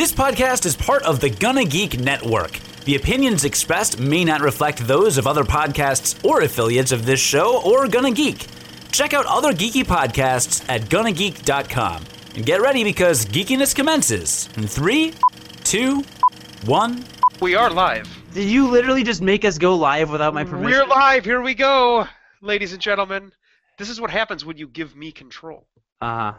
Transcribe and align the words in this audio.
This 0.00 0.14
podcast 0.14 0.64
is 0.64 0.74
part 0.74 1.02
of 1.02 1.20
the 1.20 1.28
Gonna 1.28 1.66
Geek 1.66 2.00
Network. 2.00 2.52
The 2.86 2.96
opinions 2.96 3.44
expressed 3.44 4.00
may 4.00 4.24
not 4.24 4.40
reflect 4.40 4.86
those 4.86 5.18
of 5.18 5.26
other 5.26 5.44
podcasts 5.44 6.24
or 6.24 6.40
affiliates 6.40 6.90
of 6.90 7.04
this 7.04 7.20
show 7.20 7.60
or 7.64 7.86
Gonna 7.86 8.10
Geek. 8.10 8.46
Check 8.92 9.12
out 9.12 9.26
other 9.26 9.52
geeky 9.52 9.84
podcasts 9.84 10.66
at 10.70 10.84
gonnageek.com. 10.88 12.02
And 12.34 12.46
get 12.46 12.62
ready 12.62 12.82
because 12.82 13.26
geekiness 13.26 13.76
commences 13.76 14.48
in 14.56 14.66
three, 14.66 15.12
two, 15.64 16.02
one. 16.64 17.04
We 17.42 17.54
are 17.54 17.68
live. 17.68 18.08
Did 18.32 18.48
you 18.48 18.68
literally 18.68 19.02
just 19.02 19.20
make 19.20 19.44
us 19.44 19.58
go 19.58 19.76
live 19.76 20.10
without 20.10 20.32
my 20.32 20.44
permission? 20.44 20.64
We're 20.64 20.86
live. 20.86 21.26
Here 21.26 21.42
we 21.42 21.52
go, 21.52 22.08
ladies 22.40 22.72
and 22.72 22.80
gentlemen. 22.80 23.32
This 23.76 23.90
is 23.90 24.00
what 24.00 24.10
happens 24.10 24.46
when 24.46 24.56
you 24.56 24.66
give 24.66 24.96
me 24.96 25.12
control. 25.12 25.66
Uh, 26.00 26.32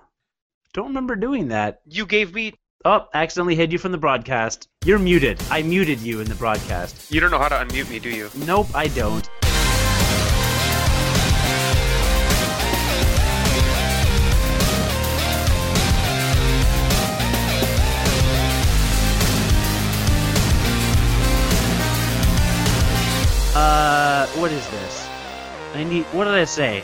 don't 0.73 0.88
remember 0.88 1.16
doing 1.16 1.50
that. 1.50 1.82
You 1.86 2.07
gave 2.07 2.34
me. 2.34 2.55
Oh, 2.84 3.07
accidentally 3.14 3.55
hid 3.55 3.71
you 3.71 3.78
from 3.78 3.92
the 3.92 4.00
broadcast. 4.00 4.68
You're 4.86 4.97
muted. 4.97 5.39
I 5.51 5.61
muted 5.61 6.00
you 6.00 6.19
in 6.19 6.28
the 6.28 6.33
broadcast. 6.33 7.11
You 7.11 7.19
don't 7.19 7.29
know 7.29 7.38
how 7.38 7.47
to 7.47 7.55
unmute 7.55 7.88
me, 7.92 8.00
do 8.00 8.10
you? 8.10 8.32
Nope, 8.33 8.69
I 8.74 8.88
don't. 8.88 9.29
Uh, 23.55 24.25
what 24.39 24.52
is 24.52 24.68
this? 24.71 25.07
I 25.75 25.83
need. 25.83 26.05
What 26.05 26.25
did 26.25 26.33
I 26.33 26.46
say? 26.46 26.83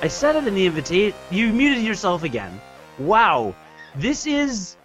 I 0.00 0.08
said 0.08 0.36
it 0.36 0.46
in 0.46 0.54
the 0.54 0.64
invitation. 0.64 1.14
You 1.30 1.52
muted 1.52 1.84
yourself 1.84 2.22
again. 2.22 2.58
Wow, 2.98 3.54
this 3.94 4.26
is 4.26 4.76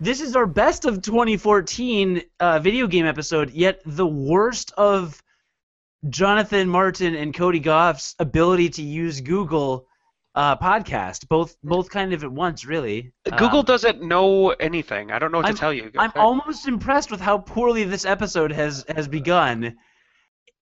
this 0.00 0.20
is 0.20 0.34
our 0.36 0.46
best 0.46 0.84
of 0.84 1.02
2014 1.02 2.22
uh, 2.40 2.58
video 2.58 2.86
game 2.86 3.06
episode, 3.06 3.50
yet 3.50 3.80
the 3.84 4.06
worst 4.06 4.72
of 4.76 5.22
Jonathan 6.08 6.68
Martin 6.68 7.14
and 7.14 7.34
Cody 7.34 7.60
Goff's 7.60 8.14
ability 8.18 8.70
to 8.70 8.82
use 8.82 9.20
Google 9.20 9.86
uh, 10.34 10.56
podcast. 10.56 11.28
Both 11.28 11.56
both 11.62 11.90
kind 11.90 12.12
of 12.12 12.24
at 12.24 12.32
once, 12.32 12.64
really. 12.64 13.12
Google 13.36 13.58
Um, 13.60 13.64
doesn't 13.66 14.02
know 14.02 14.50
anything. 14.50 15.10
I 15.10 15.18
don't 15.18 15.32
know 15.32 15.38
what 15.38 15.46
I'm- 15.46 15.54
to 15.54 15.60
tell 15.60 15.72
you. 15.72 15.90
I'm 15.98 16.12
almost 16.16 16.66
impressed 16.66 17.10
with 17.10 17.20
how 17.20 17.38
poorly 17.38 17.84
this 17.84 18.04
episode 18.04 18.52
has 18.52 18.84
has 18.88 19.08
begun. 19.08 19.76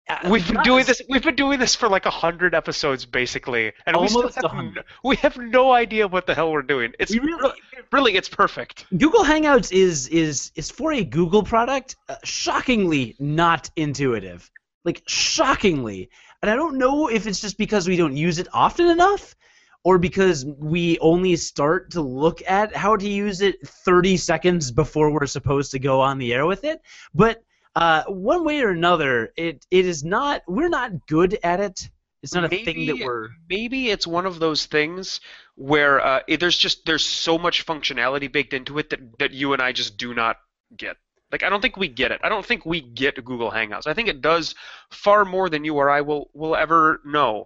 Uh, 0.10 0.18
We've 0.30 0.46
been 0.46 0.62
doing 0.64 0.86
this. 0.86 1.02
We've 1.10 1.24
been 1.24 1.36
doing 1.36 1.60
this 1.60 1.76
for 1.76 1.88
like 1.88 2.06
a 2.06 2.10
hundred 2.10 2.54
episodes, 2.54 3.06
basically, 3.06 3.72
and 3.86 3.96
we 3.96 4.08
have, 4.08 4.14
100. 4.44 4.84
we 5.04 5.16
have 5.18 5.38
no 5.38 5.72
idea 5.72 6.08
what 6.10 6.28
the 6.28 6.36
hell 6.36 6.52
we're 6.52 6.62
doing. 6.62 6.94
It's 7.00 7.12
We 7.14 7.20
really- 7.20 7.42
really, 7.42 7.54
really, 7.92 8.16
it's 8.16 8.28
perfect. 8.28 8.86
Google 8.98 9.24
Hangouts 9.24 9.72
is 9.72 10.08
is 10.10 10.52
is 10.56 10.70
for 10.70 10.92
a 10.92 11.04
Google 11.06 11.42
product 11.44 11.96
uh, 12.10 12.16
shockingly 12.24 13.16
not 13.20 13.70
intuitive. 13.78 14.52
Like 14.84 15.04
shockingly. 15.08 16.10
And 16.42 16.52
I 16.52 16.56
don't 16.56 16.78
know 16.78 17.08
if 17.08 17.26
it's 17.26 17.40
just 17.40 17.58
because 17.58 17.88
we 17.88 17.96
don't 17.96 18.18
use 18.18 18.38
it 18.40 18.50
often 18.52 18.88
enough 18.88 19.34
or 19.86 19.98
because 19.98 20.46
we 20.46 21.00
only 21.00 21.38
start 21.38 21.92
to 21.92 22.02
look 22.02 22.42
at 22.46 22.76
how 22.76 22.98
to 22.98 23.08
use 23.08 23.40
it 23.40 23.66
30 23.66 24.18
seconds 24.18 24.70
before 24.72 25.10
we're 25.12 25.26
supposed 25.28 25.72
to 25.72 25.80
go 25.80 26.02
on 26.02 26.18
the 26.18 26.34
air 26.34 26.46
with 26.46 26.66
it. 26.66 26.82
But 27.16 27.42
uh, 27.76 28.04
one 28.08 28.44
way 28.44 28.62
or 28.62 28.70
another, 28.70 29.34
it 29.36 29.66
it 29.72 29.86
is 29.86 30.04
not 30.04 30.44
we're 30.48 30.70
not 30.70 31.08
good 31.08 31.38
at 31.44 31.60
it. 31.60 31.90
It's 32.22 32.34
not 32.34 32.46
a 32.46 32.50
thing 32.50 32.86
that 32.86 33.00
we're 33.04 33.30
maybe 33.50 33.90
it's 33.90 34.08
one 34.08 34.26
of 34.26 34.40
those 34.40 34.66
things 34.66 35.20
where 35.56 36.00
uh, 36.04 36.20
it, 36.28 36.40
there's 36.40 36.58
just 36.58 36.86
there's 36.86 37.04
so 37.04 37.38
much 37.38 37.66
functionality 37.66 38.32
baked 38.32 38.54
into 38.54 38.78
it 38.78 38.90
that, 38.92 39.20
that 39.20 39.32
you 39.32 39.54
and 39.54 39.62
I 39.62 39.72
just 39.72 39.98
do 39.98 40.14
not 40.14 40.38
get. 40.78 40.98
Like 41.32 41.44
I 41.44 41.50
don't 41.50 41.62
think 41.62 41.76
we 41.76 41.88
get 41.88 42.12
it. 42.12 42.22
I 42.24 42.30
don't 42.30 42.46
think 42.46 42.66
we 42.66 42.80
get 42.80 43.24
Google 43.26 43.52
Hangouts. 43.52 43.88
I 43.88 43.94
think 43.94 44.08
it 44.08 44.22
does 44.22 44.54
far 44.92 45.26
more 45.26 45.50
than 45.50 45.66
you 45.66 45.76
or 45.76 45.90
I 45.90 46.02
will 46.02 46.30
will 46.34 46.56
ever 46.56 47.02
know. 47.04 47.46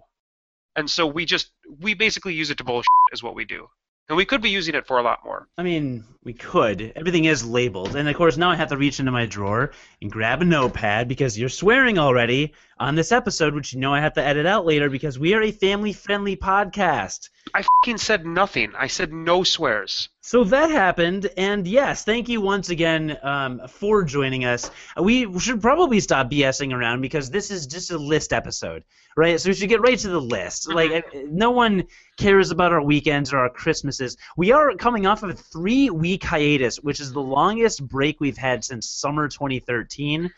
And 0.76 0.90
so 0.90 1.06
we 1.06 1.24
just 1.24 1.50
we 1.80 1.94
basically 1.94 2.34
use 2.34 2.50
it 2.50 2.58
to 2.58 2.64
bullshit 2.64 2.86
is 3.12 3.22
what 3.22 3.34
we 3.34 3.46
do. 3.46 3.68
And 4.08 4.16
we 4.16 4.24
could 4.24 4.40
be 4.40 4.48
using 4.48 4.74
it 4.74 4.86
for 4.86 4.98
a 4.98 5.02
lot 5.02 5.22
more. 5.22 5.48
I 5.58 5.62
mean, 5.62 6.02
we 6.24 6.32
could. 6.32 6.94
Everything 6.96 7.26
is 7.26 7.44
labeled. 7.44 7.94
And 7.94 8.08
of 8.08 8.16
course, 8.16 8.38
now 8.38 8.50
I 8.50 8.56
have 8.56 8.70
to 8.70 8.76
reach 8.78 9.00
into 9.00 9.12
my 9.12 9.26
drawer 9.26 9.72
and 10.00 10.10
grab 10.10 10.40
a 10.40 10.46
notepad 10.46 11.08
because 11.08 11.38
you're 11.38 11.50
swearing 11.50 11.98
already 11.98 12.54
on 12.80 12.94
this 12.94 13.12
episode, 13.12 13.54
which 13.54 13.74
you 13.74 13.80
know 13.80 13.92
I 13.92 14.00
have 14.00 14.14
to 14.14 14.24
edit 14.24 14.46
out 14.46 14.64
later 14.64 14.88
because 14.88 15.18
we 15.18 15.34
are 15.34 15.42
a 15.42 15.50
family 15.50 15.92
friendly 15.92 16.36
podcast. 16.36 17.28
I 17.52 17.64
fing 17.84 17.98
said 17.98 18.24
nothing. 18.24 18.72
I 18.76 18.86
said 18.86 19.12
no 19.12 19.42
swears. 19.42 20.08
So 20.20 20.44
that 20.44 20.70
happened, 20.70 21.30
and 21.38 21.66
yes, 21.66 22.04
thank 22.04 22.28
you 22.28 22.42
once 22.42 22.68
again 22.68 23.16
um, 23.22 23.62
for 23.66 24.04
joining 24.04 24.44
us. 24.44 24.70
We 25.00 25.38
should 25.38 25.62
probably 25.62 26.00
stop 26.00 26.30
BSing 26.30 26.74
around 26.74 27.00
because 27.00 27.30
this 27.30 27.50
is 27.50 27.66
just 27.66 27.90
a 27.90 27.96
list 27.96 28.34
episode, 28.34 28.84
right? 29.16 29.40
So 29.40 29.48
we 29.48 29.54
should 29.54 29.70
get 29.70 29.80
right 29.80 29.98
to 29.98 30.08
the 30.08 30.20
list. 30.20 30.70
Like, 30.70 30.92
uh, 30.92 31.00
no 31.30 31.50
one 31.50 31.84
cares 32.18 32.50
about 32.50 32.72
our 32.72 32.82
weekends 32.82 33.32
or 33.32 33.38
our 33.38 33.48
Christmases. 33.48 34.16
We 34.36 34.52
are 34.52 34.74
coming 34.74 35.06
off 35.06 35.22
of 35.22 35.30
a 35.30 35.34
three-week 35.34 36.22
hiatus, 36.22 36.76
which 36.78 37.00
is 37.00 37.12
the 37.12 37.22
longest 37.22 37.86
break 37.86 38.20
we've 38.20 38.36
had 38.36 38.64
since 38.64 38.90
summer 38.90 39.28
2013. 39.28 40.30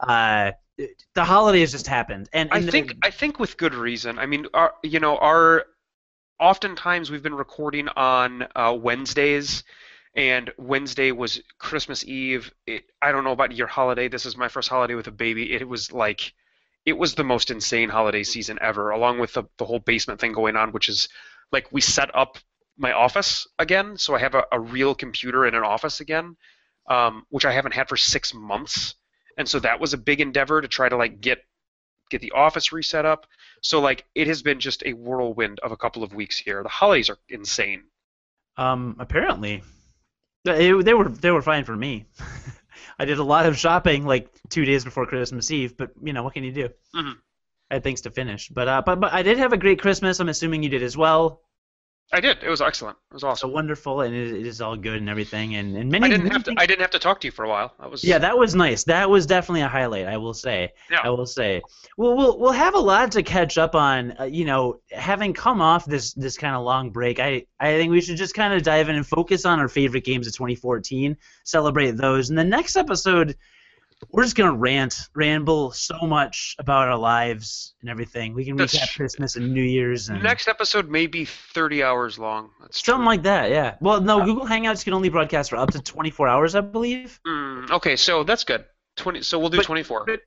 Uh, 0.00 0.52
the 1.14 1.24
holidays 1.24 1.72
just 1.72 1.86
happened, 1.86 2.28
and, 2.32 2.50
I 2.52 2.58
and 2.58 2.66
the- 2.66 2.72
think 2.72 2.96
I 3.02 3.10
think 3.10 3.38
with 3.38 3.56
good 3.56 3.74
reason. 3.74 4.18
I 4.18 4.26
mean, 4.26 4.46
our 4.52 4.74
you 4.82 5.00
know 5.00 5.16
our 5.16 5.64
oftentimes 6.38 7.10
we've 7.10 7.22
been 7.22 7.34
recording 7.34 7.88
on 7.88 8.46
uh, 8.54 8.76
Wednesdays, 8.78 9.64
and 10.14 10.50
Wednesday 10.58 11.12
was 11.12 11.40
Christmas 11.58 12.04
Eve. 12.04 12.52
It, 12.66 12.84
I 13.00 13.10
don't 13.12 13.24
know 13.24 13.32
about 13.32 13.52
your 13.56 13.68
holiday. 13.68 14.08
This 14.08 14.26
is 14.26 14.36
my 14.36 14.48
first 14.48 14.68
holiday 14.68 14.94
with 14.94 15.06
a 15.06 15.12
baby. 15.12 15.52
It 15.54 15.66
was 15.66 15.92
like 15.92 16.34
it 16.86 16.96
was 16.96 17.16
the 17.16 17.24
most 17.24 17.50
insane 17.50 17.88
holiday 17.88 18.22
season 18.22 18.58
ever, 18.62 18.90
along 18.90 19.18
with 19.18 19.34
the 19.34 19.42
the 19.58 19.64
whole 19.64 19.80
basement 19.80 20.20
thing 20.20 20.32
going 20.32 20.56
on, 20.56 20.70
which 20.72 20.88
is 20.88 21.08
like 21.52 21.70
we 21.72 21.80
set 21.80 22.14
up 22.14 22.38
my 22.78 22.92
office 22.92 23.46
again, 23.58 23.98
so 23.98 24.14
I 24.14 24.20
have 24.20 24.34
a, 24.34 24.44
a 24.52 24.60
real 24.60 24.94
computer 24.94 25.46
in 25.46 25.54
an 25.54 25.64
office 25.64 26.00
again, 26.00 26.36
um, 26.88 27.26
which 27.28 27.44
I 27.44 27.52
haven't 27.52 27.74
had 27.74 27.88
for 27.88 27.96
six 27.96 28.32
months, 28.32 28.94
and 29.36 29.48
so 29.48 29.58
that 29.60 29.80
was 29.80 29.92
a 29.94 29.98
big 29.98 30.20
endeavor 30.20 30.60
to 30.60 30.68
try 30.68 30.88
to 30.88 30.96
like 30.96 31.20
get 31.20 31.44
get 32.08 32.20
the 32.20 32.32
office 32.32 32.72
reset 32.72 33.04
up. 33.04 33.26
So 33.62 33.80
like 33.80 34.04
it 34.14 34.28
has 34.28 34.42
been 34.42 34.60
just 34.60 34.84
a 34.86 34.92
whirlwind 34.92 35.58
of 35.60 35.72
a 35.72 35.76
couple 35.76 36.04
of 36.04 36.14
weeks 36.14 36.38
here. 36.38 36.62
The 36.62 36.68
holidays 36.68 37.10
are 37.10 37.18
insane. 37.28 37.82
Um, 38.56 38.96
apparently, 39.00 39.62
they, 40.44 40.70
they 40.80 40.94
were 40.94 41.08
they 41.08 41.32
were 41.32 41.42
fine 41.42 41.64
for 41.64 41.76
me. 41.76 42.06
I 42.98 43.04
did 43.04 43.18
a 43.18 43.24
lot 43.24 43.46
of 43.46 43.56
shopping 43.58 44.04
like 44.06 44.28
two 44.48 44.64
days 44.64 44.84
before 44.84 45.06
Christmas 45.06 45.50
Eve, 45.50 45.76
but 45.76 45.90
you 46.02 46.12
know 46.12 46.22
what 46.22 46.34
can 46.34 46.44
you 46.44 46.52
do? 46.52 46.68
Mhm. 46.94 47.16
I 47.70 47.74
had 47.74 47.82
things 47.84 48.00
to 48.02 48.10
finish, 48.10 48.48
but 48.48 48.68
uh, 48.68 48.82
but 48.84 49.00
but 49.00 49.12
I 49.12 49.22
did 49.22 49.38
have 49.38 49.52
a 49.52 49.56
great 49.56 49.80
Christmas. 49.80 50.20
I'm 50.20 50.28
assuming 50.28 50.62
you 50.62 50.68
did 50.68 50.82
as 50.82 50.96
well. 50.96 51.42
I 52.12 52.20
did. 52.20 52.38
It 52.42 52.48
was 52.48 52.60
excellent. 52.60 52.96
It 53.10 53.14
was 53.14 53.24
awesome. 53.24 53.50
So 53.50 53.52
wonderful, 53.54 54.02
and 54.02 54.14
it, 54.14 54.32
it 54.36 54.46
is 54.46 54.60
all 54.60 54.76
good 54.76 54.98
and 54.98 55.08
everything. 55.08 55.56
And 55.56 55.76
and 55.76 55.90
many 55.90 56.06
I 56.06 56.08
didn't 56.08 56.24
many 56.24 56.32
have 56.34 56.44
to. 56.44 56.50
things- 56.50 56.58
I 56.60 56.66
didn't 56.66 56.82
have 56.82 56.90
to 56.90 56.98
talk 57.00 57.20
to 57.22 57.26
you 57.26 57.32
for 57.32 57.44
a 57.44 57.48
while. 57.48 57.74
That 57.80 57.90
was. 57.90 58.04
yeah, 58.04 58.18
that 58.18 58.38
was 58.38 58.54
nice. 58.54 58.84
That 58.84 59.10
was 59.10 59.26
definitely 59.26 59.62
a 59.62 59.68
highlight. 59.68 60.06
I 60.06 60.16
will 60.16 60.32
say. 60.34 60.72
Yeah. 60.88 61.00
I 61.02 61.10
will 61.10 61.26
say. 61.26 61.62
Well, 61.96 62.16
we'll 62.16 62.38
we'll 62.38 62.52
have 62.52 62.74
a 62.74 62.78
lot 62.78 63.10
to 63.12 63.22
catch 63.24 63.58
up 63.58 63.74
on. 63.74 64.14
Uh, 64.20 64.24
you 64.24 64.44
know, 64.44 64.78
having 64.92 65.32
come 65.32 65.60
off 65.60 65.84
this 65.84 66.12
this 66.14 66.38
kind 66.38 66.54
of 66.54 66.62
long 66.64 66.90
break, 66.90 67.18
I 67.18 67.44
I 67.58 67.72
think 67.76 67.90
we 67.90 68.00
should 68.00 68.16
just 68.16 68.34
kind 68.34 68.54
of 68.54 68.62
dive 68.62 68.88
in 68.88 68.94
and 68.94 69.06
focus 69.06 69.44
on 69.44 69.58
our 69.58 69.68
favorite 69.68 70.04
games 70.04 70.28
of 70.28 70.32
2014, 70.34 71.16
celebrate 71.44 71.92
those, 71.92 72.30
and 72.30 72.38
the 72.38 72.44
next 72.44 72.76
episode. 72.76 73.36
We're 74.10 74.24
just 74.24 74.36
gonna 74.36 74.52
rant, 74.54 75.08
ramble 75.14 75.72
so 75.72 75.98
much 76.02 76.54
about 76.58 76.88
our 76.88 76.98
lives 76.98 77.74
and 77.80 77.88
everything. 77.90 78.34
We 78.34 78.44
can 78.44 78.56
That's- 78.56 78.76
recap 78.78 78.94
Christmas 78.96 79.36
and 79.36 79.52
New 79.54 79.62
Year's 79.62 80.08
and 80.08 80.22
Next 80.22 80.48
episode 80.48 80.88
may 80.90 81.06
be 81.06 81.24
30 81.24 81.82
hours 81.82 82.18
long. 82.18 82.50
That's 82.60 82.84
something 82.84 83.00
true. 83.00 83.06
like 83.06 83.22
that. 83.22 83.50
Yeah. 83.50 83.76
Well, 83.80 84.00
no, 84.00 84.24
Google 84.24 84.46
Hangouts 84.46 84.84
can 84.84 84.92
only 84.92 85.08
broadcast 85.08 85.50
for 85.50 85.56
up 85.56 85.70
to 85.70 85.80
24 85.80 86.28
hours, 86.28 86.54
I 86.54 86.60
believe. 86.60 87.18
Mm, 87.26 87.70
okay, 87.70 87.96
so 87.96 88.22
that's 88.22 88.44
good. 88.44 88.64
20. 88.96 89.22
So 89.22 89.38
we'll 89.38 89.48
do 89.50 89.58
But- 89.58 89.66
24. 89.66 90.04
But 90.06 90.20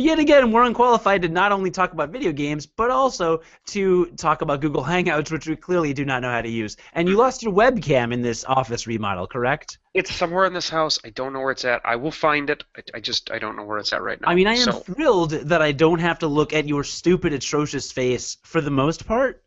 yet 0.00 0.18
again, 0.18 0.52
we're 0.52 0.64
unqualified 0.64 1.22
to 1.22 1.28
not 1.28 1.52
only 1.52 1.70
talk 1.70 1.92
about 1.92 2.10
video 2.10 2.32
games, 2.32 2.66
but 2.66 2.90
also 2.90 3.42
to 3.66 4.06
talk 4.16 4.42
about 4.42 4.60
Google 4.60 4.84
Hangouts, 4.84 5.30
which 5.30 5.46
we 5.46 5.56
clearly 5.56 5.92
do 5.92 6.04
not 6.04 6.22
know 6.22 6.30
how 6.30 6.42
to 6.42 6.48
use. 6.48 6.76
And 6.92 7.08
you 7.08 7.16
lost 7.16 7.42
your 7.42 7.52
webcam 7.52 8.12
in 8.12 8.22
this 8.22 8.44
office 8.44 8.86
remodel, 8.86 9.26
correct? 9.26 9.78
It's 9.94 10.14
somewhere 10.14 10.44
in 10.46 10.52
this 10.54 10.68
house. 10.70 10.98
I 11.04 11.10
don't 11.10 11.32
know 11.32 11.40
where 11.40 11.50
it's 11.50 11.64
at. 11.64 11.82
I 11.84 11.96
will 11.96 12.10
find 12.10 12.48
it. 12.50 12.64
I, 12.76 12.82
I 12.94 13.00
just 13.00 13.30
I 13.30 13.38
don't 13.38 13.56
know 13.56 13.64
where 13.64 13.78
it's 13.78 13.92
at 13.92 14.02
right 14.02 14.20
now. 14.20 14.28
I 14.28 14.34
mean, 14.34 14.46
I 14.46 14.54
am 14.54 14.72
So, 14.72 14.72
thrilled 14.72 15.30
that 15.30 15.60
I 15.62 15.72
don't 15.72 15.98
have 16.00 16.20
to 16.20 16.26
look 16.28 16.52
at 16.52 16.68
your 16.68 16.84
stupid, 16.84 17.32
atrocious 17.32 17.90
face 17.92 18.36
for 18.44 18.60
the 18.60 18.70
most 18.70 19.06
part. 19.06 19.42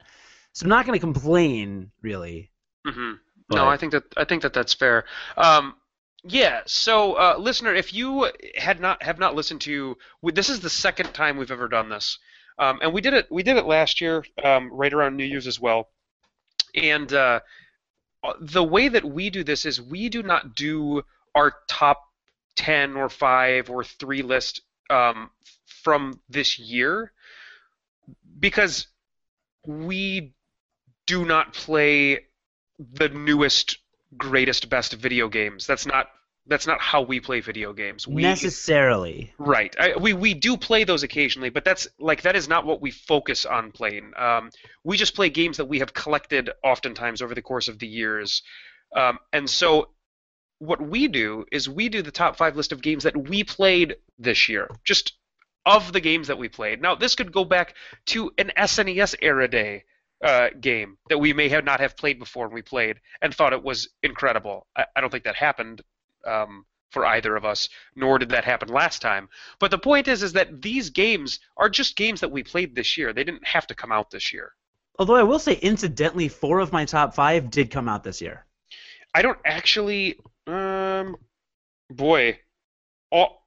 So 0.54 0.66
I'm 0.66 0.70
not 0.70 0.86
going 0.86 0.98
to 1.00 1.02
complain, 1.02 1.92
really. 2.02 2.52
hmm 2.86 3.14
No, 3.50 3.68
I 3.68 3.78
think 3.78 3.92
that 3.92 4.04
I 4.18 4.26
think 4.26 4.42
that 4.44 4.54
that's 4.54 4.74
fair. 4.74 5.06
Um, 5.38 5.76
yeah. 6.24 6.62
So, 6.66 7.14
uh, 7.14 7.36
listener, 7.38 7.74
if 7.74 7.94
you 7.94 8.30
had 8.56 8.80
not 8.80 9.04
have 9.04 9.20
not 9.20 9.36
listened 9.36 9.62
to, 9.62 9.98
this 10.24 10.50
is 10.50 10.60
the 10.60 10.70
second 10.70 11.14
time 11.14 11.38
we've 11.38 11.52
ever 11.52 11.68
done 11.68 11.90
this, 11.90 12.20
um, 12.60 12.80
and 12.82 12.94
we 12.94 13.02
did 13.02 13.14
it 13.14 13.32
we 13.32 13.44
did 13.44 13.58
it 13.58 13.66
last 13.66 14.02
year, 14.02 14.24
um, 14.44 14.72
right 14.72 14.94
around 14.94 15.18
New 15.18 15.26
Year's 15.26 15.48
as 15.48 15.60
well. 15.60 15.90
And 16.76 17.12
uh, 17.12 17.42
the 18.40 18.64
way 18.64 18.88
that 18.88 19.06
we 19.06 19.30
do 19.30 19.44
this 19.44 19.66
is 19.66 19.82
we 19.82 20.10
do 20.10 20.24
not 20.24 20.56
do 20.56 21.04
our 21.36 21.54
top 21.68 22.02
10 22.56 22.96
or 22.96 23.10
5 23.10 23.70
or 23.70 23.84
3 23.84 24.22
list 24.22 24.62
um, 24.90 25.30
from 25.66 26.20
this 26.30 26.60
year 26.60 27.12
because 28.40 28.88
we 29.66 30.34
do 31.06 31.26
not 31.26 31.54
play 31.54 32.26
the 32.80 33.10
newest 33.10 33.78
greatest 34.18 34.70
best 34.70 34.94
video 34.94 35.28
games. 35.28 35.68
That's 35.68 35.86
not 35.86 36.08
that's 36.48 36.66
not 36.66 36.82
how 36.82 37.04
we 37.04 37.20
play 37.20 37.40
video 37.40 37.72
games. 37.72 38.08
We 38.08 38.24
necessarily. 38.24 39.34
Right. 39.38 39.76
I, 39.80 39.96
we 39.98 40.14
we 40.14 40.34
do 40.34 40.58
play 40.58 40.84
those 40.84 41.04
occasionally 41.04 41.50
but 41.50 41.64
that's 41.64 41.88
like 42.00 42.24
that 42.24 42.36
is 42.36 42.48
not 42.48 42.66
what 42.66 42.82
we 42.82 42.92
focus 42.92 43.46
on 43.46 43.72
playing. 43.72 44.12
Um, 44.18 44.50
we 44.84 44.98
just 44.98 45.16
play 45.16 45.30
games 45.30 45.58
that 45.58 45.66
we 45.66 45.80
have 45.80 45.94
collected 45.94 46.50
oftentimes 46.64 47.22
over 47.22 47.36
the 47.36 47.42
course 47.42 47.68
of 47.68 47.80
the 47.80 47.88
years. 47.88 48.42
Um, 48.96 49.20
and 49.32 49.50
so 49.50 49.90
what 50.60 50.82
we 50.82 51.08
do 51.08 51.46
is 51.52 51.70
we 51.70 51.90
do 51.90 52.02
the 52.02 52.12
top 52.12 52.38
five 52.38 52.56
list 52.56 52.72
of 52.72 52.82
games 52.82 53.04
that 53.04 53.30
we 53.30 53.44
played 53.44 53.96
this 54.20 54.50
year 54.50 54.70
just 54.84 55.14
of 55.66 55.94
the 55.94 56.00
games 56.00 56.28
that 56.28 56.38
we 56.38 56.50
played. 56.50 56.82
Now 56.82 56.96
this 56.96 57.16
could 57.16 57.32
go 57.32 57.46
back 57.46 57.76
to 58.08 58.32
an 58.38 58.52
snes 58.58 59.16
era 59.22 59.48
day 59.48 59.84
uh, 60.24 60.50
game 60.60 60.98
that 61.10 61.18
we 61.18 61.34
may 61.34 61.50
have 61.50 61.66
not 61.66 61.80
have 61.80 61.98
played 61.98 62.20
before 62.20 62.46
and 62.46 62.54
we 62.54 62.62
played 62.62 63.00
and 63.22 63.34
thought 63.34 63.54
it 63.54 63.64
was 63.64 63.90
incredible. 64.04 64.68
I, 64.76 64.86
I 64.96 65.02
don't 65.02 65.10
think 65.10 65.24
that 65.24 65.36
happened 65.36 65.82
um, 66.26 66.66
for 66.92 67.06
either 67.06 67.36
of 67.36 67.46
us, 67.46 67.70
nor 67.96 68.20
did 68.20 68.30
that 68.30 68.46
happen 68.46 68.70
last 68.70 69.02
time. 69.02 69.30
But 69.60 69.72
the 69.72 69.78
point 69.78 70.08
is, 70.08 70.24
is 70.24 70.34
that 70.34 70.62
these 70.62 70.90
games 70.90 71.40
are 71.58 71.70
just 71.70 71.96
games 71.96 72.20
that 72.22 72.32
we 72.32 72.44
played 72.44 72.76
this 72.76 72.98
year. 72.98 73.14
They 73.14 73.24
didn't 73.24 73.48
have 73.48 73.68
to 73.68 73.76
come 73.76 73.92
out 73.92 74.12
this 74.12 74.32
year. 74.32 74.54
Although 75.00 75.16
I 75.16 75.24
will 75.24 75.40
say, 75.40 75.54
incidentally, 75.54 76.28
four 76.28 76.60
of 76.60 76.72
my 76.72 76.86
top 76.86 77.16
five 77.16 77.50
did 77.50 77.72
come 77.72 77.88
out 77.88 78.04
this 78.04 78.22
year. 78.22 78.46
I 79.14 79.22
don't 79.22 79.40
actually. 79.46 80.20
Um, 80.48 81.18
boy, 81.90 82.40
all 83.10 83.41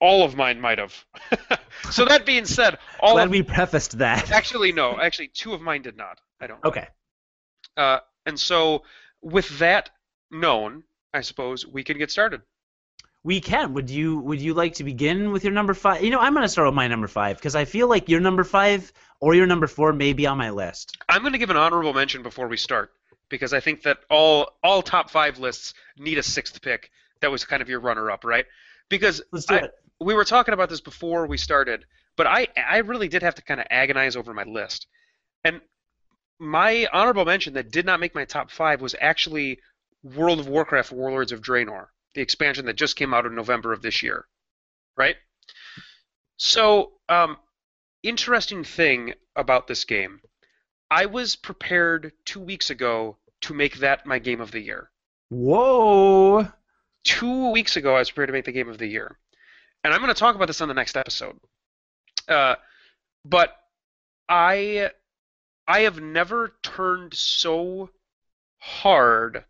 all 0.00 0.24
of 0.24 0.36
mine 0.36 0.60
might 0.60 0.78
have. 0.78 1.04
so 1.90 2.04
that 2.04 2.26
being 2.26 2.44
said, 2.44 2.78
all 3.00 3.14
Glad 3.14 3.26
of, 3.26 3.30
we 3.30 3.42
prefaced 3.42 3.98
that. 3.98 4.30
actually 4.32 4.72
no, 4.72 4.98
actually 5.00 5.28
two 5.28 5.52
of 5.54 5.60
mine 5.60 5.82
did 5.82 5.96
not. 5.96 6.20
I 6.40 6.46
don't. 6.46 6.62
know. 6.62 6.70
Okay. 6.70 6.88
Uh, 7.76 7.98
and 8.26 8.38
so 8.38 8.82
with 9.22 9.58
that 9.58 9.90
known, 10.30 10.84
I 11.14 11.22
suppose 11.22 11.66
we 11.66 11.84
can 11.84 11.98
get 11.98 12.10
started. 12.10 12.42
We 13.24 13.40
can. 13.40 13.74
Would 13.74 13.90
you 13.90 14.18
Would 14.20 14.40
you 14.40 14.54
like 14.54 14.74
to 14.74 14.84
begin 14.84 15.32
with 15.32 15.44
your 15.44 15.52
number 15.52 15.74
five? 15.74 16.02
You 16.02 16.10
know, 16.10 16.20
I'm 16.20 16.34
gonna 16.34 16.48
start 16.48 16.68
with 16.68 16.74
my 16.74 16.88
number 16.88 17.08
five 17.08 17.36
because 17.36 17.56
I 17.56 17.64
feel 17.64 17.88
like 17.88 18.08
your 18.08 18.20
number 18.20 18.44
five 18.44 18.92
or 19.20 19.34
your 19.34 19.46
number 19.46 19.66
four 19.66 19.92
may 19.92 20.12
be 20.12 20.26
on 20.26 20.38
my 20.38 20.50
list. 20.50 20.96
I'm 21.08 21.22
going 21.22 21.32
to 21.32 21.38
give 21.38 21.50
an 21.50 21.56
honorable 21.56 21.92
mention 21.92 22.22
before 22.22 22.48
we 22.48 22.56
start 22.56 22.92
because 23.28 23.52
I 23.52 23.60
think 23.60 23.82
that 23.82 23.98
all 24.10 24.52
all 24.62 24.82
top 24.82 25.10
five 25.10 25.38
lists 25.38 25.74
need 25.98 26.18
a 26.18 26.22
sixth 26.22 26.60
pick. 26.62 26.90
That 27.20 27.30
was 27.30 27.44
kind 27.44 27.62
of 27.62 27.68
your 27.68 27.80
runner-up, 27.80 28.24
right? 28.24 28.46
Because 28.88 29.22
Let's 29.32 29.46
do 29.46 29.54
I- 29.56 29.58
it. 29.64 29.72
we 30.00 30.14
were 30.14 30.24
talking 30.24 30.54
about 30.54 30.68
this 30.68 30.80
before 30.80 31.26
we 31.26 31.36
started, 31.36 31.84
but 32.16 32.26
I 32.26 32.48
I 32.56 32.78
really 32.78 33.08
did 33.08 33.22
have 33.22 33.34
to 33.36 33.42
kind 33.42 33.60
of 33.60 33.66
agonize 33.70 34.16
over 34.16 34.32
my 34.34 34.44
list, 34.44 34.86
and 35.44 35.60
my 36.38 36.86
honorable 36.92 37.24
mention 37.24 37.54
that 37.54 37.70
did 37.70 37.84
not 37.84 38.00
make 38.00 38.14
my 38.14 38.24
top 38.24 38.50
five 38.50 38.80
was 38.80 38.94
actually 39.00 39.58
World 40.02 40.38
of 40.40 40.48
Warcraft: 40.48 40.92
Warlords 40.92 41.32
of 41.32 41.40
Draenor, 41.40 41.88
the 42.14 42.20
expansion 42.22 42.64
that 42.66 42.76
just 42.76 42.96
came 42.96 43.12
out 43.12 43.26
in 43.26 43.34
November 43.34 43.72
of 43.72 43.82
this 43.82 44.02
year, 44.02 44.26
right? 44.96 45.16
So, 46.36 46.92
um, 47.08 47.36
interesting 48.04 48.62
thing 48.62 49.14
about 49.34 49.66
this 49.66 49.84
game, 49.84 50.20
I 50.90 51.06
was 51.06 51.34
prepared 51.34 52.12
two 52.24 52.40
weeks 52.40 52.70
ago 52.70 53.18
to 53.42 53.54
make 53.54 53.78
that 53.78 54.06
my 54.06 54.18
game 54.20 54.40
of 54.40 54.50
the 54.52 54.60
year 54.60 54.90
Whoa. 55.30 56.48
Two 57.04 57.50
weeks 57.50 57.76
ago, 57.76 57.96
I 57.96 58.00
was 58.00 58.10
prepared 58.10 58.28
to 58.28 58.32
make 58.32 58.44
the 58.44 58.52
game 58.52 58.68
of 58.68 58.78
the 58.78 58.86
year, 58.86 59.16
and 59.84 59.92
I'm 59.92 60.00
going 60.00 60.12
to 60.12 60.18
talk 60.18 60.34
about 60.34 60.46
this 60.46 60.60
on 60.60 60.68
the 60.68 60.74
next 60.74 60.96
episode. 60.96 61.38
Uh, 62.26 62.56
but 63.24 63.56
I, 64.28 64.90
I 65.66 65.80
have 65.80 66.00
never 66.00 66.54
turned 66.62 67.14
so 67.14 67.90
hard 68.58 69.44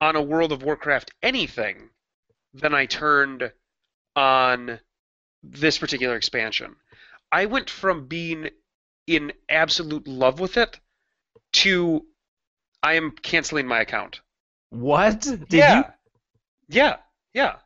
on 0.00 0.16
a 0.16 0.22
World 0.22 0.52
of 0.52 0.62
Warcraft 0.62 1.12
anything 1.22 1.90
than 2.54 2.74
I 2.74 2.86
turned 2.86 3.52
on 4.14 4.80
this 5.42 5.78
particular 5.78 6.16
expansion. 6.16 6.76
I 7.30 7.46
went 7.46 7.70
from 7.70 8.06
being 8.06 8.50
in 9.06 9.32
absolute 9.48 10.06
love 10.06 10.38
with 10.38 10.56
it 10.56 10.78
to 11.52 12.04
I 12.82 12.94
am 12.94 13.12
canceling 13.12 13.66
my 13.66 13.80
account. 13.80 14.20
What? 14.70 15.20
Did 15.20 15.46
yeah. 15.50 15.76
you? 15.76 15.84
Yeah. 16.72 16.96
Yeah. 17.34 17.56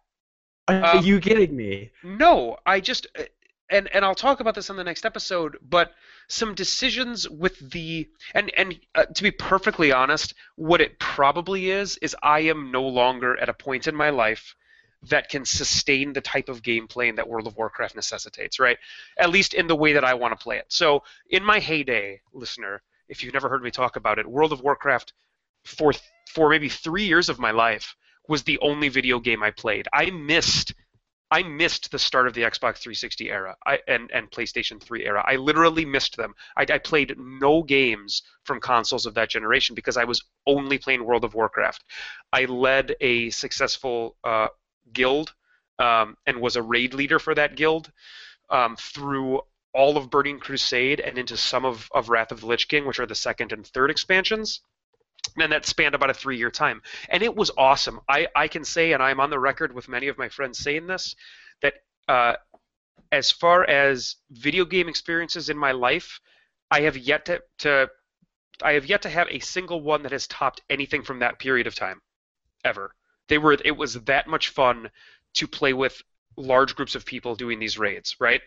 Are 0.69 0.97
Um, 0.99 0.99
you 0.99 1.21
kidding 1.21 1.57
me? 1.57 1.91
No, 2.03 2.59
I 2.67 2.81
just 2.81 3.07
uh, 3.19 3.25
and 3.71 3.89
and 3.95 4.05
I'll 4.05 4.15
talk 4.15 4.41
about 4.41 4.55
this 4.55 4.71
on 4.71 4.77
the 4.77 4.85
next 4.85 5.05
episode, 5.07 5.59
but 5.63 5.93
some 6.29 6.55
decisions 6.55 7.29
with 7.29 7.59
the 7.73 8.09
and 8.35 8.53
and 8.57 8.81
uh, 8.95 9.07
to 9.07 9.23
be 9.23 9.31
perfectly 9.33 9.93
honest, 9.93 10.35
what 10.57 10.81
it 10.81 10.99
probably 11.01 11.71
is 11.71 11.97
is 11.99 12.17
I 12.23 12.41
am 12.41 12.71
no 12.73 12.85
longer 12.85 13.37
at 13.39 13.49
a 13.49 13.55
point 13.55 13.87
in 13.89 13.95
my 13.97 14.11
life 14.11 14.55
that 15.03 15.29
can 15.29 15.45
sustain 15.45 16.13
the 16.13 16.21
type 16.21 16.49
of 16.49 16.63
gameplay 16.63 17.15
that 17.17 17.29
World 17.29 17.47
of 17.47 17.57
Warcraft 17.57 17.95
necessitates, 17.97 18.59
right? 18.61 18.79
At 19.19 19.31
least 19.31 19.55
in 19.55 19.67
the 19.69 19.77
way 19.77 19.93
that 19.95 20.05
I 20.05 20.15
want 20.15 20.39
to 20.39 20.43
play 20.43 20.59
it. 20.59 20.67
So, 20.69 21.05
in 21.31 21.45
my 21.45 21.61
heyday, 21.61 22.23
listener, 22.33 22.83
if 23.09 23.23
you've 23.23 23.35
never 23.35 23.49
heard 23.49 23.63
me 23.63 23.71
talk 23.71 23.97
about 23.97 24.19
it, 24.19 24.27
World 24.27 24.53
of 24.53 24.63
Warcraft 24.63 25.13
for 25.65 25.93
for 26.29 26.51
maybe 26.51 26.69
3 26.69 27.05
years 27.05 27.29
of 27.29 27.39
my 27.39 27.51
life 27.53 27.97
was 28.29 28.43
the 28.43 28.59
only 28.61 28.89
video 28.89 29.19
game 29.21 29.43
I 29.43 29.51
played. 29.51 29.89
I 29.93 30.11
missed 30.11 30.75
I 31.31 31.43
missed 31.43 31.91
the 31.91 31.99
start 31.99 32.29
of 32.29 32.35
the 32.35 32.43
Xbox 32.43 32.79
360 32.79 33.31
era 33.31 33.57
I, 33.67 33.81
and, 33.89 34.11
and 34.13 34.31
PlayStation 34.31 34.81
3 34.81 35.05
era. 35.05 35.25
I 35.27 35.37
literally 35.37 35.85
missed 35.85 36.17
them. 36.17 36.35
I, 36.57 36.63
I 36.63 36.79
played 36.79 37.19
no 37.19 37.65
games 37.65 38.23
from 38.45 38.61
consoles 38.61 39.07
of 39.07 39.15
that 39.15 39.29
generation 39.29 39.75
because 39.75 39.97
I 39.97 40.05
was 40.05 40.23
only 40.47 40.79
playing 40.79 41.05
World 41.05 41.25
of 41.25 41.35
Warcraft. 41.35 41.83
I 42.33 42.45
led 42.45 42.95
a 43.01 43.31
successful 43.31 44.17
uh, 44.23 44.49
guild 44.93 45.35
um, 45.81 46.17
and 46.27 46.41
was 46.41 46.55
a 46.55 46.63
raid 46.63 46.95
leader 46.95 47.19
for 47.19 47.35
that 47.35 47.57
guild 47.57 47.91
um, 48.51 48.77
through 48.77 49.41
all 49.75 49.97
of 49.97 50.11
Burning 50.11 50.39
Crusade 50.39 51.01
and 51.01 51.19
into 51.19 51.37
some 51.37 51.65
of, 51.65 51.89
of 51.93 52.09
Wrath 52.09 52.31
of 52.31 52.41
the 52.41 52.47
Lich 52.47 52.69
King, 52.69 52.87
which 52.87 53.01
are 53.01 53.07
the 53.07 53.17
second 53.17 53.53
and 53.53 53.67
third 53.67 53.91
expansions 53.91 54.61
and 55.37 55.53
that 55.53 55.67
spanned 55.67 55.95
about 55.95 56.11
a 56.11 56.15
three 56.15 56.39
year 56.39 56.51
time. 56.51 56.83
And 57.09 57.23
it 57.23 57.35
was 57.35 57.51
awesome. 57.57 58.01
I, 58.09 58.29
I 58.35 58.49
can 58.49 58.65
say, 58.65 58.93
and 58.93 59.03
I'm 59.03 59.21
on 59.21 59.31
the 59.31 59.39
record 59.39 59.75
with 59.75 59.89
many 59.89 60.09
of 60.09 60.19
my 60.19 60.29
friends 60.29 60.59
saying 60.59 60.87
this, 60.87 61.15
that 61.63 61.75
uh, 62.09 62.35
as 63.13 63.31
far 63.31 63.65
as 63.65 64.17
video 64.31 64.65
game 64.65 64.89
experiences 64.89 65.49
in 65.49 65.59
my 65.59 65.73
life, 65.73 66.21
I 66.71 66.83
have 66.83 66.97
yet 66.97 67.27
to, 67.27 67.43
to 67.59 67.91
I 68.63 68.73
have 68.73 68.87
yet 68.87 69.03
to 69.03 69.11
have 69.11 69.29
a 69.29 69.39
single 69.39 69.83
one 69.83 70.03
that 70.03 70.13
has 70.13 70.27
topped 70.27 70.63
anything 70.71 71.03
from 71.03 71.19
that 71.21 71.39
period 71.39 71.67
of 71.67 71.75
time, 71.75 72.01
ever. 72.65 72.95
They 73.29 73.39
were 73.39 73.57
it 73.65 73.77
was 73.77 73.95
that 73.95 74.27
much 74.27 74.49
fun 74.49 74.91
to 75.35 75.47
play 75.47 75.73
with 75.73 76.03
large 76.37 76.75
groups 76.75 76.95
of 76.95 77.05
people 77.05 77.35
doing 77.35 77.59
these 77.59 77.79
raids, 77.79 78.17
right? 78.21 78.41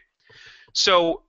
So 0.73 1.23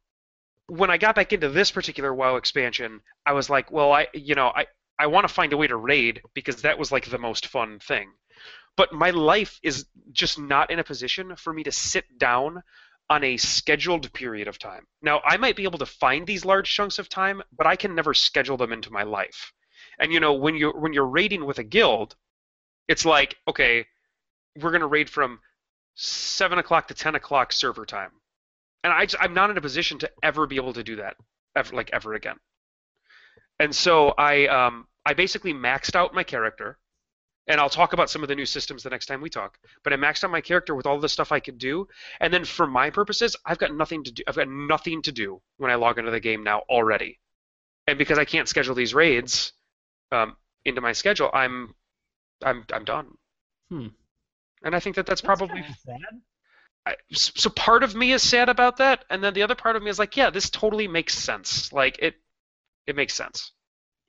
when 0.66 0.90
I 0.90 0.98
got 0.98 1.14
back 1.14 1.32
into 1.32 1.48
this 1.48 1.70
particular 1.70 2.14
WoW 2.14 2.36
expansion, 2.36 3.00
I 3.26 3.32
was 3.32 3.50
like, 3.50 3.70
well, 3.70 3.92
I 3.92 4.08
you 4.14 4.34
know, 4.34 4.48
I 4.48 4.66
I 5.00 5.06
want 5.06 5.26
to 5.26 5.32
find 5.32 5.52
a 5.54 5.56
way 5.56 5.66
to 5.66 5.76
raid 5.76 6.20
because 6.34 6.62
that 6.62 6.78
was 6.78 6.92
like 6.92 7.08
the 7.08 7.18
most 7.18 7.46
fun 7.46 7.78
thing. 7.78 8.12
But 8.76 8.92
my 8.92 9.10
life 9.10 9.58
is 9.62 9.86
just 10.12 10.38
not 10.38 10.70
in 10.70 10.78
a 10.78 10.84
position 10.84 11.34
for 11.36 11.52
me 11.52 11.62
to 11.64 11.72
sit 11.72 12.04
down 12.18 12.62
on 13.08 13.24
a 13.24 13.38
scheduled 13.38 14.12
period 14.12 14.46
of 14.46 14.58
time. 14.58 14.86
Now, 15.02 15.20
I 15.24 15.36
might 15.38 15.56
be 15.56 15.64
able 15.64 15.78
to 15.78 15.86
find 15.86 16.26
these 16.26 16.44
large 16.44 16.72
chunks 16.72 16.98
of 16.98 17.08
time, 17.08 17.42
but 17.56 17.66
I 17.66 17.76
can 17.76 17.94
never 17.94 18.14
schedule 18.14 18.56
them 18.56 18.72
into 18.72 18.92
my 18.92 19.02
life. 19.02 19.52
And 19.98 20.12
you 20.12 20.20
know, 20.20 20.34
when 20.34 20.54
you 20.54 20.70
when 20.70 20.92
you're 20.92 21.06
raiding 21.06 21.44
with 21.44 21.58
a 21.58 21.64
guild, 21.64 22.14
it's 22.86 23.04
like, 23.04 23.36
okay, 23.48 23.86
we're 24.60 24.70
gonna 24.70 24.86
raid 24.86 25.10
from 25.10 25.40
seven 25.94 26.58
o'clock 26.58 26.88
to 26.88 26.94
ten 26.94 27.14
o'clock 27.14 27.52
server 27.52 27.84
time, 27.84 28.12
and 28.84 28.92
I 28.92 29.06
just, 29.06 29.22
I'm 29.22 29.34
not 29.34 29.50
in 29.50 29.58
a 29.58 29.60
position 29.60 29.98
to 29.98 30.10
ever 30.22 30.46
be 30.46 30.56
able 30.56 30.74
to 30.74 30.84
do 30.84 30.96
that, 30.96 31.16
ever 31.56 31.74
like 31.74 31.90
ever 31.92 32.14
again. 32.14 32.36
And 33.58 33.74
so 33.74 34.14
I 34.16 34.46
um, 34.46 34.86
I 35.04 35.14
basically 35.14 35.54
maxed 35.54 35.94
out 35.94 36.14
my 36.14 36.22
character, 36.22 36.78
and 37.46 37.60
I'll 37.60 37.70
talk 37.70 37.92
about 37.92 38.10
some 38.10 38.22
of 38.22 38.28
the 38.28 38.34
new 38.34 38.46
systems 38.46 38.82
the 38.82 38.90
next 38.90 39.06
time 39.06 39.20
we 39.20 39.30
talk. 39.30 39.58
But 39.82 39.92
I 39.92 39.96
maxed 39.96 40.24
out 40.24 40.30
my 40.30 40.40
character 40.40 40.74
with 40.74 40.86
all 40.86 41.00
the 41.00 41.08
stuff 41.08 41.32
I 41.32 41.40
could 41.40 41.58
do, 41.58 41.88
and 42.20 42.32
then 42.32 42.44
for 42.44 42.66
my 42.66 42.90
purposes, 42.90 43.36
I've 43.44 43.58
got 43.58 43.74
nothing 43.74 44.04
to 44.04 44.12
do. 44.12 44.22
I've 44.26 44.36
got 44.36 44.48
nothing 44.48 45.02
to 45.02 45.12
do 45.12 45.40
when 45.56 45.70
I 45.70 45.76
log 45.76 45.98
into 45.98 46.10
the 46.10 46.20
game 46.20 46.44
now 46.44 46.60
already, 46.68 47.18
and 47.86 47.98
because 47.98 48.18
I 48.18 48.24
can't 48.24 48.48
schedule 48.48 48.74
these 48.74 48.94
raids 48.94 49.52
um, 50.12 50.36
into 50.64 50.80
my 50.80 50.92
schedule, 50.92 51.30
I'm 51.32 51.74
I'm 52.44 52.64
I'm 52.72 52.84
done. 52.84 53.16
Hmm. 53.70 53.88
And 54.62 54.76
I 54.76 54.80
think 54.80 54.96
that 54.96 55.06
that's 55.06 55.22
That's 55.22 55.38
probably. 55.38 55.64
I, 56.86 56.96
so 57.12 57.50
part 57.50 57.82
of 57.82 57.94
me 57.94 58.12
is 58.12 58.22
sad 58.22 58.48
about 58.48 58.78
that, 58.78 59.04
and 59.10 59.22
then 59.22 59.34
the 59.34 59.42
other 59.42 59.54
part 59.54 59.76
of 59.76 59.82
me 59.82 59.90
is 59.90 59.98
like, 59.98 60.16
yeah, 60.16 60.30
this 60.30 60.48
totally 60.48 60.88
makes 60.88 61.14
sense. 61.14 61.72
Like 61.72 61.98
it, 61.98 62.14
it 62.86 62.96
makes 62.96 63.14
sense. 63.14 63.52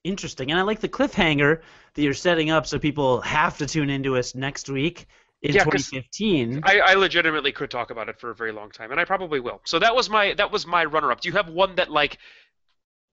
Interesting, 0.04 0.50
and 0.50 0.60
I 0.60 0.64
like 0.64 0.80
the 0.80 0.90
cliffhanger 0.90 1.62
that 1.94 2.02
you're 2.02 2.14
setting 2.14 2.50
up 2.50 2.66
so 2.66 2.80
people 2.80 3.22
have 3.22 3.58
to 3.60 3.68
tune 3.68 3.90
into 3.90 4.18
us 4.18 4.34
next 4.34 4.68
week 4.70 5.06
in 5.44 5.54
Yeah, 5.54 5.64
'cause 5.66 5.90
2015. 5.90 6.62
I, 6.64 6.80
I 6.80 6.94
legitimately 6.96 7.52
could 7.52 7.70
talk 7.70 7.92
about 7.92 8.10
it 8.10 8.20
for 8.20 8.32
a 8.32 8.36
very 8.36 8.52
long 8.52 8.72
time, 8.72 8.92
and 8.92 9.00
I 9.00 9.06
probably 9.06 9.40
will. 9.40 9.62
So 9.66 9.80
that 9.80 9.96
was 9.96 10.10
my 10.10 10.34
that 10.36 10.52
was 10.52 10.66
my 10.66 10.86
runner 10.86 11.12
up. 11.12 11.22
Do 11.22 11.30
you 11.30 11.34
have 11.34 11.50
one 11.50 11.76
that 11.76 11.92
like 11.92 12.18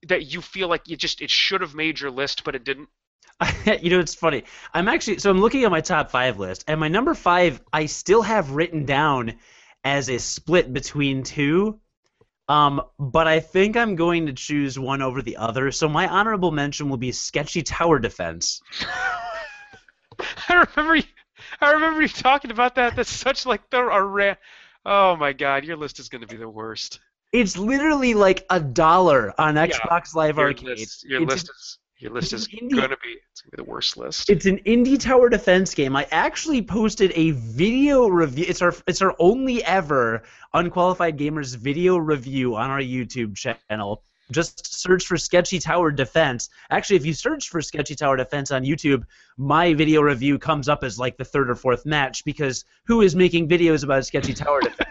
that 0.04 0.32
you 0.32 0.40
feel 0.40 0.68
like 0.68 0.88
you 0.88 0.96
just 0.96 1.20
it 1.20 1.30
should 1.30 1.60
have 1.60 1.74
made 1.74 2.00
your 2.00 2.10
list, 2.10 2.44
but 2.44 2.54
it 2.54 2.64
didn't? 2.64 2.88
you 3.82 3.90
know, 3.90 4.00
it's 4.00 4.14
funny. 4.14 4.44
I'm 4.72 4.88
actually 4.88 5.18
so 5.18 5.30
I'm 5.30 5.40
looking 5.40 5.64
at 5.64 5.70
my 5.70 5.80
top 5.80 6.10
five 6.10 6.38
list, 6.38 6.64
and 6.68 6.80
my 6.80 6.88
number 6.88 7.14
five 7.14 7.60
I 7.72 7.86
still 7.86 8.22
have 8.22 8.52
written 8.52 8.84
down 8.84 9.34
as 9.84 10.08
a 10.08 10.18
split 10.18 10.72
between 10.72 11.22
two. 11.22 11.80
Um, 12.48 12.80
but 12.98 13.26
I 13.28 13.40
think 13.40 13.76
I'm 13.76 13.94
going 13.94 14.26
to 14.26 14.32
choose 14.32 14.78
one 14.78 15.02
over 15.02 15.20
the 15.20 15.36
other. 15.36 15.70
So 15.70 15.88
my 15.88 16.08
honorable 16.08 16.50
mention 16.50 16.88
will 16.88 16.96
be 16.96 17.12
Sketchy 17.12 17.62
Tower 17.62 17.98
Defense. 17.98 18.62
I 20.48 20.66
remember 20.76 20.96
you, 20.96 21.02
I 21.60 21.72
remember 21.72 22.02
you 22.02 22.08
talking 22.08 22.50
about 22.50 22.76
that. 22.76 22.96
That's 22.96 23.10
such 23.10 23.46
like 23.46 23.68
the 23.70 23.80
a 23.80 24.02
ra- 24.02 24.36
Oh 24.84 25.16
my 25.16 25.32
god, 25.32 25.64
your 25.64 25.76
list 25.76 26.00
is 26.00 26.08
going 26.08 26.22
to 26.22 26.26
be 26.26 26.36
the 26.36 26.48
worst. 26.48 27.00
It's 27.32 27.58
literally 27.58 28.14
like 28.14 28.46
a 28.48 28.58
dollar 28.58 29.38
on 29.38 29.56
Xbox 29.56 30.14
Live 30.14 30.38
Your 30.38 30.48
Arcade. 30.48 30.64
list, 30.78 31.04
your 31.04 31.20
It's 31.20 31.32
list 31.34 31.50
is 31.50 31.78
your 31.98 32.12
list 32.12 32.32
is 32.32 32.46
going 32.46 32.68
to 32.70 32.76
be 32.76 33.16
it's 33.30 33.42
going 33.42 33.50
to 33.50 33.56
be 33.56 33.62
the 33.62 33.68
worst 33.70 33.96
list. 33.96 34.30
It's 34.30 34.46
an 34.46 34.58
indie 34.58 34.98
tower 34.98 35.28
defense 35.28 35.74
game. 35.74 35.96
I 35.96 36.06
actually 36.10 36.62
posted 36.62 37.12
a 37.14 37.32
video 37.32 38.08
review. 38.08 38.44
It's 38.48 38.62
our 38.62 38.74
it's 38.86 39.02
our 39.02 39.14
only 39.18 39.64
ever 39.64 40.22
unqualified 40.54 41.18
gamers 41.18 41.56
video 41.56 41.96
review 41.96 42.56
on 42.56 42.70
our 42.70 42.80
YouTube 42.80 43.36
channel. 43.36 44.02
Just 44.30 44.78
search 44.78 45.06
for 45.06 45.16
Sketchy 45.16 45.58
Tower 45.58 45.90
Defense. 45.90 46.50
Actually, 46.70 46.96
if 46.96 47.06
you 47.06 47.14
search 47.14 47.48
for 47.48 47.62
Sketchy 47.62 47.94
Tower 47.94 48.16
Defense 48.16 48.50
on 48.50 48.62
YouTube, 48.62 49.04
my 49.38 49.72
video 49.72 50.02
review 50.02 50.38
comes 50.38 50.68
up 50.68 50.84
as 50.84 50.98
like 50.98 51.16
the 51.16 51.24
third 51.24 51.48
or 51.48 51.54
fourth 51.54 51.86
match 51.86 52.24
because 52.26 52.66
who 52.86 53.00
is 53.00 53.16
making 53.16 53.48
videos 53.48 53.84
about 53.84 54.04
Sketchy 54.04 54.34
Tower 54.34 54.60
Defense? 54.60 54.90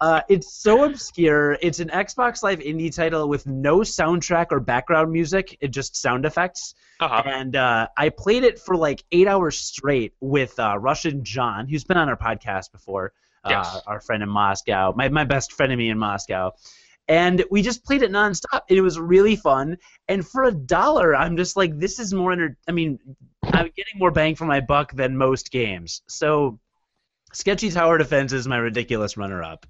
Uh, 0.00 0.20
it's 0.28 0.52
so 0.54 0.84
obscure. 0.84 1.58
It's 1.60 1.80
an 1.80 1.88
Xbox 1.88 2.42
Live 2.42 2.60
indie 2.60 2.94
title 2.94 3.28
with 3.28 3.46
no 3.46 3.78
soundtrack 3.80 4.46
or 4.50 4.60
background 4.60 5.12
music. 5.12 5.56
It 5.60 5.68
just 5.68 5.96
sound 5.96 6.24
effects 6.24 6.74
Uh-huh. 7.00 7.22
and 7.26 7.56
uh, 7.56 7.88
I 7.96 8.08
played 8.08 8.44
it 8.44 8.58
for 8.58 8.76
like 8.76 9.04
eight 9.12 9.26
hours 9.28 9.56
straight 9.58 10.12
with 10.20 10.58
uh, 10.58 10.78
Russian 10.78 11.24
John, 11.24 11.68
who's 11.68 11.84
been 11.84 11.96
on 11.96 12.08
our 12.08 12.16
podcast 12.16 12.72
before. 12.72 13.12
Uh, 13.44 13.50
Yes. 13.50 13.82
our 13.86 14.00
friend 14.00 14.22
in 14.22 14.28
Moscow, 14.30 14.94
my 14.96 15.10
my 15.10 15.24
best 15.24 15.52
friend 15.52 15.70
of 15.70 15.76
me 15.78 15.90
in 15.90 15.98
Moscow, 15.98 16.52
and 17.08 17.44
we 17.50 17.60
just 17.60 17.84
played 17.84 18.02
it 18.02 18.10
nonstop. 18.10 18.62
And 18.70 18.78
it 18.78 18.80
was 18.80 18.98
really 18.98 19.36
fun. 19.36 19.76
And 20.08 20.26
for 20.26 20.44
a 20.44 20.50
dollar, 20.50 21.14
I'm 21.14 21.36
just 21.36 21.54
like, 21.54 21.78
this 21.78 21.98
is 21.98 22.14
more. 22.14 22.32
Enter- 22.32 22.56
I 22.66 22.72
mean, 22.72 22.98
I'm 23.42 23.66
getting 23.76 23.98
more 23.98 24.10
bang 24.10 24.34
for 24.34 24.46
my 24.46 24.60
buck 24.60 24.94
than 24.94 25.18
most 25.18 25.50
games. 25.50 26.00
So, 26.08 26.58
Sketchy 27.34 27.70
Tower 27.70 27.98
Defense 27.98 28.32
is 28.32 28.48
my 28.48 28.56
ridiculous 28.56 29.18
runner-up. 29.18 29.66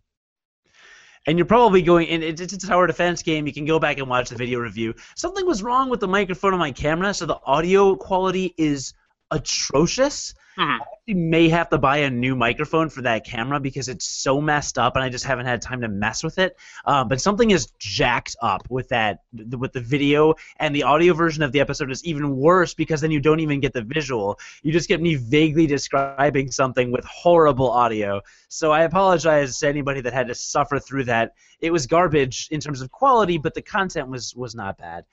And 1.26 1.38
you're 1.38 1.46
probably 1.46 1.80
going, 1.80 2.08
it's, 2.08 2.40
it's 2.40 2.52
a 2.52 2.58
tower 2.58 2.86
defense 2.86 3.22
game. 3.22 3.46
You 3.46 3.52
can 3.52 3.64
go 3.64 3.78
back 3.78 3.98
and 3.98 4.08
watch 4.08 4.28
the 4.28 4.36
video 4.36 4.58
review. 4.58 4.94
Something 5.16 5.46
was 5.46 5.62
wrong 5.62 5.88
with 5.88 6.00
the 6.00 6.08
microphone 6.08 6.52
on 6.52 6.58
my 6.58 6.72
camera, 6.72 7.14
so 7.14 7.24
the 7.24 7.38
audio 7.44 7.96
quality 7.96 8.54
is 8.58 8.92
atrocious. 9.30 10.34
Mhm. 10.56 10.78
I 10.80 11.12
may 11.12 11.48
have 11.48 11.68
to 11.70 11.78
buy 11.78 11.98
a 11.98 12.10
new 12.10 12.36
microphone 12.36 12.88
for 12.88 13.02
that 13.02 13.26
camera 13.26 13.58
because 13.58 13.88
it's 13.88 14.06
so 14.06 14.40
messed 14.40 14.78
up, 14.78 14.94
and 14.94 15.04
I 15.04 15.08
just 15.08 15.24
haven't 15.24 15.46
had 15.46 15.60
time 15.60 15.80
to 15.80 15.88
mess 15.88 16.22
with 16.22 16.38
it. 16.38 16.56
Uh, 16.84 17.02
but 17.04 17.20
something 17.20 17.50
is 17.50 17.72
jacked 17.78 18.36
up 18.40 18.62
with 18.70 18.88
that, 18.90 19.22
th- 19.36 19.56
with 19.56 19.72
the 19.72 19.80
video, 19.80 20.34
and 20.60 20.74
the 20.74 20.84
audio 20.84 21.12
version 21.12 21.42
of 21.42 21.50
the 21.50 21.60
episode 21.60 21.90
is 21.90 22.04
even 22.04 22.36
worse 22.36 22.72
because 22.72 23.00
then 23.00 23.10
you 23.10 23.20
don't 23.20 23.40
even 23.40 23.58
get 23.58 23.72
the 23.72 23.82
visual. 23.82 24.38
You 24.62 24.72
just 24.72 24.88
get 24.88 25.02
me 25.02 25.16
vaguely 25.16 25.66
describing 25.66 26.52
something 26.52 26.92
with 26.92 27.04
horrible 27.04 27.70
audio. 27.70 28.20
So 28.48 28.70
I 28.70 28.82
apologize 28.82 29.58
to 29.58 29.68
anybody 29.68 30.00
that 30.02 30.12
had 30.12 30.28
to 30.28 30.34
suffer 30.36 30.78
through 30.78 31.04
that. 31.04 31.34
It 31.60 31.72
was 31.72 31.86
garbage 31.88 32.46
in 32.52 32.60
terms 32.60 32.80
of 32.80 32.92
quality, 32.92 33.38
but 33.38 33.54
the 33.54 33.62
content 33.62 34.08
was 34.08 34.34
was 34.36 34.54
not 34.54 34.78
bad, 34.78 35.04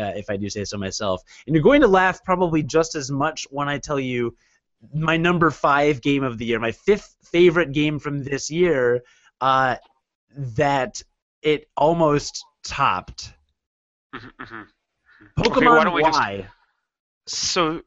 uh, 0.00 0.12
if 0.16 0.30
I 0.30 0.36
do 0.36 0.48
say 0.48 0.64
so 0.64 0.78
myself. 0.78 1.22
And 1.46 1.54
you're 1.54 1.62
going 1.62 1.82
to 1.82 1.88
laugh 1.88 2.24
probably 2.24 2.62
just 2.62 2.94
as 2.94 3.10
much 3.10 3.46
when 3.50 3.68
I 3.68 3.78
tell 3.78 4.00
you 4.00 4.34
my 4.94 5.16
number 5.16 5.50
five 5.50 6.00
game 6.00 6.22
of 6.24 6.38
the 6.38 6.46
year, 6.46 6.58
my 6.58 6.72
fifth 6.72 7.16
favorite 7.22 7.72
game 7.72 7.98
from 7.98 8.24
this 8.24 8.50
year, 8.50 9.02
uh, 9.40 9.76
that 10.36 11.02
it 11.42 11.68
almost 11.76 12.44
topped. 12.64 13.32
Mhm, 14.14 14.32
mhm. 14.40 14.66
Pokemon 15.38 15.86
Okay, 15.86 15.94
we 15.94 16.02
just- 16.02 16.18
Y. 16.18 16.46
So, 17.26 17.82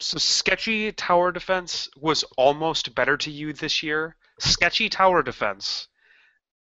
so 0.00 0.18
sketchy 0.18 0.90
tower 0.92 1.30
defense 1.30 1.88
was 1.96 2.24
almost 2.36 2.94
better 2.94 3.16
to 3.18 3.30
you 3.30 3.52
this 3.52 3.82
year. 3.82 4.16
Sketchy 4.40 4.88
tower 4.88 5.22
defense 5.22 5.88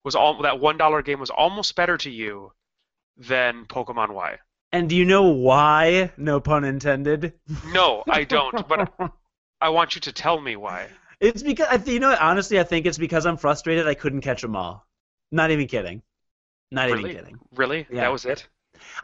was 0.05 0.15
all 0.15 0.41
that 0.43 0.61
one 0.61 0.79
dollar 0.79 1.03
game 1.03 1.21
was 1.21 1.31
almost 1.31 1.75
better 1.75 1.99
to 1.99 2.11
you 2.11 2.53
than 3.17 3.67
Pokemon 3.67 4.15
Y. 4.15 4.39
And 4.73 4.89
do 4.89 4.97
you 4.97 5.05
know 5.05 5.25
why? 5.29 6.13
No 6.17 6.41
pun 6.41 6.65
intended. 6.65 7.33
No, 7.67 8.05
I 8.09 8.25
don't. 8.35 8.69
But 8.69 8.93
I 9.61 9.71
want 9.71 9.95
you 9.95 10.01
to 10.03 10.13
tell 10.13 10.41
me 10.41 10.57
why. 10.57 10.89
It's 11.21 11.43
because 11.43 11.89
you 11.89 12.01
know 12.01 12.17
honestly 12.21 12.61
I 12.61 12.65
think 12.65 12.87
it's 12.87 12.99
because 12.99 13.27
I'm 13.27 13.37
frustrated 13.37 13.87
I 13.87 13.95
couldn't 13.95 14.21
catch 14.21 14.43
them 14.43 14.55
all. 14.57 14.87
Not 15.33 15.51
even 15.51 15.67
kidding. 15.67 16.03
Not 16.71 16.91
Really? 16.91 17.11
even 17.11 17.17
kidding. 17.23 17.39
Really? 17.55 17.87
Yeah. 17.91 18.03
That 18.03 18.13
was 18.13 18.25
it? 18.25 18.47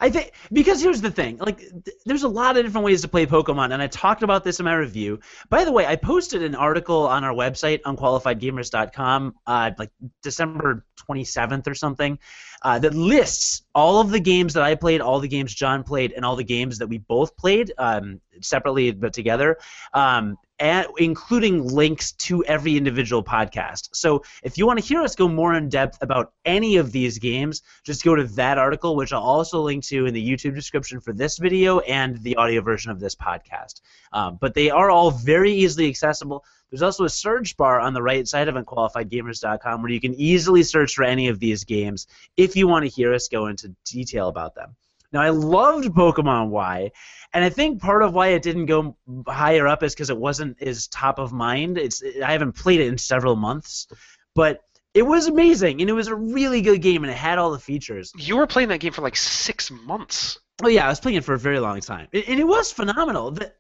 I 0.00 0.10
think 0.10 0.32
because 0.52 0.82
here's 0.82 1.00
the 1.00 1.10
thing, 1.10 1.38
like 1.38 1.58
th- 1.58 1.96
there's 2.04 2.22
a 2.22 2.28
lot 2.28 2.56
of 2.56 2.64
different 2.64 2.84
ways 2.84 3.02
to 3.02 3.08
play 3.08 3.26
Pokemon, 3.26 3.72
and 3.72 3.82
I 3.82 3.86
talked 3.86 4.22
about 4.22 4.44
this 4.44 4.60
in 4.60 4.64
my 4.64 4.74
review. 4.74 5.20
By 5.48 5.64
the 5.64 5.72
way, 5.72 5.86
I 5.86 5.96
posted 5.96 6.42
an 6.42 6.54
article 6.54 7.06
on 7.06 7.24
our 7.24 7.32
website, 7.32 7.80
unqualifiedgamers.com, 7.82 9.34
uh, 9.46 9.70
like 9.78 9.90
December 10.22 10.84
27th 11.08 11.66
or 11.66 11.74
something, 11.74 12.18
uh, 12.62 12.78
that 12.78 12.94
lists 12.94 13.62
all 13.74 14.00
of 14.00 14.10
the 14.10 14.20
games 14.20 14.54
that 14.54 14.62
I 14.62 14.74
played, 14.74 15.00
all 15.00 15.20
the 15.20 15.28
games 15.28 15.54
John 15.54 15.82
played, 15.82 16.12
and 16.12 16.24
all 16.24 16.36
the 16.36 16.44
games 16.44 16.78
that 16.78 16.86
we 16.86 16.98
both 16.98 17.36
played 17.36 17.72
um, 17.78 18.20
separately 18.40 18.92
but 18.92 19.12
together. 19.12 19.58
Um, 19.92 20.36
and 20.64 20.86
including 20.96 21.62
links 21.62 22.12
to 22.12 22.42
every 22.46 22.78
individual 22.78 23.22
podcast. 23.22 23.90
So 23.92 24.24
if 24.42 24.56
you 24.56 24.66
want 24.66 24.78
to 24.78 24.84
hear 24.84 25.02
us 25.02 25.14
go 25.14 25.28
more 25.28 25.54
in 25.54 25.68
depth 25.68 25.98
about 26.00 26.32
any 26.46 26.78
of 26.78 26.90
these 26.90 27.18
games, 27.18 27.60
just 27.84 28.02
go 28.02 28.14
to 28.14 28.24
that 28.24 28.56
article, 28.56 28.96
which 28.96 29.12
I'll 29.12 29.20
also 29.20 29.60
link 29.60 29.84
to 29.84 30.06
in 30.06 30.14
the 30.14 30.26
YouTube 30.26 30.54
description 30.54 31.00
for 31.00 31.12
this 31.12 31.36
video 31.36 31.80
and 31.80 32.16
the 32.22 32.36
audio 32.36 32.62
version 32.62 32.90
of 32.90 32.98
this 32.98 33.14
podcast. 33.14 33.82
Um, 34.10 34.38
but 34.40 34.54
they 34.54 34.70
are 34.70 34.90
all 34.90 35.10
very 35.10 35.52
easily 35.52 35.86
accessible. 35.90 36.46
There's 36.70 36.80
also 36.80 37.04
a 37.04 37.10
search 37.10 37.58
bar 37.58 37.78
on 37.78 37.92
the 37.92 38.02
right 38.02 38.26
side 38.26 38.48
of 38.48 38.54
unqualifiedgamers.com 38.54 39.82
where 39.82 39.92
you 39.92 40.00
can 40.00 40.14
easily 40.14 40.62
search 40.62 40.94
for 40.94 41.04
any 41.04 41.28
of 41.28 41.40
these 41.40 41.64
games 41.64 42.06
if 42.38 42.56
you 42.56 42.68
want 42.68 42.86
to 42.86 42.88
hear 42.88 43.12
us 43.12 43.28
go 43.28 43.48
into 43.48 43.76
detail 43.84 44.28
about 44.28 44.54
them. 44.54 44.76
Now, 45.14 45.22
I 45.22 45.30
loved 45.30 45.86
Pokemon 45.94 46.48
Y, 46.48 46.90
and 47.32 47.44
I 47.44 47.48
think 47.48 47.80
part 47.80 48.02
of 48.02 48.12
why 48.12 48.28
it 48.28 48.42
didn't 48.42 48.66
go 48.66 48.96
higher 49.28 49.68
up 49.68 49.84
is 49.84 49.94
because 49.94 50.10
it 50.10 50.18
wasn't 50.18 50.60
as 50.60 50.88
top 50.88 51.20
of 51.20 51.32
mind. 51.32 51.78
It's 51.78 52.02
I 52.22 52.32
haven't 52.32 52.56
played 52.56 52.80
it 52.80 52.88
in 52.88 52.98
several 52.98 53.36
months, 53.36 53.86
but 54.34 54.62
it 54.92 55.02
was 55.02 55.28
amazing, 55.28 55.80
and 55.80 55.88
it 55.88 55.92
was 55.92 56.08
a 56.08 56.14
really 56.16 56.62
good 56.62 56.82
game, 56.82 57.04
and 57.04 57.12
it 57.12 57.16
had 57.16 57.38
all 57.38 57.52
the 57.52 57.60
features. 57.60 58.12
You 58.16 58.36
were 58.36 58.48
playing 58.48 58.70
that 58.70 58.80
game 58.80 58.92
for 58.92 59.02
like 59.02 59.14
six 59.14 59.70
months. 59.70 60.40
Oh 60.64 60.68
yeah, 60.68 60.86
I 60.86 60.88
was 60.88 60.98
playing 60.98 61.18
it 61.18 61.24
for 61.24 61.34
a 61.34 61.38
very 61.38 61.60
long 61.60 61.80
time, 61.80 62.08
and 62.12 62.40
it 62.40 62.46
was 62.46 62.72
phenomenal. 62.72 63.30
The, 63.30 63.52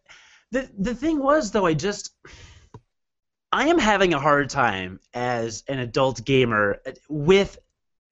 the 0.50 0.68
the 0.76 0.94
thing 0.94 1.20
was 1.20 1.52
though, 1.52 1.66
I 1.66 1.74
just 1.74 2.10
I 3.52 3.68
am 3.68 3.78
having 3.78 4.12
a 4.12 4.18
hard 4.18 4.50
time 4.50 4.98
as 5.14 5.62
an 5.68 5.78
adult 5.78 6.24
gamer 6.24 6.80
with 7.08 7.56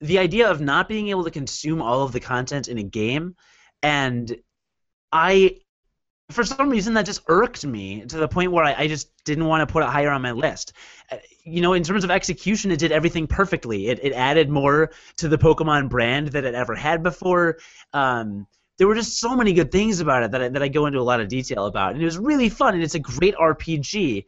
the 0.03 0.19
idea 0.19 0.51
of 0.51 0.61
not 0.61 0.89
being 0.89 1.09
able 1.09 1.25
to 1.25 1.31
consume 1.31 1.81
all 1.81 2.03
of 2.03 2.13
the 2.13 2.21
content 2.21 2.69
in 2.69 2.79
a 2.79 2.83
game, 2.83 3.37
and 3.83 4.37
I 5.13 5.59
for 6.31 6.45
some 6.45 6.71
reason 6.71 6.95
that 6.95 7.05
just 7.05 7.23
irked 7.29 7.67
me 7.67 8.05
to 8.07 8.17
the 8.17 8.29
point 8.29 8.53
where 8.53 8.65
I, 8.65 8.75
I 8.85 8.89
just 8.89 9.11
didn't 9.25 9.47
want 9.47 9.69
to 9.69 9.73
put 9.73 9.83
it 9.83 9.89
higher 9.91 10.11
on 10.11 10.23
my 10.23 10.33
list. 10.33 10.73
Uh, 11.11 11.19
You 11.45 11.61
know, 11.61 11.75
in 11.75 11.83
terms 11.83 12.05
of 12.05 12.11
execution, 12.11 12.71
it 12.71 12.79
did 12.79 12.93
everything 12.93 13.27
perfectly. 13.27 13.89
It, 13.89 14.01
it 14.03 14.13
added 14.13 14.49
more 14.49 14.93
to 15.19 15.29
the 15.29 15.39
Pokemon 15.39 15.91
brand 15.91 16.29
that 16.29 16.45
it 16.45 16.55
ever 16.55 16.75
had 16.75 17.03
before. 17.03 17.59
Um, 17.93 18.47
there 18.79 18.89
were 18.89 18.95
just 18.95 19.21
so 19.21 19.37
many 19.37 19.53
good 19.53 19.71
things 19.71 20.01
about 20.01 20.23
it 20.23 20.31
that 20.33 20.43
I, 20.43 20.49
that 20.49 20.63
I 20.63 20.69
go 20.69 20.87
into 20.87 21.01
a 21.01 21.03
lot 21.03 21.21
of 21.21 21.29
detail 21.29 21.67
about, 21.67 21.93
and 21.93 22.03
it 22.03 22.07
was 22.07 22.19
really 22.19 22.49
fun, 22.49 22.75
and 22.75 22.83
it's 22.83 22.95
a 22.95 23.01
great 23.01 23.35
RPG. 23.37 24.25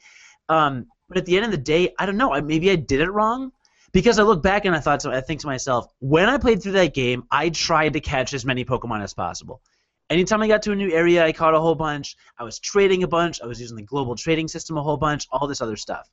Um, 0.49 0.87
but 1.09 1.19
at 1.19 1.27
the 1.27 1.37
end 1.37 1.47
of 1.47 1.51
the 1.53 1.57
day, 1.59 1.95
I 1.99 2.07
don't 2.07 2.17
know. 2.19 2.39
Maybe 2.43 2.71
I 2.71 2.77
did 2.77 3.01
it 3.01 3.11
wrong 3.11 3.53
because 3.95 4.19
I 4.19 4.25
look 4.25 4.43
back 4.43 4.65
and 4.65 4.75
I 4.75 4.81
thought, 4.81 5.01
so 5.01 5.13
I 5.13 5.21
think 5.21 5.41
to 5.43 5.47
myself, 5.47 5.87
when 6.01 6.29
I 6.29 6.37
played 6.37 6.61
through 6.61 6.73
that 6.73 6.93
game, 6.95 7.23
I 7.31 7.49
tried 7.49 7.93
to 7.93 8.01
catch 8.01 8.35
as 8.35 8.45
many 8.45 8.65
Pokemon 8.65 9.03
as 9.03 9.15
possible. 9.15 9.63
Anytime 10.11 10.43
I 10.43 10.49
got 10.49 10.63
to 10.63 10.73
a 10.73 10.77
new 10.77 10.91
area, 10.91 11.25
I 11.25 11.33
caught 11.33 11.55
a 11.55 11.61
whole 11.61 11.77
bunch. 11.77 12.17
I 12.37 12.43
was 12.43 12.59
trading 12.59 13.05
a 13.05 13.09
bunch. 13.09 13.41
I 13.41 13.47
was 13.47 13.61
using 13.61 13.77
the 13.77 13.83
global 13.83 14.17
trading 14.17 14.49
system 14.49 14.77
a 14.77 14.83
whole 14.83 14.97
bunch. 14.97 15.29
All 15.31 15.47
this 15.47 15.63
other 15.63 15.77
stuff. 15.77 16.11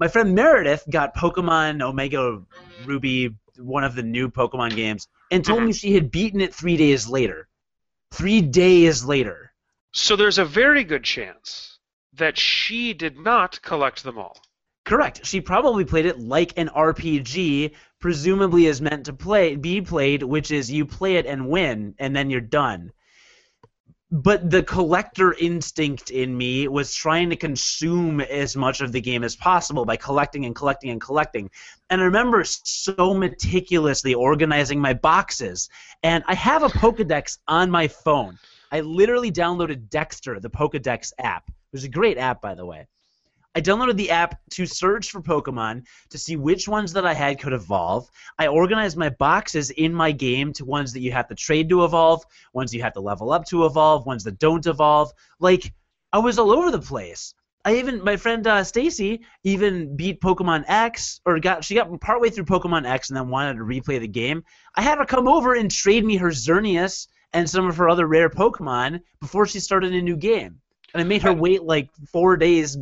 My 0.00 0.08
friend 0.08 0.34
Meredith 0.34 0.84
got 0.90 1.16
Pokemon 1.16 1.80
Omega 1.80 2.42
Ruby, 2.84 3.34
one 3.56 3.84
of 3.84 3.94
the 3.94 4.02
new 4.02 4.28
Pokemon 4.28 4.74
games, 4.74 5.08
and 5.30 5.44
told 5.44 5.60
me 5.60 5.66
mm-hmm. 5.66 5.72
she 5.72 5.94
had 5.94 6.10
beaten 6.10 6.40
it 6.40 6.52
three 6.54 6.76
days 6.76 7.08
later. 7.08 7.48
Three 8.10 8.42
days 8.42 9.04
later. 9.04 9.52
So 9.92 10.16
there's 10.16 10.38
a 10.38 10.44
very 10.44 10.82
good 10.82 11.04
chance 11.04 11.78
that 12.14 12.36
she 12.36 12.94
did 12.94 13.16
not 13.16 13.62
collect 13.62 14.02
them 14.02 14.18
all. 14.18 14.36
Correct. 14.86 15.26
She 15.26 15.40
probably 15.40 15.84
played 15.84 16.06
it 16.06 16.20
like 16.20 16.56
an 16.56 16.68
RPG, 16.68 17.74
presumably 17.98 18.66
is 18.66 18.80
meant 18.80 19.06
to 19.06 19.12
play 19.12 19.56
be 19.56 19.80
played, 19.80 20.22
which 20.22 20.52
is 20.52 20.70
you 20.70 20.86
play 20.86 21.16
it 21.16 21.26
and 21.26 21.48
win, 21.48 21.96
and 21.98 22.14
then 22.14 22.30
you're 22.30 22.40
done. 22.40 22.92
But 24.12 24.48
the 24.48 24.62
collector 24.62 25.32
instinct 25.32 26.10
in 26.10 26.38
me 26.38 26.68
was 26.68 26.94
trying 26.94 27.30
to 27.30 27.36
consume 27.36 28.20
as 28.20 28.56
much 28.56 28.80
of 28.80 28.92
the 28.92 29.00
game 29.00 29.24
as 29.24 29.34
possible 29.34 29.84
by 29.84 29.96
collecting 29.96 30.44
and 30.44 30.54
collecting 30.54 30.90
and 30.90 31.00
collecting. 31.00 31.50
And 31.90 32.00
I 32.00 32.04
remember 32.04 32.44
so 32.44 33.12
meticulously 33.12 34.14
organizing 34.14 34.80
my 34.80 34.94
boxes. 34.94 35.68
And 36.04 36.22
I 36.28 36.34
have 36.36 36.62
a 36.62 36.68
Pokedex 36.68 37.38
on 37.48 37.72
my 37.72 37.88
phone. 37.88 38.38
I 38.70 38.82
literally 38.82 39.32
downloaded 39.32 39.90
Dexter, 39.90 40.38
the 40.38 40.48
Pokedex 40.50 41.12
app. 41.18 41.50
Was 41.72 41.82
a 41.82 41.88
great 41.88 42.18
app, 42.18 42.40
by 42.40 42.54
the 42.54 42.64
way. 42.64 42.86
I 43.56 43.60
downloaded 43.62 43.96
the 43.96 44.10
app 44.10 44.38
to 44.50 44.66
search 44.66 45.10
for 45.10 45.22
Pokemon 45.22 45.86
to 46.10 46.18
see 46.18 46.36
which 46.36 46.68
ones 46.68 46.92
that 46.92 47.06
I 47.06 47.14
had 47.14 47.40
could 47.40 47.54
evolve. 47.54 48.06
I 48.38 48.48
organized 48.48 48.98
my 48.98 49.08
boxes 49.08 49.70
in 49.70 49.94
my 49.94 50.12
game 50.12 50.52
to 50.54 50.66
ones 50.66 50.92
that 50.92 51.00
you 51.00 51.10
have 51.12 51.26
to 51.28 51.34
trade 51.34 51.70
to 51.70 51.86
evolve, 51.86 52.22
ones 52.52 52.74
you 52.74 52.82
have 52.82 52.92
to 52.92 53.00
level 53.00 53.32
up 53.32 53.46
to 53.46 53.64
evolve, 53.64 54.04
ones 54.04 54.24
that 54.24 54.38
don't 54.38 54.66
evolve. 54.66 55.10
Like 55.40 55.72
I 56.12 56.18
was 56.18 56.38
all 56.38 56.52
over 56.52 56.70
the 56.70 56.82
place. 56.82 57.32
I 57.64 57.76
even 57.76 58.04
my 58.04 58.18
friend 58.18 58.46
uh, 58.46 58.62
Stacy 58.62 59.22
even 59.42 59.96
beat 59.96 60.20
Pokemon 60.20 60.64
X 60.68 61.22
or 61.24 61.40
got 61.40 61.64
she 61.64 61.74
got 61.74 61.98
partway 62.02 62.28
through 62.28 62.44
Pokemon 62.44 62.86
X 62.86 63.08
and 63.08 63.16
then 63.16 63.30
wanted 63.30 63.54
to 63.54 63.64
replay 63.64 63.98
the 63.98 64.06
game. 64.06 64.44
I 64.74 64.82
had 64.82 64.98
her 64.98 65.06
come 65.06 65.26
over 65.26 65.54
and 65.54 65.70
trade 65.70 66.04
me 66.04 66.18
her 66.18 66.28
Xerneas 66.28 67.08
and 67.32 67.48
some 67.48 67.66
of 67.66 67.78
her 67.78 67.88
other 67.88 68.06
rare 68.06 68.28
Pokemon 68.28 69.00
before 69.18 69.46
she 69.46 69.60
started 69.60 69.94
a 69.94 70.02
new 70.02 70.16
game. 70.16 70.60
And 70.92 71.00
I 71.00 71.04
made 71.04 71.22
her 71.22 71.32
wait 71.32 71.62
like 71.62 71.88
four 72.12 72.36
days 72.36 72.76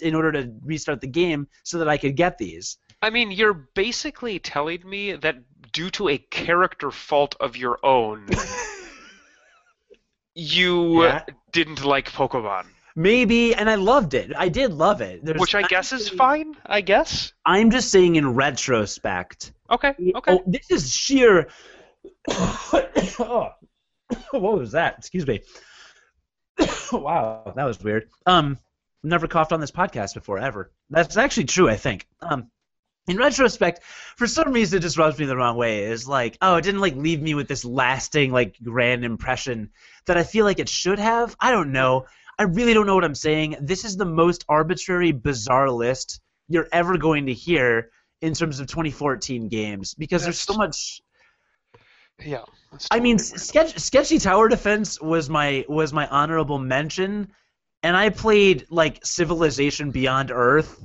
in 0.00 0.14
order 0.14 0.32
to 0.32 0.52
restart 0.64 1.00
the 1.00 1.06
game 1.06 1.46
so 1.62 1.78
that 1.78 1.88
I 1.88 1.96
could 1.96 2.16
get 2.16 2.38
these. 2.38 2.78
I 3.02 3.10
mean, 3.10 3.30
you're 3.30 3.68
basically 3.74 4.38
telling 4.38 4.88
me 4.88 5.12
that 5.12 5.36
due 5.72 5.90
to 5.90 6.08
a 6.08 6.18
character 6.18 6.90
fault 6.90 7.36
of 7.40 7.56
your 7.56 7.78
own, 7.84 8.26
you 10.34 11.02
Yeah. 11.04 11.24
didn't 11.52 11.84
like 11.84 12.10
Pokemon. 12.10 12.66
Maybe, 12.96 13.54
and 13.54 13.68
I 13.68 13.74
loved 13.74 14.14
it. 14.14 14.32
I 14.36 14.48
did 14.48 14.72
love 14.72 15.00
it. 15.00 15.24
There's- 15.24 15.40
Which 15.40 15.54
I 15.56 15.62
guess 15.62 15.92
is 15.92 16.08
fine, 16.08 16.54
I 16.64 16.80
guess. 16.80 17.32
I'm 17.44 17.70
just 17.70 17.90
saying 17.90 18.16
in 18.16 18.34
retrospect. 18.34 19.52
Okay, 19.68 19.94
okay. 20.14 20.32
Oh, 20.32 20.42
this 20.46 20.70
is 20.70 20.94
sheer. 20.94 21.48
oh, 22.30 23.50
what 24.30 24.58
was 24.58 24.72
that? 24.72 24.96
Excuse 24.98 25.26
me. 25.26 25.40
wow, 26.92 27.52
that 27.56 27.64
was 27.64 27.82
weird. 27.82 28.08
Um, 28.26 28.58
never 29.04 29.28
coughed 29.28 29.52
on 29.52 29.60
this 29.60 29.70
podcast 29.70 30.14
before 30.14 30.38
ever. 30.38 30.72
That's 30.90 31.16
actually 31.16 31.44
true, 31.44 31.68
I 31.68 31.76
think. 31.76 32.06
Um, 32.20 32.50
in 33.06 33.18
retrospect, 33.18 33.82
for 34.16 34.26
some 34.26 34.52
reason, 34.52 34.78
it 34.78 34.82
just 34.82 34.96
rubs 34.96 35.18
me 35.18 35.26
the 35.26 35.36
wrong 35.36 35.56
way. 35.56 35.84
It's 35.84 36.08
like, 36.08 36.38
oh, 36.40 36.56
it 36.56 36.62
didn't 36.62 36.80
like 36.80 36.96
leave 36.96 37.20
me 37.20 37.34
with 37.34 37.48
this 37.48 37.64
lasting, 37.64 38.32
like, 38.32 38.56
grand 38.62 39.04
impression 39.04 39.70
that 40.06 40.16
I 40.16 40.24
feel 40.24 40.44
like 40.44 40.58
it 40.58 40.68
should 40.68 40.98
have. 40.98 41.36
I 41.38 41.50
don't 41.50 41.72
know. 41.72 42.06
I 42.38 42.44
really 42.44 42.74
don't 42.74 42.86
know 42.86 42.94
what 42.94 43.04
I'm 43.04 43.14
saying. 43.14 43.56
This 43.60 43.84
is 43.84 43.96
the 43.96 44.06
most 44.06 44.44
arbitrary, 44.48 45.12
bizarre 45.12 45.70
list 45.70 46.20
you're 46.48 46.68
ever 46.72 46.98
going 46.98 47.26
to 47.26 47.34
hear 47.34 47.90
in 48.20 48.34
terms 48.34 48.60
of 48.60 48.66
2014 48.66 49.48
games 49.48 49.94
because 49.94 50.22
there's 50.24 50.40
so 50.40 50.54
much. 50.54 51.00
Yeah. 52.24 52.44
that's 52.72 52.88
I 52.90 53.00
mean, 53.00 53.18
sketch, 53.18 53.78
sketchy 53.78 54.18
tower 54.18 54.48
defense 54.48 55.00
was 55.00 55.28
my 55.28 55.64
was 55.68 55.92
my 55.92 56.06
honorable 56.06 56.58
mention, 56.58 57.32
and 57.84 57.94
I 57.94 58.08
played 58.08 58.66
like 58.70 59.04
Civilization 59.04 59.90
Beyond 59.90 60.30
Earth 60.32 60.82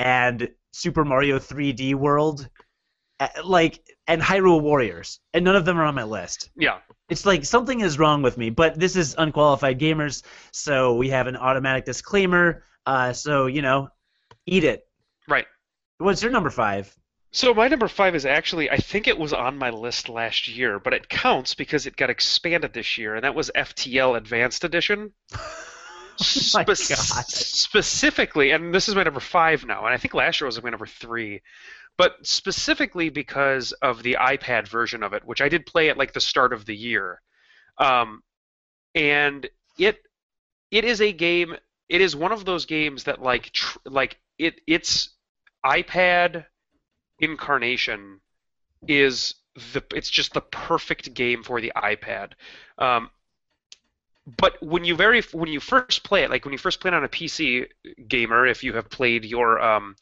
and 0.00 0.50
Super 0.72 1.04
Mario 1.04 1.38
3D 1.38 1.94
World, 1.94 2.48
uh, 3.20 3.28
like 3.44 3.80
and 4.08 4.20
Hyrule 4.20 4.60
Warriors, 4.60 5.20
and 5.32 5.44
none 5.44 5.54
of 5.54 5.64
them 5.64 5.78
are 5.78 5.84
on 5.84 5.94
my 5.94 6.02
list. 6.02 6.50
Yeah. 6.56 6.78
It's 7.08 7.24
like 7.24 7.44
something 7.44 7.80
is 7.80 8.00
wrong 8.00 8.22
with 8.22 8.36
me, 8.36 8.50
but 8.50 8.78
this 8.78 8.96
is 8.96 9.14
unqualified 9.16 9.78
gamers, 9.78 10.24
so 10.50 10.96
we 10.96 11.10
have 11.10 11.28
an 11.28 11.36
automatic 11.36 11.84
disclaimer. 11.84 12.64
Uh, 12.84 13.12
so 13.12 13.46
you 13.46 13.62
know, 13.62 13.88
eat 14.44 14.64
it. 14.64 14.88
Right. 15.28 15.46
What's 15.98 16.20
your 16.20 16.32
number 16.32 16.50
five? 16.50 16.92
So 17.30 17.54
my 17.54 17.68
number 17.68 17.86
five 17.86 18.16
is 18.16 18.26
actually 18.26 18.70
I 18.70 18.78
think 18.78 19.06
it 19.06 19.18
was 19.18 19.32
on 19.32 19.56
my 19.56 19.70
list 19.70 20.08
last 20.08 20.48
year, 20.48 20.80
but 20.80 20.94
it 20.94 21.08
counts 21.08 21.54
because 21.54 21.86
it 21.86 21.94
got 21.94 22.10
expanded 22.10 22.72
this 22.72 22.98
year, 22.98 23.14
and 23.14 23.22
that 23.22 23.36
was 23.36 23.52
FTL 23.54 24.16
Advanced 24.16 24.64
Edition. 24.64 25.12
Spec- 26.18 26.66
God. 26.66 26.76
Specifically, 27.26 28.50
and 28.50 28.74
this 28.74 28.88
is 28.88 28.94
my 28.94 29.02
number 29.02 29.20
five 29.20 29.64
now, 29.64 29.84
and 29.84 29.94
I 29.94 29.96
think 29.96 30.14
last 30.14 30.40
year 30.40 30.46
was 30.46 30.62
my 30.62 30.70
number 30.70 30.86
three, 30.86 31.42
but 31.96 32.14
specifically 32.26 33.10
because 33.10 33.72
of 33.72 34.02
the 34.02 34.16
iPad 34.20 34.68
version 34.68 35.02
of 35.02 35.12
it, 35.12 35.24
which 35.24 35.40
I 35.40 35.48
did 35.48 35.66
play 35.66 35.90
at 35.90 35.98
like 35.98 36.12
the 36.12 36.20
start 36.20 36.52
of 36.52 36.66
the 36.66 36.76
year, 36.76 37.20
um, 37.78 38.22
and 38.94 39.48
it 39.78 39.98
it 40.70 40.84
is 40.84 41.00
a 41.00 41.12
game. 41.12 41.56
It 41.88 42.00
is 42.00 42.16
one 42.16 42.32
of 42.32 42.44
those 42.44 42.66
games 42.66 43.04
that 43.04 43.22
like 43.22 43.52
tr- 43.52 43.78
like 43.84 44.18
it 44.38 44.60
its 44.66 45.10
iPad 45.64 46.46
incarnation 47.20 48.20
is 48.86 49.34
the 49.72 49.82
it's 49.94 50.10
just 50.10 50.34
the 50.34 50.40
perfect 50.40 51.14
game 51.14 51.42
for 51.42 51.60
the 51.60 51.72
iPad. 51.76 52.32
Um, 52.78 53.10
but 54.26 54.62
when 54.62 54.84
you 54.84 54.96
very 54.96 55.22
when 55.32 55.50
you 55.50 55.60
first 55.60 56.02
play 56.02 56.24
it, 56.24 56.30
like 56.30 56.44
when 56.44 56.52
you 56.52 56.58
first 56.58 56.80
play 56.80 56.88
it 56.88 56.94
on 56.94 57.04
a 57.04 57.08
PC 57.08 57.66
gamer, 58.08 58.46
if 58.46 58.64
you 58.64 58.72
have 58.74 58.88
played 58.88 59.24
your 59.24 59.60
um, 59.60 59.96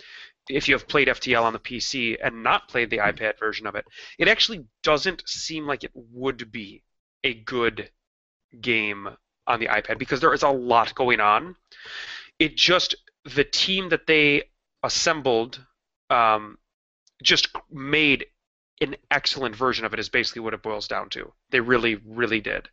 if 0.48 0.68
you 0.68 0.74
have 0.74 0.88
played 0.88 1.08
FTL 1.08 1.42
on 1.42 1.52
the 1.52 1.58
PC 1.58 2.16
and 2.22 2.42
not 2.42 2.68
played 2.68 2.90
the 2.90 2.98
iPad 2.98 3.38
version 3.38 3.66
of 3.66 3.74
it, 3.74 3.84
it 4.18 4.28
actually 4.28 4.64
doesn't 4.82 5.22
seem 5.26 5.66
like 5.66 5.84
it 5.84 5.90
would 5.94 6.52
be 6.52 6.82
a 7.24 7.34
good 7.34 7.90
game 8.60 9.08
on 9.46 9.60
the 9.60 9.66
iPad 9.66 9.98
because 9.98 10.20
there 10.20 10.34
is 10.34 10.42
a 10.42 10.48
lot 10.48 10.94
going 10.94 11.20
on. 11.20 11.56
It 12.38 12.56
just 12.56 12.94
the 13.24 13.44
team 13.44 13.88
that 13.90 14.06
they 14.06 14.44
assembled 14.82 15.64
um, 16.10 16.58
just 17.22 17.48
made 17.70 18.26
an 18.80 18.96
excellent 19.10 19.54
version 19.54 19.84
of 19.84 19.94
it 19.94 20.00
is 20.00 20.08
basically 20.08 20.42
what 20.42 20.54
it 20.54 20.62
boils 20.62 20.88
down 20.88 21.08
to. 21.10 21.32
They 21.50 21.60
really, 21.60 21.96
really 22.04 22.40
did. 22.40 22.68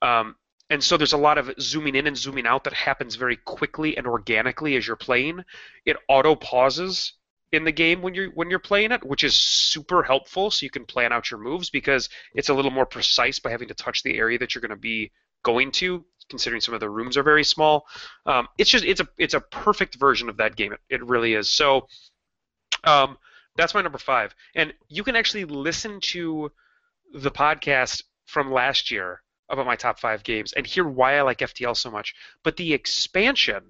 Um, 0.00 0.36
and 0.70 0.82
so 0.82 0.96
there's 0.96 1.12
a 1.12 1.18
lot 1.18 1.36
of 1.36 1.52
zooming 1.60 1.96
in 1.96 2.06
and 2.06 2.16
zooming 2.16 2.46
out 2.46 2.64
that 2.64 2.72
happens 2.72 3.16
very 3.16 3.36
quickly 3.36 3.96
and 3.96 4.06
organically 4.06 4.76
as 4.76 4.86
you're 4.86 4.96
playing. 4.96 5.44
It 5.84 5.96
auto 6.08 6.36
pauses 6.36 7.12
in 7.52 7.64
the 7.64 7.72
game 7.72 8.00
when 8.02 8.14
you're 8.14 8.30
when 8.30 8.48
you're 8.48 8.60
playing 8.60 8.92
it, 8.92 9.04
which 9.04 9.24
is 9.24 9.34
super 9.34 10.04
helpful 10.04 10.50
so 10.50 10.64
you 10.64 10.70
can 10.70 10.86
plan 10.86 11.12
out 11.12 11.30
your 11.30 11.40
moves 11.40 11.70
because 11.70 12.08
it's 12.34 12.48
a 12.48 12.54
little 12.54 12.70
more 12.70 12.86
precise 12.86 13.40
by 13.40 13.50
having 13.50 13.68
to 13.68 13.74
touch 13.74 14.04
the 14.04 14.16
area 14.16 14.38
that 14.38 14.54
you're 14.54 14.62
going 14.62 14.70
to 14.70 14.76
be 14.76 15.10
going 15.42 15.72
to 15.72 16.04
considering 16.28 16.60
some 16.60 16.74
of 16.74 16.80
the 16.80 16.88
rooms 16.88 17.16
are 17.16 17.24
very 17.24 17.42
small. 17.42 17.86
Um, 18.24 18.46
it's 18.56 18.70
just 18.70 18.84
it's 18.84 19.00
a 19.00 19.08
it's 19.18 19.34
a 19.34 19.40
perfect 19.40 19.96
version 19.96 20.28
of 20.28 20.36
that 20.36 20.54
game. 20.54 20.72
It, 20.72 20.80
it 20.88 21.04
really 21.04 21.34
is. 21.34 21.50
So 21.50 21.88
um, 22.84 23.18
that's 23.56 23.74
my 23.74 23.82
number 23.82 23.98
five. 23.98 24.34
And 24.54 24.72
you 24.88 25.02
can 25.02 25.16
actually 25.16 25.44
listen 25.46 26.00
to 26.00 26.52
the 27.12 27.32
podcast 27.32 28.04
from 28.26 28.52
last 28.52 28.92
year 28.92 29.20
about 29.50 29.66
my 29.66 29.76
top 29.76 29.98
five 29.98 30.22
games 30.22 30.52
and 30.52 30.66
hear 30.66 30.86
why 30.86 31.18
I 31.18 31.22
like 31.22 31.38
FTL 31.38 31.76
so 31.76 31.90
much. 31.90 32.14
But 32.42 32.56
the 32.56 32.72
expansion 32.72 33.62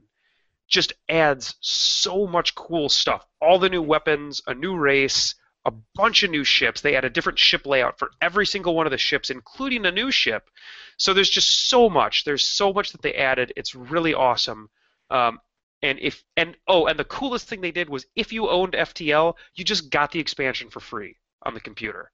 just 0.68 0.92
adds 1.08 1.56
so 1.60 2.26
much 2.26 2.54
cool 2.54 2.88
stuff. 2.88 3.26
All 3.40 3.58
the 3.58 3.68
new 3.68 3.82
weapons, 3.82 4.40
a 4.46 4.54
new 4.54 4.76
race, 4.76 5.34
a 5.64 5.72
bunch 5.94 6.22
of 6.22 6.30
new 6.30 6.44
ships. 6.44 6.80
They 6.80 6.96
add 6.96 7.04
a 7.04 7.10
different 7.10 7.38
ship 7.38 7.66
layout 7.66 7.98
for 7.98 8.10
every 8.20 8.46
single 8.46 8.74
one 8.74 8.86
of 8.86 8.92
the 8.92 8.98
ships, 8.98 9.30
including 9.30 9.84
a 9.84 9.90
new 9.90 10.10
ship. 10.10 10.48
So 10.96 11.12
there's 11.12 11.30
just 11.30 11.68
so 11.68 11.90
much. 11.90 12.24
There's 12.24 12.44
so 12.44 12.72
much 12.72 12.92
that 12.92 13.02
they 13.02 13.14
added. 13.14 13.52
It's 13.56 13.74
really 13.74 14.14
awesome. 14.14 14.70
Um, 15.10 15.40
and 15.82 15.98
if 16.00 16.22
and 16.36 16.56
oh, 16.68 16.86
and 16.86 16.98
the 16.98 17.04
coolest 17.04 17.48
thing 17.48 17.60
they 17.60 17.72
did 17.72 17.88
was 17.88 18.06
if 18.14 18.32
you 18.32 18.48
owned 18.48 18.74
FTL, 18.74 19.34
you 19.54 19.64
just 19.64 19.90
got 19.90 20.12
the 20.12 20.20
expansion 20.20 20.70
for 20.70 20.80
free 20.80 21.16
on 21.42 21.54
the 21.54 21.60
computer. 21.60 22.10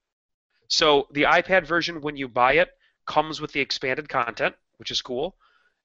So 0.67 1.07
the 1.11 1.23
iPad 1.23 1.65
version, 1.65 2.01
when 2.01 2.17
you 2.17 2.27
buy 2.27 2.53
it, 2.53 2.69
comes 3.07 3.41
with 3.41 3.51
the 3.53 3.59
expanded 3.61 4.07
content, 4.09 4.55
which 4.77 4.91
is 4.91 5.01
cool. 5.01 5.35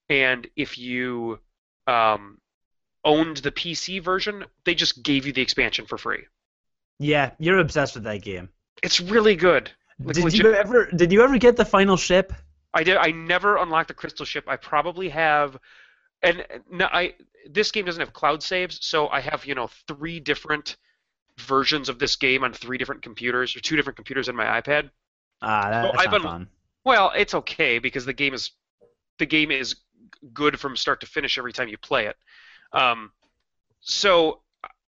And 0.09 0.45
if 0.55 0.77
you 0.77 1.39
um, 1.87 2.39
owned 3.03 3.37
the 3.37 3.51
PC 3.51 4.01
version, 4.03 4.45
they 4.65 4.75
just 4.75 5.01
gave 5.01 5.25
you 5.25 5.33
the 5.33 5.41
expansion 5.41 5.85
for 5.85 5.97
free. 5.97 6.25
Yeah, 6.99 7.31
you're 7.39 7.57
obsessed 7.59 7.95
with 7.95 8.03
that 8.03 8.21
game. 8.21 8.49
It's 8.83 8.99
really 8.99 9.35
good. 9.35 9.71
Like, 9.99 10.15
did 10.15 10.23
legit- 10.25 10.45
you 10.45 10.53
ever 10.53 10.89
did 10.91 11.11
you 11.11 11.23
ever 11.23 11.37
get 11.37 11.55
the 11.55 11.65
final 11.65 11.97
ship? 11.97 12.33
I 12.73 12.83
did. 12.83 12.97
I 12.97 13.11
never 13.11 13.57
unlocked 13.57 13.87
the 13.89 13.93
crystal 13.93 14.25
ship. 14.25 14.45
I 14.47 14.55
probably 14.57 15.09
have, 15.09 15.57
and 16.21 16.45
no, 16.69 16.85
I 16.91 17.13
this 17.49 17.71
game 17.71 17.85
doesn't 17.85 17.99
have 17.99 18.13
cloud 18.13 18.41
saves, 18.43 18.79
so 18.85 19.07
I 19.07 19.21
have 19.21 19.45
you 19.45 19.55
know 19.55 19.69
three 19.87 20.19
different 20.19 20.75
versions 21.37 21.89
of 21.89 21.99
this 21.99 22.15
game 22.15 22.43
on 22.43 22.53
three 22.53 22.77
different 22.77 23.01
computers 23.03 23.55
or 23.55 23.59
two 23.59 23.75
different 23.75 23.95
computers 23.97 24.27
on 24.29 24.35
my 24.35 24.45
iPad. 24.61 24.89
Ah, 25.41 25.69
that, 25.69 25.83
Well, 25.83 25.91
that's 25.93 26.05
I've 26.05 26.11
not 26.11 26.21
been- 26.21 26.29
fun. 26.29 26.47
Well, 26.85 27.11
it's 27.15 27.33
okay 27.33 27.79
because 27.79 28.05
the 28.05 28.13
game 28.13 28.33
is 28.33 28.51
the 29.19 29.25
game 29.25 29.51
is 29.51 29.75
good 30.33 30.59
from 30.59 30.75
start 30.75 31.01
to 31.01 31.05
finish 31.05 31.37
every 31.37 31.53
time 31.53 31.67
you 31.67 31.77
play 31.77 32.07
it. 32.07 32.17
Um, 32.71 33.11
so 33.81 34.41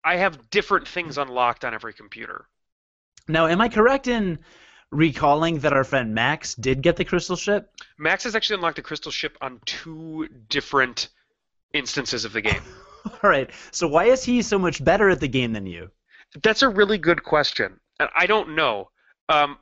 I 0.04 0.16
have 0.16 0.50
different 0.50 0.86
things 0.86 1.18
unlocked 1.18 1.64
on 1.64 1.74
every 1.74 1.94
computer. 1.94 2.46
Now, 3.26 3.46
am 3.46 3.60
I 3.60 3.68
correct 3.68 4.06
in 4.06 4.38
recalling 4.90 5.60
that 5.60 5.72
our 5.72 5.84
friend 5.84 6.14
Max 6.14 6.54
did 6.54 6.82
get 6.82 6.96
the 6.96 7.04
crystal 7.04 7.36
ship? 7.36 7.70
Max 7.98 8.24
has 8.24 8.36
actually 8.36 8.56
unlocked 8.56 8.76
the 8.76 8.82
crystal 8.82 9.10
ship 9.10 9.36
on 9.40 9.60
two 9.64 10.28
different 10.48 11.08
instances 11.72 12.24
of 12.24 12.32
the 12.32 12.42
game. 12.42 12.62
All 13.22 13.30
right. 13.30 13.50
So 13.70 13.88
why 13.88 14.04
is 14.04 14.24
he 14.24 14.42
so 14.42 14.58
much 14.58 14.84
better 14.84 15.08
at 15.08 15.20
the 15.20 15.28
game 15.28 15.52
than 15.52 15.66
you? 15.66 15.90
That's 16.42 16.62
a 16.62 16.68
really 16.68 16.98
good 16.98 17.22
question, 17.22 17.78
and 18.00 18.08
I 18.14 18.26
don't 18.26 18.56
know. 18.56 18.90
Um, 19.28 19.58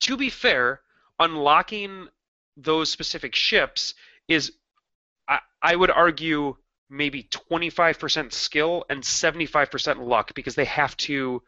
to 0.00 0.16
be 0.16 0.28
fair, 0.28 0.80
unlocking 1.18 2.08
those 2.56 2.90
specific 2.90 3.34
ships 3.34 3.94
is, 4.28 4.52
I, 5.28 5.40
I 5.62 5.76
would 5.76 5.90
argue, 5.90 6.56
maybe 6.88 7.24
25% 7.24 8.32
skill 8.32 8.84
and 8.88 9.02
75% 9.02 10.06
luck 10.06 10.34
because 10.34 10.54
they 10.54 10.64
have 10.64 10.96
to, 10.98 11.42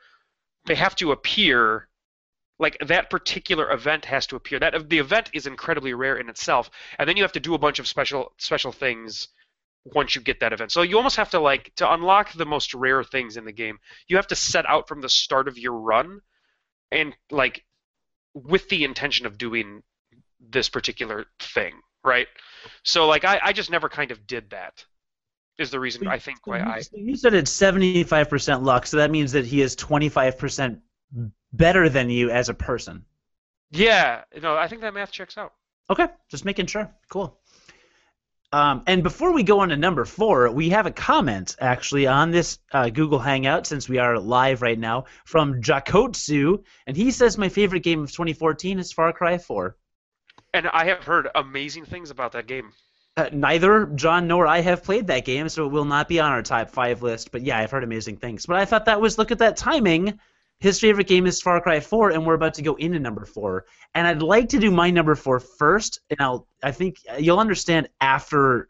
they 0.67 0.75
have 0.75 0.97
to 0.97 1.13
appear. 1.13 1.89
Like 2.61 2.77
that 2.85 3.09
particular 3.09 3.71
event 3.71 4.05
has 4.07 4.27
to 4.29 4.37
appear. 4.37 4.59
That 4.59 4.89
the 4.89 4.99
event 4.99 5.31
is 5.33 5.47
incredibly 5.47 5.95
rare 5.95 6.17
in 6.17 6.29
itself, 6.29 6.71
and 6.99 7.09
then 7.09 7.17
you 7.17 7.23
have 7.23 7.33
to 7.33 7.41
do 7.41 7.55
a 7.55 7.59
bunch 7.59 7.79
of 7.79 7.87
special 7.87 8.33
special 8.37 8.73
things 8.73 9.29
once 9.85 10.15
you 10.15 10.21
get 10.21 10.41
that 10.41 10.53
event. 10.53 10.73
So 10.73 10.83
you 10.83 10.97
almost 10.97 11.17
have 11.17 11.31
to 11.31 11.41
like 11.41 11.73
to 11.77 11.93
unlock 11.93 12.33
the 12.33 12.47
most 12.47 12.75
rare 12.75 13.05
things 13.05 13.37
in 13.37 13.45
the 13.45 13.53
game. 13.53 13.79
You 14.09 14.17
have 14.17 14.27
to 14.29 14.37
set 14.37 14.69
out 14.69 14.89
from 14.89 15.01
the 15.01 15.09
start 15.09 15.49
of 15.49 15.57
your 15.57 15.75
run 15.75 16.21
and 16.91 17.15
like 17.31 17.65
with 18.35 18.69
the 18.69 18.85
intention 18.85 19.27
of 19.27 19.39
doing 19.39 19.83
this 20.41 20.69
particular 20.69 21.27
thing, 21.41 21.75
right? 22.05 22.29
So 22.85 23.07
like 23.07 23.25
I, 23.25 23.41
I 23.43 23.53
just 23.53 23.71
never 23.71 23.89
kind 23.89 24.11
of 24.11 24.27
did 24.27 24.51
that. 24.51 24.85
Is 25.59 25.71
the 25.71 25.81
reason 25.81 26.07
I 26.07 26.21
think 26.21 26.47
why 26.47 26.61
I 26.61 26.83
You 26.93 27.17
said 27.17 27.35
it's 27.35 27.51
seventy 27.51 28.05
five 28.05 28.29
percent 28.31 28.63
luck, 28.63 28.87
so 28.87 28.99
that 28.99 29.11
means 29.11 29.33
that 29.33 29.45
he 29.45 29.61
is 29.61 29.75
twenty 29.75 30.09
five 30.09 30.39
percent 30.39 30.79
better 31.53 31.89
than 31.89 32.11
you 32.11 32.31
as 32.31 32.49
a 32.49 32.55
person. 32.55 33.05
Yeah, 33.71 34.23
no, 34.41 34.57
I 34.57 34.69
think 34.69 34.83
that 34.83 34.95
math 34.95 35.11
checks 35.11 35.37
out. 35.37 35.53
Okay, 35.91 36.07
just 36.31 36.45
making 36.45 36.67
sure. 36.67 36.89
Cool. 37.11 37.37
Um, 38.51 38.83
and 38.87 39.03
before 39.03 39.33
we 39.33 39.43
go 39.43 39.61
on 39.61 39.69
to 39.69 39.77
number 39.77 40.07
four, 40.07 40.51
we 40.51 40.71
have 40.71 40.87
a 40.87 40.91
comment 40.91 41.55
actually 41.61 42.07
on 42.07 42.31
this 42.31 42.59
uh, 42.73 42.89
Google 42.89 43.19
Hangout 43.19 43.67
since 43.67 43.89
we 43.89 43.99
are 43.99 44.19
live 44.19 44.63
right 44.63 44.79
now 44.79 45.05
from 45.27 45.61
Jakotsu, 45.61 46.65
and 46.87 46.97
he 46.97 47.11
says 47.11 47.37
my 47.37 47.51
favorite 47.51 47.83
game 47.83 48.03
of 48.03 48.11
2014 48.11 48.79
is 48.79 48.93
Far 48.93 49.13
Cry 49.13 49.37
4. 49.37 49.77
And 50.55 50.67
I 50.67 50.87
have 50.87 51.05
heard 51.05 51.29
amazing 51.35 51.85
things 51.85 52.11
about 52.11 52.33
that 52.33 52.47
game. 52.47 52.73
Uh, 53.19 53.29
neither 53.33 53.85
John 53.87 54.29
nor 54.29 54.47
I 54.47 54.61
have 54.61 54.83
played 54.83 55.09
that 55.09 55.27
game, 55.27 55.49
so 55.51 55.67
it 55.67 55.73
will 55.73 55.85
not 55.85 56.09
be 56.09 56.21
on 56.21 56.33
our 56.33 56.43
top 56.43 56.71
five 56.71 57.03
list. 57.03 57.33
But 57.33 57.43
yeah, 57.43 57.59
I've 57.59 57.71
heard 57.71 57.85
amazing 57.85 58.17
things. 58.17 58.47
But 58.47 58.57
I 58.57 58.65
thought 58.65 58.87
that 58.87 59.01
was 59.01 59.19
look 59.19 59.31
at 59.31 59.41
that 59.41 59.57
timing. 59.57 60.19
His 60.61 60.81
favorite 60.81 61.07
game 61.07 61.27
is 61.27 61.41
Far 61.41 61.61
Cry 61.61 61.79
4, 61.79 62.11
and 62.11 62.27
we're 62.27 62.35
about 62.35 62.55
to 62.55 62.63
go 62.63 62.75
into 62.75 62.99
number 62.99 63.25
four. 63.25 63.67
And 63.95 64.07
I'd 64.07 64.23
like 64.23 64.49
to 64.51 64.59
do 64.59 64.71
my 64.71 64.91
number 64.91 65.15
four 65.15 65.39
first, 65.39 66.01
and 66.11 66.21
I'll 66.21 66.49
I 66.63 66.73
think 66.73 66.97
you'll 67.19 67.39
understand 67.39 67.89
after. 68.01 68.69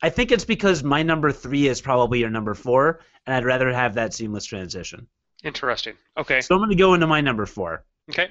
I 0.00 0.10
think 0.10 0.30
it's 0.30 0.44
because 0.44 0.82
my 0.82 1.02
number 1.02 1.32
three 1.32 1.66
is 1.66 1.80
probably 1.80 2.20
your 2.20 2.30
number 2.30 2.54
four, 2.54 3.00
and 3.26 3.34
I'd 3.34 3.44
rather 3.44 3.70
have 3.72 3.94
that 3.94 4.14
seamless 4.14 4.44
transition. 4.44 5.08
Interesting. 5.44 5.94
Okay. 6.16 6.40
So 6.40 6.54
I'm 6.54 6.60
going 6.60 6.70
to 6.70 6.76
go 6.76 6.94
into 6.94 7.06
my 7.06 7.20
number 7.20 7.46
four. 7.46 7.84
Okay. 8.10 8.28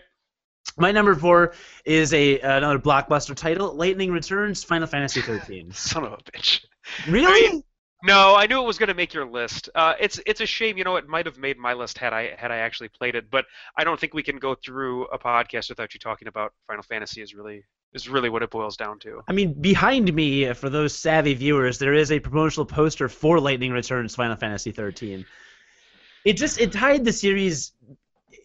My 0.78 0.92
number 0.92 1.16
four 1.16 1.54
is 1.86 2.13
a 2.13 2.40
another 2.40 2.80
blockbuster 2.80 3.36
title, 3.36 3.74
Lightning 3.74 4.12
Returns, 4.12 4.63
Final 4.63 4.88
Fantasy 4.88 5.22
13. 5.22 5.72
Son 5.74 6.04
of 6.04 6.13
a 6.13 6.18
bitch. 6.18 6.66
Really? 7.08 7.48
I 7.48 7.52
mean, 7.52 7.63
no, 8.08 8.36
I 8.36 8.48
knew 8.48 8.62
it 8.62 8.65
was 8.65 8.78
going 8.78 8.88
to 8.88 8.93
make 8.93 9.13
your 9.13 9.26
list. 9.26 9.70
Uh, 9.76 9.93
it's 10.00 10.20
it's 10.26 10.39
a 10.39 10.46
shame, 10.46 10.78
you 10.78 10.86
know. 10.86 10.96
It 10.96 11.08
might 11.08 11.26
have 11.26 11.38
made 11.38 11.58
my 11.58 11.74
list 11.74 11.98
had 11.98 12.13
I 12.13 12.36
had 12.38 12.52
I 12.52 12.58
actually 12.58 12.88
played 12.88 13.15
it, 13.15 13.30
but 13.30 13.46
I 13.76 13.84
don't 13.84 14.00
think 14.00 14.13
we 14.13 14.24
can 14.24 14.38
go 14.38 14.56
through 14.56 15.06
a 15.08 15.20
podcast 15.20 15.67
without 15.70 15.93
you 15.93 16.00
talking 16.00 16.30
about 16.30 16.54
Final 16.67 16.84
Fantasy. 16.84 17.22
Is 17.22 17.36
really 17.36 17.65
is 17.93 18.08
really 18.08 18.30
what 18.30 18.43
it 18.43 18.50
boils 18.50 18.78
down 18.78 19.00
to. 19.00 19.22
I 19.28 19.34
mean, 19.34 19.54
behind 19.60 20.13
me, 20.13 20.48
uh, 20.48 20.54
for 20.54 20.70
those 20.70 20.96
savvy 20.96 21.34
viewers, 21.34 21.80
there 21.80 21.93
is 21.93 22.12
a 22.12 22.20
promotional 22.20 22.65
poster 22.65 23.10
for 23.10 23.41
Lightning 23.41 23.74
Returns 23.74 24.15
Final 24.15 24.38
Fantasy 24.38 24.72
13. 24.72 25.26
It 26.24 26.34
just 26.34 26.62
it 26.62 26.72
tied 26.72 27.04
the 27.04 27.13
series 27.13 27.74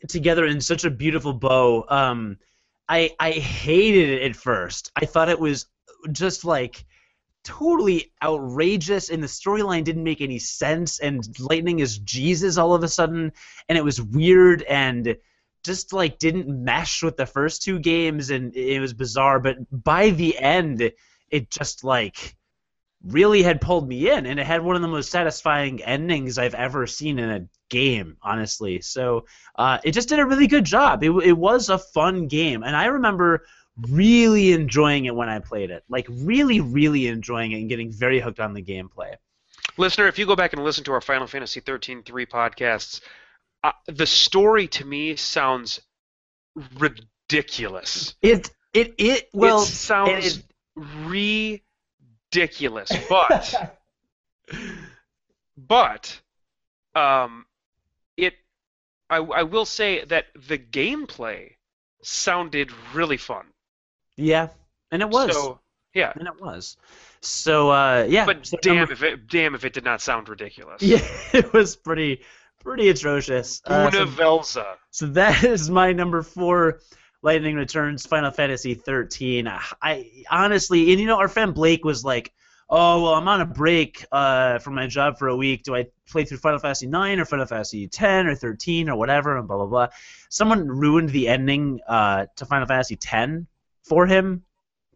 together 0.08 0.44
in 0.44 0.60
such 0.60 0.84
a 0.84 0.90
beautiful 0.90 1.32
bow. 1.32 1.84
Um, 1.88 2.38
I 2.88 3.12
I 3.20 3.30
hated 3.30 4.08
it 4.08 4.22
at 4.22 4.34
first. 4.34 4.90
I 4.96 5.06
thought 5.06 5.28
it 5.28 5.38
was 5.38 5.66
just 6.10 6.44
like 6.44 6.84
totally 7.44 8.12
outrageous 8.22 9.10
and 9.10 9.22
the 9.22 9.26
storyline 9.26 9.84
didn't 9.84 10.04
make 10.04 10.20
any 10.20 10.38
sense 10.38 11.00
and 11.00 11.28
lightning 11.40 11.80
is 11.80 11.98
jesus 11.98 12.56
all 12.56 12.74
of 12.74 12.84
a 12.84 12.88
sudden 12.88 13.32
and 13.68 13.76
it 13.76 13.84
was 13.84 14.00
weird 14.00 14.62
and 14.62 15.16
just 15.64 15.92
like 15.92 16.18
didn't 16.18 16.48
mesh 16.48 17.02
with 17.02 17.16
the 17.16 17.26
first 17.26 17.62
two 17.62 17.78
games 17.78 18.30
and 18.30 18.54
it 18.56 18.80
was 18.80 18.94
bizarre 18.94 19.40
but 19.40 19.56
by 19.70 20.10
the 20.10 20.38
end 20.38 20.92
it 21.30 21.50
just 21.50 21.82
like 21.82 22.36
really 23.04 23.42
had 23.42 23.60
pulled 23.60 23.88
me 23.88 24.08
in 24.08 24.26
and 24.26 24.38
it 24.38 24.46
had 24.46 24.62
one 24.62 24.76
of 24.76 24.82
the 24.82 24.88
most 24.88 25.10
satisfying 25.10 25.82
endings 25.82 26.38
i've 26.38 26.54
ever 26.54 26.86
seen 26.86 27.18
in 27.18 27.30
a 27.30 27.48
game 27.72 28.18
honestly. 28.22 28.82
So 28.82 29.24
uh, 29.56 29.78
it 29.82 29.92
just 29.92 30.10
did 30.10 30.18
a 30.18 30.26
really 30.26 30.46
good 30.46 30.64
job. 30.64 31.02
It, 31.02 31.10
it 31.24 31.32
was 31.32 31.70
a 31.70 31.78
fun 31.78 32.28
game 32.28 32.62
and 32.62 32.76
i 32.76 32.84
remember 32.84 33.46
really 33.80 34.52
enjoying 34.52 35.06
it 35.06 35.14
when 35.14 35.28
I 35.28 35.38
played 35.38 35.70
it. 35.70 35.84
Like 35.88 36.06
really, 36.08 36.60
really 36.60 37.06
enjoying 37.06 37.52
it 37.52 37.58
and 37.58 37.68
getting 37.68 37.92
very 37.92 38.20
hooked 38.20 38.40
on 38.40 38.52
the 38.52 38.62
gameplay. 38.62 39.14
Listener, 39.78 40.06
if 40.06 40.18
you 40.18 40.26
go 40.26 40.36
back 40.36 40.52
and 40.52 40.62
listen 40.62 40.84
to 40.84 40.92
our 40.92 41.00
Final 41.00 41.26
Fantasy 41.26 41.60
13 41.60 42.02
3 42.02 42.26
podcasts, 42.26 43.00
uh, 43.64 43.72
the 43.86 44.06
story 44.06 44.68
to 44.68 44.84
me 44.84 45.16
sounds 45.16 45.80
ridiculous. 46.78 48.14
It 48.20 48.50
it 48.74 48.94
it 48.98 49.28
well 49.32 49.62
it 49.62 49.66
sounds 49.66 50.38
it, 50.38 51.60
ridiculous, 52.30 52.90
but 53.08 53.78
but 55.56 56.20
um 56.94 57.46
it 58.16 58.34
I 59.08 59.16
I 59.18 59.42
will 59.44 59.64
say 59.64 60.04
that 60.04 60.26
the 60.34 60.58
gameplay 60.58 61.52
sounded 62.02 62.70
really 62.94 63.16
fun. 63.16 63.46
Yeah, 64.16 64.48
and 64.90 65.02
it 65.02 65.08
was. 65.08 65.32
So, 65.32 65.60
yeah, 65.94 66.12
and 66.16 66.26
it 66.26 66.40
was. 66.40 66.76
So 67.20 67.70
uh, 67.70 68.06
yeah. 68.08 68.26
But 68.26 68.46
so 68.46 68.56
damn 68.60 68.76
number, 68.76 68.92
if 68.92 69.02
it 69.02 69.28
damn 69.28 69.54
if 69.54 69.64
it 69.64 69.72
did 69.72 69.84
not 69.84 70.00
sound 70.00 70.28
ridiculous. 70.28 70.82
Yeah, 70.82 71.06
it 71.32 71.52
was 71.52 71.76
pretty 71.76 72.22
pretty 72.62 72.88
atrocious. 72.88 73.60
Uh, 73.64 73.90
so, 73.90 74.06
Velza. 74.06 74.74
so 74.90 75.06
that 75.06 75.44
is 75.44 75.70
my 75.70 75.92
number 75.92 76.22
four. 76.22 76.80
Lightning 77.24 77.54
Returns, 77.54 78.04
Final 78.04 78.32
Fantasy 78.32 78.74
13. 78.74 79.48
I 79.80 80.10
honestly, 80.28 80.90
and 80.90 81.00
you 81.00 81.06
know, 81.06 81.18
our 81.18 81.28
friend 81.28 81.54
Blake 81.54 81.84
was 81.84 82.04
like, 82.04 82.32
"Oh, 82.68 83.00
well, 83.00 83.14
I'm 83.14 83.28
on 83.28 83.40
a 83.40 83.46
break 83.46 84.04
uh, 84.10 84.58
from 84.58 84.74
my 84.74 84.88
job 84.88 85.18
for 85.18 85.28
a 85.28 85.36
week. 85.36 85.62
Do 85.62 85.76
I 85.76 85.86
play 86.10 86.24
through 86.24 86.38
Final 86.38 86.58
Fantasy 86.58 86.88
9 86.88 87.20
or 87.20 87.24
Final 87.24 87.46
Fantasy 87.46 87.86
10 87.86 88.26
or 88.26 88.34
13 88.34 88.88
or 88.88 88.96
whatever?" 88.96 89.38
And 89.38 89.46
blah 89.46 89.58
blah 89.58 89.66
blah. 89.66 89.88
Someone 90.30 90.66
ruined 90.66 91.10
the 91.10 91.28
ending 91.28 91.78
uh, 91.86 92.26
to 92.34 92.44
Final 92.44 92.66
Fantasy 92.66 92.96
10 92.96 93.46
for 93.84 94.06
him, 94.06 94.42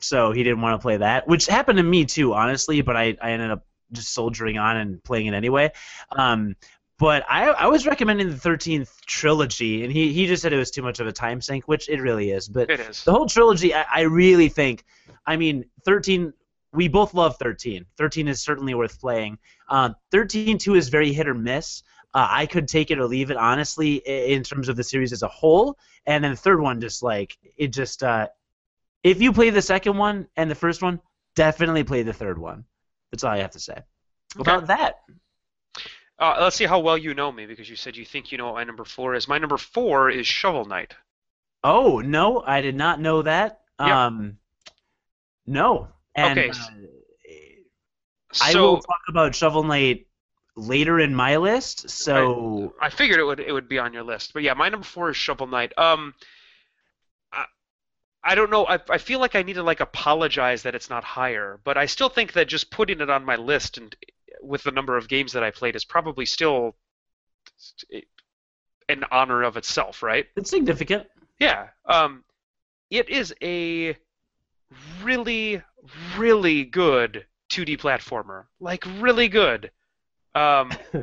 so 0.01 0.33
he 0.33 0.43
didn't 0.43 0.61
want 0.61 0.79
to 0.79 0.83
play 0.83 0.99
that, 0.99 1.27
which 1.29 1.47
happened 1.47 1.79
to 1.79 1.83
me 1.83 2.05
too, 2.05 2.35
honestly. 2.35 2.81
But 2.83 2.97
I, 2.97 3.17
I 3.21 3.33
ended 3.33 3.51
up 3.51 3.67
just 3.93 4.13
soldiering 4.13 4.59
on 4.59 4.77
and 4.77 5.03
playing 5.03 5.27
it 5.27 5.35
anyway. 5.35 5.73
Um, 6.13 6.57
but 6.99 7.25
I, 7.29 7.49
I 7.51 7.67
was 7.67 7.87
recommending 7.87 8.31
the 8.31 8.37
13th 8.37 8.89
trilogy, 9.05 9.85
and 9.85 9.93
he, 9.93 10.13
he 10.15 10.27
just 10.27 10.43
said 10.43 10.53
it 10.53 10.59
was 10.59 10.71
too 10.71 10.83
much 10.83 10.99
of 10.99 11.07
a 11.07 11.13
time 11.13 11.43
sink, 11.43 11.69
which 11.69 11.89
it 11.91 12.01
really 12.01 12.31
is. 12.31 12.49
But 12.49 12.71
It 12.71 12.81
is. 12.81 13.05
the 13.05 13.13
whole 13.13 13.27
trilogy, 13.27 13.75
I, 13.75 13.85
I 13.93 14.01
really 14.03 14.49
think, 14.49 14.85
I 15.27 15.37
mean, 15.37 15.67
13, 15.85 16.33
we 16.73 16.89
both 16.89 17.13
love 17.13 17.37
13. 17.37 17.85
13 17.99 18.29
is 18.29 18.41
certainly 18.41 18.75
worth 18.75 18.99
playing. 18.99 19.39
Uh, 19.69 19.91
13 20.11 20.57
2 20.57 20.75
is 20.75 20.89
very 20.89 21.13
hit 21.13 21.29
or 21.29 21.35
miss. 21.35 21.83
Uh, 22.15 22.29
I 22.31 22.47
could 22.47 22.67
take 22.67 22.91
it 22.91 22.99
or 22.99 23.05
leave 23.05 23.31
it, 23.31 23.37
honestly, 23.37 23.97
in 23.97 24.43
terms 24.43 24.71
of 24.71 24.77
the 24.77 24.85
series 24.85 25.13
as 25.13 25.23
a 25.23 25.29
whole. 25.29 25.77
And 26.07 26.25
then 26.25 26.31
the 26.31 26.37
third 26.37 26.61
one, 26.63 26.81
just 26.81 27.03
like, 27.03 27.37
it 27.59 27.69
just, 27.75 28.03
uh, 28.03 28.29
if 29.07 29.23
you 29.23 29.33
play 29.33 29.51
the 29.51 29.63
second 29.63 29.97
one 29.97 30.27
and 30.37 30.51
the 30.51 30.55
first 30.55 30.83
one, 30.83 31.01
definitely 31.37 31.85
play 31.85 32.03
the 32.03 32.13
third 32.13 32.39
one. 32.39 32.65
That's 33.11 33.23
all 33.25 33.31
I 33.33 33.39
have 33.39 33.53
to 33.53 33.61
say. 33.61 33.79
About 34.39 34.67
that. 34.67 34.97
Uh, 36.19 36.39
let's 36.41 36.57
see 36.57 36.65
how 36.65 36.81
well 36.81 36.99
you 36.99 37.15
know 37.15 37.31
me 37.31 37.47
because 37.47 37.71
you 37.71 37.77
said 37.77 37.97
you 37.97 38.05
think 38.05 38.33
you 38.33 38.39
know 38.39 38.47
what 38.47 38.55
my 38.55 38.65
number 38.65 38.85
four 38.85 39.15
is. 39.15 39.29
My 39.29 39.39
number 39.39 39.57
four 39.57 40.11
is 40.11 40.27
Shovel 40.27 40.65
Knight. 40.65 40.95
Oh 41.63 42.01
no, 42.01 42.43
I 42.45 42.61
did 42.63 42.75
not 42.75 43.01
know 43.01 43.23
that. 43.23 43.61
Yeah. 43.79 44.07
Um, 44.07 44.39
no. 45.47 45.89
And, 46.15 46.39
Okay. 46.39 46.51
uh, 46.51 46.55
I 48.41 48.53
So 48.53 48.63
will 48.63 48.81
talk 48.81 49.01
about 49.09 49.35
Shovel 49.35 49.63
Knight 49.63 50.07
later 50.57 50.99
in 50.99 51.15
my 51.15 51.37
list. 51.37 51.91
So 51.91 52.75
I 52.81 52.91
figured 52.91 53.21
it 53.21 53.25
would 53.25 53.41
it 53.41 53.53
would 53.53 53.69
be 53.69 53.79
on 53.79 53.93
your 53.93 54.03
list, 54.03 54.33
but 54.33 54.43
yeah, 54.43 54.55
my 54.55 54.69
number 54.69 54.87
four 54.87 55.11
is 55.11 55.17
Shovel 55.17 55.47
Knight. 55.47 55.77
Um, 55.79 56.15
I, 58.27 58.35
don't 58.35 58.51
know. 58.51 58.67
I, 58.67 58.79
I 58.91 58.99
feel 58.99 59.21
like 59.21 59.35
I 59.35 59.43
need 59.43 59.55
to 59.55 59.63
like 59.63 59.81
apologize 59.81 60.63
that 60.63 60.75
it's 60.75 60.91
not 60.91 61.05
higher, 61.05 61.61
but 61.65 61.77
I 61.77 61.87
still 61.87 62.09
think 62.09 62.33
that 62.33 62.49
just 62.49 62.71
putting 62.71 63.01
it 63.01 63.11
on 63.11 63.25
my 63.25 63.37
list 63.37 63.79
and 63.79 63.95
with 64.43 64.63
the 64.63 64.71
number 64.71 64.97
of 64.97 65.09
games 65.09 65.33
that 65.33 65.43
I 65.43 65.51
played 65.51 65.77
is 65.77 65.85
probably 65.85 66.27
still 66.27 66.77
an 68.89 69.05
honor 69.11 69.43
of 69.43 69.57
itself, 69.57 70.03
right? 70.03 70.27
It's 70.37 70.51
significant. 70.51 71.07
Yeah. 71.39 71.69
Um, 71.85 72.25
it 72.91 73.09
is 73.09 73.35
a 73.43 73.97
really, 75.03 75.63
really 76.17 76.65
good 76.65 77.27
2D 77.51 77.79
platformer. 77.79 78.45
Like 78.61 78.85
really 78.99 79.29
good. 79.29 79.71
Um, 80.35 80.73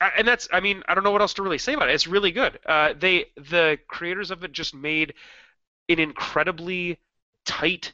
and 0.00 0.26
that's 0.26 0.48
I 0.52 0.60
mean 0.60 0.82
I 0.88 0.94
don't 0.94 1.04
know 1.04 1.10
what 1.10 1.20
else 1.20 1.34
to 1.34 1.42
really 1.42 1.58
say 1.58 1.74
about 1.74 1.88
it. 1.88 1.94
It's 1.94 2.06
really 2.06 2.32
good. 2.32 2.58
Uh, 2.64 2.94
they 2.98 3.26
the 3.36 3.78
creators 3.88 4.30
of 4.30 4.44
it 4.44 4.52
just 4.52 4.74
made 4.74 5.14
an 5.88 5.98
incredibly 5.98 6.98
tight 7.44 7.92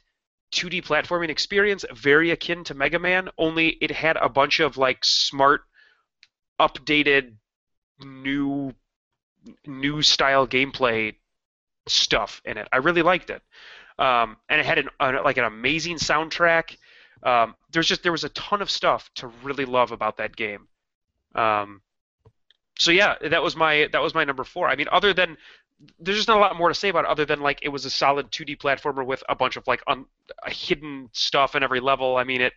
2D 0.51 0.83
platforming 0.83 1.29
experience, 1.29 1.85
very 1.93 2.31
akin 2.31 2.63
to 2.65 2.73
Mega 2.73 2.99
Man. 2.99 3.29
Only 3.37 3.69
it 3.69 3.91
had 3.91 4.17
a 4.17 4.29
bunch 4.29 4.59
of 4.59 4.77
like 4.77 5.03
smart, 5.03 5.61
updated, 6.59 7.33
new, 8.03 8.73
new 9.65 10.01
style 10.01 10.47
gameplay 10.47 11.15
stuff 11.87 12.41
in 12.45 12.57
it. 12.57 12.67
I 12.71 12.77
really 12.77 13.01
liked 13.01 13.29
it, 13.29 13.41
um, 13.99 14.37
and 14.49 14.59
it 14.59 14.65
had 14.65 14.77
an, 14.77 14.89
uh, 14.99 15.21
like 15.23 15.37
an 15.37 15.43
amazing 15.43 15.97
soundtrack. 15.97 16.77
Um, 17.23 17.55
there's 17.71 17.87
just 17.87 18.03
there 18.03 18.11
was 18.11 18.23
a 18.23 18.29
ton 18.29 18.61
of 18.61 18.69
stuff 18.69 19.09
to 19.15 19.27
really 19.43 19.65
love 19.65 19.91
about 19.91 20.17
that 20.17 20.35
game. 20.35 20.67
Um, 21.33 21.81
so 22.77 22.91
yeah, 22.91 23.15
that 23.21 23.43
was 23.43 23.55
my 23.55 23.87
that 23.91 24.01
was 24.01 24.13
my 24.13 24.23
number 24.23 24.43
four. 24.43 24.67
I 24.67 24.75
mean, 24.75 24.87
other 24.91 25.13
than 25.13 25.37
there's 25.99 26.17
just 26.17 26.27
not 26.27 26.37
a 26.37 26.41
lot 26.41 26.57
more 26.57 26.69
to 26.69 26.75
say 26.75 26.89
about 26.89 27.05
it 27.05 27.09
other 27.09 27.25
than 27.25 27.41
like 27.41 27.59
it 27.61 27.69
was 27.69 27.85
a 27.85 27.89
solid 27.89 28.31
2D 28.31 28.57
platformer 28.57 29.05
with 29.05 29.23
a 29.27 29.35
bunch 29.35 29.57
of 29.57 29.67
like 29.67 29.83
un, 29.87 30.05
hidden 30.47 31.09
stuff 31.11 31.55
in 31.55 31.63
every 31.63 31.79
level. 31.79 32.17
I 32.17 32.23
mean 32.23 32.41
it 32.41 32.53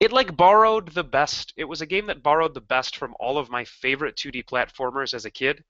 it 0.00 0.12
like 0.12 0.36
borrowed 0.36 0.88
the 0.88 1.04
best. 1.04 1.52
It 1.56 1.64
was 1.64 1.80
a 1.80 1.86
game 1.86 2.06
that 2.06 2.24
borrowed 2.24 2.54
the 2.54 2.60
best 2.60 2.96
from 2.96 3.14
all 3.20 3.38
of 3.38 3.50
my 3.50 3.64
favorite 3.64 4.16
2D 4.16 4.46
platformers 4.46 5.14
as 5.14 5.24
a 5.24 5.30
kid. 5.30 5.62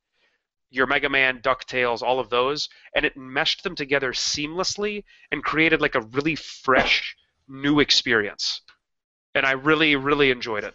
Your 0.71 0.87
Mega 0.87 1.11
Man, 1.11 1.40
DuckTales, 1.40 2.01
all 2.01 2.18
of 2.18 2.31
those, 2.31 2.71
and 2.97 3.05
it 3.05 3.14
meshed 3.14 3.62
them 3.62 3.75
together 3.75 4.12
seamlessly 4.12 5.05
and 5.31 5.45
created 5.45 5.83
like 5.83 5.95
a 5.95 6.01
really 6.01 6.35
fresh 6.35 7.14
new 7.47 7.79
experience. 7.79 8.62
And 9.35 9.45
I 9.45 9.53
really 9.53 9.97
really 9.97 10.31
enjoyed 10.31 10.64
it. 10.64 10.75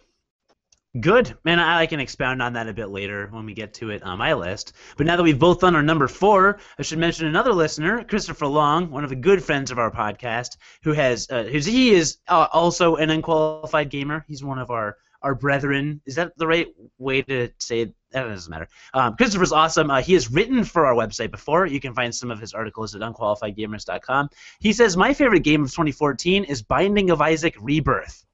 Good. 0.98 1.36
Man, 1.44 1.58
I 1.58 1.84
can 1.84 2.00
expound 2.00 2.40
on 2.40 2.54
that 2.54 2.66
a 2.66 2.72
bit 2.72 2.88
later 2.88 3.28
when 3.30 3.44
we 3.44 3.52
get 3.52 3.74
to 3.74 3.90
it 3.90 4.02
on 4.02 4.16
my 4.18 4.32
list. 4.32 4.72
But 4.96 5.06
now 5.06 5.16
that 5.16 5.22
we've 5.22 5.38
both 5.38 5.60
done 5.60 5.76
our 5.76 5.82
number 5.82 6.08
four, 6.08 6.60
I 6.78 6.82
should 6.82 6.98
mention 6.98 7.26
another 7.26 7.52
listener, 7.52 8.02
Christopher 8.04 8.46
Long, 8.46 8.90
one 8.90 9.04
of 9.04 9.10
the 9.10 9.16
good 9.16 9.44
friends 9.44 9.70
of 9.70 9.78
our 9.78 9.90
podcast, 9.90 10.56
who 10.82 10.94
has, 10.94 11.28
uh, 11.28 11.42
who's, 11.42 11.66
he 11.66 11.90
is 11.90 12.16
uh, 12.28 12.46
also 12.54 12.96
an 12.96 13.10
unqualified 13.10 13.90
gamer. 13.90 14.24
He's 14.28 14.42
one 14.42 14.58
of 14.58 14.70
our, 14.70 14.96
our 15.20 15.34
brethren. 15.34 16.00
Is 16.06 16.14
that 16.14 16.32
the 16.38 16.46
right 16.46 16.68
way 16.96 17.20
to 17.20 17.50
say 17.58 17.80
it? 17.80 17.94
That 18.12 18.22
doesn't 18.22 18.50
matter. 18.50 18.68
Um, 18.94 19.14
Christopher's 19.14 19.52
awesome. 19.52 19.90
Uh, 19.90 20.00
he 20.00 20.14
has 20.14 20.32
written 20.32 20.64
for 20.64 20.86
our 20.86 20.94
website 20.94 21.30
before. 21.30 21.66
You 21.66 21.80
can 21.80 21.92
find 21.92 22.14
some 22.14 22.30
of 22.30 22.40
his 22.40 22.54
articles 22.54 22.94
at 22.94 23.02
unqualifiedgamers.com. 23.02 24.30
He 24.58 24.72
says, 24.72 24.96
My 24.96 25.12
favorite 25.12 25.44
game 25.44 25.64
of 25.64 25.70
2014 25.70 26.44
is 26.44 26.62
Binding 26.62 27.10
of 27.10 27.20
Isaac 27.20 27.56
Rebirth. 27.60 28.24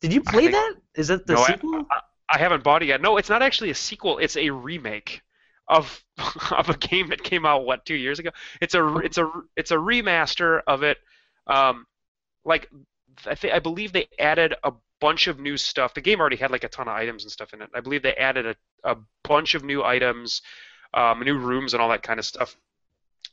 Did 0.00 0.12
you 0.12 0.22
play 0.22 0.48
that? 0.48 0.74
Is 0.94 1.08
that 1.08 1.26
the 1.26 1.34
no, 1.34 1.44
sequel? 1.44 1.86
I, 1.90 1.94
I, 1.94 2.00
I, 2.36 2.38
haven't 2.38 2.64
bought 2.64 2.82
it 2.82 2.86
yet. 2.86 3.02
No, 3.02 3.16
it's 3.16 3.28
not 3.28 3.42
actually 3.42 3.70
a 3.70 3.74
sequel. 3.74 4.18
It's 4.18 4.36
a 4.36 4.50
remake 4.50 5.22
of 5.68 6.02
of 6.50 6.68
a 6.68 6.76
game 6.76 7.08
that 7.08 7.22
came 7.22 7.46
out 7.46 7.64
what 7.64 7.84
two 7.84 7.94
years 7.94 8.18
ago. 8.18 8.30
It's 8.60 8.74
a 8.74 8.96
it's 8.98 9.18
a 9.18 9.30
it's 9.56 9.70
a 9.70 9.76
remaster 9.76 10.60
of 10.66 10.82
it. 10.82 10.98
Um, 11.46 11.86
like 12.44 12.68
I 13.26 13.34
think 13.34 13.54
I 13.54 13.58
believe 13.58 13.92
they 13.92 14.08
added 14.18 14.54
a 14.64 14.72
bunch 15.00 15.26
of 15.26 15.38
new 15.38 15.56
stuff. 15.56 15.94
The 15.94 16.00
game 16.00 16.20
already 16.20 16.36
had 16.36 16.50
like 16.50 16.64
a 16.64 16.68
ton 16.68 16.88
of 16.88 16.94
items 16.94 17.24
and 17.24 17.32
stuff 17.32 17.52
in 17.52 17.62
it. 17.62 17.70
I 17.74 17.80
believe 17.80 18.02
they 18.02 18.14
added 18.14 18.46
a, 18.46 18.56
a 18.84 18.96
bunch 19.24 19.54
of 19.54 19.64
new 19.64 19.82
items, 19.82 20.42
um, 20.94 21.20
new 21.20 21.38
rooms, 21.38 21.74
and 21.74 21.82
all 21.82 21.88
that 21.90 22.02
kind 22.02 22.18
of 22.18 22.26
stuff. 22.26 22.56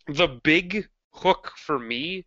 The 0.08 0.28
big 0.28 0.88
hook 1.12 1.54
for 1.58 1.78
me 1.78 2.26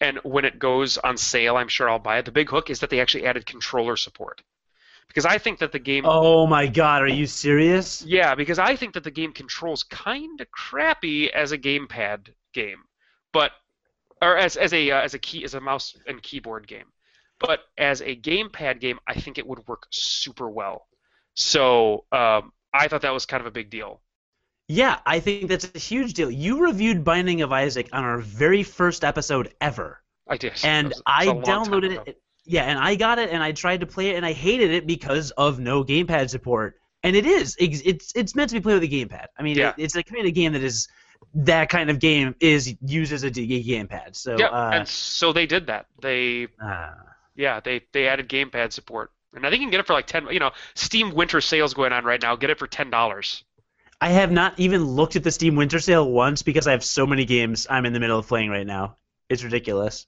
and 0.00 0.18
when 0.22 0.44
it 0.44 0.58
goes 0.58 0.98
on 0.98 1.16
sale, 1.16 1.56
I'm 1.56 1.68
sure 1.68 1.88
I'll 1.88 1.98
buy 1.98 2.18
it. 2.18 2.24
The 2.24 2.32
big 2.32 2.50
hook 2.50 2.70
is 2.70 2.80
that 2.80 2.90
they 2.90 3.00
actually 3.00 3.26
added 3.26 3.46
controller 3.46 3.96
support. 3.96 4.42
Because 5.08 5.24
I 5.24 5.38
think 5.38 5.58
that 5.60 5.72
the 5.72 5.78
game. 5.78 6.04
Oh 6.06 6.46
my 6.46 6.66
god, 6.66 7.02
are 7.02 7.08
you 7.08 7.26
serious? 7.26 8.02
Yeah, 8.02 8.34
because 8.34 8.58
I 8.58 8.76
think 8.76 8.94
that 8.94 9.04
the 9.04 9.10
game 9.10 9.32
controls 9.32 9.82
kind 9.82 10.40
of 10.40 10.50
crappy 10.50 11.32
as 11.32 11.50
a 11.52 11.58
gamepad 11.58 12.28
game, 12.52 12.82
but 13.32 13.52
or 14.20 14.36
as 14.36 14.56
as 14.56 14.72
a 14.74 14.90
uh, 14.90 15.00
as 15.00 15.14
a 15.14 15.18
key 15.18 15.44
as 15.44 15.54
a 15.54 15.60
mouse 15.60 15.96
and 16.06 16.22
keyboard 16.22 16.66
game, 16.66 16.92
but 17.40 17.60
as 17.78 18.02
a 18.02 18.16
gamepad 18.16 18.80
game, 18.80 18.98
I 19.06 19.14
think 19.14 19.38
it 19.38 19.46
would 19.46 19.66
work 19.66 19.86
super 19.90 20.50
well. 20.50 20.86
So 21.34 22.04
um, 22.12 22.52
I 22.74 22.88
thought 22.88 23.02
that 23.02 23.14
was 23.14 23.24
kind 23.24 23.40
of 23.40 23.46
a 23.46 23.50
big 23.50 23.70
deal. 23.70 24.02
Yeah, 24.68 24.98
I 25.06 25.20
think 25.20 25.48
that's 25.48 25.70
a 25.74 25.78
huge 25.78 26.12
deal. 26.12 26.30
You 26.30 26.62
reviewed 26.64 27.02
Binding 27.02 27.40
of 27.40 27.52
Isaac 27.52 27.88
on 27.92 28.04
our 28.04 28.18
very 28.18 28.62
first 28.62 29.02
episode 29.02 29.54
ever. 29.62 30.02
I 30.28 30.36
did. 30.36 30.52
And 30.62 30.88
was, 30.88 31.02
I 31.06 31.26
downloaded 31.26 32.06
it. 32.06 32.20
Yeah, 32.44 32.64
and 32.64 32.78
I 32.78 32.94
got 32.94 33.18
it 33.18 33.30
and 33.30 33.42
I 33.42 33.52
tried 33.52 33.80
to 33.80 33.86
play 33.86 34.10
it 34.10 34.16
and 34.16 34.24
I 34.24 34.32
hated 34.32 34.70
it 34.70 34.86
because 34.86 35.30
of 35.32 35.58
no 35.58 35.84
gamepad 35.84 36.30
support. 36.30 36.76
And 37.02 37.16
it 37.16 37.26
is 37.26 37.56
it's 37.58 38.12
it's 38.14 38.34
meant 38.34 38.50
to 38.50 38.56
be 38.56 38.60
played 38.60 38.74
with 38.74 38.82
a 38.82 38.88
gamepad. 38.88 39.26
I 39.38 39.42
mean, 39.42 39.56
yeah. 39.56 39.70
it, 39.70 39.76
it's 39.78 39.96
a 39.96 40.02
kind 40.02 40.26
of 40.26 40.34
game 40.34 40.52
that 40.52 40.62
is 40.62 40.88
that 41.34 41.68
kind 41.68 41.90
of 41.90 41.98
game 41.98 42.34
is 42.40 42.74
used 42.82 43.12
as 43.12 43.22
a 43.22 43.30
gamepad. 43.30 44.16
So 44.16 44.36
yeah, 44.38 44.46
uh, 44.48 44.70
and 44.74 44.88
so 44.88 45.32
they 45.32 45.46
did 45.46 45.68
that. 45.68 45.86
They 46.00 46.48
uh, 46.62 46.94
yeah, 47.36 47.60
they 47.60 47.82
they 47.92 48.08
added 48.08 48.28
gamepad 48.28 48.72
support, 48.72 49.12
and 49.34 49.46
I 49.46 49.50
think 49.50 49.60
you 49.60 49.66
can 49.66 49.70
get 49.70 49.80
it 49.80 49.86
for 49.86 49.92
like 49.92 50.06
ten. 50.06 50.26
You 50.30 50.40
know, 50.40 50.50
Steam 50.74 51.14
Winter 51.14 51.40
sales 51.40 51.74
going 51.74 51.92
on 51.92 52.04
right 52.04 52.20
now. 52.20 52.36
Get 52.36 52.50
it 52.50 52.58
for 52.58 52.66
ten 52.66 52.90
dollars. 52.90 53.44
I 54.00 54.10
have 54.10 54.30
not 54.30 54.54
even 54.58 54.84
looked 54.84 55.16
at 55.16 55.24
the 55.24 55.30
Steam 55.32 55.56
Winter 55.56 55.80
Sale 55.80 56.08
once 56.10 56.42
because 56.42 56.66
I 56.66 56.72
have 56.72 56.84
so 56.84 57.06
many 57.06 57.24
games 57.24 57.66
I'm 57.68 57.84
in 57.84 57.92
the 57.92 58.00
middle 58.00 58.18
of 58.18 58.28
playing 58.28 58.50
right 58.50 58.66
now. 58.66 58.96
It's 59.28 59.42
ridiculous. 59.42 60.06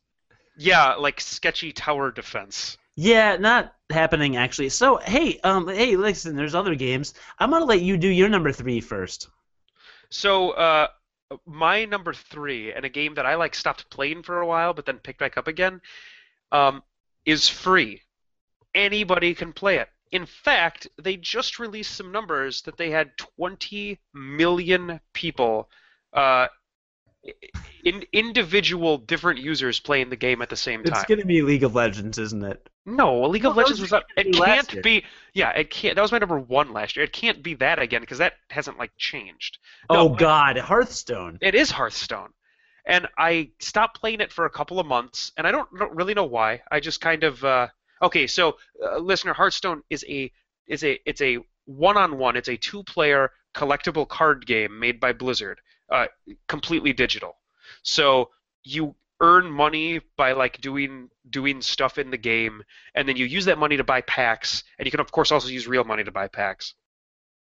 Yeah, 0.57 0.94
like 0.94 1.20
sketchy 1.20 1.72
tower 1.72 2.11
defense. 2.11 2.79
Yeah, 2.94 3.37
not 3.37 3.74
happening 3.88 4.37
actually. 4.37 4.68
So 4.68 4.98
hey, 4.98 5.40
um, 5.42 5.66
hey, 5.68 5.96
listen, 5.96 6.37
there's 6.37 6.55
other 6.55 6.74
games. 6.74 7.14
I'm 7.38 7.50
gonna 7.50 7.64
let 7.64 7.81
you 7.81 7.96
do 7.96 8.09
your 8.09 8.29
number 8.29 8.53
three 8.53 8.81
first. 8.81 9.29
So, 10.11 10.50
uh, 10.50 10.88
my 11.46 11.85
number 11.85 12.12
three, 12.12 12.72
and 12.72 12.85
a 12.85 12.88
game 12.88 13.14
that 13.14 13.26
I 13.26 13.37
like 13.37 13.55
stopped 13.55 13.88
playing 13.90 14.24
for 14.24 14.40
a 14.40 14.46
while, 14.46 14.74
but 14.74 14.85
then 14.85 14.98
picked 14.98 15.20
back 15.20 15.37
up 15.38 15.46
again, 15.46 15.81
um, 16.50 16.83
is 17.24 17.48
free. 17.48 18.03
Anybody 18.74 19.35
can 19.35 19.53
play 19.53 19.76
it. 19.79 19.88
In 20.12 20.26
fact, 20.26 20.88
they 21.00 21.16
just 21.16 21.58
released 21.58 21.94
some 21.94 22.10
numbers 22.10 22.62
that 22.62 22.76
they 22.76 22.90
had 22.90 23.16
20 23.16 23.98
million 24.12 25.00
people, 25.12 25.68
uh, 26.12 26.48
in 27.84 28.04
individual 28.12 28.98
different 28.98 29.40
users 29.40 29.78
playing 29.78 30.10
the 30.10 30.16
game 30.16 30.42
at 30.42 30.48
the 30.48 30.56
same 30.56 30.82
time. 30.82 30.92
It's 30.92 31.04
going 31.04 31.20
to 31.20 31.26
be 31.26 31.42
League 31.42 31.64
of 31.64 31.74
Legends, 31.74 32.18
isn't 32.18 32.44
it? 32.44 32.68
No, 32.86 33.22
League 33.22 33.44
of 33.44 33.56
Legends 33.56 33.80
was. 33.80 33.92
Up, 33.92 34.04
it 34.16 34.32
can't 34.32 34.82
be. 34.82 35.04
Yeah, 35.34 35.50
it 35.50 35.70
can't. 35.70 35.96
That 35.96 36.02
was 36.02 36.12
my 36.12 36.18
number 36.18 36.38
one 36.38 36.72
last 36.72 36.96
year. 36.96 37.04
It 37.04 37.12
can't 37.12 37.42
be 37.42 37.54
that 37.54 37.78
again 37.78 38.00
because 38.00 38.18
that 38.18 38.34
hasn't 38.48 38.78
like 38.78 38.92
changed. 38.96 39.58
No, 39.90 40.00
oh 40.00 40.08
God, 40.08 40.56
Hearthstone. 40.56 41.38
It 41.42 41.54
is 41.54 41.70
Hearthstone, 41.70 42.30
and 42.86 43.06
I 43.18 43.50
stopped 43.60 44.00
playing 44.00 44.20
it 44.20 44.32
for 44.32 44.46
a 44.46 44.50
couple 44.50 44.80
of 44.80 44.86
months, 44.86 45.32
and 45.36 45.46
I 45.46 45.52
don't, 45.52 45.68
don't 45.78 45.94
really 45.94 46.14
know 46.14 46.24
why. 46.24 46.62
I 46.70 46.80
just 46.80 47.00
kind 47.00 47.24
of. 47.24 47.44
Uh, 47.44 47.68
Okay, 48.02 48.26
so 48.26 48.56
uh, 48.82 48.98
listener, 48.98 49.34
Hearthstone 49.34 49.82
is 49.90 50.04
a 50.08 50.32
is 50.66 50.84
a 50.84 50.98
it's 51.06 51.20
a 51.20 51.38
one-on-one. 51.66 52.36
It's 52.36 52.48
a 52.48 52.56
two-player 52.56 53.30
collectible 53.54 54.08
card 54.08 54.46
game 54.46 54.78
made 54.78 54.98
by 55.00 55.12
Blizzard, 55.12 55.60
uh, 55.90 56.06
completely 56.48 56.92
digital. 56.92 57.36
So 57.82 58.30
you 58.64 58.94
earn 59.20 59.50
money 59.50 60.00
by 60.16 60.32
like 60.32 60.60
doing 60.60 61.10
doing 61.28 61.60
stuff 61.60 61.98
in 61.98 62.10
the 62.10 62.16
game, 62.16 62.62
and 62.94 63.08
then 63.08 63.16
you 63.16 63.26
use 63.26 63.44
that 63.44 63.58
money 63.58 63.76
to 63.76 63.84
buy 63.84 64.00
packs, 64.02 64.64
and 64.78 64.86
you 64.86 64.90
can 64.90 65.00
of 65.00 65.12
course 65.12 65.30
also 65.30 65.48
use 65.48 65.68
real 65.68 65.84
money 65.84 66.04
to 66.04 66.12
buy 66.12 66.28
packs. 66.28 66.74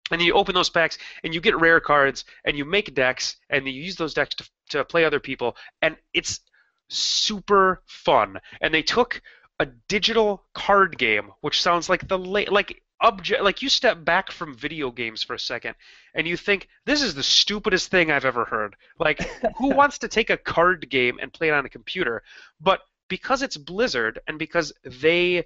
And 0.09 0.21
you 0.21 0.33
open 0.33 0.55
those 0.55 0.69
packs, 0.69 0.97
and 1.23 1.33
you 1.33 1.41
get 1.41 1.59
rare 1.59 1.81
cards, 1.81 2.23
and 2.45 2.57
you 2.57 2.63
make 2.65 2.95
decks, 2.95 3.35
and 3.49 3.67
you 3.67 3.73
use 3.73 3.97
those 3.97 4.13
decks 4.13 4.35
to, 4.35 4.49
to 4.69 4.85
play 4.85 5.03
other 5.03 5.19
people, 5.19 5.57
and 5.81 5.97
it's 6.13 6.39
super 6.87 7.83
fun. 7.85 8.39
And 8.61 8.73
they 8.73 8.81
took 8.81 9.21
a 9.59 9.65
digital 9.65 10.43
card 10.53 10.97
game, 10.97 11.31
which 11.41 11.61
sounds 11.61 11.89
like 11.89 12.07
the 12.07 12.17
late, 12.17 12.51
like 12.51 12.81
object 13.01 13.43
like 13.43 13.61
you 13.61 13.69
step 13.69 14.03
back 14.03 14.31
from 14.31 14.55
video 14.55 14.89
games 14.89 15.21
for 15.21 15.35
a 15.35 15.39
second 15.39 15.75
and 16.15 16.27
you 16.27 16.35
think 16.35 16.67
this 16.85 17.03
is 17.03 17.13
the 17.13 17.21
stupidest 17.21 17.91
thing 17.91 18.11
I've 18.11 18.25
ever 18.25 18.45
heard. 18.45 18.75
Like 18.99 19.21
who 19.57 19.69
wants 19.75 19.99
to 19.99 20.07
take 20.07 20.29
a 20.29 20.37
card 20.37 20.89
game 20.89 21.19
and 21.21 21.31
play 21.31 21.49
it 21.49 21.53
on 21.53 21.65
a 21.65 21.69
computer? 21.69 22.23
But 22.59 22.81
because 23.07 23.41
it's 23.43 23.57
Blizzard 23.57 24.19
and 24.27 24.39
because 24.39 24.73
they 24.83 25.45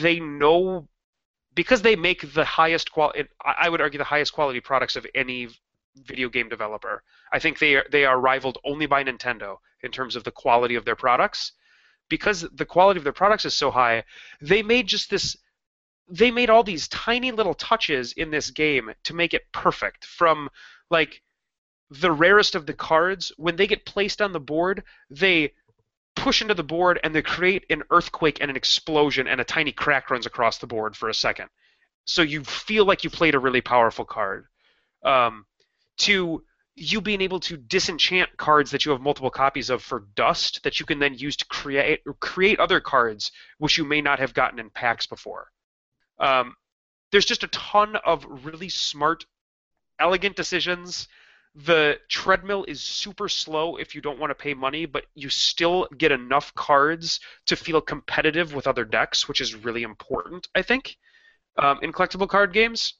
they 0.00 0.18
know 0.18 0.88
because 1.54 1.82
they 1.82 1.96
make 1.96 2.32
the 2.32 2.44
highest 2.44 2.90
quality 2.90 3.28
I 3.44 3.68
would 3.68 3.80
argue 3.80 3.98
the 3.98 4.04
highest 4.04 4.32
quality 4.32 4.60
products 4.60 4.96
of 4.96 5.06
any 5.14 5.48
video 5.96 6.28
game 6.28 6.48
developer. 6.48 7.02
I 7.32 7.38
think 7.38 7.58
they 7.58 7.76
are, 7.76 7.84
they 7.90 8.04
are 8.04 8.18
rivaled 8.18 8.58
only 8.64 8.86
by 8.86 9.04
Nintendo 9.04 9.58
in 9.82 9.90
terms 9.90 10.16
of 10.16 10.24
the 10.24 10.30
quality 10.30 10.74
of 10.74 10.84
their 10.84 10.96
products. 10.96 11.52
Because 12.12 12.42
the 12.52 12.66
quality 12.66 12.98
of 12.98 13.04
their 13.04 13.12
products 13.14 13.46
is 13.46 13.54
so 13.54 13.70
high, 13.70 14.04
they 14.42 14.62
made 14.62 14.86
just 14.86 15.08
this 15.08 15.34
they 16.10 16.30
made 16.30 16.50
all 16.50 16.62
these 16.62 16.88
tiny 16.88 17.32
little 17.32 17.54
touches 17.54 18.12
in 18.12 18.30
this 18.30 18.50
game 18.50 18.92
to 19.04 19.14
make 19.14 19.32
it 19.32 19.50
perfect. 19.50 20.04
From 20.04 20.50
like 20.90 21.22
the 21.88 22.12
rarest 22.12 22.54
of 22.54 22.66
the 22.66 22.74
cards 22.74 23.32
when 23.38 23.56
they 23.56 23.66
get 23.66 23.86
placed 23.86 24.20
on 24.20 24.32
the 24.32 24.40
board 24.40 24.82
they 25.08 25.54
push 26.14 26.42
into 26.42 26.52
the 26.52 26.62
board 26.74 27.00
and 27.02 27.14
they 27.14 27.22
create 27.22 27.64
an 27.70 27.82
earthquake 27.90 28.38
and 28.42 28.50
an 28.50 28.56
explosion 28.58 29.26
and 29.26 29.40
a 29.40 29.44
tiny 29.44 29.72
crack 29.72 30.10
runs 30.10 30.26
across 30.26 30.58
the 30.58 30.66
board 30.66 30.94
for 30.94 31.08
a 31.08 31.14
second. 31.14 31.48
So 32.04 32.20
you 32.20 32.44
feel 32.44 32.84
like 32.84 33.04
you 33.04 33.10
played 33.10 33.34
a 33.34 33.38
really 33.38 33.62
powerful 33.62 34.04
card. 34.04 34.44
Um, 35.02 35.46
to 36.08 36.44
you 36.74 37.00
being 37.00 37.20
able 37.20 37.40
to 37.40 37.56
disenchant 37.56 38.30
cards 38.36 38.70
that 38.70 38.84
you 38.84 38.92
have 38.92 39.00
multiple 39.00 39.30
copies 39.30 39.68
of 39.68 39.82
for 39.82 40.06
dust 40.14 40.62
that 40.64 40.80
you 40.80 40.86
can 40.86 40.98
then 40.98 41.14
use 41.14 41.36
to 41.36 41.44
create 41.46 42.00
create 42.20 42.58
other 42.58 42.80
cards 42.80 43.30
which 43.58 43.76
you 43.76 43.84
may 43.84 44.00
not 44.00 44.18
have 44.18 44.32
gotten 44.32 44.58
in 44.58 44.70
packs 44.70 45.06
before 45.06 45.50
um, 46.18 46.54
there's 47.10 47.26
just 47.26 47.44
a 47.44 47.48
ton 47.48 47.96
of 47.96 48.24
really 48.44 48.70
smart, 48.70 49.26
elegant 49.98 50.36
decisions. 50.36 51.08
The 51.54 51.98
treadmill 52.08 52.64
is 52.64 52.82
super 52.82 53.28
slow 53.28 53.76
if 53.76 53.94
you 53.94 54.00
don't 54.00 54.18
want 54.18 54.30
to 54.30 54.34
pay 54.34 54.54
money, 54.54 54.86
but 54.86 55.04
you 55.14 55.28
still 55.28 55.86
get 55.98 56.10
enough 56.10 56.54
cards 56.54 57.20
to 57.46 57.56
feel 57.56 57.82
competitive 57.82 58.54
with 58.54 58.66
other 58.66 58.86
decks, 58.86 59.28
which 59.28 59.42
is 59.42 59.54
really 59.54 59.82
important, 59.82 60.48
I 60.54 60.62
think, 60.62 60.96
um, 61.58 61.78
in 61.82 61.92
collectible 61.92 62.28
card 62.28 62.54
games. 62.54 62.94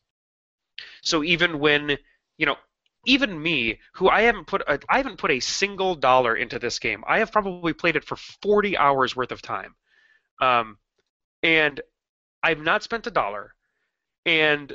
So 1.00 1.22
even 1.24 1.58
when, 1.58 1.96
you 2.36 2.44
know, 2.44 2.56
even 3.04 3.40
me, 3.40 3.78
who 3.94 4.08
I 4.08 4.22
haven't 4.22 4.46
put 4.46 4.62
a, 4.62 4.78
I 4.88 4.98
haven't 4.98 5.18
put 5.18 5.30
a 5.30 5.40
single 5.40 5.94
dollar 5.94 6.36
into 6.36 6.58
this 6.58 6.78
game. 6.78 7.02
I 7.06 7.18
have 7.18 7.32
probably 7.32 7.72
played 7.72 7.96
it 7.96 8.04
for 8.04 8.16
40 8.16 8.76
hours 8.76 9.16
worth 9.16 9.32
of 9.32 9.42
time. 9.42 9.74
Um, 10.40 10.78
and 11.42 11.80
I've 12.42 12.60
not 12.60 12.82
spent 12.82 13.06
a 13.06 13.10
dollar, 13.10 13.54
and 14.24 14.72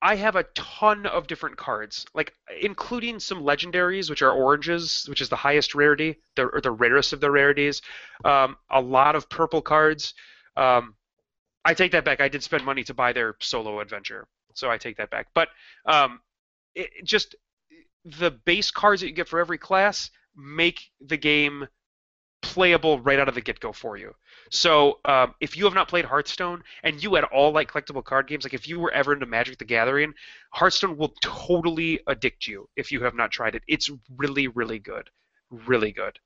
I 0.00 0.16
have 0.16 0.36
a 0.36 0.44
ton 0.54 1.06
of 1.06 1.26
different 1.26 1.56
cards, 1.56 2.06
like 2.14 2.34
including 2.60 3.20
some 3.20 3.42
legendaries, 3.42 4.10
which 4.10 4.22
are 4.22 4.32
oranges, 4.32 5.06
which 5.08 5.20
is 5.20 5.28
the 5.28 5.36
highest 5.36 5.74
rarity, 5.74 6.20
the, 6.34 6.46
or 6.46 6.60
the 6.60 6.70
rarest 6.70 7.12
of 7.12 7.20
the 7.20 7.30
rarities. 7.30 7.82
Um, 8.24 8.56
a 8.70 8.80
lot 8.80 9.14
of 9.14 9.28
purple 9.28 9.62
cards. 9.62 10.14
Um, 10.56 10.96
I 11.64 11.74
take 11.74 11.92
that 11.92 12.04
back. 12.04 12.20
I 12.20 12.28
did 12.28 12.42
spend 12.42 12.64
money 12.64 12.82
to 12.84 12.94
buy 12.94 13.12
their 13.12 13.36
solo 13.40 13.80
adventure, 13.80 14.26
so 14.54 14.70
I 14.70 14.78
take 14.78 14.96
that 14.96 15.10
back. 15.10 15.28
But 15.34 15.48
um, 15.86 16.20
it, 16.74 16.90
just 17.04 17.34
the 18.04 18.30
base 18.30 18.70
cards 18.70 19.00
that 19.00 19.08
you 19.08 19.14
get 19.14 19.28
for 19.28 19.40
every 19.40 19.58
class 19.58 20.10
make 20.36 20.90
the 21.00 21.16
game 21.16 21.66
playable 22.40 22.98
right 23.00 23.20
out 23.20 23.28
of 23.28 23.36
the 23.36 23.40
get-go 23.40 23.72
for 23.72 23.96
you. 23.96 24.12
So 24.50 24.98
um, 25.04 25.34
if 25.40 25.56
you 25.56 25.64
have 25.64 25.74
not 25.74 25.88
played 25.88 26.04
Hearthstone 26.04 26.62
and 26.82 27.00
you 27.00 27.14
at 27.16 27.24
all 27.24 27.52
like 27.52 27.70
collectible 27.70 28.04
card 28.04 28.26
games, 28.26 28.44
like 28.44 28.54
if 28.54 28.66
you 28.66 28.80
were 28.80 28.90
ever 28.92 29.12
into 29.12 29.26
Magic 29.26 29.58
the 29.58 29.64
Gathering, 29.64 30.12
Hearthstone 30.50 30.96
will 30.96 31.14
totally 31.22 32.00
addict 32.08 32.48
you 32.48 32.68
if 32.76 32.90
you 32.90 33.04
have 33.04 33.14
not 33.14 33.30
tried 33.30 33.54
it. 33.54 33.62
It's 33.68 33.90
really, 34.16 34.48
really 34.48 34.80
good, 34.80 35.08
really 35.50 35.92
good. 35.92 36.18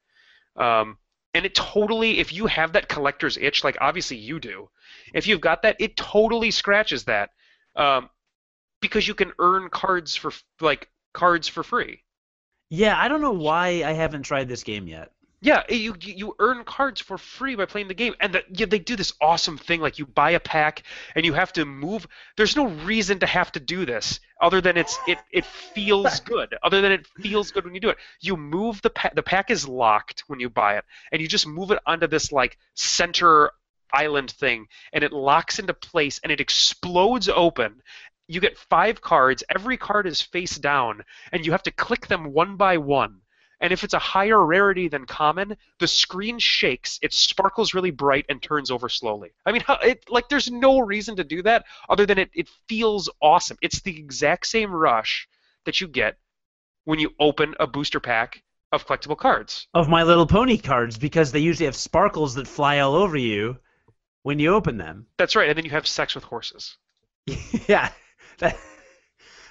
Um, 0.56 0.96
and 1.34 1.44
it 1.44 1.54
totally, 1.54 2.18
if 2.18 2.32
you 2.32 2.46
have 2.46 2.72
that 2.72 2.88
collector's 2.88 3.36
itch, 3.36 3.62
like 3.62 3.76
obviously 3.80 4.16
you 4.16 4.40
do, 4.40 4.70
if 5.12 5.26
you've 5.26 5.42
got 5.42 5.62
that, 5.62 5.76
it 5.78 5.96
totally 5.96 6.50
scratches 6.50 7.04
that, 7.04 7.30
um, 7.76 8.08
because 8.80 9.06
you 9.06 9.14
can 9.14 9.32
earn 9.38 9.68
cards 9.70 10.16
for 10.16 10.32
like 10.60 10.88
cards 11.12 11.48
for 11.48 11.62
free. 11.62 12.02
Yeah, 12.70 12.98
I 12.98 13.08
don't 13.08 13.20
know 13.20 13.32
why 13.32 13.82
I 13.84 13.92
haven't 13.92 14.22
tried 14.22 14.48
this 14.48 14.64
game 14.64 14.88
yet. 14.88 15.12
Yeah, 15.42 15.62
eh, 15.68 15.74
you 15.74 15.94
you 16.00 16.34
earn 16.38 16.64
cards 16.64 17.00
for 17.00 17.18
free 17.18 17.56
by 17.56 17.66
playing 17.66 17.88
the 17.88 17.94
game, 17.94 18.14
and 18.20 18.32
the, 18.34 18.42
yeah, 18.50 18.66
they 18.66 18.78
do 18.78 18.96
this 18.96 19.12
awesome 19.20 19.58
thing 19.58 19.80
like 19.80 19.98
you 19.98 20.06
buy 20.06 20.30
a 20.30 20.40
pack 20.40 20.82
and 21.14 21.26
you 21.26 21.34
have 21.34 21.52
to 21.52 21.64
move. 21.64 22.06
There's 22.36 22.56
no 22.56 22.66
reason 22.66 23.18
to 23.20 23.26
have 23.26 23.52
to 23.52 23.60
do 23.60 23.84
this 23.84 24.18
other 24.40 24.60
than 24.60 24.76
it's 24.76 24.98
it 25.06 25.18
it 25.30 25.44
feels 25.44 26.20
good. 26.32 26.56
Other 26.62 26.80
than 26.80 26.90
it 26.90 27.06
feels 27.22 27.50
good 27.50 27.64
when 27.64 27.74
you 27.74 27.80
do 27.80 27.90
it. 27.90 27.98
You 28.20 28.36
move 28.36 28.80
the 28.82 28.90
pack. 28.90 29.14
The 29.14 29.22
pack 29.22 29.50
is 29.50 29.68
locked 29.68 30.24
when 30.26 30.40
you 30.40 30.48
buy 30.48 30.78
it, 30.78 30.84
and 31.12 31.20
you 31.20 31.28
just 31.28 31.46
move 31.46 31.70
it 31.70 31.78
onto 31.86 32.06
this 32.06 32.32
like 32.32 32.58
center 32.74 33.52
island 33.92 34.30
thing, 34.30 34.66
and 34.92 35.04
it 35.04 35.12
locks 35.12 35.58
into 35.58 35.74
place, 35.74 36.18
and 36.22 36.32
it 36.32 36.40
explodes 36.40 37.28
open. 37.28 37.82
You 38.28 38.40
get 38.40 38.58
five 38.58 39.00
cards. 39.00 39.44
Every 39.48 39.76
card 39.76 40.06
is 40.06 40.20
face 40.20 40.56
down, 40.56 41.04
and 41.32 41.46
you 41.46 41.52
have 41.52 41.62
to 41.64 41.70
click 41.70 42.06
them 42.06 42.32
one 42.32 42.56
by 42.56 42.78
one 42.78 43.20
and 43.60 43.72
if 43.72 43.84
it's 43.84 43.94
a 43.94 43.98
higher 43.98 44.44
rarity 44.44 44.88
than 44.88 45.06
common, 45.06 45.56
the 45.78 45.88
screen 45.88 46.38
shakes, 46.38 46.98
it 47.02 47.14
sparkles 47.14 47.72
really 47.72 47.90
bright, 47.90 48.26
and 48.28 48.42
turns 48.42 48.70
over 48.70 48.88
slowly. 48.88 49.30
I 49.46 49.52
mean, 49.52 49.62
it, 49.82 50.04
like 50.10 50.28
there's 50.28 50.50
no 50.50 50.78
reason 50.80 51.16
to 51.16 51.24
do 51.24 51.42
that 51.42 51.64
other 51.88 52.06
than 52.06 52.18
it, 52.18 52.30
it 52.34 52.48
feels 52.68 53.08
awesome. 53.22 53.56
It's 53.62 53.80
the 53.80 53.98
exact 53.98 54.46
same 54.46 54.72
rush 54.72 55.28
that 55.64 55.80
you 55.80 55.88
get 55.88 56.18
when 56.84 56.98
you 56.98 57.14
open 57.18 57.54
a 57.58 57.66
booster 57.66 58.00
pack 58.00 58.42
of 58.72 58.86
collectible 58.86 59.16
cards. 59.16 59.66
Of 59.72 59.88
My 59.88 60.02
Little 60.02 60.26
Pony 60.26 60.58
cards, 60.58 60.98
because 60.98 61.32
they 61.32 61.40
usually 61.40 61.66
have 61.66 61.76
sparkles 61.76 62.34
that 62.34 62.46
fly 62.46 62.80
all 62.80 62.94
over 62.94 63.16
you 63.16 63.58
when 64.22 64.38
you 64.38 64.54
open 64.54 64.76
them. 64.76 65.06
That's 65.16 65.34
right, 65.34 65.48
and 65.48 65.56
then 65.56 65.64
you 65.64 65.70
have 65.70 65.86
sex 65.86 66.14
with 66.14 66.24
horses. 66.24 66.76
yeah. 67.68 67.90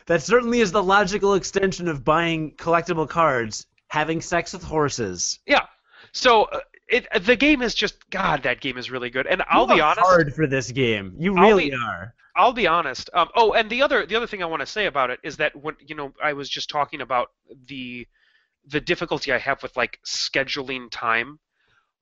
That, 0.08 0.20
that 0.20 0.22
certainly 0.22 0.60
is 0.60 0.72
the 0.72 0.84
logical 0.84 1.34
extension 1.34 1.88
of 1.88 2.04
buying 2.04 2.52
collectible 2.52 3.10
cards 3.10 3.66
having 3.88 4.22
sex 4.22 4.54
with 4.54 4.64
horses. 4.64 5.40
Yeah. 5.48 5.66
So 6.12 6.44
uh, 6.44 6.60
it 6.88 7.08
the 7.24 7.36
game 7.36 7.62
is 7.62 7.74
just 7.74 8.10
God. 8.10 8.44
That 8.44 8.62
game 8.62 8.78
is 8.78 8.92
really 8.92 9.10
good, 9.10 9.28
and 9.28 9.44
I'll 9.50 9.68
you 9.68 9.76
be 9.76 9.82
honest. 9.82 10.06
Hard 10.06 10.34
for 10.34 10.48
this 10.48 10.72
game. 10.72 11.16
You 11.18 11.34
really 11.34 11.72
be, 11.72 11.76
are. 11.76 12.14
I'll 12.36 12.54
be 12.54 12.68
honest. 12.68 13.10
Um, 13.14 13.30
oh, 13.36 13.54
and 13.54 13.70
the 13.70 13.82
other 13.82 14.06
the 14.06 14.16
other 14.16 14.28
thing 14.28 14.44
I 14.44 14.46
want 14.46 14.60
to 14.60 14.66
say 14.66 14.86
about 14.86 15.10
it 15.10 15.20
is 15.24 15.38
that 15.38 15.56
when 15.56 15.76
you 15.80 15.96
know 15.96 16.14
I 16.22 16.34
was 16.34 16.50
just 16.50 16.70
talking 16.70 17.02
about 17.02 17.30
the 17.68 18.08
the 18.68 18.82
difficulty 18.82 19.32
I 19.32 19.38
have 19.38 19.62
with 19.64 19.76
like 19.76 20.00
scheduling 20.06 20.90
time. 20.92 21.40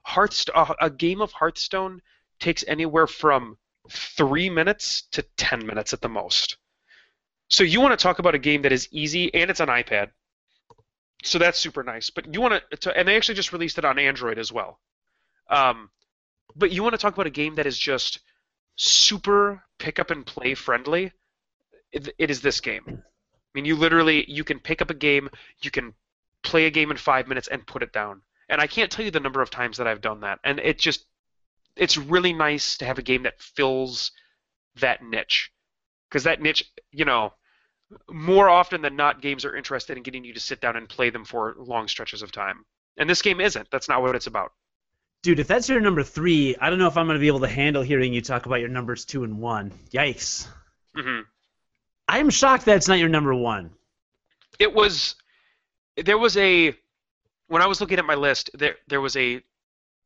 Hearthstone, 0.05 0.55
uh, 0.55 0.73
a 0.81 0.89
game 0.89 1.21
of 1.21 1.31
Hearthstone 1.31 2.01
takes 2.39 2.65
anywhere 2.67 3.07
from 3.07 3.57
three 3.89 4.49
minutes 4.49 5.03
to 5.11 5.21
ten 5.37 5.65
minutes 5.65 5.93
at 5.93 6.01
the 6.01 6.09
most. 6.09 6.57
So 7.49 7.63
you 7.63 7.81
want 7.81 7.97
to 7.97 8.01
talk 8.01 8.19
about 8.19 8.35
a 8.35 8.39
game 8.39 8.63
that 8.63 8.71
is 8.71 8.87
easy 8.91 9.33
and 9.33 9.49
it's 9.49 9.61
on 9.61 9.67
iPad 9.67 10.09
so 11.23 11.39
that's 11.39 11.57
super 11.57 11.83
nice. 11.83 12.09
But 12.09 12.33
you 12.33 12.41
want 12.41 12.61
to, 12.81 12.97
and 12.97 13.07
they 13.07 13.15
actually 13.15 13.35
just 13.35 13.53
released 13.53 13.77
it 13.77 13.85
on 13.85 13.97
Android 13.97 14.37
as 14.37 14.51
well. 14.51 14.79
Um, 15.49 15.89
but 16.55 16.71
you 16.71 16.83
want 16.83 16.93
to 16.93 16.97
talk 16.97 17.13
about 17.13 17.27
a 17.27 17.31
game 17.31 17.55
that 17.55 17.65
is 17.65 17.77
just 17.77 18.19
super 18.75 19.63
pick 19.79 19.99
up 19.99 20.11
and 20.11 20.25
play 20.25 20.53
friendly. 20.53 21.11
It, 21.91 22.13
it 22.17 22.29
is 22.29 22.41
this 22.41 22.59
game. 22.59 22.83
I 22.87 23.49
mean, 23.53 23.65
you 23.65 23.75
literally 23.75 24.29
you 24.29 24.43
can 24.43 24.59
pick 24.59 24.81
up 24.81 24.89
a 24.89 24.95
game, 24.95 25.29
you 25.61 25.71
can 25.71 25.93
play 26.43 26.65
a 26.65 26.71
game 26.71 26.91
in 26.91 26.97
five 26.97 27.27
minutes 27.27 27.47
and 27.47 27.65
put 27.65 27.83
it 27.83 27.93
down. 27.93 28.21
And 28.49 28.59
I 28.59 28.67
can't 28.67 28.91
tell 28.91 29.05
you 29.05 29.11
the 29.11 29.19
number 29.19 29.41
of 29.41 29.49
times 29.49 29.77
that 29.77 29.87
I've 29.87 30.01
done 30.01 30.21
that. 30.21 30.39
And 30.43 30.59
it 30.59 30.77
just 30.77 31.05
it's 31.75 31.97
really 31.97 32.33
nice 32.33 32.77
to 32.77 32.85
have 32.85 32.99
a 32.99 33.03
game 33.03 33.23
that 33.23 33.41
fills 33.41 34.11
that 34.75 35.03
niche 35.03 35.51
because 36.13 36.25
that 36.25 36.43
niche, 36.43 36.71
you 36.91 37.05
know, 37.05 37.33
more 38.07 38.47
often 38.47 38.83
than 38.83 38.95
not, 38.95 39.19
games 39.19 39.45
are 39.45 39.55
interested 39.55 39.97
in 39.97 40.03
getting 40.03 40.23
you 40.23 40.31
to 40.35 40.39
sit 40.39 40.61
down 40.61 40.75
and 40.75 40.87
play 40.87 41.09
them 41.09 41.25
for 41.25 41.55
long 41.57 41.87
stretches 41.87 42.21
of 42.21 42.31
time. 42.31 42.65
And 42.97 43.09
this 43.09 43.23
game 43.23 43.41
isn't. 43.41 43.71
That's 43.71 43.89
not 43.89 44.03
what 44.03 44.15
it's 44.15 44.27
about. 44.27 44.53
Dude, 45.23 45.39
if 45.39 45.47
that's 45.47 45.67
your 45.67 45.79
number 45.79 46.03
three, 46.03 46.55
I 46.61 46.69
don't 46.69 46.77
know 46.77 46.85
if 46.85 46.97
I'm 46.97 47.07
going 47.07 47.15
to 47.15 47.19
be 47.19 47.27
able 47.27 47.39
to 47.39 47.47
handle 47.47 47.81
hearing 47.81 48.13
you 48.13 48.21
talk 48.21 48.45
about 48.45 48.59
your 48.59 48.69
numbers 48.69 49.05
two 49.05 49.23
and 49.23 49.39
one. 49.39 49.71
Yikes. 49.91 50.45
Mm-hmm. 50.95 51.21
I'm 52.07 52.29
shocked 52.29 52.65
that's 52.65 52.87
not 52.87 52.99
your 52.99 53.09
number 53.09 53.33
one. 53.33 53.71
It 54.59 54.71
was. 54.71 55.15
There 55.97 56.19
was 56.19 56.37
a. 56.37 56.75
When 57.47 57.63
I 57.63 57.65
was 57.65 57.81
looking 57.81 57.97
at 57.97 58.05
my 58.05 58.15
list, 58.15 58.51
there 58.53 58.75
there 58.87 59.01
was 59.01 59.17
a. 59.17 59.41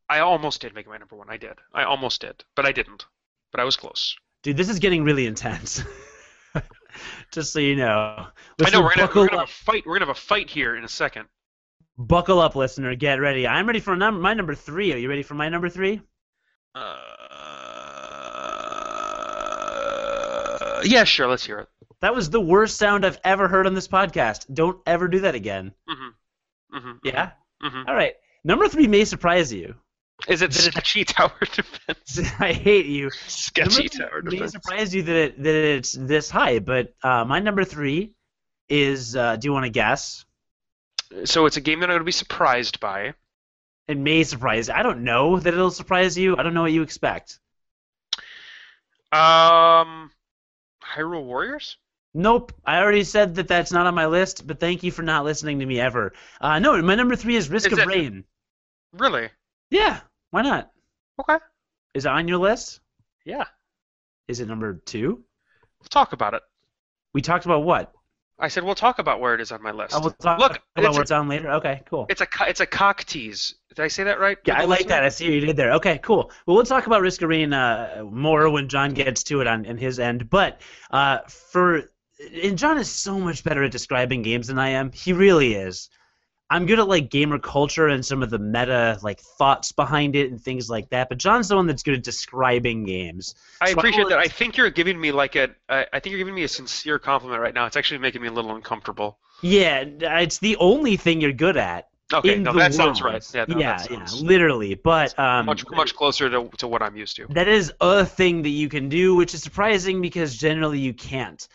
I 0.08 0.20
almost 0.20 0.62
did 0.62 0.74
make 0.74 0.88
my 0.88 0.98
number 0.98 1.18
one. 1.18 1.30
I 1.30 1.36
did. 1.36 1.56
I 1.74 1.84
almost 1.84 2.22
did, 2.22 2.46
but 2.56 2.66
I 2.66 2.72
didn't. 2.72 3.06
But 3.52 3.60
I 3.60 3.66
was 3.66 3.76
close. 3.76 4.16
Dude, 4.44 4.58
this 4.58 4.70
is 4.70 4.80
getting 4.80 5.04
really 5.04 5.26
intense. 5.26 5.84
Just 7.32 7.54
so 7.54 7.60
you 7.60 7.76
know. 7.76 8.28
Listener, 8.60 8.78
I 8.78 8.80
know 8.80 8.86
we're 8.86 8.96
gonna, 8.96 9.12
we're 9.16 9.28
gonna 9.28 9.40
have 9.42 9.50
a 9.50 9.52
fight. 9.52 9.86
We're 9.86 9.96
gonna 9.96 10.08
have 10.08 10.18
a 10.18 10.20
fight 10.20 10.50
here 10.50 10.76
in 10.76 10.84
a 10.84 10.88
second. 10.90 11.26
Buckle 11.98 12.40
up, 12.40 12.56
listener. 12.56 12.96
Get 12.96 13.20
ready. 13.20 13.48
I'm 13.48 13.68
ready 13.68 13.80
for 13.80 13.96
num- 13.96 14.22
my 14.22 14.34
number 14.34 14.56
three. 14.56 14.94
Are 14.94 14.98
you 14.98 15.10
ready 15.10 15.24
for 15.24 15.34
my 15.34 15.50
number 15.50 15.70
three? 15.70 16.02
Uh, 16.76 16.98
yeah, 20.84 21.04
sure. 21.04 21.28
Let's 21.28 21.46
hear 21.46 21.60
it. 21.60 21.68
That 22.02 22.14
was 22.14 22.30
the 22.30 22.42
worst 22.42 22.78
sound 22.78 23.06
I've 23.06 23.20
ever 23.24 23.48
heard 23.48 23.66
on 23.66 23.74
this 23.74 23.88
podcast. 23.88 24.54
Don't 24.54 24.80
ever 24.86 25.08
do 25.08 25.22
that 25.22 25.36
again. 25.36 25.74
Mm-hmm. 25.90 26.78
Mm-hmm. 26.78 26.92
Yeah. 27.04 27.32
Mm-hmm. 27.64 27.84
All 27.88 27.96
right. 27.96 28.14
Number 28.44 28.68
three 28.68 28.88
may 28.88 29.04
surprise 29.04 29.52
you. 29.52 29.76
Is 30.28 30.42
it 30.42 30.54
sketchy 30.54 31.04
tower 31.06 31.32
defense? 31.40 32.20
I 32.40 32.54
hate 32.54 32.88
you. 32.88 33.12
Sketchy 33.28 33.88
tower 33.90 34.22
defense. 34.22 34.42
May 34.42 34.48
surprise 34.48 34.96
you 34.96 35.04
that 35.04 35.16
it, 35.16 35.44
that 35.44 35.56
it's 35.56 35.92
this 35.92 36.30
high, 36.30 36.60
but 36.60 36.94
uh, 37.04 37.24
my 37.26 37.40
number 37.40 37.64
three 37.64 38.14
is. 38.70 39.16
Uh, 39.16 39.36
do 39.36 39.48
you 39.48 39.54
want 39.54 39.66
to 39.66 39.70
guess? 39.70 40.26
So 41.26 41.46
it's 41.46 41.58
a 41.58 41.62
game 41.62 41.80
that 41.80 41.86
I'm 41.86 41.92
going 41.92 42.02
to 42.02 42.06
be 42.06 42.12
surprised 42.12 42.80
by. 42.80 43.14
It 43.88 43.98
may 43.98 44.24
surprise. 44.24 44.70
I 44.70 44.84
don't 44.84 45.04
know 45.06 45.40
that 45.40 45.54
it'll 45.54 45.72
surprise 45.72 46.18
you. 46.18 46.36
I 46.36 46.44
don't 46.44 46.54
know 46.54 46.64
what 46.64 46.74
you 46.74 46.82
expect. 46.82 47.40
Um, 49.14 50.12
Hyrule 50.84 51.24
Warriors. 51.24 51.78
Nope. 52.14 52.52
I 52.66 52.80
already 52.80 53.06
said 53.06 53.36
that 53.36 53.48
that's 53.48 53.72
not 53.72 53.88
on 53.88 53.96
my 53.96 54.08
list, 54.08 54.46
but 54.46 54.60
thank 54.60 54.84
you 54.84 54.92
for 54.92 55.04
not 55.04 55.24
listening 55.24 55.60
to 55.60 55.66
me 55.66 55.80
ever. 55.80 56.14
Uh, 56.42 56.60
no, 56.60 56.82
my 56.82 56.96
number 56.96 57.16
three 57.16 57.36
is 57.36 57.48
Risk 57.50 57.68
Is 57.72 57.74
of 57.74 57.80
it- 57.80 57.88
Rain. 57.88 58.24
Really? 58.92 59.30
Yeah, 59.70 60.00
why 60.32 60.42
not? 60.42 60.72
Okay. 61.20 61.38
Is 61.94 62.06
it 62.06 62.10
on 62.10 62.28
your 62.28 62.38
list? 62.38 62.80
Yeah. 63.26 63.46
Is 64.28 64.40
it 64.40 64.48
number 64.48 64.82
two? 64.86 65.24
We'll 65.80 65.90
talk 65.90 66.14
about 66.14 66.34
it. 66.34 66.42
We 67.14 67.22
talked 67.22 67.46
about 67.46 67.64
what? 67.64 67.94
I 68.40 68.50
said 68.50 68.64
we'll 68.64 68.76
talk 68.76 69.00
about 69.00 69.20
where 69.20 69.34
it 69.34 69.42
is 69.42 69.52
on 69.52 69.64
my 69.64 69.72
list. 69.72 69.96
Oh, 69.96 70.02
we'll 70.02 70.12
talk 70.12 70.40
Look, 70.40 70.60
about 70.76 70.94
where 70.94 71.02
it's 71.02 71.12
on 71.12 71.28
later. 71.28 71.50
Okay, 71.54 71.82
cool. 71.90 72.06
It's 72.10 72.22
a 72.22 72.28
it's 72.42 72.60
a 72.60 72.68
cock 72.68 73.04
tease. 73.04 73.56
Did 73.70 73.80
I 73.80 73.88
say 73.88 74.04
that 74.04 74.20
right? 74.20 74.38
Yeah, 74.46 74.60
I 74.60 74.66
like 74.66 74.82
listener? 74.82 74.90
that. 74.90 75.04
I 75.04 75.10
see 75.10 75.26
what 75.26 75.34
you 75.34 75.40
did 75.42 75.58
there. 75.58 75.74
Okay, 75.74 75.98
cool. 76.00 76.32
Well, 76.46 76.56
we'll 76.56 76.66
talk 76.66 76.86
about 76.86 77.02
Risk 77.02 77.22
Rain 77.24 77.52
uh, 77.52 78.04
more 78.10 78.48
when 78.52 78.70
John 78.70 78.94
gets 78.94 79.24
to 79.24 79.42
it 79.42 79.48
on, 79.48 79.66
on 79.66 79.78
his 79.78 80.00
end. 80.00 80.30
But 80.30 80.62
uh, 80.92 81.20
for 81.28 81.90
and 82.44 82.58
John 82.58 82.78
is 82.78 82.92
so 82.92 83.20
much 83.20 83.44
better 83.44 83.64
at 83.64 83.72
describing 83.72 84.22
games 84.22 84.48
than 84.48 84.60
I 84.60 84.70
am. 84.70 84.92
He 84.92 85.14
really 85.14 85.56
is. 85.56 85.90
I'm 86.50 86.66
good 86.66 86.80
at 86.80 86.88
like 86.88 87.10
gamer 87.10 87.40
culture 87.40 87.88
and 87.88 88.06
some 88.06 88.24
of 88.24 88.30
the 88.30 88.40
meta 88.40 88.98
like 89.02 89.20
thoughts 89.20 89.72
behind 89.74 90.16
it 90.16 90.32
and 90.32 90.42
things 90.42 90.70
like 90.70 90.90
that. 90.92 91.10
But 91.10 91.18
John's 91.18 91.50
the 91.50 91.56
one 91.58 91.68
that's 91.68 91.84
good 91.84 91.96
at 91.96 92.04
describing 92.04 92.86
games. 92.86 93.36
I 93.60 93.72
So 93.72 93.78
appreciate 93.80 94.04
will- 94.04 94.10
that. 94.12 94.20
I 94.20 94.28
think 94.28 94.56
you're 94.56 94.70
giving 94.70 95.00
me 95.00 95.12
like 95.12 95.36
a. 95.36 95.50
I 95.70 96.00
think 96.00 96.12
you're 96.12 96.20
giving 96.20 96.36
me 96.36 96.44
a 96.44 96.48
sincere 96.48 97.00
compliment 97.00 97.42
right 97.42 97.54
now. 97.54 97.66
It's 97.66 97.76
actually 97.76 97.98
making 98.00 98.22
me 98.22 98.30
a 98.30 98.32
little 98.32 98.56
uncomfortable. 98.56 99.18
Yeah, 99.42 99.84
it's 99.84 100.40
the 100.40 100.56
only 100.58 100.98
thing 100.98 101.22
you're 101.22 101.34
good 101.34 101.58
at. 101.58 101.90
Okay, 102.14 102.40
no, 102.40 102.54
that 102.54 102.74
sounds 102.74 103.02
right. 103.02 103.22
Yeah, 103.34 103.44
no, 103.50 103.60
yeah, 103.60 103.78
that 103.78 103.92
yeah, 103.92 104.08
literally. 104.22 104.76
But 104.76 105.18
um, 105.20 105.46
much 105.46 105.70
much 105.72 105.94
closer 105.94 106.30
to, 106.30 106.50
to 106.58 106.68
what 106.68 106.82
I'm 106.82 106.96
used 106.96 107.18
to. 107.18 107.28
that 107.32 107.50
is 107.50 107.74
a 107.82 108.06
thing 108.06 108.44
that 108.44 108.50
you 108.50 108.70
can 108.70 108.88
do, 108.88 109.16
which 109.16 109.34
is 109.34 109.44
surprising 109.44 110.02
because 110.02 110.38
generally 110.38 110.80
you 110.80 110.94
can't. 110.94 111.46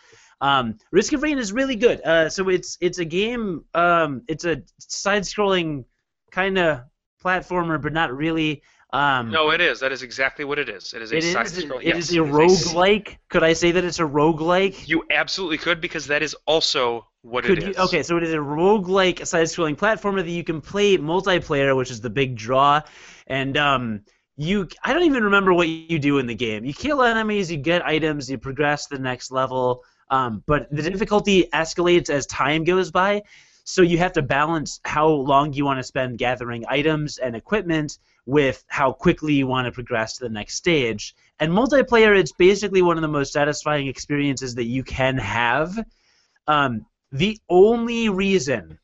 Um, 0.47 0.65
Risk 0.91 1.13
of 1.13 1.23
Rain 1.23 1.37
is 1.39 1.51
really 1.53 1.75
good. 1.77 2.01
Uh, 2.11 2.29
so 2.29 2.49
it's 2.49 2.77
it's 2.81 2.99
a 2.99 3.05
game. 3.05 3.43
Um, 3.73 4.21
it's 4.27 4.45
a 4.45 4.55
side-scrolling 4.79 5.85
kind 6.31 6.57
of 6.57 6.81
platformer, 7.23 7.81
but 7.81 7.93
not 7.93 8.09
really. 8.15 8.61
Um, 8.91 9.31
No, 9.31 9.49
it 9.51 9.61
is. 9.61 9.79
That 9.79 9.91
is 9.91 10.03
exactly 10.03 10.45
what 10.45 10.59
it 10.59 10.69
is. 10.69 10.93
It 10.93 11.01
is 11.01 11.11
a 11.11 11.17
it 11.17 11.23
is. 11.23 11.31
side 11.33 11.45
It 11.47 11.49
scroll. 11.65 11.79
is 11.79 11.85
yes, 11.85 11.95
it 11.95 11.99
is 11.99 12.15
a- 12.15 12.19
roguelike. 12.19 13.17
Could 13.29 13.43
I 13.43 13.53
say 13.53 13.71
that 13.71 13.83
it's 13.83 13.99
a 13.99 14.03
roguelike? 14.03 14.87
You 14.87 15.03
absolutely 15.09 15.57
could 15.57 15.79
because 15.81 16.05
that 16.07 16.21
is 16.21 16.35
also 16.45 17.07
what 17.21 17.43
Could 17.45 17.57
it 17.63 17.67
you, 17.69 17.83
okay, 17.85 18.03
so 18.03 18.17
it 18.17 18.23
is 18.23 18.33
a 18.33 18.37
roguelike 18.37 19.25
side-scrolling 19.25 19.77
platformer 19.77 20.21
that 20.23 20.29
you 20.39 20.43
can 20.43 20.61
play 20.61 20.97
multiplayer, 20.97 21.75
which 21.75 21.89
is 21.89 22.01
the 22.01 22.09
big 22.21 22.35
draw, 22.35 22.81
and 23.27 23.57
um, 23.57 24.01
you 24.35 24.67
I 24.83 24.93
don't 24.93 25.03
even 25.11 25.23
remember 25.23 25.53
what 25.53 25.67
you 25.69 25.97
do 25.99 26.19
in 26.19 26.27
the 26.27 26.35
game. 26.35 26.65
You 26.65 26.73
kill 26.73 27.01
enemies, 27.01 27.49
you 27.51 27.57
get 27.57 27.83
items, 27.85 28.29
you 28.29 28.37
progress 28.37 28.87
to 28.87 28.97
the 28.97 29.01
next 29.01 29.31
level, 29.31 29.83
um, 30.13 30.43
but 30.45 30.69
the 30.69 30.83
difficulty 30.83 31.49
escalates 31.51 32.11
as 32.11 32.27
time 32.27 32.63
goes 32.63 32.91
by. 32.91 33.23
So 33.63 33.81
you 33.81 33.97
have 33.97 34.13
to 34.13 34.21
balance 34.21 34.79
how 34.85 35.07
long 35.07 35.53
you 35.53 35.65
want 35.65 35.79
to 35.79 35.83
spend 35.83 36.19
gathering 36.19 36.65
items 36.69 37.17
and 37.17 37.35
equipment 37.35 37.97
with 38.27 38.63
how 38.67 38.91
quickly 38.91 39.33
you 39.33 39.47
want 39.47 39.65
to 39.65 39.71
progress 39.71 40.17
to 40.17 40.23
the 40.25 40.29
next 40.29 40.53
stage. 40.53 41.15
And 41.39 41.51
multiplayer, 41.51 42.15
it's 42.15 42.31
basically 42.31 42.83
one 42.83 42.95
of 42.95 43.01
the 43.01 43.07
most 43.07 43.33
satisfying 43.33 43.87
experiences 43.87 44.53
that 44.53 44.65
you 44.65 44.83
can 44.83 45.17
have. 45.17 45.83
Um, 46.45 46.85
the 47.11 47.39
only 47.49 48.09
reason, 48.09 48.77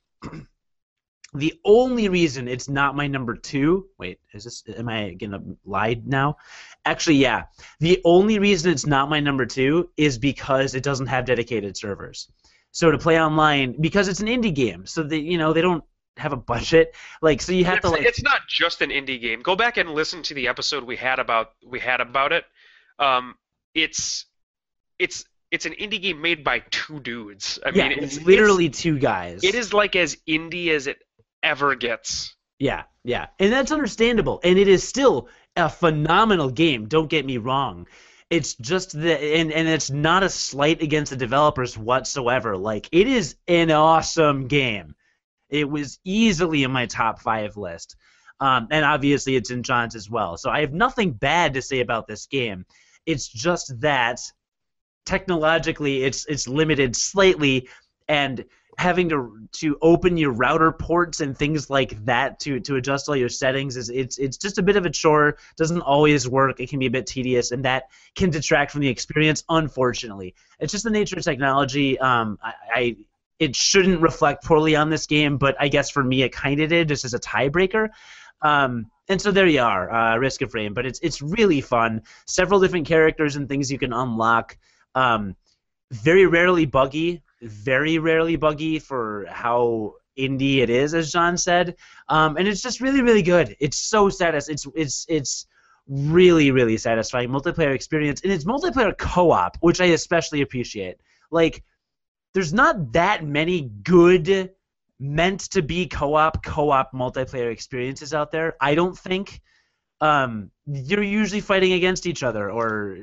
the 1.34 1.60
only 1.64 2.10
reason 2.10 2.48
it's 2.48 2.70
not 2.70 2.96
my 2.96 3.08
number 3.08 3.36
two. 3.36 3.88
Wait, 3.98 4.20
is 4.34 4.46
this? 4.46 4.64
Am 4.78 4.90
I 4.90 5.12
gonna 5.14 5.42
lie 5.66 6.02
now? 6.06 6.38
Actually, 6.86 7.18
yeah. 7.18 7.44
The 7.80 8.02
only 8.04 8.40
reason 8.40 8.72
it's 8.72 8.86
not 8.86 9.10
my 9.10 9.20
number 9.20 9.46
two 9.46 9.90
is 9.96 10.18
because 10.18 10.74
it 10.74 10.84
doesn't 10.84 11.08
have 11.08 11.26
dedicated 11.26 11.78
servers. 11.78 12.32
So 12.72 12.92
to 12.92 12.98
play 12.98 13.20
online, 13.20 13.76
because 13.80 14.08
it's 14.08 14.22
an 14.22 14.28
indie 14.28 14.54
game, 14.54 14.86
so 14.86 15.04
they 15.04 15.18
you 15.18 15.38
know 15.38 15.54
they 15.54 15.62
don't 15.62 15.84
have 16.18 16.34
a 16.34 16.38
budget. 16.38 16.96
Like 17.22 17.42
so 17.42 17.52
you 17.52 17.66
have 17.66 17.78
it's, 17.78 17.86
to 17.86 17.92
like 17.92 18.06
it's 18.06 18.24
not 18.24 18.42
just 18.48 18.82
an 18.82 18.90
indie 18.90 19.22
game. 19.22 19.42
Go 19.42 19.56
back 19.56 19.78
and 19.78 19.92
listen 19.92 20.24
to 20.24 20.34
the 20.34 20.48
episode 20.48 20.84
we 20.84 20.96
had 20.96 21.20
about 21.20 21.52
we 21.66 21.80
had 21.80 22.02
about 22.02 22.34
it. 22.34 22.46
Um, 22.98 23.36
it's 23.76 24.26
it's 24.98 25.26
it's 25.52 25.66
an 25.66 25.74
indie 25.74 26.02
game 26.02 26.22
made 26.22 26.44
by 26.44 26.60
two 26.72 27.00
dudes. 27.00 27.60
I 27.66 27.70
yeah, 27.70 27.90
mean, 27.90 28.00
it's 28.00 28.18
it's 28.18 28.26
literally 28.26 28.70
two 28.70 29.00
guys. 29.00 29.44
It 29.44 29.56
is 29.56 29.74
like 29.74 29.96
as 29.96 30.18
indie 30.28 30.70
as 30.70 30.88
it 30.88 31.00
ever 31.44 31.76
gets. 31.76 32.36
Yeah, 32.58 32.84
yeah, 33.04 33.28
and 33.40 33.54
that's 33.54 33.72
understandable, 33.72 34.40
and 34.44 34.60
it 34.60 34.68
is 34.68 34.88
still 34.88 35.30
a 35.56 35.70
phenomenal 35.70 36.50
game. 36.50 36.88
Don't 36.88 37.10
get 37.10 37.26
me 37.26 37.38
wrong. 37.38 37.88
It's 38.30 38.54
just 38.56 38.92
that, 39.00 39.22
and 39.22 39.52
and 39.52 39.68
it's 39.68 39.90
not 39.90 40.24
a 40.24 40.30
slight 40.30 40.82
against 40.82 41.10
the 41.10 41.16
developers 41.18 41.78
whatsoever. 41.78 42.58
Like 42.58 42.90
it 42.92 43.08
is 43.08 43.36
an 43.48 43.72
awesome 43.72 44.48
game. 44.48 44.96
It 45.50 45.70
was 45.70 46.00
easily 46.04 46.64
in 46.64 46.72
my 46.72 46.86
top 46.86 47.22
five 47.22 47.58
list, 47.58 47.96
um, 48.40 48.68
and 48.72 48.86
obviously 48.86 49.36
it's 49.36 49.52
in 49.52 49.64
John's 49.64 49.96
as 49.96 50.10
well. 50.10 50.38
So 50.38 50.50
I 50.50 50.62
have 50.62 50.74
nothing 50.74 51.14
bad 51.14 51.54
to 51.56 51.62
say 51.62 51.80
about 51.80 52.08
this 52.08 52.28
game. 52.28 52.66
It's 53.06 53.28
just 53.28 53.80
that 53.82 54.20
technologically 55.06 56.04
it's 56.04 56.26
it's 56.28 56.48
limited 56.48 56.96
slightly, 56.96 57.70
and 58.08 58.46
having 58.80 59.10
to 59.10 59.38
to 59.52 59.78
open 59.82 60.16
your 60.16 60.32
router 60.32 60.72
ports 60.72 61.20
and 61.20 61.38
things 61.38 61.70
like 61.70 62.06
that 62.06 62.40
to 62.40 62.62
to 62.62 62.78
adjust 62.78 63.10
all 63.10 63.16
your 63.16 63.28
settings 63.28 63.76
is 63.76 63.90
it's 63.90 64.18
it's 64.18 64.38
just 64.38 64.58
a 64.58 64.64
bit 64.64 64.78
of 64.78 64.86
a 64.86 64.90
chore. 64.90 65.36
Doesn't 65.58 65.82
always 65.82 66.30
work. 66.30 66.62
It 66.62 66.70
can 66.70 66.80
be 66.80 66.86
a 66.86 66.90
bit 66.90 67.06
tedious 67.06 67.52
and 67.52 67.66
that 67.66 67.90
can 68.16 68.30
detract 68.30 68.72
from 68.72 68.80
the 68.80 68.88
experience 68.88 69.44
unfortunately. 69.50 70.34
It's 70.62 70.72
just 70.72 70.86
the 70.86 70.92
nature 70.92 71.18
of 71.18 71.26
technology. 71.26 72.00
Um 72.00 72.40
i, 72.42 72.54
I 72.74 72.96
it 73.38 73.54
shouldn't 73.54 74.00
reflect 74.00 74.46
poorly 74.46 74.78
on 74.78 74.90
this 74.90 75.08
game 75.08 75.38
but 75.38 75.56
i 75.60 75.68
guess 75.68 75.90
for 75.90 76.04
me 76.04 76.24
it 76.24 76.32
kind 76.32 76.62
of 76.62 76.70
did 76.70 76.88
just 76.88 77.04
as 77.04 77.14
a 77.14 77.20
tiebreaker. 77.20 77.90
Um 78.42 78.90
and 79.10 79.22
so 79.22 79.32
there 79.32 79.48
you 79.48 79.62
are 79.62 79.92
uh, 79.92 80.18
risk 80.18 80.42
of 80.42 80.54
rain 80.54 80.74
but 80.74 80.86
it's 80.86 81.02
it's 81.02 81.22
really 81.22 81.60
fun. 81.60 82.04
Several 82.28 82.62
different 82.62 82.88
characters 82.88 83.36
and 83.36 83.50
things 83.50 83.70
you 83.70 83.78
can 83.78 83.92
unlock. 83.92 84.58
Um 84.96 85.36
very 85.92 86.28
rarely 86.28 86.66
buggy 86.66 87.24
very 87.42 88.00
rarely 88.00 88.36
buggy 88.36 88.80
for 88.80 89.26
how 89.30 89.96
indie 90.18 90.58
it 90.58 90.70
is, 90.70 90.94
as 90.94 91.12
John 91.12 91.38
said, 91.38 91.76
um, 92.10 92.38
and 92.38 92.48
it's 92.48 92.62
just 92.62 92.82
really, 92.82 93.02
really 93.02 93.22
good. 93.22 93.56
It's 93.60 93.78
so 93.78 94.10
satis. 94.10 94.50
It's 94.50 94.68
it's 94.76 95.06
it's 95.08 95.46
really, 95.88 96.52
really 96.52 96.78
satisfying 96.78 97.30
multiplayer 97.30 97.74
experience, 97.74 98.22
and 98.22 98.32
it's 98.32 98.46
multiplayer 98.46 98.98
co-op, 98.98 99.58
which 99.62 99.82
I 99.82 99.86
especially 99.86 100.42
appreciate. 100.42 100.98
Like, 101.32 101.64
there's 102.34 102.54
not 102.54 102.94
that 102.94 103.26
many 103.26 103.72
good 103.84 104.52
meant 105.00 105.40
to 105.52 105.62
be 105.62 105.88
co-op 105.88 106.44
co-op 106.44 106.92
multiplayer 106.94 107.52
experiences 107.52 108.14
out 108.14 108.32
there. 108.32 108.56
I 108.62 108.76
don't 108.76 108.98
think. 108.98 109.42
Um, 110.02 110.52
you're 110.66 111.04
usually 111.04 111.42
fighting 111.42 111.74
against 111.74 112.06
each 112.06 112.24
other, 112.24 112.50
or 112.50 112.98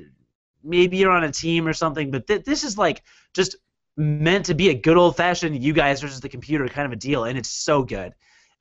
maybe 0.64 0.96
you're 0.96 1.10
on 1.10 1.24
a 1.24 1.32
team 1.32 1.66
or 1.66 1.74
something. 1.74 2.10
But 2.10 2.26
th- 2.26 2.44
this 2.44 2.64
is 2.64 2.78
like 2.78 3.02
just 3.34 3.56
meant 3.96 4.46
to 4.46 4.54
be 4.54 4.68
a 4.68 4.74
good 4.74 4.96
old 4.96 5.16
fashioned 5.16 5.62
you 5.62 5.72
guys 5.72 6.00
versus 6.00 6.20
the 6.20 6.28
computer 6.28 6.68
kind 6.68 6.86
of 6.86 6.92
a 6.92 6.96
deal, 6.96 7.24
and 7.24 7.38
it's 7.38 7.50
so 7.50 7.82
good. 7.82 8.12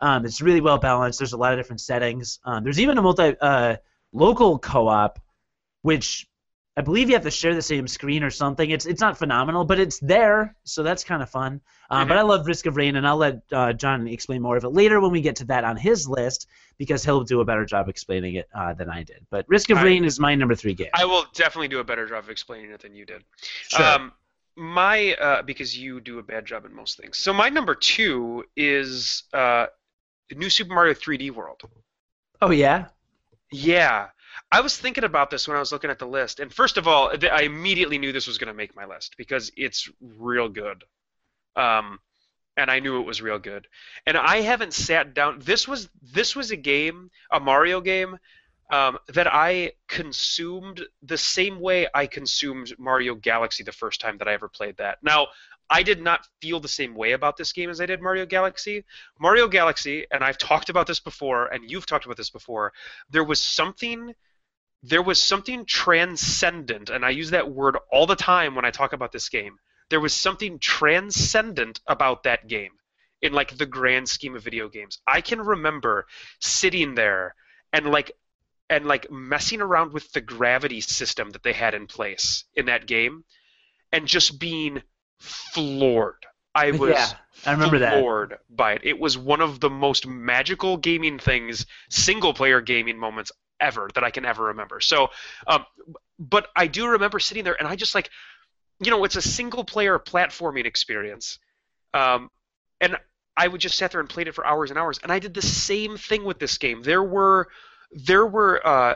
Um, 0.01 0.25
it's 0.25 0.41
really 0.41 0.61
well 0.61 0.77
balanced. 0.77 1.19
There's 1.19 1.33
a 1.33 1.37
lot 1.37 1.53
of 1.53 1.59
different 1.59 1.81
settings. 1.81 2.39
Um, 2.43 2.63
there's 2.63 2.79
even 2.79 2.97
a 2.97 3.01
multi 3.01 3.35
uh, 3.41 3.77
local 4.13 4.59
co-op, 4.59 5.19
which 5.81 6.27
I 6.77 6.81
believe 6.81 7.07
you 7.07 7.15
have 7.15 7.23
to 7.23 7.31
share 7.31 7.55
the 7.55 7.61
same 7.61 7.87
screen 7.87 8.21
or 8.23 8.29
something. 8.29 8.69
It's 8.69 8.85
it's 8.85 8.99
not 8.99 9.17
phenomenal, 9.17 9.63
but 9.63 9.79
it's 9.79 9.99
there, 9.99 10.55
so 10.65 10.83
that's 10.83 11.03
kind 11.05 11.21
of 11.23 11.29
fun. 11.29 11.61
Um, 11.89 12.07
But 12.07 12.17
I 12.17 12.21
love 12.23 12.45
Risk 12.47 12.65
of 12.65 12.75
Rain, 12.75 12.97
and 12.97 13.07
I'll 13.07 13.15
let 13.17 13.41
uh, 13.51 13.71
John 13.71 14.07
explain 14.07 14.41
more 14.41 14.57
of 14.57 14.63
it 14.65 14.69
later 14.69 14.99
when 14.99 15.11
we 15.11 15.21
get 15.21 15.37
to 15.37 15.45
that 15.45 15.63
on 15.63 15.77
his 15.77 16.09
list 16.09 16.47
because 16.77 17.05
he'll 17.05 17.23
do 17.23 17.39
a 17.39 17.45
better 17.45 17.63
job 17.65 17.87
explaining 17.87 18.35
it 18.35 18.49
uh, 18.53 18.73
than 18.73 18.89
I 18.89 19.03
did. 19.03 19.25
But 19.29 19.45
Risk 19.47 19.69
of 19.69 19.77
I- 19.77 19.83
Rain 19.83 20.03
is 20.03 20.19
my 20.19 20.35
number 20.35 20.55
three 20.55 20.73
game. 20.73 20.89
I 20.93 21.05
will 21.05 21.25
definitely 21.33 21.69
do 21.69 21.79
a 21.79 21.83
better 21.85 22.05
job 22.07 22.25
of 22.25 22.29
explaining 22.29 22.71
it 22.71 22.81
than 22.81 22.93
you 22.93 23.05
did. 23.05 23.23
Sure. 23.69 23.85
Um, 23.85 24.11
my 24.55 25.13
uh, 25.13 25.41
because 25.41 25.77
you 25.77 25.99
do 25.99 26.19
a 26.19 26.23
bad 26.23 26.45
job 26.45 26.65
in 26.65 26.73
most 26.73 26.97
things. 26.97 27.17
So 27.17 27.33
my 27.33 27.49
number 27.49 27.75
two 27.75 28.45
is 28.55 29.23
uh, 29.33 29.67
New 30.33 30.49
Super 30.49 30.73
Mario 30.73 30.93
3D 30.93 31.31
World. 31.31 31.61
oh 32.41 32.51
yeah. 32.51 32.87
Yeah, 33.51 34.07
I 34.51 34.61
was 34.61 34.77
thinking 34.77 35.03
about 35.03 35.29
this 35.29 35.47
when 35.47 35.55
I 35.55 35.59
was 35.59 35.71
looking 35.71 35.89
at 35.89 35.99
the 35.99 36.07
list, 36.07 36.39
and 36.39 36.51
first 36.53 36.77
of 36.77 36.87
all, 36.87 37.11
I 37.31 37.43
immediately 37.43 37.97
knew 37.97 38.11
this 38.11 38.27
was 38.27 38.37
going 38.37 38.47
to 38.47 38.53
make 38.53 38.75
my 38.75 38.85
list 38.85 39.15
because 39.17 39.51
it's 39.55 39.89
real 40.01 40.49
good. 40.49 40.83
Um, 41.55 41.99
and 42.57 42.71
I 42.71 42.79
knew 42.79 42.99
it 42.99 43.05
was 43.05 43.21
real 43.21 43.39
good. 43.39 43.67
And 44.05 44.17
I 44.17 44.41
haven't 44.41 44.73
sat 44.73 45.13
down. 45.13 45.39
This 45.39 45.67
was 45.67 45.89
this 46.01 46.35
was 46.35 46.51
a 46.51 46.55
game, 46.55 47.11
a 47.31 47.39
Mario 47.39 47.81
game, 47.81 48.17
um, 48.71 48.97
that 49.09 49.31
I 49.31 49.73
consumed 49.87 50.81
the 51.03 51.17
same 51.17 51.59
way 51.59 51.87
I 51.93 52.07
consumed 52.07 52.73
Mario 52.79 53.15
Galaxy 53.15 53.63
the 53.63 53.71
first 53.71 54.01
time 54.01 54.17
that 54.17 54.27
I 54.27 54.33
ever 54.33 54.47
played 54.47 54.77
that. 54.77 54.97
Now, 55.03 55.27
I 55.69 55.83
did 55.83 56.01
not 56.01 56.27
feel 56.41 56.59
the 56.59 56.67
same 56.67 56.95
way 56.95 57.13
about 57.13 57.37
this 57.37 57.51
game 57.51 57.69
as 57.69 57.81
I 57.81 57.85
did 57.85 58.01
Mario 58.01 58.25
Galaxy. 58.25 58.83
Mario 59.19 59.47
Galaxy, 59.47 60.05
and 60.11 60.23
I've 60.23 60.37
talked 60.37 60.69
about 60.69 60.87
this 60.87 60.99
before, 60.99 61.47
and 61.47 61.69
you've 61.69 61.85
talked 61.85 62.05
about 62.05 62.17
this 62.17 62.29
before. 62.29 62.73
There 63.09 63.23
was 63.23 63.41
something, 63.41 64.13
there 64.83 65.01
was 65.01 65.21
something 65.21 65.65
transcendent, 65.65 66.89
and 66.89 67.03
I 67.03 67.09
use 67.11 67.31
that 67.31 67.51
word 67.51 67.77
all 67.91 68.05
the 68.05 68.15
time 68.15 68.55
when 68.55 68.65
I 68.65 68.71
talk 68.71 68.93
about 68.93 69.11
this 69.11 69.29
game. 69.29 69.57
There 69.89 69.99
was 69.99 70.13
something 70.13 70.59
transcendent 70.59 71.79
about 71.87 72.23
that 72.23 72.47
game 72.47 72.71
in 73.21 73.33
like 73.33 73.57
the 73.57 73.65
grand 73.65 74.07
scheme 74.09 74.35
of 74.35 74.43
video 74.43 74.69
games. 74.69 74.99
I 75.07 75.21
can 75.21 75.41
remember 75.41 76.05
sitting 76.39 76.95
there 76.95 77.35
and 77.73 77.87
like 77.87 78.11
and 78.69 78.85
like 78.85 79.11
messing 79.11 79.61
around 79.61 79.93
with 79.93 80.11
the 80.13 80.21
gravity 80.21 80.81
system 80.81 81.31
that 81.31 81.43
they 81.43 81.53
had 81.53 81.73
in 81.73 81.87
place 81.87 82.45
in 82.55 82.65
that 82.65 82.87
game 82.87 83.23
and 83.91 84.07
just 84.07 84.39
being 84.39 84.81
floored. 85.19 86.25
I 86.53 86.71
was 86.71 86.89
Yeah, 86.89 87.13
I 87.45 87.51
remember 87.51 87.79
that. 87.79 87.93
floored 87.93 88.37
by 88.49 88.73
it. 88.73 88.81
It 88.83 88.99
was 88.99 89.17
one 89.17 89.41
of 89.41 89.59
the 89.59 89.69
most 89.69 90.07
magical 90.07 90.77
gaming 90.77 91.19
things, 91.19 91.65
single 91.89 92.33
player 92.33 92.61
gaming 92.61 92.97
moments 92.97 93.31
ever 93.59 93.89
that 93.95 94.03
I 94.03 94.11
can 94.11 94.25
ever 94.25 94.45
remember. 94.45 94.79
So, 94.79 95.09
um, 95.47 95.65
but 96.17 96.47
I 96.55 96.67
do 96.67 96.87
remember 96.87 97.19
sitting 97.19 97.43
there 97.43 97.55
and 97.57 97.67
I 97.67 97.75
just 97.75 97.93
like, 97.93 98.09
you 98.79 98.91
know, 98.91 99.03
it's 99.03 99.15
a 99.15 99.21
single 99.21 99.63
player 99.63 99.99
platforming 99.99 100.65
experience. 100.65 101.39
Um, 101.93 102.29
and 102.81 102.97
I 103.37 103.47
would 103.47 103.61
just 103.61 103.77
sit 103.77 103.91
there 103.91 103.99
and 103.99 104.09
played 104.09 104.27
it 104.27 104.35
for 104.35 104.45
hours 104.45 104.69
and 104.69 104.79
hours. 104.79 104.99
And 105.03 105.11
I 105.11 105.19
did 105.19 105.33
the 105.33 105.41
same 105.41 105.97
thing 105.97 106.23
with 106.23 106.39
this 106.39 106.57
game. 106.57 106.81
There 106.83 107.03
were 107.03 107.47
there 107.91 108.25
were 108.25 108.65
uh, 108.65 108.95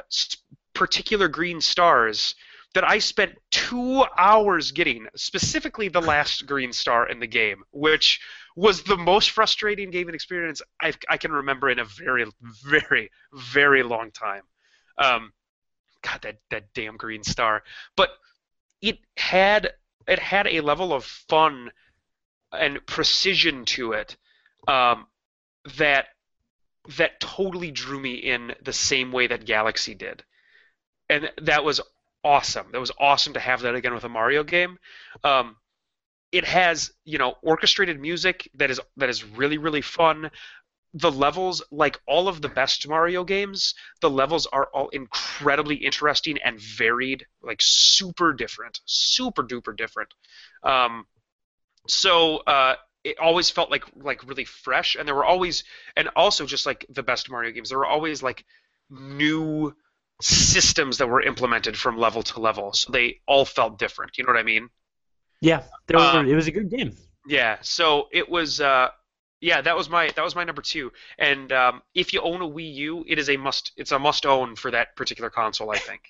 particular 0.73 1.27
green 1.27 1.61
stars 1.61 2.35
that 2.73 2.83
I 2.83 2.99
spent 2.99 3.37
two 3.51 4.05
hours 4.17 4.71
getting, 4.71 5.07
specifically 5.15 5.89
the 5.89 6.01
last 6.01 6.45
green 6.45 6.71
star 6.71 7.09
in 7.09 7.19
the 7.19 7.27
game, 7.27 7.63
which 7.71 8.19
was 8.55 8.83
the 8.83 8.97
most 8.97 9.31
frustrating 9.31 9.89
gaming 9.89 10.13
experience 10.13 10.61
I, 10.81 10.93
I 11.09 11.17
can 11.17 11.31
remember 11.31 11.69
in 11.69 11.79
a 11.79 11.85
very, 11.85 12.25
very, 12.63 13.09
very 13.33 13.83
long 13.83 14.11
time. 14.11 14.43
Um, 14.97 15.33
God, 16.01 16.21
that 16.21 16.37
that 16.51 16.73
damn 16.73 16.97
green 16.97 17.23
star! 17.23 17.63
But 17.95 18.09
it 18.81 18.99
had 19.17 19.73
it 20.07 20.19
had 20.19 20.47
a 20.47 20.61
level 20.61 20.93
of 20.93 21.03
fun 21.03 21.71
and 22.51 22.85
precision 22.85 23.65
to 23.65 23.93
it 23.93 24.17
um, 24.67 25.07
that 25.77 26.07
that 26.97 27.19
totally 27.19 27.71
drew 27.71 27.99
me 27.99 28.15
in 28.15 28.53
the 28.63 28.73
same 28.73 29.11
way 29.11 29.27
that 29.27 29.45
Galaxy 29.45 29.95
did, 29.95 30.23
and 31.09 31.31
that 31.41 31.63
was 31.63 31.81
awesome. 32.23 32.67
That 32.71 32.79
was 32.79 32.91
awesome 32.99 33.33
to 33.33 33.39
have 33.39 33.61
that 33.61 33.75
again 33.75 33.93
with 33.93 34.03
a 34.03 34.09
Mario 34.09 34.43
game. 34.43 34.77
Um, 35.23 35.55
it 36.31 36.45
has 36.45 36.91
you 37.05 37.17
know 37.17 37.35
orchestrated 37.41 37.99
music 37.99 38.49
that 38.55 38.71
is 38.71 38.79
that 38.97 39.09
is 39.09 39.23
really 39.23 39.57
really 39.57 39.81
fun. 39.81 40.31
The 40.95 41.11
levels, 41.11 41.61
like 41.69 41.99
all 42.07 42.27
of 42.27 42.41
the 42.41 42.49
best 42.49 42.87
Mario 42.87 43.23
games, 43.23 43.75
the 44.01 44.09
levels 44.09 44.47
are 44.47 44.69
all 44.73 44.89
incredibly 44.89 45.75
interesting 45.75 46.39
and 46.43 46.59
varied, 46.59 47.27
like 47.43 47.61
super 47.61 48.33
different, 48.33 48.79
super 48.85 49.43
duper 49.43 49.77
different. 49.77 50.11
Um, 50.63 51.05
so 51.87 52.37
uh, 52.37 52.75
it 53.09 53.19
always 53.19 53.49
felt 53.49 53.71
like 53.71 53.83
like 53.95 54.27
really 54.27 54.45
fresh, 54.45 54.95
and 54.95 55.07
there 55.07 55.15
were 55.15 55.25
always, 55.25 55.63
and 55.97 56.09
also 56.15 56.45
just 56.45 56.65
like 56.65 56.85
the 56.89 57.03
best 57.03 57.29
Mario 57.29 57.51
games, 57.51 57.69
there 57.69 57.79
were 57.79 57.85
always 57.85 58.23
like 58.23 58.45
new 58.89 59.75
systems 60.21 60.97
that 60.97 61.07
were 61.07 61.21
implemented 61.21 61.77
from 61.77 61.97
level 61.97 62.21
to 62.23 62.39
level, 62.39 62.73
so 62.73 62.91
they 62.91 63.19
all 63.27 63.45
felt 63.45 63.79
different. 63.79 64.17
You 64.17 64.23
know 64.23 64.33
what 64.33 64.39
I 64.39 64.43
mean? 64.43 64.69
Yeah, 65.41 65.63
there 65.87 65.97
were, 65.97 66.03
Um, 66.03 66.27
it 66.27 66.35
was 66.35 66.47
a 66.47 66.51
good 66.51 66.69
game. 66.69 66.95
Yeah. 67.27 67.57
So 67.61 68.07
it 68.11 68.29
was. 68.29 68.61
Uh, 68.61 68.89
yeah, 69.41 69.61
that 69.61 69.77
was 69.77 69.89
my 69.89 70.11
that 70.15 70.23
was 70.23 70.35
my 70.35 70.43
number 70.43 70.61
two. 70.61 70.91
And 71.17 71.51
um, 71.51 71.81
if 71.93 72.13
you 72.13 72.21
own 72.21 72.41
a 72.41 72.47
Wii 72.47 72.73
U, 72.75 73.05
it 73.07 73.17
is 73.17 73.29
a 73.29 73.37
must. 73.37 73.71
It's 73.77 73.91
a 73.91 73.99
must 73.99 74.25
own 74.25 74.55
for 74.55 74.71
that 74.71 74.95
particular 74.95 75.29
console. 75.29 75.71
I 75.71 75.77
think. 75.77 76.01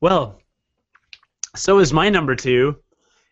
Well, 0.00 0.40
so 1.54 1.78
is 1.80 1.92
my 1.92 2.08
number 2.08 2.34
two. 2.34 2.76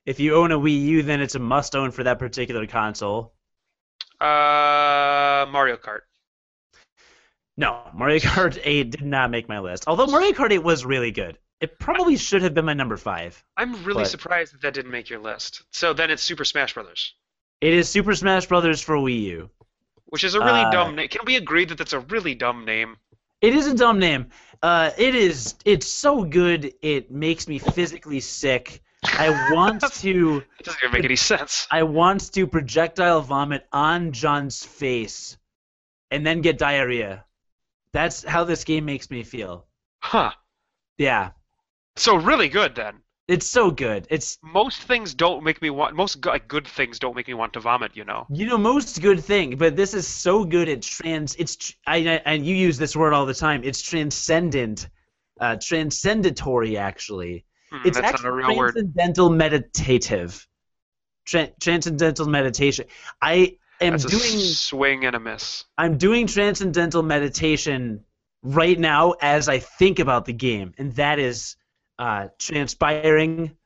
If 0.09 0.19
you 0.21 0.37
own 0.37 0.53
a 0.53 0.59
Wii 0.59 0.81
U, 0.87 1.03
then 1.03 1.21
it's 1.21 1.35
a 1.35 1.39
must 1.39 1.77
own 1.77 1.91
for 1.91 2.03
that 2.05 2.19
particular 2.19 2.67
console. 2.67 3.35
Uh, 4.19 5.45
Mario 5.51 5.77
Kart. 5.77 6.01
No, 7.59 7.83
Mario 7.93 8.19
Kart 8.19 8.59
8 8.65 8.91
did 8.91 9.05
not 9.05 9.31
make 9.31 9.51
my 9.51 9.59
list. 9.59 9.85
Although 9.87 10.07
Mario 10.07 10.33
Kart 10.33 10.51
8 10.51 10.61
was 10.61 10.87
really 10.87 11.11
good. 11.11 11.37
It 11.61 11.79
probably 11.79 12.17
should 12.17 12.41
have 12.41 12.55
been 12.55 12.65
my 12.65 12.73
number 12.73 12.97
five. 12.97 13.45
I'm 13.59 13.85
really 13.85 14.05
But- 14.05 14.09
surprised 14.11 14.55
that 14.55 14.63
that 14.63 14.73
didn't 14.73 14.93
make 14.93 15.11
your 15.11 15.19
list. 15.19 15.65
So 15.73 15.93
then 15.93 16.11
it's 16.11 16.23
Super 16.23 16.47
Smash 16.47 16.73
Brothers, 16.73 17.15
It 17.61 17.75
is 17.75 17.87
Super 17.89 18.15
Smash 18.15 18.47
Brothers 18.47 18.81
for 18.81 18.97
Wii 18.97 19.21
U. 19.25 19.51
which 20.07 20.25
is 20.25 20.35
a 20.35 20.41
really 20.41 20.63
Uh, 20.63 20.71
dumb 20.71 20.95
name. 20.97 21.09
Can 21.09 21.27
we 21.27 21.37
agree 21.37 21.67
that 21.67 21.77
that's 21.77 21.93
a 21.93 22.01
really 22.01 22.35
dumb 22.35 22.65
name? 22.65 22.97
It 23.43 23.55
is 23.55 23.67
a 23.67 23.75
dumb 23.75 23.99
name. 23.99 24.31
Uh, 24.63 24.91
it 24.97 25.15
is. 25.15 25.55
It's 25.67 25.87
so 25.87 26.25
good. 26.25 26.73
It 26.81 27.11
makes 27.11 27.47
me 27.47 27.59
physically 27.59 28.21
sick. 28.21 28.81
I 29.05 29.53
want 29.53 29.83
to. 30.01 30.45
It 30.59 30.65
doesn't 30.65 30.81
even 30.83 30.93
make 30.93 31.05
any 31.05 31.17
sense. 31.17 31.67
I 31.71 31.83
want 31.85 32.33
to 32.33 32.47
projectile 32.47 33.21
vomit 33.21 33.67
on 33.73 34.13
John's 34.13 34.65
face, 34.65 35.37
and 36.11 36.27
then 36.27 36.41
get 36.41 36.59
diarrhea. 36.59 37.25
That's 37.93 38.23
how 38.25 38.45
this 38.45 38.65
game 38.65 38.85
makes 38.85 39.11
me 39.11 39.23
feel. 39.23 39.67
Huh. 40.01 40.33
Yeah, 40.99 41.31
So 41.97 42.17
really 42.17 42.49
good 42.49 42.75
then. 42.75 43.03
it's 43.29 43.47
so 43.47 43.71
good. 43.71 44.07
It's 44.11 44.39
Most 44.43 44.83
things 44.83 45.15
don't 45.15 45.45
make 45.45 45.63
me 45.63 45.71
want. 45.71 45.95
Most 45.95 46.25
like, 46.27 46.49
good 46.49 46.67
things 46.67 46.99
don't 46.99 47.15
make 47.15 47.29
me 47.29 47.35
want 47.35 47.53
to 47.55 47.61
vomit. 47.61 47.97
You 47.97 48.05
know. 48.05 48.27
you 48.31 48.47
know 48.47 48.59
most 48.59 49.01
good 49.01 49.23
thing, 49.25 49.57
but 49.57 49.77
this 49.77 49.95
is 49.95 50.07
so 50.09 50.45
good. 50.45 50.69
It 50.69 50.83
trans. 50.83 51.37
It's 51.37 51.75
I, 51.87 51.97
I 51.99 52.23
and 52.25 52.45
you 52.45 52.55
use 52.55 52.79
this 52.79 52.97
word 52.97 53.13
all 53.15 53.27
the 53.27 53.35
time. 53.35 53.63
It's 53.65 53.81
transcendent, 53.81 54.89
uh, 55.41 55.57
transcendatory 55.57 56.77
actually. 56.79 57.45
Hmm, 57.71 57.87
It's 57.87 57.97
that's 57.99 58.05
not 58.05 58.15
actually 58.15 58.29
a 58.29 58.33
real 58.33 58.57
word. 58.57 58.73
transcendental 58.73 59.31
meditative. 59.31 60.47
Tran 61.27 61.53
transcendental 61.61 62.27
meditation. 62.27 62.87
I 63.21 63.59
am 63.81 63.93
That's 63.93 64.05
a 64.05 64.09
doing 64.09 64.39
swing 64.41 65.05
and 65.05 65.15
a 65.15 65.21
miss. 65.21 65.65
I'm 65.77 65.99
doing 65.99 66.27
transcendental 66.27 67.03
meditation 67.03 68.05
right 68.43 68.79
now 68.79 69.13
as 69.21 69.49
I 69.49 69.59
think 69.59 69.99
about 69.99 70.25
the 70.25 70.33
game, 70.33 70.73
and 70.79 70.95
that 70.97 71.19
is 71.19 71.57
uh, 71.99 72.29
transpiring 72.39 73.57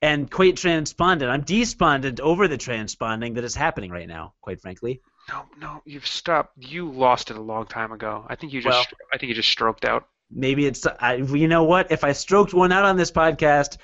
and 0.00 0.30
quite 0.30 0.56
transpondent. 0.56 1.30
I'm 1.30 1.42
despondent 1.42 2.20
over 2.20 2.48
the 2.48 2.56
transponding 2.58 3.34
that 3.34 3.44
is 3.44 3.54
happening 3.54 3.90
right 3.90 4.08
now, 4.08 4.34
quite 4.40 4.60
frankly. 4.60 5.00
No, 5.28 5.44
no, 5.58 5.82
you've 5.84 6.06
stopped. 6.06 6.52
You 6.58 6.90
lost 6.90 7.30
it 7.30 7.36
a 7.36 7.42
long 7.42 7.66
time 7.66 7.92
ago. 7.92 8.26
I 8.28 8.36
think 8.36 8.52
you 8.52 8.62
just. 8.62 8.74
Well- 8.76 8.98
I 9.12 9.18
think 9.18 9.28
you 9.28 9.34
just 9.34 9.50
stroked 9.50 9.84
out. 9.84 10.08
Maybe 10.34 10.66
it's 10.66 10.84
I, 10.86 11.14
you 11.14 11.48
know 11.48 11.64
what? 11.64 11.92
If 11.92 12.02
I 12.04 12.12
stroked 12.12 12.52
one 12.52 12.72
out 12.72 12.84
on 12.84 12.96
this 12.96 13.10
podcast, 13.12 13.76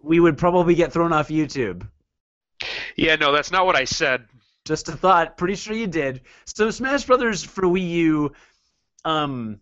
we 0.00 0.18
would 0.20 0.36
probably 0.36 0.74
get 0.74 0.92
thrown 0.92 1.12
off 1.12 1.28
YouTube. 1.28 1.86
Yeah, 2.96 3.16
no, 3.16 3.32
that's 3.32 3.52
not 3.52 3.66
what 3.66 3.76
I 3.76 3.84
said. 3.84 4.26
Just 4.64 4.88
a 4.88 4.92
thought. 4.92 5.36
Pretty 5.36 5.54
sure 5.54 5.74
you 5.74 5.86
did. 5.86 6.22
So 6.44 6.70
Smash 6.70 7.04
Brothers 7.04 7.44
for 7.44 7.62
Wii 7.64 7.88
U, 7.90 8.32
um, 9.04 9.60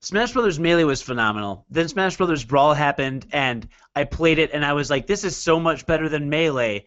Smash 0.00 0.32
Brothers 0.32 0.60
Melee 0.60 0.84
was 0.84 1.02
phenomenal. 1.02 1.66
Then 1.70 1.88
Smash 1.88 2.16
Brothers 2.16 2.44
Brawl 2.44 2.72
happened, 2.74 3.26
and 3.32 3.66
I 3.96 4.04
played 4.04 4.38
it, 4.38 4.50
and 4.52 4.64
I 4.64 4.74
was 4.74 4.90
like, 4.90 5.06
"This 5.08 5.24
is 5.24 5.36
so 5.36 5.58
much 5.58 5.86
better 5.86 6.08
than 6.08 6.30
Melee." 6.30 6.84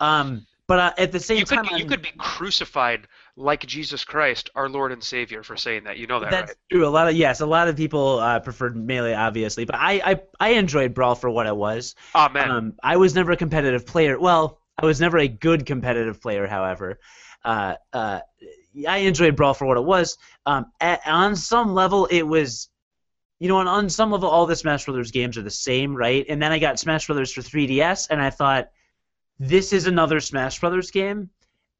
Um, 0.00 0.44
but 0.66 0.78
uh, 0.80 0.92
at 0.98 1.12
the 1.12 1.20
same 1.20 1.38
You 1.38 1.44
time, 1.44 1.66
you 1.66 1.76
I'm- 1.76 1.88
could 1.88 2.02
be 2.02 2.12
crucified 2.18 3.06
like 3.38 3.64
Jesus 3.64 4.04
Christ, 4.04 4.50
our 4.54 4.68
Lord 4.68 4.92
and 4.92 5.02
Savior, 5.02 5.42
for 5.42 5.56
saying 5.56 5.84
that. 5.84 5.96
You 5.96 6.06
know 6.06 6.20
that, 6.20 6.30
That's 6.30 6.50
right? 6.50 6.56
true. 6.70 6.86
A 6.86 6.90
lot 6.90 7.08
of 7.08 7.14
yes, 7.14 7.40
a 7.40 7.46
lot 7.46 7.68
of 7.68 7.76
people 7.76 8.18
uh, 8.18 8.40
preferred 8.40 8.76
melee, 8.76 9.14
obviously, 9.14 9.64
but 9.64 9.76
I, 9.76 10.00
I 10.04 10.20
I 10.40 10.48
enjoyed 10.50 10.92
Brawl 10.92 11.14
for 11.14 11.30
what 11.30 11.46
it 11.46 11.56
was. 11.56 11.94
Amen. 12.14 12.50
Um, 12.50 12.74
I 12.82 12.96
was 12.96 13.14
never 13.14 13.32
a 13.32 13.36
competitive 13.36 13.86
player. 13.86 14.18
Well, 14.18 14.60
I 14.76 14.86
was 14.86 15.00
never 15.00 15.18
a 15.18 15.28
good 15.28 15.66
competitive 15.66 16.20
player, 16.20 16.46
however. 16.46 16.98
Uh, 17.44 17.74
uh, 17.92 18.20
I 18.86 18.98
enjoyed 18.98 19.36
Brawl 19.36 19.54
for 19.54 19.66
what 19.66 19.76
it 19.76 19.84
was. 19.84 20.18
Um, 20.46 20.66
at, 20.80 21.00
on 21.06 21.36
some 21.36 21.74
level, 21.74 22.06
it 22.06 22.22
was, 22.22 22.68
you 23.38 23.48
know, 23.48 23.58
on, 23.58 23.68
on 23.68 23.88
some 23.88 24.10
level, 24.10 24.28
all 24.28 24.46
the 24.46 24.56
Smash 24.56 24.84
Brothers 24.84 25.10
games 25.10 25.38
are 25.38 25.42
the 25.42 25.50
same, 25.50 25.96
right? 25.96 26.24
And 26.28 26.42
then 26.42 26.52
I 26.52 26.58
got 26.58 26.78
Smash 26.78 27.06
Brothers 27.06 27.32
for 27.32 27.40
3DS, 27.40 28.08
and 28.10 28.20
I 28.20 28.30
thought, 28.30 28.70
this 29.40 29.72
is 29.72 29.86
another 29.86 30.20
Smash 30.20 30.60
Brothers 30.60 30.90
game. 30.90 31.30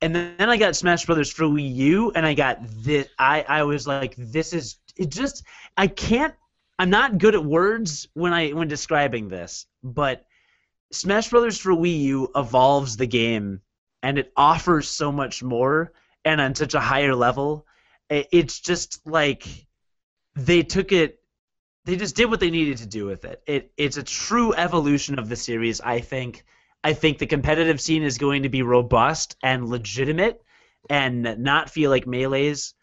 And 0.00 0.14
then, 0.14 0.48
I 0.48 0.56
got 0.56 0.76
Smash 0.76 1.06
Brothers 1.06 1.30
for 1.30 1.44
Wii 1.44 1.74
U, 1.74 2.12
and 2.14 2.24
I 2.24 2.34
got 2.34 2.60
this. 2.84 3.08
I, 3.18 3.44
I 3.48 3.62
was 3.64 3.86
like, 3.86 4.14
this 4.16 4.52
is 4.52 4.76
it. 4.96 5.10
Just 5.10 5.44
I 5.76 5.88
can't. 5.88 6.34
I'm 6.78 6.90
not 6.90 7.18
good 7.18 7.34
at 7.34 7.44
words 7.44 8.06
when 8.14 8.32
I 8.32 8.50
when 8.50 8.68
describing 8.68 9.28
this, 9.28 9.66
but 9.82 10.24
Smash 10.92 11.30
Brothers 11.30 11.58
for 11.58 11.72
Wii 11.72 11.98
U 12.00 12.30
evolves 12.36 12.96
the 12.96 13.06
game, 13.06 13.60
and 14.02 14.18
it 14.18 14.32
offers 14.36 14.88
so 14.88 15.10
much 15.10 15.42
more, 15.42 15.92
and 16.24 16.40
on 16.40 16.54
such 16.54 16.74
a 16.74 16.80
higher 16.80 17.14
level. 17.14 17.66
It's 18.08 18.60
just 18.60 19.04
like 19.04 19.46
they 20.36 20.62
took 20.62 20.92
it. 20.92 21.20
They 21.84 21.96
just 21.96 22.14
did 22.14 22.26
what 22.26 22.38
they 22.38 22.50
needed 22.50 22.78
to 22.78 22.86
do 22.86 23.04
with 23.04 23.24
it. 23.24 23.42
It 23.46 23.72
it's 23.76 23.96
a 23.96 24.02
true 24.04 24.54
evolution 24.54 25.18
of 25.18 25.28
the 25.28 25.36
series. 25.36 25.80
I 25.80 25.98
think. 26.00 26.44
I 26.84 26.92
think 26.92 27.18
the 27.18 27.26
competitive 27.26 27.80
scene 27.80 28.02
is 28.02 28.18
going 28.18 28.44
to 28.44 28.48
be 28.48 28.62
robust 28.62 29.36
and 29.42 29.68
legitimate 29.68 30.42
and 30.88 31.36
not 31.38 31.70
feel 31.70 31.90
like 31.90 32.06
melees. 32.06 32.74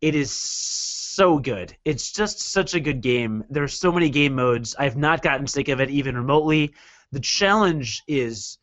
It 0.00 0.14
is 0.14 0.30
so 0.32 1.38
good. 1.38 1.76
It's 1.84 2.12
just 2.12 2.40
such 2.40 2.74
a 2.74 2.80
good 2.80 3.00
game. 3.00 3.44
There's 3.48 3.78
so 3.78 3.92
many 3.92 4.10
game 4.10 4.34
modes. 4.34 4.74
I've 4.78 4.96
not 4.96 5.22
gotten 5.22 5.46
sick 5.46 5.68
of 5.68 5.80
it 5.80 5.90
even 5.90 6.16
remotely. 6.16 6.74
The 7.12 7.20
challenge 7.20 8.02
is 8.08 8.58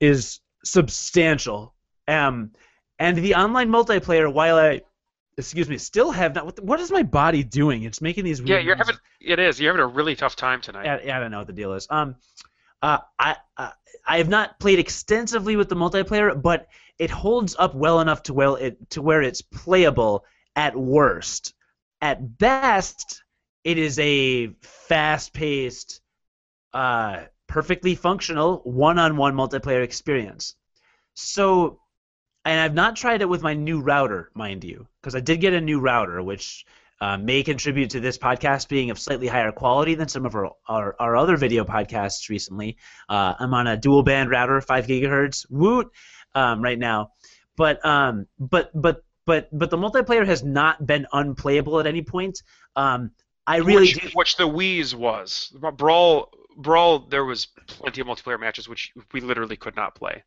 is 0.00 0.40
substantial. 0.64 1.74
Um, 2.08 2.52
and 2.98 3.16
the 3.16 3.34
online 3.34 3.68
multiplayer, 3.68 4.32
while 4.32 4.56
I 4.56 4.80
excuse 5.36 5.68
me, 5.68 5.78
still 5.78 6.10
have 6.10 6.34
not. 6.34 6.46
What, 6.46 6.64
what 6.64 6.80
is 6.80 6.90
my 6.90 7.02
body 7.02 7.42
doing? 7.42 7.82
It's 7.82 8.00
making 8.00 8.24
these. 8.24 8.40
Yeah, 8.40 8.58
you're 8.58 8.76
having 8.76 8.96
it 9.20 9.38
is. 9.38 9.60
You're 9.60 9.72
having 9.72 9.84
a 9.84 9.94
really 9.94 10.16
tough 10.16 10.36
time 10.36 10.60
tonight. 10.60 10.86
I, 10.86 11.16
I 11.16 11.20
don't 11.20 11.30
know 11.30 11.38
what 11.38 11.46
the 11.46 11.52
deal 11.52 11.74
is. 11.74 11.86
Um, 11.90 12.16
uh, 12.84 12.98
I 13.18 13.36
uh, 13.56 13.70
I 14.06 14.18
have 14.18 14.28
not 14.28 14.60
played 14.60 14.78
extensively 14.78 15.56
with 15.56 15.70
the 15.70 15.74
multiplayer, 15.74 16.40
but 16.40 16.68
it 16.98 17.10
holds 17.10 17.56
up 17.58 17.74
well 17.74 18.00
enough 18.00 18.22
to 18.24 18.34
well 18.34 18.56
it 18.56 18.90
to 18.90 19.00
where 19.00 19.22
it's 19.22 19.40
playable 19.40 20.26
at 20.54 20.76
worst. 20.76 21.54
At 22.02 22.38
best, 22.38 23.22
it 23.64 23.78
is 23.78 23.98
a 23.98 24.48
fast-paced, 24.60 26.02
uh, 26.74 27.22
perfectly 27.46 27.94
functional 27.94 28.58
one-on-one 28.64 29.34
multiplayer 29.34 29.82
experience. 29.82 30.54
So, 31.14 31.80
and 32.44 32.60
I've 32.60 32.74
not 32.74 32.96
tried 32.96 33.22
it 33.22 33.28
with 33.30 33.42
my 33.42 33.54
new 33.54 33.80
router, 33.80 34.30
mind 34.34 34.62
you, 34.62 34.86
because 35.00 35.14
I 35.14 35.20
did 35.20 35.40
get 35.40 35.54
a 35.54 35.60
new 35.62 35.80
router, 35.80 36.22
which 36.22 36.66
uh, 37.00 37.16
may 37.16 37.42
contribute 37.42 37.90
to 37.90 38.00
this 38.00 38.18
podcast 38.18 38.68
being 38.68 38.90
of 38.90 38.98
slightly 38.98 39.26
higher 39.26 39.52
quality 39.52 39.94
than 39.94 40.08
some 40.08 40.24
of 40.24 40.34
our, 40.34 40.52
our, 40.68 40.96
our 40.98 41.16
other 41.16 41.36
video 41.36 41.64
podcasts 41.64 42.28
recently. 42.28 42.76
Uh, 43.08 43.34
I'm 43.38 43.52
on 43.52 43.66
a 43.66 43.76
dual 43.76 44.02
band 44.02 44.30
router, 44.30 44.60
5 44.60 44.86
gigahertz, 44.86 45.46
woot, 45.50 45.90
um, 46.34 46.62
right 46.62 46.78
now. 46.78 47.10
But 47.56 47.84
um, 47.84 48.26
but 48.38 48.70
but 48.74 49.04
but 49.26 49.48
but 49.56 49.70
the 49.70 49.76
multiplayer 49.76 50.26
has 50.26 50.42
not 50.42 50.84
been 50.84 51.06
unplayable 51.12 51.78
at 51.78 51.86
any 51.86 52.02
point. 52.02 52.42
Um, 52.74 53.12
I 53.46 53.58
really 53.58 53.82
which, 53.82 54.00
do. 54.00 54.08
which 54.14 54.36
the 54.36 54.48
Wii's 54.48 54.94
was 54.94 55.52
Brawl. 55.76 56.30
Brawl. 56.56 57.00
There 57.00 57.24
was 57.24 57.46
plenty 57.66 58.00
of 58.00 58.06
multiplayer 58.06 58.40
matches 58.40 58.68
which 58.68 58.92
we 59.12 59.20
literally 59.20 59.56
could 59.56 59.76
not 59.76 59.94
play. 59.94 60.24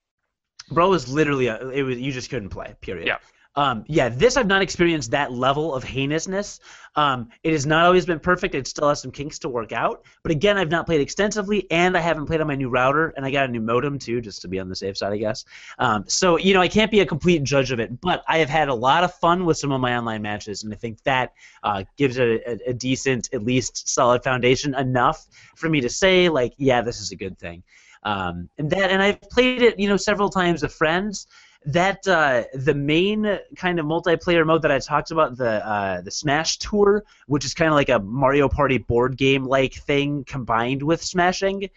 Brawl 0.72 0.90
was 0.90 1.10
literally 1.10 1.48
a, 1.48 1.70
it 1.70 1.84
was 1.84 1.98
you 1.98 2.12
just 2.12 2.30
couldn't 2.30 2.50
play. 2.50 2.76
Period. 2.82 3.08
Yeah. 3.08 3.18
Um, 3.58 3.84
yeah, 3.88 4.08
this 4.10 4.38
I've 4.38 4.46
not 4.46 4.62
experienced 4.62 5.10
that 5.12 5.34
level 5.34 5.74
of 5.74 5.84
heinousness. 5.84 6.60
Um, 6.96 7.30
it 7.44 7.54
has 7.54 7.66
not 7.66 7.88
always 7.88 8.06
been 8.06 8.20
perfect. 8.20 8.54
It 8.54 8.68
still 8.68 8.88
has 8.88 9.02
some 9.02 9.10
kinks 9.12 9.40
to 9.40 9.50
work 9.50 9.72
out. 9.72 10.06
But 10.22 10.32
again, 10.32 10.60
I've 10.60 10.70
not 10.70 10.86
played 10.86 11.02
extensively, 11.02 11.66
and 11.72 11.98
I 11.98 12.00
haven't 12.00 12.28
played 12.28 12.40
on 12.40 12.46
my 12.46 12.56
new 12.56 12.70
router, 12.70 13.16
and 13.18 13.26
I 13.26 13.32
got 13.32 13.50
a 13.50 13.52
new 13.52 13.60
modem 13.60 13.98
too, 13.98 14.22
just 14.22 14.44
to 14.44 14.48
be 14.48 14.60
on 14.60 14.70
the 14.70 14.76
safe 14.76 14.96
side, 14.96 15.12
I 15.12 15.18
guess. 15.18 15.44
Um, 15.80 16.06
so 16.08 16.38
you 16.38 16.54
know, 16.54 16.62
I 16.62 16.68
can't 16.68 16.92
be 16.92 17.00
a 17.00 17.06
complete 17.06 17.44
judge 17.44 17.72
of 17.72 17.80
it, 17.80 18.00
but 18.00 18.24
I 18.28 18.38
have 18.38 18.50
had 18.50 18.70
a 18.70 18.76
lot 18.76 19.04
of 19.04 19.14
fun 19.16 19.44
with 19.44 19.58
some 19.58 19.72
of 19.72 19.82
my 19.82 19.98
online 19.98 20.22
matches, 20.22 20.64
and 20.64 20.72
I 20.72 20.78
think 20.78 21.02
that 21.04 21.34
uh, 21.64 21.84
gives 21.98 22.18
it 22.18 22.44
a, 22.46 22.70
a 22.70 22.74
decent, 22.74 23.30
at 23.34 23.44
least 23.44 23.90
solid 23.90 24.24
foundation 24.24 24.76
enough 24.76 25.26
for 25.56 25.68
me 25.68 25.82
to 25.82 25.90
say, 25.90 26.30
like, 26.30 26.54
yeah, 26.58 26.84
this 26.84 27.02
is 27.02 27.12
a 27.12 27.16
good 27.16 27.40
thing. 27.40 27.64
Um, 28.04 28.50
and 28.60 28.70
that, 28.70 28.92
and 28.92 29.02
I've 29.02 29.20
played 29.22 29.64
it, 29.64 29.80
you 29.80 29.90
know, 29.90 29.98
several 29.98 30.30
times 30.30 30.62
with 30.62 30.74
friends 30.74 31.26
that 31.68 32.08
uh, 32.08 32.44
the 32.54 32.74
main 32.74 33.40
kind 33.58 33.78
of 33.78 33.86
multiplayer 33.86 34.46
mode 34.46 34.62
that 34.62 34.72
I 34.72 34.80
talked 34.80 35.12
about, 35.12 35.38
the 35.38 35.66
uh, 35.68 36.02
the 36.02 36.12
Smash 36.12 36.58
Tour, 36.60 37.04
which 37.28 37.44
is 37.44 37.54
kind 37.54 37.70
of 37.70 37.76
like 37.76 37.90
a 37.90 38.00
Mario 38.00 38.48
Party 38.48 38.78
board 38.78 39.18
game 39.18 39.44
like 39.44 39.74
thing 39.74 40.24
combined 40.24 40.82
with 40.82 41.04
smashing. 41.04 41.70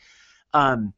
Um, 0.55 0.95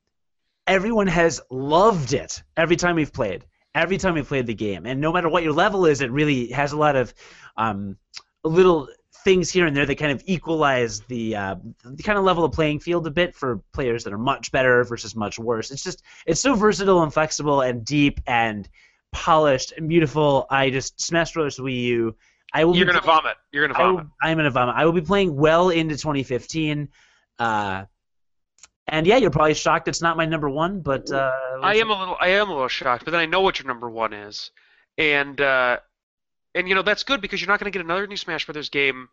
everyone 0.67 1.07
has 1.07 1.41
loved 1.51 2.13
it 2.13 2.43
every 2.55 2.77
time 2.77 2.97
we've 2.97 3.13
played. 3.13 3.47
Every 3.75 3.97
time 3.97 4.13
we've 4.15 4.29
played 4.29 4.47
the 4.47 4.55
game, 4.55 4.85
and 4.85 5.01
no 5.01 5.11
matter 5.11 5.31
what 5.31 5.43
your 5.43 5.55
level 5.55 5.87
is, 5.87 6.03
it 6.03 6.11
really 6.11 6.49
has 6.49 6.73
a 6.73 6.77
lot 6.77 6.95
of 6.95 7.15
um, 7.57 7.97
little 8.45 8.89
things 9.25 9.51
here 9.51 9.67
and 9.67 9.77
there 9.77 9.87
that 9.87 9.97
kind 9.97 10.13
of 10.13 10.23
equalize 10.27 11.01
the, 11.03 11.37
uh, 11.37 11.55
the 11.85 12.03
kind 12.03 12.19
of 12.19 12.25
level 12.25 12.45
of 12.45 12.53
playing 12.53 12.81
field 12.81 13.07
a 13.07 13.11
bit 13.11 13.35
for 13.35 13.61
players 13.73 14.05
that 14.05 14.13
are 14.13 14.19
much 14.19 14.53
better 14.53 14.85
versus 14.85 15.15
much 15.17 15.39
worse. 15.39 15.71
It's 15.71 15.83
just 15.85 16.03
it's 16.27 16.41
so 16.41 16.55
versatile 16.55 17.03
and 17.03 17.13
flexible 17.13 17.61
and 17.61 17.85
deep 17.85 18.21
and 18.27 18.69
polished 19.13 19.73
and 19.77 19.89
beautiful. 19.89 20.47
I 20.51 20.71
just 20.71 21.01
Smash 21.01 21.33
Bros. 21.33 21.59
Wii 21.59 21.83
U. 21.85 22.17
I 22.55 22.65
will 22.65 22.77
You're 22.77 22.85
be 22.87 22.93
gonna 22.93 23.03
playing- 23.03 23.21
vomit. 23.23 23.37
You're 23.51 23.67
gonna 23.69 23.79
I 23.79 23.87
vomit. 23.87 24.07
I'm 24.23 24.37
gonna 24.37 24.51
vomit. 24.51 24.75
I 24.77 24.85
will 24.85 24.93
be 24.93 25.01
playing 25.01 25.35
well 25.37 25.71
into 25.71 25.97
2015. 25.97 26.89
Uh, 27.39 27.85
and 28.89 29.07
yeah, 29.07 29.17
you're 29.17 29.31
probably 29.31 29.55
shocked 29.55 29.89
it's 29.89 30.03
not 30.03 30.17
my 30.17 30.27
number 30.27 30.51
one, 30.51 30.81
but 30.81 31.11
uh, 31.11 31.31
I 31.63 31.77
am 31.77 31.91
a 31.91 31.99
little. 31.99 32.17
I 32.21 32.29
am 32.29 32.49
a 32.49 32.53
little 32.53 32.69
shocked, 32.69 33.05
but 33.05 33.13
then 33.13 33.21
I 33.21 33.27
know 33.27 33.41
what 33.41 33.59
your 33.59 33.69
number 33.69 33.89
one 33.89 34.13
is, 34.13 34.51
and 34.99 35.41
uh, 35.41 35.79
and 36.55 36.69
you 36.69 36.75
know 36.75 36.83
that's 36.83 37.05
good 37.05 37.21
because 37.21 37.41
you're 37.41 37.49
not 37.49 37.59
gonna 37.61 37.71
get 37.71 37.85
another 37.85 38.07
new 38.07 38.17
Smash 38.17 38.47
Brothers 38.47 38.69
game. 38.69 39.09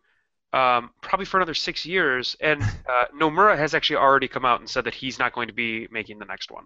Um, 0.52 0.90
probably 1.00 1.26
for 1.26 1.36
another 1.36 1.54
six 1.54 1.86
years, 1.86 2.36
and 2.40 2.60
uh, 2.88 3.04
Nomura 3.14 3.56
has 3.56 3.72
actually 3.74 3.96
already 3.96 4.26
come 4.26 4.44
out 4.44 4.58
and 4.58 4.68
said 4.68 4.84
that 4.84 4.94
he's 4.94 5.18
not 5.18 5.32
going 5.32 5.46
to 5.46 5.54
be 5.54 5.86
making 5.92 6.18
the 6.18 6.24
next 6.24 6.50
one. 6.50 6.64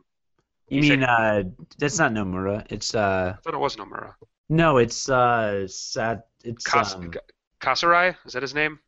You 0.71 0.83
He 0.83 0.91
mean 0.91 1.01
said- 1.01 1.09
uh, 1.09 1.43
that's 1.77 1.99
not 1.99 2.13
Nomura? 2.13 2.65
It's 2.71 2.95
uh, 2.95 3.35
I 3.37 3.41
thought 3.43 3.53
it 3.53 3.59
was 3.59 3.77
Nomura. 3.77 4.15
no, 4.49 4.79
it's 4.79 5.11
uh, 5.11 5.69
Sat, 5.69 6.29
it's 6.45 6.65
Kas- 6.65 6.95
um, 6.95 7.13
Kasurai 7.61 8.17
is 8.25 8.33
that 8.33 8.41
his 8.43 8.55
name? 8.55 8.79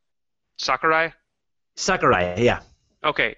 Sakurai. 0.58 1.12
Sakurai. 1.76 2.42
Yeah, 2.42 2.60
Okay, 3.06 3.36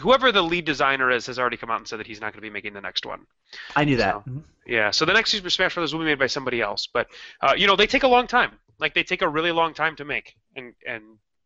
whoever 0.00 0.30
the 0.30 0.42
lead 0.42 0.64
designer 0.66 1.10
is 1.10 1.26
has 1.26 1.38
already 1.38 1.56
come 1.56 1.70
out 1.70 1.78
and 1.78 1.88
said 1.88 1.98
that 2.00 2.06
he's 2.06 2.20
not 2.20 2.32
going 2.32 2.38
to 2.38 2.40
be 2.42 2.50
making 2.50 2.74
the 2.74 2.80
next 2.80 3.06
one. 3.06 3.26
I 3.74 3.84
knew 3.84 3.96
that. 3.96 4.22
So- 4.24 4.42
Yeah, 4.66 4.90
so 4.90 5.04
the 5.04 5.12
next 5.14 5.30
Super 5.30 5.50
Smash 5.50 5.74
Brothers 5.74 5.92
will 5.94 6.00
be 6.00 6.06
made 6.06 6.18
by 6.18 6.26
somebody 6.26 6.60
else, 6.60 6.86
but 6.92 7.08
uh, 7.40 7.54
you 7.56 7.66
know 7.66 7.76
they 7.76 7.86
take 7.86 8.02
a 8.02 8.08
long 8.08 8.26
time. 8.26 8.52
Like 8.78 8.94
they 8.94 9.02
take 9.04 9.22
a 9.22 9.28
really 9.28 9.52
long 9.52 9.74
time 9.74 9.96
to 9.96 10.04
make, 10.04 10.36
and 10.54 10.74
and 10.86 11.02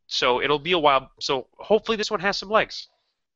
so 0.08 0.42
it'll 0.42 0.58
be 0.58 0.72
a 0.72 0.78
while. 0.78 1.10
So 1.20 1.46
hopefully 1.58 1.96
this 1.96 2.10
one 2.10 2.20
has 2.20 2.36
some 2.38 2.50
legs. 2.50 2.88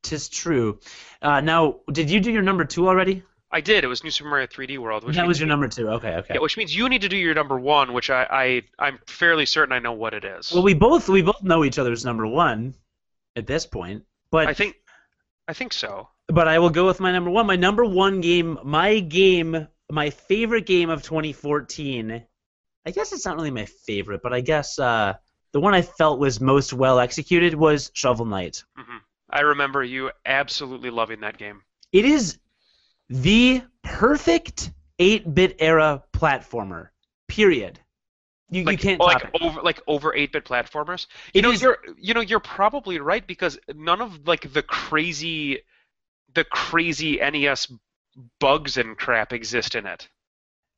Tis 0.03 0.29
true. 0.29 0.81
Uh, 1.23 1.41
now, 1.41 1.77
did 1.93 2.11
you 2.11 2.21
do 2.21 2.31
your 2.33 2.43
number 2.43 2.65
two 2.65 2.89
already? 2.89 3.23
I 3.51 3.61
did. 3.61 3.85
It 3.85 3.87
was 3.87 4.03
New 4.03 4.11
Super 4.11 4.29
Mario 4.31 4.49
3D 4.49 4.79
World, 4.79 5.05
which 5.05 5.15
that 5.15 5.29
was 5.29 5.39
your 5.39 5.47
number 5.49 5.69
two. 5.69 5.89
Okay, 5.89 6.15
okay. 6.17 6.35
yeah, 6.35 6.41
which 6.41 6.57
means 6.57 6.75
you 6.75 6.89
need 6.89 7.03
to 7.03 7.09
do 7.09 7.17
your 7.17 7.35
number 7.35 7.57
one, 7.59 7.93
which 7.93 8.11
I, 8.11 8.27
I 8.29 8.63
I'm 8.85 8.99
fairly 9.07 9.47
certain 9.47 9.73
I 9.73 9.79
know 9.79 9.93
what 9.93 10.13
it 10.13 10.25
is. 10.25 10.51
Well, 10.53 10.65
we 10.65 10.75
both 10.75 11.09
we 11.09 11.23
both 11.23 11.41
know 11.43 11.63
each 11.65 11.79
other's 11.79 12.05
number 12.05 12.27
one 12.27 12.75
at 13.37 13.47
this 13.47 13.65
point, 13.65 14.03
but 14.35 14.49
I 14.49 14.55
think 14.55 14.77
I 15.49 15.53
think 15.53 15.73
so. 15.73 16.09
but 16.29 16.49
I 16.49 16.59
will 16.59 16.71
go 16.71 16.87
with 16.87 17.01
my 17.01 17.13
number 17.13 17.31
one. 17.31 17.47
My 17.47 17.57
number 17.57 17.85
one 17.85 18.21
game, 18.21 18.59
my 18.65 19.01
game, 19.01 19.69
my 19.91 20.11
favorite 20.11 20.67
game 20.67 20.91
of 20.91 21.03
2014. 21.03 22.25
I 22.87 22.91
guess 22.91 23.13
it's 23.13 23.25
not 23.25 23.37
really 23.37 23.51
my 23.51 23.65
favorite, 23.67 24.21
but 24.23 24.33
I 24.35 24.41
guess 24.41 24.79
uh, 24.79 25.15
the 25.53 25.61
one 25.61 25.75
I 25.75 25.83
felt 25.83 26.19
was 26.21 26.41
most 26.41 26.73
well 26.73 26.99
executed 26.99 27.55
was 27.55 27.91
Shovel 27.95 28.27
Knight. 28.27 28.63
hmm 28.77 28.99
I 29.31 29.41
remember 29.41 29.83
you 29.83 30.11
absolutely 30.27 30.91
loving 30.91 31.21
that 31.21 31.39
game. 31.39 31.63
It 31.93 32.05
is 32.05 32.39
the 33.09 33.63
perfect 33.83 34.71
8-bit 35.01 35.57
era 35.59 36.03
platformer. 36.13 36.89
Period. 37.27 37.81
You, 38.51 38.63
you 38.71 38.77
can't 38.79 39.01
like 39.01 39.25
over 39.43 39.63
like 39.63 39.81
over 39.87 40.13
8-bit 40.13 40.45
platformers. 40.45 41.07
You 41.33 41.39
It 41.39 41.43
know 41.43 41.51
is- 41.51 41.63
you're 41.63 41.79
you 41.99 42.15
know 42.15 42.21
you're 42.21 42.41
probably 42.41 42.99
right 42.99 43.27
because 43.27 43.59
none 43.75 44.01
of 44.01 44.27
like 44.29 44.53
the 44.53 44.63
crazy 44.63 45.63
the 46.35 46.45
crazy 46.45 47.19
NES 47.19 47.73
bugs 48.41 48.77
and 48.77 48.97
crap 48.97 49.33
exist 49.33 49.75
in 49.75 49.87
it 49.87 50.09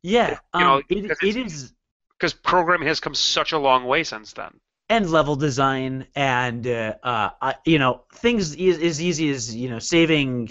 Yeah, 0.02 0.38
you 0.54 0.60
know, 0.60 0.76
um, 0.76 0.82
it, 0.88 1.04
it 1.22 1.36
it's- 1.36 1.72
because 2.18 2.32
programming 2.32 2.88
has 2.88 3.00
come 3.00 3.14
such 3.14 3.52
a 3.52 3.58
long 3.58 3.84
way 3.84 4.02
since 4.04 4.32
then. 4.32 4.60
and 4.88 5.10
level 5.10 5.36
design 5.36 6.06
and 6.14 6.66
uh, 6.66 6.94
uh, 7.02 7.52
you 7.66 7.78
know 7.78 8.04
things 8.14 8.54
is 8.54 8.78
as 8.80 9.02
easy 9.02 9.28
as 9.30 9.54
you 9.54 9.68
know 9.68 9.78
saving 9.80 10.50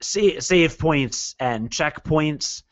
sa- 0.00 0.38
save 0.40 0.78
points 0.78 1.34
and 1.40 1.70
checkpoints 1.70 2.62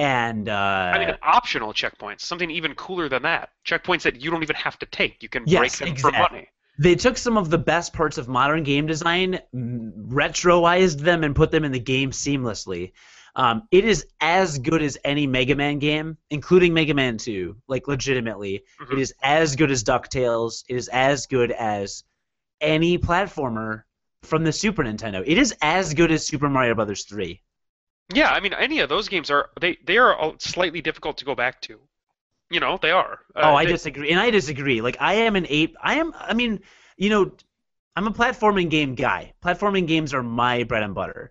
and 0.00 0.48
uh, 0.48 0.92
I 0.94 0.98
mean, 0.98 1.14
optional 1.22 1.72
checkpoints, 1.74 2.22
something 2.22 2.50
even 2.50 2.74
cooler 2.74 3.08
than 3.08 3.22
that. 3.22 3.50
Checkpoints 3.66 4.02
that 4.02 4.20
you 4.20 4.30
don't 4.30 4.42
even 4.42 4.56
have 4.56 4.78
to 4.78 4.86
take. 4.86 5.22
You 5.22 5.28
can 5.28 5.44
Yes, 5.46 5.58
break 5.78 5.90
them 5.90 5.96
for 5.96 6.10
money. 6.12 6.48
they 6.78 6.94
took 6.94 7.18
some 7.18 7.36
of 7.36 7.50
the 7.50 7.58
best 7.58 7.92
parts 7.92 8.16
of 8.16 8.26
modern 8.26 8.62
game 8.62 8.86
design, 8.86 9.38
retroized 9.54 11.00
them, 11.00 11.24
and 11.24 11.34
put 11.36 11.50
them 11.50 11.64
in 11.64 11.72
the 11.72 11.78
game 11.80 12.10
seamlessly. 12.10 12.92
Um, 13.36 13.62
it 13.70 13.84
is 13.84 14.06
as 14.20 14.58
good 14.58 14.82
as 14.82 14.98
any 15.04 15.26
Mega 15.26 15.54
Man 15.54 15.78
game, 15.78 16.16
including 16.30 16.74
Mega 16.74 16.94
Man 16.94 17.16
2. 17.16 17.56
Like 17.68 17.86
legitimately, 17.86 18.64
Mhm. 18.80 18.92
it 18.92 18.98
is 18.98 19.14
as 19.22 19.54
good 19.54 19.70
as 19.70 19.84
Ducktales. 19.84 20.64
It 20.68 20.76
is 20.76 20.88
as 20.88 21.26
good 21.26 21.52
as 21.52 22.02
any 22.60 22.98
platformer 22.98 23.84
from 24.22 24.44
the 24.44 24.52
Super 24.52 24.82
Nintendo. 24.82 25.22
It 25.24 25.38
is 25.38 25.54
as 25.62 25.94
good 25.94 26.10
as 26.10 26.26
Super 26.26 26.48
Mario 26.48 26.74
Brothers 26.74 27.04
3. 27.04 27.40
Yeah, 28.12 28.30
I 28.30 28.40
mean, 28.40 28.54
any 28.54 28.80
of 28.80 28.88
those 28.88 29.08
games 29.08 29.30
are 29.30 29.50
they 29.60 29.78
they 29.84 29.98
are 29.98 30.14
all 30.14 30.34
slightly 30.38 30.80
difficult 30.80 31.18
to 31.18 31.24
go 31.24 31.34
back 31.34 31.60
to. 31.62 31.78
You 32.50 32.58
know, 32.60 32.78
they 32.82 32.90
are. 32.90 33.20
Uh, 33.36 33.42
oh, 33.44 33.54
I 33.54 33.64
they- 33.64 33.72
disagree, 33.72 34.10
and 34.10 34.18
I 34.20 34.30
disagree. 34.30 34.80
Like 34.80 34.96
I 35.00 35.14
am 35.14 35.36
an 35.36 35.46
ape. 35.48 35.76
I 35.82 35.94
am. 35.96 36.12
I 36.18 36.34
mean, 36.34 36.60
you 36.96 37.10
know, 37.10 37.30
I'm 37.96 38.06
a 38.08 38.12
platforming 38.12 38.70
game 38.70 38.94
guy. 38.94 39.32
Platforming 39.44 39.86
games 39.86 40.12
are 40.14 40.22
my 40.22 40.64
bread 40.64 40.82
and 40.82 40.94
butter. 40.94 41.30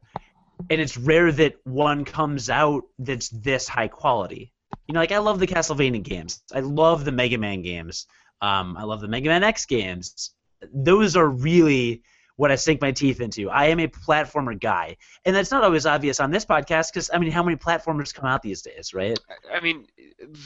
and 0.70 0.82
it's 0.82 0.98
rare 0.98 1.32
that 1.32 1.56
one 1.64 2.04
comes 2.06 2.50
out 2.50 2.84
that's 3.00 3.30
this 3.30 3.68
high 3.68 3.88
quality. 3.88 4.52
You 4.88 4.94
know, 4.94 5.00
like 5.00 5.12
I 5.12 5.18
love 5.20 5.40
the 5.40 5.48
Castlevania 5.48 6.04
games. 6.04 6.42
I 6.54 6.60
love 6.60 7.06
the 7.06 7.12
Mega 7.14 7.38
Man 7.38 7.62
games. 7.62 8.08
Um, 8.42 8.76
I 8.78 8.84
love 8.84 9.02
the 9.02 9.08
Mega 9.08 9.30
Man 9.30 9.44
X 9.44 9.66
games. 9.66 10.32
Those 10.74 11.16
are 11.16 11.28
really 11.28 12.04
what 12.40 12.54
I 12.54 12.56
sink 12.56 12.80
my 12.80 12.94
teeth 12.94 13.20
into. 13.20 13.50
I 13.50 13.66
am 13.66 13.82
a 13.82 13.88
platformer 13.90 14.58
guy, 14.58 14.96
and 15.26 15.36
that's 15.36 15.52
not 15.52 15.66
always 15.66 15.86
obvious 15.86 16.22
on 16.22 16.32
this 16.32 16.46
podcast 16.46 16.94
because 16.94 17.10
I 17.14 17.18
mean, 17.18 17.32
how 17.32 17.44
many 17.44 17.58
platformers 17.58 18.14
come 18.14 18.24
out 18.24 18.42
these 18.42 18.62
days, 18.62 18.94
right? 18.94 19.20
I 19.54 19.60
mean, 19.60 19.88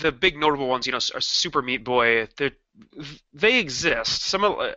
the 0.02 0.12
big 0.12 0.36
notable 0.36 0.68
ones, 0.68 0.88
you 0.88 0.91
know, 0.91 0.98
are 1.14 1.22
Super 1.22 1.62
Meat 1.62 1.84
Boy. 1.84 2.28
They 2.36 2.54
they 3.32 3.60
exist. 3.60 4.24
Some 4.24 4.44
of, 4.44 4.60
uh, 4.60 4.74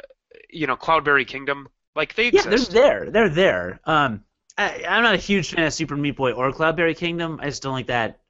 you 0.50 0.66
know, 0.66 0.76
Cloudberry 0.76 1.26
Kingdom, 1.26 1.68
like 1.94 2.14
they 2.16 2.26
exist. 2.26 2.70
Yeah, 2.74 2.80
they're 2.80 2.82
there. 2.82 3.10
They're 3.10 3.28
there. 3.30 3.80
Um, 3.84 4.22
I, 4.58 4.84
I'm 4.86 5.02
not 5.02 5.14
a 5.14 5.18
huge 5.18 5.52
fan 5.54 5.64
of 5.64 5.72
Super 5.72 5.96
Meat 5.96 6.16
Boy 6.16 6.32
or 6.32 6.52
Cloudberry 6.52 6.98
Kingdom. 6.98 7.40
I 7.40 7.46
just 7.46 7.62
don't 7.62 7.72
like 7.72 7.86
that. 7.86 8.20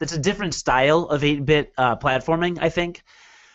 That's 0.00 0.12
a 0.12 0.18
different 0.18 0.52
style 0.52 1.04
of 1.04 1.22
8-bit 1.22 1.72
uh, 1.78 1.96
platforming, 1.96 2.58
I 2.60 2.68
think. 2.68 3.02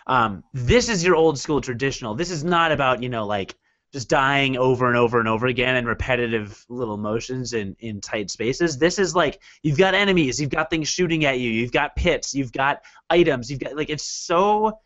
Um, 0.07 0.43
this 0.51 0.89
is 0.89 1.05
your 1.05 1.15
old 1.15 1.37
school 1.37 1.61
traditional. 1.61 2.15
This 2.15 2.31
is 2.31 2.43
not 2.43 2.71
about 2.71 3.03
you 3.03 3.09
know 3.09 3.27
like 3.27 3.55
just 3.93 4.09
dying 4.09 4.57
over 4.57 4.87
and 4.87 4.97
over 4.97 5.19
and 5.19 5.29
over 5.29 5.45
again 5.45 5.75
in 5.75 5.85
repetitive 5.85 6.65
little 6.67 6.97
motions 6.97 7.53
in, 7.53 7.75
in 7.79 8.01
tight 8.01 8.31
spaces. 8.31 8.77
This 8.77 8.97
is 8.97 9.15
like 9.15 9.41
you've 9.61 9.77
got 9.77 9.93
enemies, 9.93 10.41
you've 10.41 10.49
got 10.49 10.71
things 10.71 10.89
shooting 10.89 11.25
at 11.25 11.39
you, 11.39 11.51
you've 11.51 11.71
got 11.71 11.95
pits, 11.95 12.33
you've 12.33 12.51
got 12.51 12.81
items, 13.09 13.51
you've 13.51 13.59
got 13.59 13.75
like 13.75 13.91
it's 13.91 14.03
so 14.03 14.79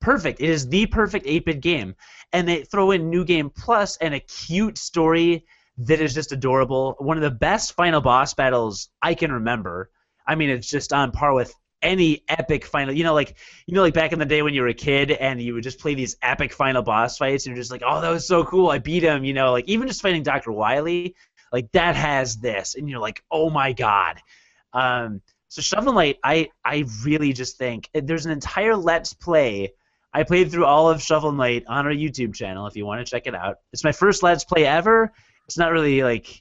perfect. 0.00 0.40
It 0.40 0.50
is 0.50 0.68
the 0.68 0.84
perfect 0.86 1.24
8-bit 1.24 1.60
game. 1.62 1.96
And 2.32 2.46
they 2.46 2.64
throw 2.64 2.90
in 2.90 3.08
New 3.08 3.24
Game 3.24 3.48
Plus 3.48 3.96
and 3.96 4.12
a 4.12 4.20
cute 4.20 4.76
story 4.76 5.46
that 5.78 6.00
is 6.00 6.12
just 6.12 6.30
adorable. 6.30 6.96
One 6.98 7.16
of 7.16 7.22
the 7.22 7.30
best 7.30 7.72
final 7.72 8.02
boss 8.02 8.34
battles 8.34 8.90
I 9.00 9.14
can 9.14 9.32
remember. 9.32 9.90
I 10.26 10.34
mean, 10.34 10.50
it's 10.50 10.68
just 10.68 10.92
on 10.92 11.10
par 11.10 11.32
with 11.32 11.54
any 11.84 12.24
epic 12.28 12.64
final 12.64 12.92
you 12.94 13.04
know 13.04 13.14
like 13.14 13.36
you 13.66 13.74
know 13.74 13.82
like 13.82 13.94
back 13.94 14.12
in 14.12 14.18
the 14.18 14.24
day 14.24 14.42
when 14.42 14.54
you 14.54 14.62
were 14.62 14.68
a 14.68 14.74
kid 14.74 15.12
and 15.12 15.40
you 15.40 15.54
would 15.54 15.62
just 15.62 15.78
play 15.78 15.94
these 15.94 16.16
epic 16.22 16.52
final 16.52 16.82
boss 16.82 17.18
fights 17.18 17.46
and 17.46 17.54
you're 17.54 17.62
just 17.62 17.70
like 17.70 17.82
oh 17.86 18.00
that 18.00 18.10
was 18.10 18.26
so 18.26 18.44
cool. 18.44 18.70
I 18.70 18.78
beat 18.78 19.02
him 19.02 19.24
you 19.24 19.34
know 19.34 19.52
like 19.52 19.66
even 19.68 19.86
just 19.86 20.02
fighting 20.02 20.22
dr 20.22 20.50
wily 20.50 21.14
like 21.52 21.70
that 21.72 21.94
has 21.94 22.38
this 22.38 22.74
and 22.74 22.90
you're 22.90 23.00
like 23.00 23.22
oh 23.30 23.50
my 23.50 23.72
god. 23.72 24.20
Um, 24.72 25.20
so 25.48 25.62
shovel 25.62 25.92
knight 25.92 26.18
i 26.24 26.48
i 26.64 26.84
really 27.04 27.32
just 27.32 27.58
think 27.58 27.88
there's 27.94 28.26
an 28.26 28.32
entire 28.32 28.74
let's 28.74 29.14
play. 29.14 29.72
I 30.12 30.22
played 30.22 30.50
through 30.50 30.64
all 30.64 30.90
of 30.90 31.02
shovel 31.02 31.32
knight 31.32 31.64
on 31.68 31.86
our 31.86 31.92
youtube 31.92 32.34
channel 32.34 32.66
if 32.66 32.76
you 32.76 32.86
want 32.86 33.06
to 33.06 33.10
check 33.10 33.26
it 33.26 33.34
out. 33.34 33.58
It's 33.72 33.84
my 33.84 33.92
first 33.92 34.22
let's 34.22 34.44
play 34.44 34.64
ever. 34.64 35.12
It's 35.46 35.58
not 35.58 35.70
really 35.70 36.02
like 36.02 36.40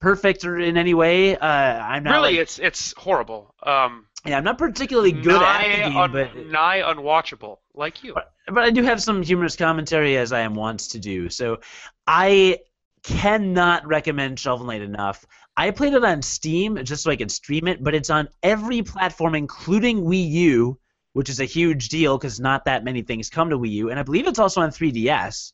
perfect 0.00 0.44
or 0.44 0.58
in 0.58 0.76
any 0.76 0.94
way. 0.94 1.36
Uh, 1.36 1.46
i'm 1.46 2.04
not 2.04 2.14
really 2.14 2.32
like, 2.32 2.40
it's 2.40 2.58
it's 2.60 2.94
horrible. 2.96 3.54
Um 3.64 4.06
yeah, 4.24 4.36
I'm 4.38 4.44
not 4.44 4.58
particularly 4.58 5.12
good 5.12 5.40
nigh 5.40 5.64
at 5.66 5.88
game, 5.88 5.96
un- 5.96 6.12
but 6.12 6.36
nigh 6.46 6.80
unwatchable, 6.82 7.58
like 7.74 8.02
you. 8.04 8.14
but, 8.14 8.32
but 8.46 8.64
I 8.64 8.70
do 8.70 8.82
have 8.82 9.02
some 9.02 9.22
humorous 9.22 9.56
commentary 9.56 10.16
as 10.16 10.32
I 10.32 10.40
am 10.40 10.54
wont 10.54 10.80
to 10.90 10.98
do. 10.98 11.28
So 11.28 11.60
I 12.06 12.58
cannot 13.02 13.86
recommend 13.86 14.38
Shovel 14.38 14.66
Knight 14.66 14.82
enough. 14.82 15.24
I 15.56 15.70
played 15.70 15.92
it 15.94 16.04
on 16.04 16.22
Steam 16.22 16.82
just 16.84 17.02
so 17.02 17.10
I 17.10 17.16
could 17.16 17.30
stream 17.30 17.66
it, 17.68 17.82
but 17.82 17.94
it's 17.94 18.10
on 18.10 18.28
every 18.42 18.82
platform, 18.82 19.34
including 19.34 20.02
Wii 20.04 20.30
U, 20.30 20.78
which 21.12 21.28
is 21.28 21.40
a 21.40 21.44
huge 21.44 21.88
deal 21.88 22.16
because 22.16 22.40
not 22.40 22.64
that 22.66 22.84
many 22.84 23.02
things 23.02 23.28
come 23.28 23.50
to 23.50 23.58
Wii 23.58 23.70
U, 23.72 23.90
and 23.90 23.98
I 23.98 24.02
believe 24.02 24.26
it's 24.26 24.38
also 24.38 24.60
on 24.62 24.70
3DS. 24.70 25.52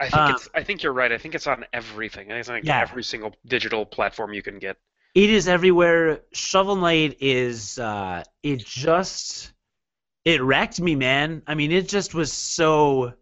I 0.00 0.04
think 0.08 0.16
Um, 0.16 0.30
it's. 0.34 0.48
I 0.54 0.64
think 0.64 0.82
you're 0.82 0.94
right. 0.94 1.12
I 1.12 1.18
think 1.18 1.34
it's 1.34 1.46
on 1.46 1.64
everything. 1.72 2.28
I 2.28 2.30
think 2.34 2.40
it's 2.40 2.48
on 2.48 2.54
like 2.56 2.64
Yeah. 2.64 2.80
every 2.80 3.04
single 3.04 3.34
digital 3.46 3.84
platform 3.84 4.32
you 4.32 4.42
can 4.42 4.58
get. 4.58 4.78
It 5.14 5.28
is 5.30 5.46
everywhere. 5.46 6.22
Shovel 6.32 6.76
Knight 6.76 7.18
is. 7.20 7.78
Uh, 7.78 8.24
it 8.42 8.64
just. 8.64 9.52
It 10.24 10.40
wrecked 10.40 10.80
me, 10.80 10.94
man. 10.94 11.42
I 11.46 11.54
mean, 11.54 11.72
it 11.72 11.88
just 11.88 12.14
was 12.14 12.32
so 12.32 13.14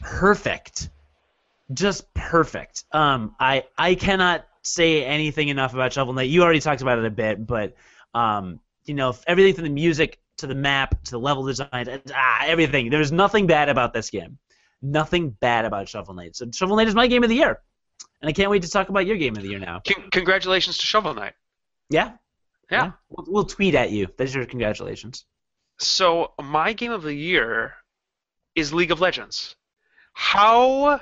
perfect, 0.00 0.88
just 1.72 2.12
perfect. 2.14 2.84
Um, 2.92 3.34
I 3.40 3.64
I 3.76 3.94
cannot 3.94 4.46
say 4.62 5.04
anything 5.04 5.48
enough 5.48 5.74
about 5.74 5.92
Shovel 5.92 6.14
Knight. 6.14 6.30
You 6.30 6.42
already 6.42 6.60
talked 6.60 6.82
about 6.82 6.98
it 6.98 7.04
a 7.04 7.10
bit, 7.10 7.46
but 7.46 7.74
um, 8.14 8.60
you 8.84 8.94
know, 8.94 9.14
everything 9.26 9.54
from 9.54 9.64
the 9.64 9.70
music 9.70 10.20
to 10.38 10.46
the 10.46 10.54
map 10.54 11.02
to 11.04 11.10
the 11.12 11.18
level 11.18 11.44
design, 11.44 12.02
ah, 12.14 12.44
everything. 12.46 12.90
There's 12.90 13.12
nothing 13.12 13.46
bad 13.46 13.68
about 13.68 13.92
this 13.92 14.10
game. 14.10 14.38
Nothing 14.82 15.30
bad 15.30 15.64
about 15.64 15.88
Shovel 15.88 16.14
Knight. 16.14 16.36
So 16.36 16.46
Shovel 16.52 16.76
Knight 16.76 16.88
is 16.88 16.94
my 16.94 17.06
game 17.06 17.22
of 17.22 17.28
the 17.28 17.36
year, 17.36 17.60
and 18.20 18.28
I 18.28 18.32
can't 18.32 18.50
wait 18.50 18.62
to 18.62 18.70
talk 18.70 18.88
about 18.88 19.06
your 19.06 19.16
game 19.16 19.36
of 19.36 19.42
the 19.42 19.48
year 19.48 19.58
now. 19.58 19.80
Con- 19.86 20.10
congratulations 20.10 20.78
to 20.78 20.86
Shovel 20.86 21.14
Knight. 21.14 21.34
Yeah. 21.88 22.12
Yeah. 22.70 22.92
We'll, 23.08 23.26
we'll 23.28 23.44
tweet 23.44 23.74
at 23.74 23.90
you. 23.90 24.08
That's 24.16 24.34
your 24.34 24.46
congratulations. 24.46 25.24
So 25.78 26.32
my 26.40 26.72
game 26.72 26.92
of 26.92 27.02
the 27.02 27.14
year 27.14 27.74
is 28.54 28.72
League 28.72 28.90
of 28.90 29.00
Legends. 29.00 29.56
How 30.12 31.00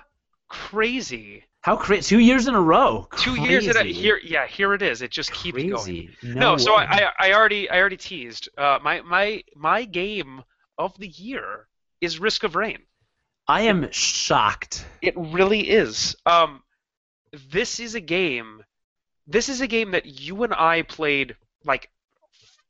crazy! 0.48 1.44
How 1.62 1.76
crazy! 1.76 2.08
Two 2.08 2.20
years 2.20 2.46
in 2.46 2.54
a 2.54 2.60
row. 2.60 3.08
Two 3.16 3.34
years 3.34 3.64
in 3.64 3.70
a, 3.70 3.80
Crazy. 3.80 3.92
here. 4.00 4.20
Yeah, 4.22 4.46
here 4.46 4.74
it 4.74 4.82
is. 4.82 5.02
It 5.02 5.10
just 5.10 5.32
keeps 5.32 5.58
going. 5.58 5.74
Crazy. 5.74 6.10
No, 6.22 6.56
so. 6.56 6.74
I, 6.74 6.84
I 6.84 7.10
I 7.18 7.32
already 7.32 7.68
I 7.68 7.78
already 7.80 7.96
teased. 7.96 8.48
Uh, 8.56 8.78
my 8.82 9.00
my 9.00 9.42
my 9.56 9.84
game 9.84 10.42
of 10.78 10.96
the 10.98 11.08
year 11.08 11.66
is 12.00 12.20
Risk 12.20 12.44
of 12.44 12.54
Rain. 12.54 12.78
I 13.48 13.62
am 13.62 13.90
shocked. 13.90 14.86
It 15.02 15.14
really 15.16 15.68
is. 15.68 16.14
Um, 16.26 16.62
this 17.50 17.80
is 17.80 17.94
a 17.94 18.00
game. 18.00 18.64
This 19.26 19.48
is 19.48 19.60
a 19.60 19.66
game 19.66 19.92
that 19.92 20.06
you 20.06 20.42
and 20.42 20.54
I 20.54 20.82
played 20.82 21.36
like 21.64 21.90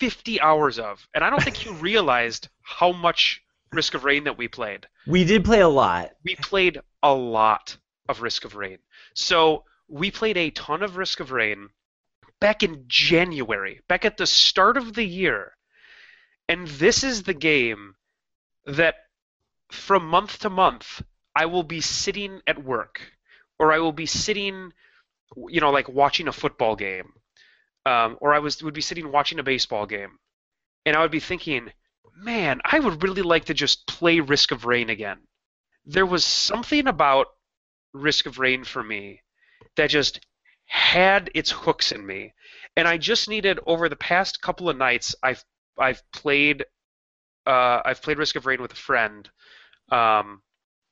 50 0.01 0.41
hours 0.41 0.79
of, 0.79 1.07
and 1.15 1.25
I 1.25 1.31
don't 1.31 1.43
think 1.43 1.65
you 1.65 1.73
realized 1.81 2.49
how 2.63 2.93
much 2.93 3.43
Risk 3.73 3.95
of 3.95 4.05
Rain 4.05 4.25
that 4.25 4.39
we 4.39 4.49
played. 4.49 4.87
We 5.07 5.25
did 5.25 5.45
play 5.45 5.61
a 5.61 5.69
lot. 5.69 6.13
We 6.25 6.37
played 6.37 6.81
a 7.03 7.15
lot 7.15 7.77
of 8.09 8.23
Risk 8.23 8.45
of 8.45 8.55
Rain. 8.55 8.79
So 9.15 9.65
we 9.89 10.11
played 10.11 10.37
a 10.37 10.51
ton 10.51 10.83
of 10.83 10.97
Risk 10.97 11.21
of 11.21 11.33
Rain 11.33 11.69
back 12.41 12.63
in 12.63 12.85
January, 12.87 13.81
back 13.89 14.05
at 14.05 14.17
the 14.17 14.27
start 14.27 14.77
of 14.77 14.95
the 14.95 15.05
year. 15.05 15.57
And 16.49 16.67
this 16.67 17.05
is 17.05 17.23
the 17.23 17.35
game 17.35 17.95
that 18.65 18.97
from 19.71 20.07
month 20.07 20.39
to 20.41 20.51
month 20.51 21.03
I 21.35 21.47
will 21.47 21.63
be 21.63 21.81
sitting 21.81 22.41
at 22.47 22.65
work 22.65 23.13
or 23.59 23.73
I 23.73 23.79
will 23.79 23.93
be 23.93 24.07
sitting 24.07 24.73
you 25.49 25.61
know 25.61 25.71
like 25.71 25.89
watching 25.89 26.29
a 26.29 26.33
football 26.33 26.77
game 26.77 27.13
um, 27.87 28.17
or 28.21 28.35
I 28.35 28.39
was 28.39 28.63
would 28.63 28.75
be 28.75 28.81
sitting 28.81 29.13
watching 29.13 29.39
a 29.39 29.43
baseball 29.43 29.87
game 29.87 30.19
and 30.85 30.97
I 30.97 31.01
would 31.01 31.11
be 31.11 31.21
thinking 31.21 31.73
man 32.17 32.61
I 32.65 32.79
would 32.81 33.03
really 33.03 33.23
like 33.23 33.47
to 33.47 33.55
just 33.55 33.87
play 33.87 34.21
Risk 34.21 34.53
of 34.53 34.65
Rain 34.65 34.91
again. 34.91 35.19
There 35.85 36.07
was 36.07 36.25
something 36.25 36.87
about 36.87 37.29
Risk 37.93 38.27
of 38.27 38.39
Rain 38.39 38.65
for 38.65 38.83
me 38.83 39.23
that 39.77 39.91
just 39.91 40.21
had 40.67 41.31
its 41.35 41.51
hooks 41.51 41.93
in 41.93 42.05
me 42.05 42.35
and 42.77 42.87
I 42.87 42.99
just 42.99 43.29
needed 43.29 43.59
over 43.67 43.89
the 43.89 43.97
past 43.97 44.43
couple 44.43 44.69
of 44.69 44.77
nights 44.77 45.15
I've 45.23 45.45
I've 45.79 46.03
played 46.13 46.65
uh, 47.47 47.81
I've 47.85 48.03
played 48.03 48.19
Risk 48.19 48.37
of 48.37 48.45
Rain 48.45 48.61
with 48.61 48.73
a 48.73 48.77
friend 48.77 49.29
um, 49.91 50.43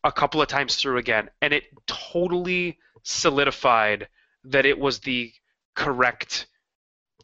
a 0.06 0.12
couple 0.12 0.40
of 0.40 0.48
times 0.48 0.76
through 0.76 0.98
again, 0.98 1.28
and 1.42 1.52
it 1.52 1.64
totally 1.86 2.78
solidified 3.02 4.08
that 4.44 4.64
it 4.64 4.78
was 4.78 5.00
the 5.00 5.32
correct 5.74 6.46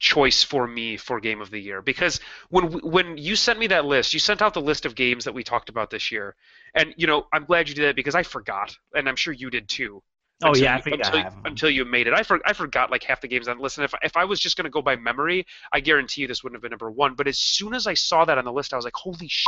choice 0.01 0.43
for 0.43 0.67
me 0.67 0.97
for 0.97 1.21
game 1.21 1.41
of 1.41 1.51
the 1.51 1.61
year. 1.61 1.81
Because 1.81 2.19
when 2.51 2.73
when 2.81 3.17
you 3.17 3.37
sent 3.37 3.59
me 3.59 3.69
that 3.69 3.85
list 3.85 4.13
you 4.13 4.19
sent 4.19 4.43
out 4.43 4.53
the 4.53 4.61
list 4.61 4.85
of 4.85 4.97
games 4.97 5.25
that 5.25 5.33
we 5.33 5.45
talked 5.45 5.69
about 5.69 5.91
this 5.91 6.11
year 6.11 6.35
and 6.75 6.93
you 6.97 7.07
know 7.07 7.27
i'm 7.33 7.45
glad 7.45 7.69
you 7.69 7.75
did 7.75 7.85
that 7.85 7.97
because 7.97 8.17
i 8.17 8.23
forgot 8.25 8.75
and 8.95 9.09
i'm 9.09 9.17
sure 9.17 9.33
you 9.33 9.49
did 9.49 9.69
too 9.69 10.03
Oh 10.43 10.49
until 10.49 10.63
yeah, 10.65 10.75
I 10.77 10.81
think 10.81 10.97
I 10.97 11.09
until, 11.09 11.23
have. 11.23 11.33
'em. 11.35 11.43
until 11.45 11.71
you 11.71 11.85
made 11.85 12.07
it. 12.07 12.15
I, 12.15 12.23
for, 12.23 12.41
I 12.45 12.53
forgot 12.53 12.91
like 12.91 13.05
half 13.05 13.21
the 13.21 13.29
games 13.29 13.49
on 13.49 13.57
the 13.57 13.63
list, 13.63 13.79
and 13.79 13.85
if, 13.85 13.95
if 14.03 14.17
I 14.17 14.25
was 14.25 14.41
just 14.41 14.57
going 14.57 14.65
to 14.65 14.71
go 14.71 14.83
by 14.83 14.97
memory, 14.97 15.47
I 15.73 15.81
guarantee 15.81 16.23
you 16.23 16.29
this 16.29 16.43
wouldn't 16.43 16.57
have 16.57 16.63
been 16.63 16.71
number 16.71 16.91
one. 16.91 17.15
But 17.15 17.29
as 17.29 17.39
soon 17.39 17.75
as 17.75 17.87
I 17.87 17.95
saw 17.95 18.25
that 18.25 18.39
on 18.39 18.45
the 18.45 18.53
list, 18.53 18.73
I 18.73 18.77
was 18.77 18.85
like, 18.85 18.97
holy 18.97 19.29
shit, 19.29 19.47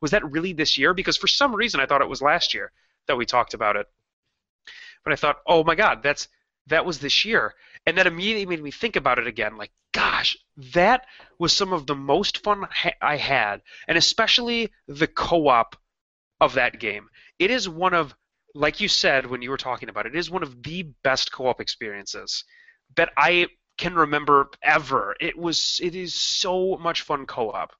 was 0.00 0.10
that 0.10 0.28
really 0.30 0.52
this 0.52 0.76
year? 0.76 0.94
Because 0.94 1.16
for 1.16 1.28
some 1.28 1.54
reason 1.54 1.80
I 1.80 1.86
thought 1.86 2.02
it 2.02 2.08
was 2.08 2.22
last 2.22 2.54
year 2.54 2.72
that 3.06 3.16
we 3.16 3.24
talked 3.26 3.54
about 3.54 3.76
it. 3.76 3.86
But 5.04 5.12
I 5.12 5.16
thought, 5.16 5.38
oh 5.46 5.64
my 5.64 5.74
god, 5.74 6.02
that's 6.02 6.28
that 6.68 6.86
was 6.86 6.98
this 6.98 7.24
year, 7.24 7.54
and 7.86 7.98
that 7.98 8.06
immediately 8.06 8.46
made 8.46 8.62
me 8.62 8.70
think 8.70 8.96
about 8.96 9.18
it 9.18 9.26
again. 9.26 9.56
Like, 9.56 9.72
gosh, 9.92 10.36
that 10.74 11.06
was 11.38 11.52
some 11.52 11.72
of 11.72 11.86
the 11.86 11.96
most 11.96 12.42
fun 12.44 12.66
ha- 12.70 12.92
I 13.00 13.16
had, 13.16 13.62
and 13.88 13.98
especially 13.98 14.70
the 14.86 15.08
co-op 15.08 15.76
of 16.40 16.54
that 16.54 16.78
game. 16.78 17.08
It 17.38 17.50
is 17.50 17.68
one 17.68 17.94
of 17.94 18.14
like 18.54 18.80
you 18.80 18.88
said 18.88 19.26
when 19.26 19.42
you 19.42 19.50
were 19.50 19.56
talking 19.56 19.88
about 19.88 20.06
it, 20.06 20.14
it 20.14 20.18
is 20.18 20.30
one 20.30 20.42
of 20.42 20.62
the 20.62 20.82
best 21.02 21.32
co-op 21.32 21.60
experiences 21.60 22.44
that 22.96 23.10
I 23.16 23.48
can 23.78 23.94
remember 23.94 24.50
ever. 24.62 25.16
It 25.20 25.36
was 25.36 25.80
it 25.82 25.94
is 25.94 26.14
so 26.14 26.76
much 26.78 27.02
fun 27.02 27.26
co-op. 27.26 27.72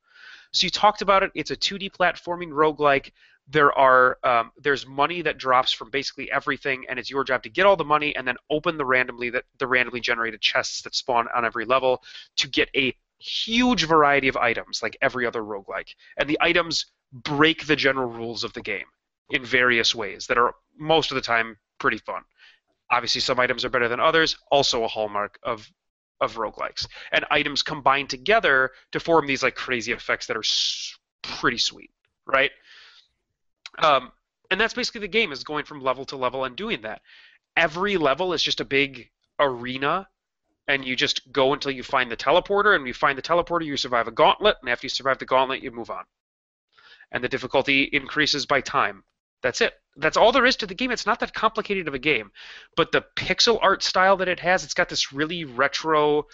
So 0.53 0.65
you 0.65 0.71
talked 0.71 1.03
about 1.03 1.23
it, 1.23 1.31
it's 1.35 1.51
a 1.51 1.57
2D 1.57 1.93
platforming 1.93 2.51
roguelike. 2.51 3.13
there 3.49 3.73
are 3.77 4.19
um, 4.23 4.53
there's 4.61 4.87
money 4.87 5.23
that 5.23 5.39
drops 5.39 5.73
from 5.73 5.91
basically 5.91 6.31
everything, 6.31 6.85
and 6.89 6.99
it's 6.99 7.11
your 7.11 7.25
job 7.25 7.43
to 7.43 7.51
get 7.51 7.67
all 7.67 7.77
the 7.77 7.85
money 7.85 8.15
and 8.17 8.27
then 8.27 8.37
open 8.51 8.77
the 8.77 8.85
randomly 8.85 9.31
that 9.31 9.45
the 9.59 9.67
randomly 9.67 10.01
generated 10.01 10.41
chests 10.41 10.83
that 10.83 10.95
spawn 10.95 11.27
on 11.35 11.45
every 11.45 11.65
level 11.65 12.03
to 12.37 12.49
get 12.49 12.69
a 12.77 12.95
huge 13.19 13.85
variety 13.85 14.29
of 14.29 14.37
items 14.37 14.83
like 14.83 14.97
every 15.01 15.27
other 15.27 15.43
roguelike. 15.43 15.95
And 16.17 16.29
the 16.29 16.39
items 16.41 16.87
break 17.13 17.67
the 17.67 17.77
general 17.77 18.09
rules 18.09 18.43
of 18.43 18.53
the 18.53 18.63
game 18.63 18.87
in 19.33 19.45
various 19.45 19.95
ways 19.95 20.27
that 20.27 20.39
are 20.39 20.55
most 20.79 21.11
of 21.11 21.15
the 21.15 21.21
time 21.21 21.57
pretty 21.79 21.99
fun. 21.99 22.23
Obviously, 22.91 23.23
some 23.23 23.41
items 23.41 23.65
are 23.65 23.71
better 23.71 23.89
than 23.89 23.99
others, 23.99 24.37
also 24.51 24.85
a 24.85 24.89
hallmark 24.89 25.39
of 25.43 25.69
of 26.21 26.37
roguelikes. 26.37 26.87
And 27.11 27.25
items 27.31 27.63
combine 27.65 28.07
together 28.07 28.71
to 28.93 29.01
form 29.01 29.27
these 29.27 29.43
like 29.43 29.57
crazy 29.57 29.91
effects 29.91 30.27
that 30.27 30.37
are 30.37 30.45
pretty 31.23 31.59
sweet, 31.59 31.91
right? 32.27 32.53
Um, 33.79 34.13
and 34.51 34.61
that's 34.61 34.75
basically 34.75 35.01
the 35.01 35.09
game 35.09 35.33
is 35.33 35.43
going 35.43 35.65
from 35.65 35.81
level 35.81 36.05
to 36.07 36.17
level 36.17 36.45
and 36.45 36.55
doing 36.55 36.83
that. 36.83 37.01
Every 37.57 37.97
level 37.97 38.35
is 38.35 38.43
just 38.43 38.61
a 38.61 38.65
big 38.65 39.11
arena, 39.41 40.07
and 40.69 40.85
you 40.85 40.95
just 40.95 41.33
go 41.33 41.55
until 41.55 41.73
you 41.73 41.83
find 41.83 42.11
the 42.11 42.17
teleporter, 42.17 42.77
and 42.77 42.87
you 42.87 42.95
find 42.95 43.19
the 43.19 43.23
teleporter, 43.23 43.65
you 43.65 43.77
survive 43.77 44.07
a 44.07 44.13
gauntlet, 44.13 44.59
and 44.61 44.71
after 44.71 44.85
you 44.85 44.91
survive 44.91 45.19
the 45.19 45.27
gauntlet, 45.27 45.63
you 45.63 45.71
move 45.71 45.91
on. 45.91 46.05
And 47.11 47.25
the 47.25 47.29
difficulty 47.29 47.83
increases 47.83 48.47
by 48.47 48.61
time. 48.61 49.03
That's 49.43 49.61
it. 49.61 49.75
That's 49.97 50.17
all 50.17 50.33
there 50.33 50.47
is 50.47 50.57
to 50.57 50.67
the 50.67 50.75
game. 50.75 50.91
It's 50.91 51.07
not 51.07 51.21
that 51.21 51.35
complicated 51.35 51.89
of 51.89 51.95
a 51.95 51.99
game, 51.99 52.31
but 52.77 52.93
the 52.93 53.05
pixel 53.17 53.59
art 53.61 53.83
style 53.83 54.17
that 54.19 54.29
it 54.29 54.41
has, 54.41 54.65
it's 54.65 54.75
got 54.75 54.89
this 54.89 55.13
really 55.13 55.45
retro, 55.45 56.27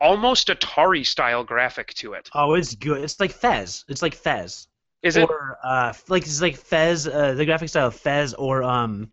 almost 0.00 0.48
Atari 0.48 1.06
style 1.06 1.44
graphic 1.44 1.94
to 1.94 2.14
it. 2.14 2.28
Oh, 2.34 2.54
it's 2.54 2.74
good. 2.74 3.02
It's 3.02 3.20
like 3.20 3.32
Fez. 3.32 3.84
It's 3.88 4.02
like 4.02 4.14
Fez. 4.14 4.66
Is 5.02 5.16
it? 5.16 5.28
or 5.28 5.58
uh, 5.62 5.92
like 6.08 6.24
it's 6.24 6.40
like 6.40 6.56
Fez, 6.56 7.06
uh, 7.06 7.34
the 7.34 7.44
graphic 7.44 7.68
style 7.68 7.88
of 7.88 7.94
Fez, 7.94 8.34
or 8.34 8.62
um, 8.64 9.10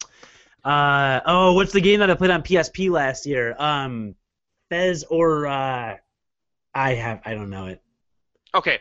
uh, 0.64 1.20
oh, 1.26 1.54
what's 1.54 1.74
the 1.74 1.82
game 1.82 2.00
that 2.00 2.10
I 2.10 2.16
played 2.16 2.32
on 2.32 2.42
PSP 2.42 2.90
last 2.90 3.26
year? 3.26 3.56
Um, 3.60 4.16
Fez 4.70 5.04
or 5.04 5.46
uh, 5.46 5.98
I 6.74 6.94
have 6.94 7.22
I 7.26 7.36
don't 7.36 7.50
know 7.50 7.68
it. 7.68 7.82
Okay, 8.56 8.80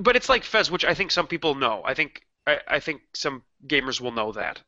but 0.00 0.16
it's 0.16 0.28
like 0.28 0.42
Fez, 0.42 0.70
which 0.70 0.84
I 0.84 0.94
think 0.94 1.10
some 1.10 1.26
people 1.26 1.54
know. 1.54 1.82
I 1.84 1.94
think 1.94 2.22
I, 2.48 2.60
I 2.66 2.80
think 2.80 3.02
some 3.14 3.42
gamers 3.66 4.00
will 4.00 4.12
know 4.12 4.32
that. 4.32 4.62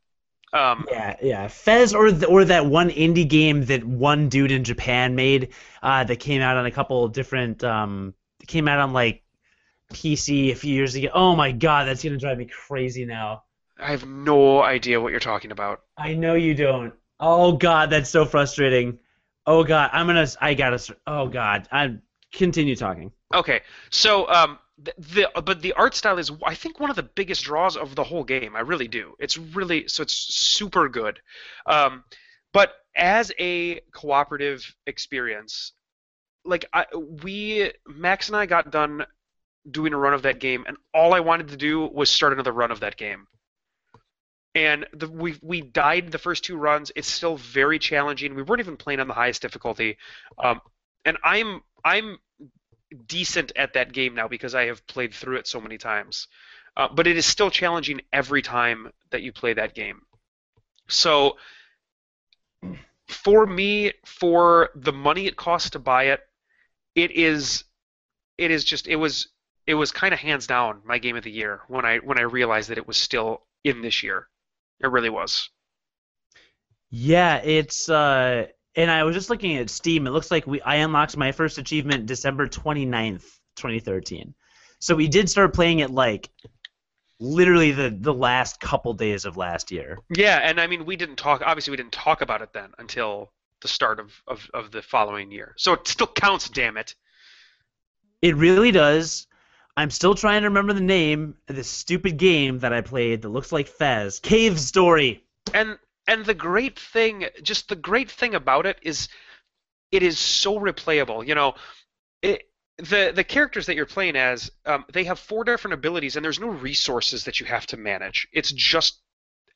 Um, 0.53 0.87
Yeah, 0.91 1.17
yeah, 1.23 1.49
Fez 1.49 1.95
or 1.95 2.11
the, 2.11 2.27
or 2.27 2.45
that 2.45 2.67
one 2.67 2.91
indie 2.91 3.29
game 3.29 3.65
that 3.67 3.85
one 3.85 4.29
dude 4.29 4.51
in 4.51 4.65
Japan 4.65 5.15
made 5.15 5.55
uh, 5.83 6.05
that 6.05 6.17
came 6.17 6.43
out 6.43 6.57
on 6.57 6.67
a 6.67 6.71
couple 6.71 7.07
different 7.09 7.63
um, 7.63 8.15
came 8.47 8.67
out 8.67 8.81
on 8.81 8.93
like 8.93 9.23
PC 9.93 10.51
a 10.51 10.55
few 10.55 10.75
years 10.75 10.95
ago. 10.95 11.09
Oh 11.15 11.37
my 11.37 11.53
god, 11.53 11.87
that's 11.87 12.03
gonna 12.03 12.17
drive 12.17 12.39
me 12.39 12.47
crazy 12.47 13.05
now. 13.05 13.45
I 13.79 13.93
have 13.93 14.07
no 14.07 14.63
idea 14.63 15.01
what 15.01 15.11
you're 15.11 15.21
talking 15.21 15.53
about. 15.53 15.83
I 15.97 16.15
know 16.15 16.35
you 16.35 16.55
don't. 16.55 16.95
Oh 17.21 17.53
god, 17.53 17.91
that's 17.91 18.11
so 18.11 18.25
frustrating. 18.25 18.99
Oh 19.47 19.65
god, 19.65 19.91
I'm 19.93 20.07
gonna. 20.07 20.27
I 20.41 20.55
gotta. 20.55 20.97
Oh 21.07 21.29
god, 21.29 21.69
I 21.71 21.97
continue 22.33 22.77
talking. 22.77 23.13
Okay, 23.33 23.61
so 23.91 24.29
um, 24.29 24.59
the, 24.83 24.95
the 24.99 25.43
but 25.43 25.63
the 25.63 25.73
art 25.75 25.95
style 25.95 26.19
is 26.19 26.31
I 26.45 26.55
think 26.55 26.81
one 26.81 26.91
of 26.91 26.97
the 26.97 27.03
biggest 27.03 27.45
draws 27.45 27.77
of 27.77 27.95
the 27.95 28.05
whole 28.05 28.25
game. 28.25 28.57
I 28.57 28.61
really 28.61 28.89
do. 28.89 29.15
It's 29.19 29.37
really 29.37 29.89
so 29.89 30.03
it's 30.03 30.15
super 30.15 30.89
good. 30.89 31.21
Um, 31.67 32.05
but 32.53 32.73
as 32.97 33.33
a 33.39 33.81
cooperative 33.93 34.75
experience, 34.87 35.73
like 36.45 36.65
I, 36.73 36.87
we 36.95 37.73
Max 37.87 38.29
and 38.29 38.37
I 38.37 38.47
got 38.47 38.71
done 38.71 39.07
doing 39.71 39.93
a 39.93 39.99
run 39.99 40.15
of 40.15 40.23
that 40.23 40.41
game, 40.41 40.65
and 40.67 40.77
all 40.95 41.15
I 41.15 41.21
wanted 41.21 41.49
to 41.49 41.57
do 41.57 41.87
was 41.87 42.11
start 42.11 42.33
another 42.33 42.53
run 42.53 42.71
of 42.71 42.81
that 42.81 42.97
game. 42.97 43.27
And 44.55 44.87
the, 44.93 45.09
we 45.09 45.37
we 45.43 45.61
died 45.61 46.11
the 46.11 46.19
first 46.19 46.45
two 46.45 46.57
runs. 46.57 46.91
It's 46.97 47.09
still 47.09 47.37
very 47.37 47.79
challenging. 47.79 48.35
We 48.35 48.43
weren't 48.43 48.61
even 48.61 48.77
playing 48.77 49.01
on 49.01 49.09
the 49.09 49.15
highest 49.15 49.43
difficulty, 49.43 49.99
um, 50.43 50.61
and 51.05 51.19
I'm 51.23 51.61
I'm 51.85 52.19
decent 53.07 53.53
at 53.57 53.75
that 53.75 53.93
game 53.93 54.15
now 54.15 54.29
because 54.29 54.55
I 54.55 54.67
have 54.67 54.87
played 54.87 55.15
through 55.15 55.37
it 55.37 55.47
so 55.47 55.61
many 55.61 55.79
times. 55.79 56.29
Uh, 56.77 56.89
but 56.89 57.07
it 57.07 57.17
is 57.17 57.27
still 57.27 57.51
challenging 57.51 58.01
every 58.13 58.43
time 58.43 58.93
that 59.11 59.23
you 59.23 59.33
play 59.33 59.53
that 59.55 59.75
game. 59.75 60.03
So 60.89 61.37
for 63.09 63.47
me, 63.47 63.93
for 64.05 64.71
the 64.75 64.93
money 64.93 65.27
it 65.27 65.37
costs 65.37 65.71
to 65.71 65.79
buy 65.79 66.05
it, 66.05 66.21
it 66.95 67.11
is 67.13 67.65
it 68.39 68.51
is 68.51 68.65
just 68.65 68.89
it 68.89 68.97
was 68.97 69.29
it 69.67 69.75
was 69.75 69.93
kind 69.93 70.15
of 70.15 70.21
hands 70.21 70.47
down 70.47 70.81
my 70.85 70.99
game 70.99 71.17
of 71.17 71.25
the 71.25 71.31
year 71.31 71.61
when 71.69 71.85
I 71.85 71.99
when 71.99 72.19
I 72.19 72.23
realized 72.23 72.71
that 72.71 72.79
it 72.79 72.87
was 72.87 72.97
still 72.97 73.43
in 73.65 73.83
this 73.83 74.03
year. 74.03 74.29
It 74.81 74.91
really 74.91 75.11
was. 75.11 75.51
Yeah, 76.91 77.37
it's 77.37 77.89
uh, 77.89 78.47
and 78.77 78.91
I 78.91 79.05
was 79.05 79.15
just 79.15 79.31
looking 79.31 79.57
at 79.57 79.71
Steam. 79.71 80.07
It 80.07 80.11
looks 80.11 80.31
like 80.31 80.47
we 80.47 80.61
I 80.63 80.77
unlocked 80.77 81.17
my 81.17 81.33
first 81.33 81.59
achievement 81.59 82.07
December 82.07 82.47
29th, 82.47 83.25
2013. 83.57 84.35
So 84.79 84.95
we 84.95 85.09
did 85.09 85.29
start 85.29 85.55
playing 85.55 85.81
it 85.81 85.91
like 85.91 86.31
literally 87.19 87.73
the 87.73 87.95
the 87.97 88.15
last 88.15 88.61
couple 88.61 88.95
days 88.95 89.25
of 89.25 89.37
last 89.37 89.71
year. 89.71 89.99
Yeah, 90.15 90.41
and 90.43 90.61
I 90.61 90.67
mean 90.67 90.87
we 90.87 90.97
didn't 90.97 91.17
talk 91.17 91.43
obviously 91.45 91.73
we 91.73 91.77
didn't 91.77 91.93
talk 91.93 92.23
about 92.23 92.43
it 92.43 92.53
then 92.53 92.71
until 92.79 93.31
the 93.61 93.69
start 93.69 94.01
of, 94.01 94.13
of, 94.27 94.51
of 94.55 94.71
the 94.71 94.83
following 94.83 95.31
year. 95.31 95.55
So 95.59 95.75
it 95.75 95.87
still 95.87 96.07
counts, 96.07 96.49
damn 96.49 96.77
it. 96.77 96.95
It 98.23 98.37
really 98.37 98.71
does. 98.71 99.27
I'm 99.77 99.91
still 99.91 100.15
trying 100.15 100.43
to 100.43 100.49
remember 100.49 100.73
the 100.73 100.81
name 100.81 101.35
of 101.49 101.57
this 101.57 101.69
stupid 101.69 102.17
game 102.17 102.59
that 102.61 102.73
I 102.73 102.81
played 102.81 103.23
that 103.23 103.29
looks 103.29 103.53
like 103.53 103.69
Fez. 103.69 104.19
Cave 104.21 104.59
Story. 104.59 105.25
and 105.55 105.79
and 106.11 106.27
the 106.27 106.35
great 106.35 106.79
thing 106.79 107.27
just 107.43 107.69
the 107.69 107.77
great 107.77 108.11
thing 108.11 108.35
about 108.35 108.67
it 108.67 108.79
is 108.83 109.09
it 109.93 110.03
is 110.03 110.19
so 110.19 110.59
replayable 110.59 111.27
you 111.27 111.35
know? 111.35 111.55
It, 112.23 112.43
the 112.77 113.13
the 113.15 113.25
characters 113.25 113.67
that 113.67 113.77
you're 113.77 113.87
playing 113.87 114.17
as 114.17 114.51
um, 114.67 114.85
they 114.93 115.05
have 115.05 115.19
four 115.19 115.45
different 115.45 115.75
abilities 115.75 116.17
and 116.17 116.25
there's 116.25 116.41
no 116.41 116.49
resources 116.49 117.25
that 117.25 117.39
you 117.39 117.47
have 117.47 117.67
to 117.67 117.77
manage. 117.77 118.27
It's 118.33 118.51
just 118.53 119.01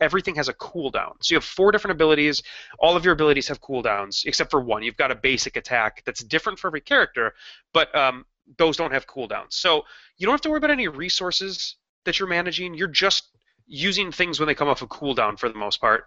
everything 0.01 0.35
has 0.35 0.49
a 0.49 0.55
cooldown. 0.55 1.15
So 1.21 1.35
you 1.35 1.37
have 1.37 1.45
four 1.45 1.73
different 1.73 1.93
abilities. 1.93 2.43
All 2.79 2.97
of 2.97 3.05
your 3.05 3.15
abilities 3.15 3.49
have 3.49 3.61
cooldowns 3.63 4.27
except 4.27 4.51
for 4.51 4.61
one. 4.61 4.83
You've 4.83 4.97
got 4.97 5.11
a 5.11 5.15
basic 5.15 5.57
attack 5.57 6.03
that's 6.05 6.23
different 6.23 6.59
for 6.59 6.69
every 6.69 6.83
character 6.83 7.35
but 7.73 7.95
um, 7.97 8.27
those 8.59 8.77
don't 8.77 8.93
have 8.93 9.07
cooldowns. 9.07 9.55
So 9.55 9.85
you 10.19 10.27
don't 10.27 10.35
have 10.35 10.43
to 10.43 10.51
worry 10.51 10.59
about 10.59 10.71
any 10.71 10.89
resources 10.89 11.77
that 12.05 12.19
you're 12.19 12.29
managing. 12.29 12.75
You're 12.75 12.89
just 12.89 13.34
using 13.67 14.13
things 14.13 14.39
when 14.39 14.47
they 14.47 14.55
come 14.55 14.69
off 14.69 14.83
a 14.83 14.87
cooldown 14.87 15.39
for 15.39 15.49
the 15.49 15.59
most 15.59 15.81
part. 15.81 16.07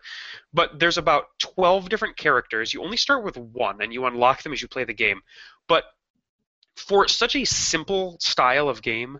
But 0.54 0.80
there's 0.80 0.98
about 0.98 1.26
12 1.40 1.90
different 1.90 2.18
characters. 2.18 2.74
You 2.74 2.84
only 2.84 2.98
start 2.98 3.24
with 3.24 3.38
one 3.38 3.82
and 3.82 3.94
you 3.94 4.06
unlock 4.06 4.44
them 4.44 4.54
as 4.54 4.62
you 4.62 4.68
play 4.68 4.84
the 4.84 4.94
game. 4.94 5.22
But 5.68 5.86
for 6.76 7.08
such 7.08 7.36
a 7.36 7.46
simple 7.46 8.18
style 8.20 8.70
of 8.70 8.82
game, 8.82 9.20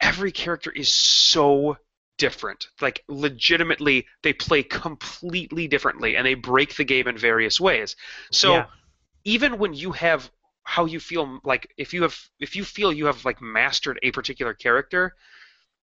every 0.00 0.32
character 0.32 0.70
is 0.72 0.92
so 0.92 1.76
different. 2.18 2.68
Like 2.80 3.04
legitimately 3.08 4.06
they 4.22 4.32
play 4.32 4.62
completely 4.62 5.68
differently 5.68 6.16
and 6.16 6.26
they 6.26 6.34
break 6.34 6.76
the 6.76 6.84
game 6.84 7.08
in 7.08 7.18
various 7.18 7.60
ways. 7.60 7.96
So 8.32 8.52
Yeah. 8.52 8.66
even 9.24 9.58
when 9.58 9.74
you 9.74 9.92
have 9.92 10.30
how 10.64 10.84
you 10.84 11.00
feel 11.00 11.40
like 11.44 11.72
if 11.78 11.94
you 11.94 12.02
have 12.02 12.16
if 12.40 12.56
you 12.56 12.64
feel 12.64 12.92
you 12.92 13.06
have 13.06 13.24
like 13.24 13.40
mastered 13.40 13.98
a 14.02 14.10
particular 14.12 14.54
character, 14.54 15.14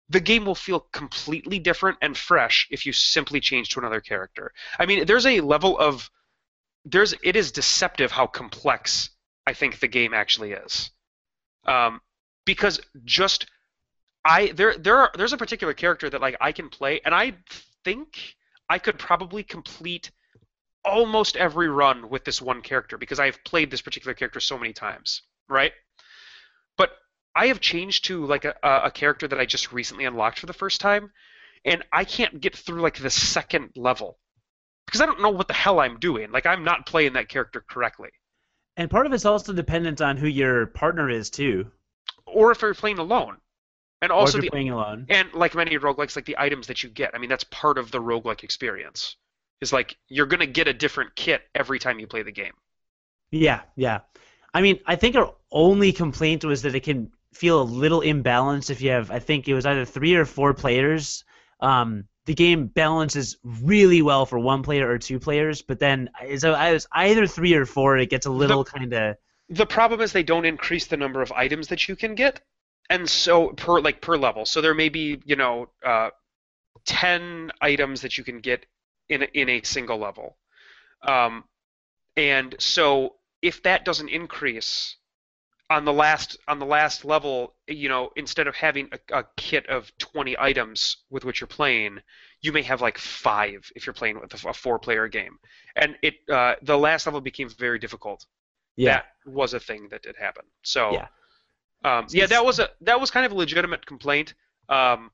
the 0.10 0.20
game 0.20 0.46
will 0.46 0.56
feel 0.56 0.82
completely 0.92 1.60
different 1.60 1.98
and 2.02 2.18
fresh 2.18 2.68
if 2.70 2.86
you 2.86 2.94
simply 2.94 3.40
change 3.40 3.70
to 3.70 3.80
another 3.80 4.02
character. 4.02 4.54
I 4.78 4.86
mean, 4.86 5.06
there's 5.06 5.26
a 5.26 5.42
level 5.42 5.78
of 5.78 6.10
there's 6.84 7.16
it 7.24 7.36
is 7.36 7.52
deceptive 7.52 8.12
how 8.12 8.28
complex 8.28 9.10
I 9.48 9.54
think 9.54 9.80
the 9.80 9.88
game 9.88 10.14
actually 10.14 10.52
is, 10.52 10.92
um, 11.66 12.02
because 12.46 12.80
just 13.04 13.48
I 14.24 14.48
there 14.48 14.78
there 14.78 14.98
are, 14.98 15.12
there's 15.18 15.34
a 15.34 15.38
particular 15.38 15.74
character 15.74 16.10
that 16.10 16.22
like 16.22 16.38
I 16.40 16.52
can 16.52 16.70
play 16.70 17.02
and 17.04 17.14
I 17.14 17.34
think 17.84 18.36
I 18.70 18.80
could 18.80 19.00
probably 19.00 19.44
complete 19.44 20.12
almost 20.84 21.36
every 21.36 21.68
run 21.68 22.10
with 22.10 22.24
this 22.26 22.42
one 22.42 22.62
character 22.62 22.98
because 22.98 23.20
I've 23.20 23.44
played 23.44 23.72
this 23.72 23.82
particular 23.82 24.14
character 24.14 24.40
so 24.40 24.58
many 24.58 24.74
times, 24.74 25.24
right? 25.50 25.74
But 26.78 26.92
I 27.36 27.48
have 27.48 27.60
changed 27.60 28.06
to 28.06 28.26
like 28.26 28.46
a, 28.46 28.56
a 28.64 28.92
character 28.92 29.28
that 29.28 29.40
I 29.40 29.46
just 29.46 29.74
recently 29.74 30.06
unlocked 30.06 30.40
for 30.40 30.46
the 30.46 30.54
first 30.54 30.80
time, 30.80 31.12
and 31.66 31.84
I 31.92 32.06
can't 32.06 32.40
get 32.40 32.56
through 32.56 32.82
like 32.82 32.98
the 32.98 33.10
second 33.10 33.72
level 33.76 34.18
because 34.86 35.02
I 35.02 35.06
don't 35.06 35.22
know 35.22 35.32
what 35.32 35.48
the 35.48 35.54
hell 35.54 35.80
I'm 35.80 36.00
doing. 36.00 36.32
Like 36.32 36.46
I'm 36.46 36.64
not 36.64 36.86
playing 36.86 37.14
that 37.14 37.28
character 37.28 37.64
correctly. 37.68 38.10
And 38.78 38.90
part 38.90 39.06
of 39.06 39.14
it's 39.14 39.26
also 39.26 39.54
dependent 39.54 40.02
on 40.02 40.18
who 40.18 40.28
your 40.28 40.68
partner 40.68 41.10
is 41.10 41.30
too. 41.30 41.72
Or 42.26 42.52
if 42.52 42.62
you're 42.62 42.74
playing 42.74 43.00
alone, 43.00 43.38
and 44.02 44.12
or 44.12 44.16
also 44.16 44.40
the 44.40 44.50
playing 44.50 44.70
alone. 44.70 45.06
and 45.10 45.34
like 45.34 45.56
many 45.56 45.78
roguelikes, 45.78 46.16
like 46.16 46.26
the 46.26 46.38
items 46.38 46.68
that 46.68 46.84
you 46.84 46.90
get. 46.90 47.16
I 47.16 47.18
mean, 47.18 47.30
that's 47.30 47.46
part 47.46 47.78
of 47.78 47.92
the 47.92 48.00
roguelike 48.00 48.44
experience. 48.44 49.16
Is 49.62 49.72
like 49.72 49.98
you're 50.08 50.26
gonna 50.26 50.46
get 50.46 50.68
a 50.68 50.74
different 50.74 51.16
kit 51.16 51.42
every 51.54 51.80
time 51.80 52.00
you 52.00 52.08
play 52.08 52.24
the 52.24 52.32
game. 52.32 52.54
Yeah, 53.32 53.62
yeah. 53.76 54.00
I 54.54 54.62
mean, 54.62 54.80
I 54.86 54.96
think 54.96 55.16
our 55.16 55.34
only 55.52 55.92
complaint 55.92 56.46
was 56.46 56.62
that 56.62 56.76
it 56.76 56.84
can 56.84 57.12
feel 57.36 57.62
a 57.62 57.64
little 57.82 58.02
imbalanced 58.02 58.70
if 58.70 58.82
you 58.82 58.92
have. 58.92 59.12
I 59.12 59.20
think 59.20 59.48
it 59.48 59.54
was 59.54 59.66
either 59.66 59.86
three 59.86 60.16
or 60.16 60.26
four 60.26 60.54
players 60.54 61.24
Um, 61.60 62.06
the 62.26 62.34
game 62.34 62.68
balances 62.68 63.38
really 63.44 64.02
well 64.02 64.26
for 64.26 64.40
one 64.40 64.64
player 64.64 64.90
or 64.90 64.98
two 64.98 65.20
players, 65.20 65.62
but 65.62 65.80
then 65.80 66.10
so 66.38 66.54
I 66.54 66.74
was 66.74 66.88
either 66.92 67.28
three 67.28 67.54
or 67.54 67.66
four. 67.66 67.98
It 67.98 68.10
gets 68.10 68.26
a 68.26 68.32
little 68.32 68.64
kind 68.66 68.94
of. 68.94 69.16
The 69.50 69.66
problem 69.66 70.02
is 70.02 70.12
they 70.12 70.24
don't 70.24 70.46
increase 70.46 70.88
the 70.88 70.98
number 70.98 71.22
of 71.22 71.32
items 71.32 71.68
that 71.68 71.88
you 71.88 71.96
can 71.96 72.16
get, 72.16 72.42
and 72.90 73.08
so 73.10 73.50
per 73.50 73.80
like 73.80 74.02
per 74.02 74.18
level. 74.18 74.46
So 74.46 74.62
there 74.62 74.74
may 74.74 74.90
be 74.90 75.22
you 75.24 75.36
know 75.36 75.70
uh, 75.86 76.10
ten 76.84 77.52
items 77.62 78.02
that 78.02 78.18
you 78.18 78.24
can 78.24 78.40
get 78.40 78.66
in 79.08 79.22
a, 79.22 79.28
in 79.34 79.50
a 79.50 79.62
single 79.62 79.98
level, 79.98 80.36
um, 81.04 81.44
and 82.18 82.56
so 82.60 83.16
if 83.42 83.62
that 83.64 83.86
doesn't 83.86 84.10
increase 84.10 84.98
on 85.70 85.86
the 85.86 85.94
last 85.94 86.38
on 86.48 86.60
the 86.60 86.66
last 86.66 87.06
level, 87.06 87.56
you 87.68 87.90
know, 87.90 88.12
instead 88.16 88.48
of 88.48 88.56
having 88.56 88.90
a, 88.92 89.20
a, 89.20 89.24
kit 89.36 89.68
of 89.68 89.92
20 89.98 90.38
items 90.38 90.98
with 91.10 91.26
which 91.26 91.42
you're 91.42 91.48
playing, 91.48 92.00
you 92.42 92.52
may 92.52 92.62
have 92.62 92.82
like 92.82 92.98
five 92.98 93.72
if 93.76 93.86
you're 93.86 93.94
playing 93.94 94.20
with 94.20 94.46
a, 94.46 94.50
a 94.50 94.54
four-player 94.54 95.08
game, 95.08 95.40
and 95.76 95.96
it 96.04 96.16
uh, 96.32 96.56
the 96.62 96.78
last 96.78 97.08
level 97.08 97.20
became 97.20 97.50
very 97.50 97.80
difficult. 97.80 98.26
Yeah, 98.76 99.02
that 99.26 99.32
was 99.32 99.54
a 99.54 99.60
thing 99.60 99.88
that 99.90 100.04
did 100.04 100.16
happen. 100.18 100.44
So, 100.64 100.92
yeah, 100.92 101.08
um, 101.84 102.06
yeah, 102.10 102.28
that 102.28 102.46
was 102.46 102.60
a 102.60 102.70
that 102.82 103.00
was 103.00 103.10
kind 103.10 103.26
of 103.26 103.32
a 103.32 103.36
legitimate 103.36 103.86
complaint. 103.86 104.36
Um, 104.70 105.10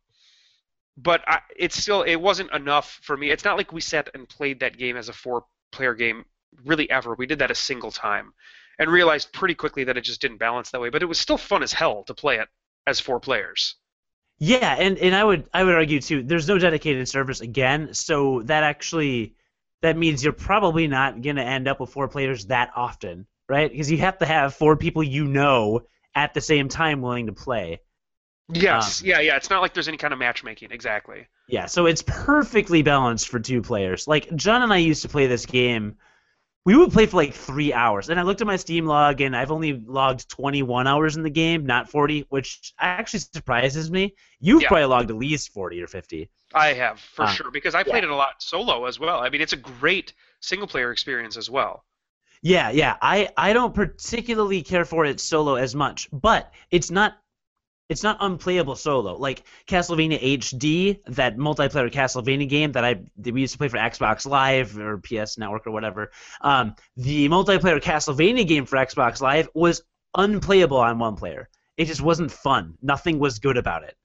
but 0.97 1.21
I, 1.27 1.39
it's 1.57 1.77
still 1.77 2.01
it 2.01 2.17
wasn't 2.17 2.51
enough 2.51 2.99
for 3.03 3.15
me. 3.15 3.31
It's 3.31 3.45
not 3.45 3.57
like 3.57 3.71
we 3.71 3.81
sat 3.81 4.09
and 4.13 4.27
played 4.27 4.59
that 4.59 4.77
game 4.77 4.97
as 4.97 5.07
a 5.07 5.13
four-player 5.13 5.93
game 5.93 6.25
really 6.65 6.89
ever. 6.89 7.15
We 7.15 7.25
did 7.25 7.39
that 7.39 7.51
a 7.51 7.55
single 7.55 7.91
time 7.91 8.33
and 8.79 8.89
realized 8.89 9.33
pretty 9.33 9.55
quickly 9.55 9.83
that 9.85 9.97
it 9.97 10.01
just 10.01 10.21
didn't 10.21 10.37
balance 10.37 10.71
that 10.71 10.81
way. 10.81 10.89
But 10.89 11.03
it 11.03 11.07
was 11.07 11.19
still 11.19 11.37
fun 11.37 11.63
as 11.63 11.73
hell 11.73 12.03
to 12.03 12.13
play 12.13 12.37
it 12.37 12.47
as 12.87 12.99
four 12.99 13.19
players. 13.19 13.75
Yeah, 14.43 14.75
and, 14.77 14.97
and 14.97 15.15
I 15.15 15.23
would 15.23 15.47
I 15.53 15.63
would 15.63 15.75
argue 15.75 16.01
too. 16.01 16.23
There's 16.23 16.47
no 16.47 16.57
dedicated 16.57 17.07
service 17.07 17.41
again, 17.41 17.93
so 17.93 18.41
that 18.45 18.63
actually 18.63 19.35
that 19.81 19.95
means 19.95 20.23
you're 20.23 20.33
probably 20.33 20.87
not 20.87 21.21
gonna 21.21 21.43
end 21.43 21.67
up 21.67 21.79
with 21.79 21.91
four 21.91 22.07
players 22.07 22.45
that 22.47 22.71
often, 22.75 23.27
right? 23.47 23.71
Because 23.71 23.91
you 23.91 23.99
have 23.99 24.17
to 24.17 24.25
have 24.25 24.55
four 24.55 24.77
people 24.77 25.03
you 25.03 25.25
know 25.25 25.81
at 26.15 26.33
the 26.33 26.41
same 26.41 26.69
time 26.69 27.01
willing 27.01 27.27
to 27.27 27.33
play. 27.33 27.81
Yes, 28.51 29.01
um, 29.01 29.07
yeah, 29.07 29.19
yeah. 29.19 29.35
It's 29.35 29.51
not 29.51 29.61
like 29.61 29.75
there's 29.75 29.87
any 29.87 29.97
kind 29.97 30.11
of 30.11 30.17
matchmaking, 30.17 30.71
exactly. 30.71 31.27
Yeah, 31.47 31.67
so 31.67 31.85
it's 31.85 32.01
perfectly 32.01 32.81
balanced 32.81 33.29
for 33.29 33.39
two 33.39 33.61
players. 33.61 34.07
Like 34.07 34.35
John 34.35 34.63
and 34.63 34.73
I 34.73 34.77
used 34.77 35.03
to 35.03 35.09
play 35.09 35.27
this 35.27 35.45
game 35.45 35.97
we 36.65 36.75
would 36.75 36.91
play 36.91 37.05
for 37.07 37.17
like 37.17 37.33
three 37.33 37.73
hours. 37.73 38.09
And 38.09 38.19
I 38.19 38.23
looked 38.23 38.41
at 38.41 38.47
my 38.47 38.55
Steam 38.55 38.85
log, 38.85 39.21
and 39.21 39.35
I've 39.35 39.51
only 39.51 39.73
logged 39.73 40.29
21 40.29 40.87
hours 40.87 41.17
in 41.17 41.23
the 41.23 41.29
game, 41.29 41.65
not 41.65 41.89
40, 41.89 42.25
which 42.29 42.73
actually 42.79 43.19
surprises 43.19 43.89
me. 43.91 44.15
You've 44.39 44.61
yeah. 44.63 44.67
probably 44.67 44.85
logged 44.85 45.09
at 45.11 45.17
least 45.17 45.53
40 45.53 45.81
or 45.81 45.87
50. 45.87 46.29
I 46.53 46.71
have 46.73 46.99
for 47.01 47.25
Um, 47.25 47.27
sure 47.27 47.51
because 47.51 47.75
I 47.75 47.83
played 47.83 48.03
yeah. 48.03 48.05
it 48.05 48.09
a 48.09 48.15
lot 48.15 48.41
solo 48.41 48.85
as 48.85 48.97
well. 48.99 49.19
I 49.19 49.29
mean, 49.29 49.41
it's 49.41 49.51
a 49.53 49.57
great 49.57 50.13
single 50.39 50.67
player 50.67 50.91
experience 50.93 51.35
as 51.35 51.49
well. 51.49 51.83
Yeah, 52.43 52.69
yeah. 52.71 52.97
I, 53.01 53.29
I 53.37 53.53
don't 53.53 53.73
particularly 53.73 54.61
care 54.63 54.85
for 54.85 55.05
it 55.05 55.19
solo 55.19 55.55
as 55.55 55.75
much, 55.75 56.09
but 56.11 56.51
it's 56.71 56.89
not 56.91 57.17
it's 57.91 58.03
not 58.03 58.15
unplayable 58.21 58.77
solo. 58.77 59.17
Like 59.17 59.43
Castlevania 59.67 60.17
HD, 60.37 60.99
that 61.07 61.35
multiplayer 61.35 61.91
Castlevania 61.91 62.47
game 62.47 62.71
that 62.71 62.85
I 62.85 63.01
that 63.17 63.33
we 63.33 63.41
used 63.41 63.51
to 63.51 63.57
play 63.57 63.67
for 63.67 63.77
Xbox 63.77 64.25
Live 64.25 64.77
or 64.77 64.99
PS 64.99 65.37
Network 65.37 65.67
or 65.67 65.71
whatever. 65.71 66.09
Um, 66.39 66.73
the 66.95 67.27
multiplayer 67.27 67.81
Castlevania 67.81 68.47
game 68.47 68.65
for 68.65 68.77
Xbox 68.77 69.19
Live 69.19 69.49
was 69.53 69.83
unplayable 70.15 70.77
on 70.77 70.99
one 70.99 71.17
player. 71.17 71.49
It 71.75 71.85
just 71.85 72.01
wasn't 72.01 72.31
fun. 72.31 72.75
Nothing 72.81 73.19
was 73.19 73.39
good 73.39 73.57
about 73.57 73.83
it. 73.83 73.97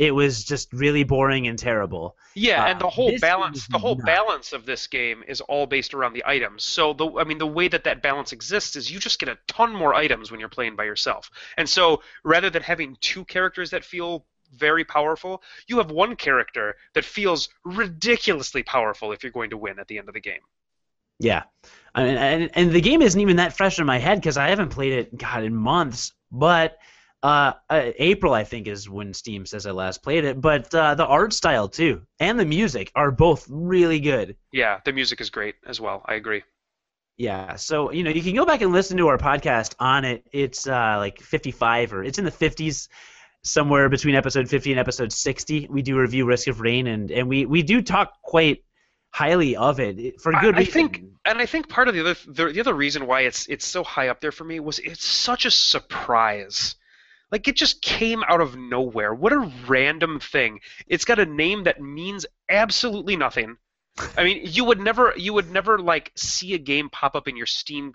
It 0.00 0.12
was 0.12 0.44
just 0.44 0.72
really 0.72 1.04
boring 1.04 1.46
and 1.46 1.58
terrible. 1.58 2.16
Yeah, 2.34 2.62
Uh, 2.62 2.66
and 2.66 2.80
the 2.80 2.90
whole 2.90 3.12
balance 3.12 3.68
the 3.68 3.78
whole 3.78 3.96
not. 3.96 4.04
balance 4.04 4.52
of 4.52 4.66
this 4.66 4.86
game 4.88 5.22
is 5.28 5.40
all 5.42 5.66
based 5.66 5.94
around 5.94 6.14
the 6.14 6.24
items. 6.26 6.64
So 6.64 6.92
the, 6.92 7.08
I 7.18 7.24
mean, 7.24 7.38
the 7.38 7.46
way 7.46 7.68
that 7.68 7.84
that 7.84 8.02
balance 8.02 8.32
exists 8.32 8.76
is 8.76 8.90
you 8.90 8.98
just 8.98 9.18
get 9.20 9.28
a 9.28 9.38
ton 9.46 9.72
more 9.74 9.94
items 9.94 10.30
when 10.30 10.40
you're 10.40 10.48
playing 10.48 10.76
by 10.76 10.84
yourself. 10.84 11.30
And 11.56 11.68
so 11.68 12.02
rather 12.24 12.50
than 12.50 12.62
having 12.62 12.96
two 13.00 13.24
characters 13.26 13.70
that 13.70 13.84
feel 13.84 14.26
very 14.52 14.84
powerful, 14.84 15.42
you 15.68 15.78
have 15.78 15.90
one 15.92 16.16
character 16.16 16.76
that 16.94 17.04
feels 17.04 17.48
ridiculously 17.64 18.62
powerful 18.64 19.12
if 19.12 19.22
you're 19.22 19.32
going 19.32 19.50
to 19.50 19.58
win 19.58 19.78
at 19.78 19.88
the 19.88 19.98
end 19.98 20.08
of 20.08 20.14
the 20.14 20.20
game. 20.20 20.42
Yeah, 21.18 21.42
I 21.94 22.04
mean, 22.04 22.16
and 22.16 22.50
and 22.54 22.72
the 22.72 22.80
game 22.80 23.02
isn't 23.02 23.20
even 23.20 23.36
that 23.36 23.56
fresh 23.56 23.78
in 23.78 23.86
my 23.86 23.98
head 23.98 24.18
because 24.18 24.38
I 24.38 24.48
haven't 24.48 24.70
played 24.70 24.92
it, 24.92 25.18
God, 25.18 25.44
in 25.44 25.54
months. 25.54 26.12
But 26.32 26.78
uh, 27.22 27.52
uh, 27.68 27.90
April, 27.98 28.32
I 28.32 28.44
think, 28.44 28.66
is 28.66 28.88
when 28.88 29.12
Steam 29.14 29.44
says 29.46 29.66
I 29.66 29.72
last 29.72 30.02
played 30.02 30.24
it. 30.24 30.40
But 30.40 30.74
uh, 30.74 30.94
the 30.94 31.06
art 31.06 31.32
style 31.32 31.68
too 31.68 32.02
and 32.18 32.38
the 32.40 32.44
music 32.46 32.90
are 32.94 33.10
both 33.10 33.46
really 33.50 34.00
good. 34.00 34.36
Yeah, 34.52 34.80
the 34.84 34.92
music 34.92 35.20
is 35.20 35.30
great 35.30 35.56
as 35.66 35.80
well. 35.80 36.02
I 36.06 36.14
agree. 36.14 36.42
Yeah, 37.16 37.56
so 37.56 37.92
you 37.92 38.02
know 38.02 38.10
you 38.10 38.22
can 38.22 38.34
go 38.34 38.46
back 38.46 38.62
and 38.62 38.72
listen 38.72 38.96
to 38.96 39.08
our 39.08 39.18
podcast 39.18 39.74
on 39.78 40.06
it. 40.06 40.24
It's 40.32 40.66
uh, 40.66 40.96
like 40.96 41.20
55 41.20 41.92
or 41.92 42.02
it's 42.02 42.18
in 42.18 42.24
the 42.24 42.30
50s, 42.30 42.88
somewhere 43.42 43.90
between 43.90 44.14
episode 44.14 44.48
50 44.48 44.70
and 44.72 44.80
episode 44.80 45.12
60. 45.12 45.66
We 45.68 45.82
do 45.82 45.98
review 45.98 46.24
Risk 46.24 46.48
of 46.48 46.62
Rain, 46.62 46.86
and 46.86 47.10
and 47.10 47.28
we 47.28 47.44
we 47.44 47.62
do 47.62 47.82
talk 47.82 48.22
quite 48.22 48.64
highly 49.12 49.56
of 49.56 49.80
it 49.80 50.20
for 50.20 50.32
good 50.32 50.54
I 50.54 50.60
reason. 50.60 50.72
think- 50.72 51.02
And 51.26 51.38
I 51.38 51.44
think 51.44 51.68
part 51.68 51.88
of 51.88 51.94
the 51.94 52.00
other 52.00 52.16
the, 52.26 52.52
the 52.54 52.60
other 52.60 52.72
reason 52.72 53.06
why 53.06 53.22
it's 53.22 53.46
it's 53.48 53.66
so 53.66 53.84
high 53.84 54.08
up 54.08 54.20
there 54.22 54.32
for 54.32 54.44
me 54.44 54.58
was 54.60 54.78
it's 54.78 55.04
such 55.04 55.44
a 55.44 55.50
surprise. 55.50 56.76
Like 57.30 57.46
it 57.48 57.56
just 57.56 57.80
came 57.82 58.22
out 58.24 58.40
of 58.40 58.56
nowhere. 58.56 59.14
What 59.14 59.32
a 59.32 59.50
random 59.68 60.18
thing. 60.20 60.60
It's 60.86 61.04
got 61.04 61.18
a 61.18 61.26
name 61.26 61.64
that 61.64 61.80
means 61.80 62.26
absolutely 62.48 63.16
nothing. 63.16 63.56
I 64.16 64.24
mean, 64.24 64.40
you 64.44 64.64
would 64.64 64.80
never 64.80 65.12
you 65.16 65.32
would 65.34 65.50
never 65.50 65.78
like 65.78 66.12
see 66.16 66.54
a 66.54 66.58
game 66.58 66.88
pop 66.90 67.14
up 67.14 67.28
in 67.28 67.36
your 67.36 67.46
Steam 67.46 67.94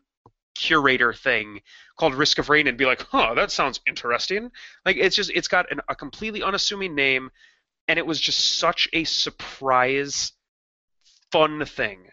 curator 0.56 1.12
thing 1.14 1.62
called 1.98 2.14
Risk 2.16 2.38
of 2.38 2.48
Rain 2.50 2.68
and 2.68 2.78
be 2.78 2.86
like, 2.86 3.02
"Huh, 3.12 3.34
that 3.36 3.52
sounds 3.52 3.82
interesting." 3.88 4.52
Like 4.86 4.98
it's 4.98 5.16
just 5.16 5.32
it's 5.34 5.48
got 5.50 5.72
an, 5.72 5.82
a 5.90 5.96
completely 5.96 6.44
unassuming 6.44 6.96
name 6.96 7.30
and 7.88 8.00
it 8.00 8.06
was 8.06 8.20
just 8.20 8.58
such 8.58 8.88
a 8.94 9.04
surprise 9.04 10.32
fun 11.32 11.64
thing. 11.66 12.08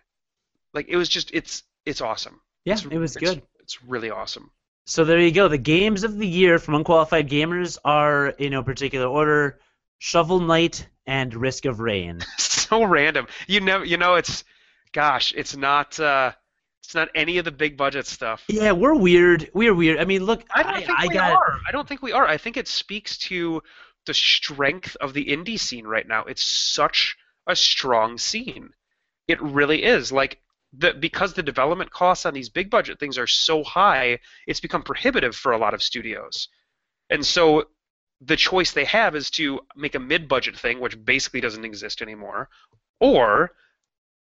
Like 0.74 0.88
it 0.88 0.96
was 0.96 1.08
just 1.08 1.30
it's 1.32 1.62
it's 1.84 2.00
awesome. 2.00 2.40
yeah, 2.64 2.74
It's- 2.74 2.88
it 2.92 2.98
was 2.98 3.16
it's- 3.16 3.34
good. 3.34 3.42
It's 3.60 3.82
really 3.84 4.10
awesome. 4.10 4.50
So 4.84 5.04
there 5.04 5.20
you 5.20 5.30
go. 5.30 5.48
The 5.48 5.58
games 5.58 6.04
of 6.04 6.18
the 6.18 6.26
year 6.26 6.58
from 6.58 6.74
Unqualified 6.74 7.28
Gamers 7.28 7.78
are 7.84 8.28
in 8.28 8.52
no 8.52 8.62
particular 8.62 9.06
order: 9.06 9.60
Shovel 9.98 10.40
Knight 10.40 10.88
and 11.06 11.34
Risk 11.34 11.64
of 11.64 11.80
Rain. 11.80 12.20
so 12.38 12.84
random. 12.84 13.26
You 13.46 13.60
never 13.60 13.84
you 13.84 13.96
know 13.96 14.14
it's 14.14 14.44
gosh, 14.92 15.32
it's 15.36 15.56
not 15.56 15.98
uh 16.00 16.32
it's 16.82 16.94
not 16.94 17.08
any 17.14 17.38
of 17.38 17.44
the 17.44 17.52
big 17.52 17.76
budget 17.76 18.06
stuff. 18.06 18.44
Yeah, 18.48 18.72
we're 18.72 18.94
weird. 18.94 19.50
We're 19.54 19.74
weird. 19.74 19.98
I 19.98 20.04
mean, 20.04 20.24
look, 20.24 20.44
I 20.50 20.62
don't 20.62 20.84
think 20.84 20.98
I 20.98 21.06
we 21.06 21.14
got 21.14 21.32
are. 21.32 21.58
I 21.68 21.72
don't 21.72 21.86
think 21.86 22.02
we 22.02 22.12
are. 22.12 22.26
I 22.26 22.36
think 22.36 22.56
it 22.56 22.66
speaks 22.66 23.16
to 23.18 23.62
the 24.06 24.14
strength 24.14 24.96
of 25.00 25.14
the 25.14 25.26
indie 25.26 25.58
scene 25.58 25.86
right 25.86 26.06
now. 26.06 26.24
It's 26.24 26.42
such 26.42 27.16
a 27.46 27.54
strong 27.54 28.18
scene. 28.18 28.70
It 29.28 29.40
really 29.40 29.84
is. 29.84 30.10
Like 30.10 30.40
because 31.00 31.34
the 31.34 31.42
development 31.42 31.90
costs 31.90 32.24
on 32.24 32.34
these 32.34 32.48
big 32.48 32.70
budget 32.70 32.98
things 32.98 33.18
are 33.18 33.26
so 33.26 33.62
high, 33.62 34.18
it's 34.46 34.60
become 34.60 34.82
prohibitive 34.82 35.36
for 35.36 35.52
a 35.52 35.58
lot 35.58 35.74
of 35.74 35.82
studios. 35.82 36.48
And 37.10 37.24
so 37.24 37.64
the 38.20 38.36
choice 38.36 38.72
they 38.72 38.84
have 38.84 39.14
is 39.14 39.30
to 39.30 39.60
make 39.76 39.94
a 39.94 40.00
mid-budget 40.00 40.58
thing, 40.58 40.80
which 40.80 41.04
basically 41.04 41.40
doesn't 41.40 41.64
exist 41.64 42.00
anymore, 42.00 42.48
or 43.00 43.52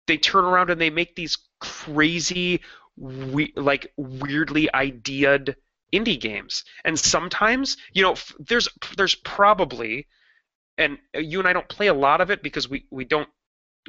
they 0.05 0.17
turn 0.17 0.45
around 0.45 0.69
and 0.69 0.79
they 0.79 0.89
make 0.89 1.15
these 1.15 1.37
crazy, 1.59 2.61
we, 2.95 3.51
like 3.55 3.91
weirdly 3.97 4.69
ideaed 4.73 5.55
indie 5.93 6.19
games. 6.19 6.63
And 6.85 6.97
sometimes, 6.97 7.77
you 7.93 8.03
know, 8.03 8.13
f- 8.13 8.35
there's 8.39 8.69
there's 8.95 9.15
probably, 9.15 10.07
and 10.77 10.97
uh, 11.15 11.19
you 11.19 11.39
and 11.39 11.47
I 11.47 11.53
don't 11.53 11.67
play 11.67 11.87
a 11.87 11.93
lot 11.93 12.21
of 12.21 12.29
it 12.29 12.43
because 12.43 12.69
we 12.69 12.85
we 12.91 13.05
don't 13.05 13.29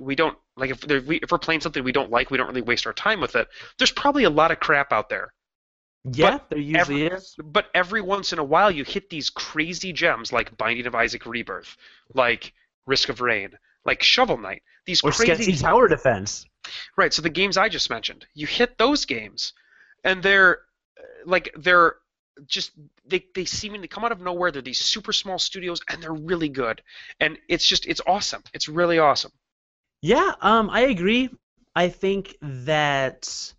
we 0.00 0.14
don't 0.14 0.36
like 0.56 0.70
if 0.70 0.80
there, 0.80 1.00
we, 1.00 1.16
if 1.16 1.30
we're 1.30 1.38
playing 1.38 1.60
something 1.60 1.84
we 1.84 1.92
don't 1.92 2.10
like, 2.10 2.30
we 2.30 2.38
don't 2.38 2.48
really 2.48 2.62
waste 2.62 2.86
our 2.86 2.92
time 2.92 3.20
with 3.20 3.36
it. 3.36 3.48
There's 3.78 3.92
probably 3.92 4.24
a 4.24 4.30
lot 4.30 4.50
of 4.50 4.60
crap 4.60 4.92
out 4.92 5.08
there. 5.08 5.32
yeah, 6.10 6.38
there 6.48 6.58
usually 6.58 7.06
is. 7.06 7.34
But 7.42 7.66
every 7.74 8.00
once 8.00 8.32
in 8.32 8.38
a 8.38 8.44
while, 8.44 8.70
you 8.70 8.84
hit 8.84 9.10
these 9.10 9.30
crazy 9.30 9.92
gems 9.92 10.32
like 10.32 10.56
Binding 10.56 10.86
of 10.86 10.94
Isaac 10.94 11.26
Rebirth, 11.26 11.76
like 12.14 12.52
Risk 12.86 13.08
of 13.08 13.20
Rain, 13.20 13.50
like 13.84 14.02
Shovel 14.02 14.38
Knight. 14.38 14.62
These 14.86 15.02
Or 15.02 15.10
crazy 15.10 15.42
Sketchy 15.42 15.56
Tower 15.56 15.88
Defense. 15.88 16.46
Right. 16.96 17.12
So 17.12 17.22
the 17.22 17.30
games 17.30 17.56
I 17.56 17.68
just 17.68 17.90
mentioned, 17.90 18.26
you 18.34 18.46
hit 18.46 18.78
those 18.78 19.04
games, 19.04 19.52
and 20.04 20.22
they're 20.22 20.58
uh, 20.98 21.02
like 21.26 21.50
they're 21.56 21.96
just 22.46 22.72
they 23.06 23.24
they 23.34 23.44
seemingly 23.44 23.88
come 23.88 24.04
out 24.04 24.12
of 24.12 24.20
nowhere. 24.20 24.50
They're 24.50 24.62
these 24.62 24.78
super 24.78 25.12
small 25.12 25.38
studios, 25.38 25.80
and 25.88 26.02
they're 26.02 26.12
really 26.12 26.48
good. 26.48 26.82
And 27.20 27.38
it's 27.48 27.66
just 27.66 27.86
it's 27.86 28.00
awesome. 28.06 28.42
It's 28.54 28.68
really 28.68 28.98
awesome. 28.98 29.32
Yeah, 30.00 30.32
um, 30.40 30.70
I 30.70 30.80
agree. 30.82 31.30
I 31.74 31.88
think 31.88 32.36
that 32.40 33.52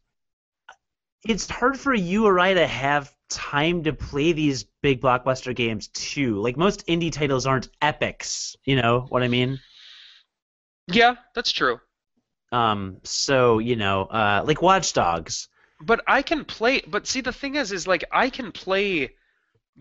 it's 1.24 1.50
hard 1.50 1.80
for 1.80 1.94
you 1.94 2.26
or 2.26 2.40
I 2.40 2.54
to 2.54 2.66
have 2.66 3.14
time 3.30 3.84
to 3.84 3.94
play 3.94 4.32
these 4.32 4.64
big 4.82 5.02
blockbuster 5.02 5.56
games 5.56 5.88
too. 5.88 6.42
Like 6.42 6.58
most 6.58 6.88
indie 6.88 7.12
titles 7.12 7.46
aren't 7.46 7.70
epics. 7.82 8.56
You 8.64 8.78
know 8.78 9.06
what 9.10 9.24
I 9.24 9.28
mean? 9.28 9.60
Yeah, 10.88 11.16
that's 11.36 11.52
true. 11.52 11.80
Um, 12.52 12.98
so 13.04 13.60
you 13.60 13.76
know, 13.76 14.04
uh, 14.06 14.44
like 14.46 14.62
Watch 14.62 14.94
Dogs. 14.94 15.50
But 15.82 16.02
I 16.08 16.22
can 16.22 16.46
play. 16.46 16.82
But 16.86 17.08
see, 17.08 17.22
the 17.22 17.32
thing 17.32 17.56
is, 17.56 17.72
is 17.72 17.88
like 17.88 18.04
I 18.12 18.30
can 18.30 18.52
play 18.52 19.12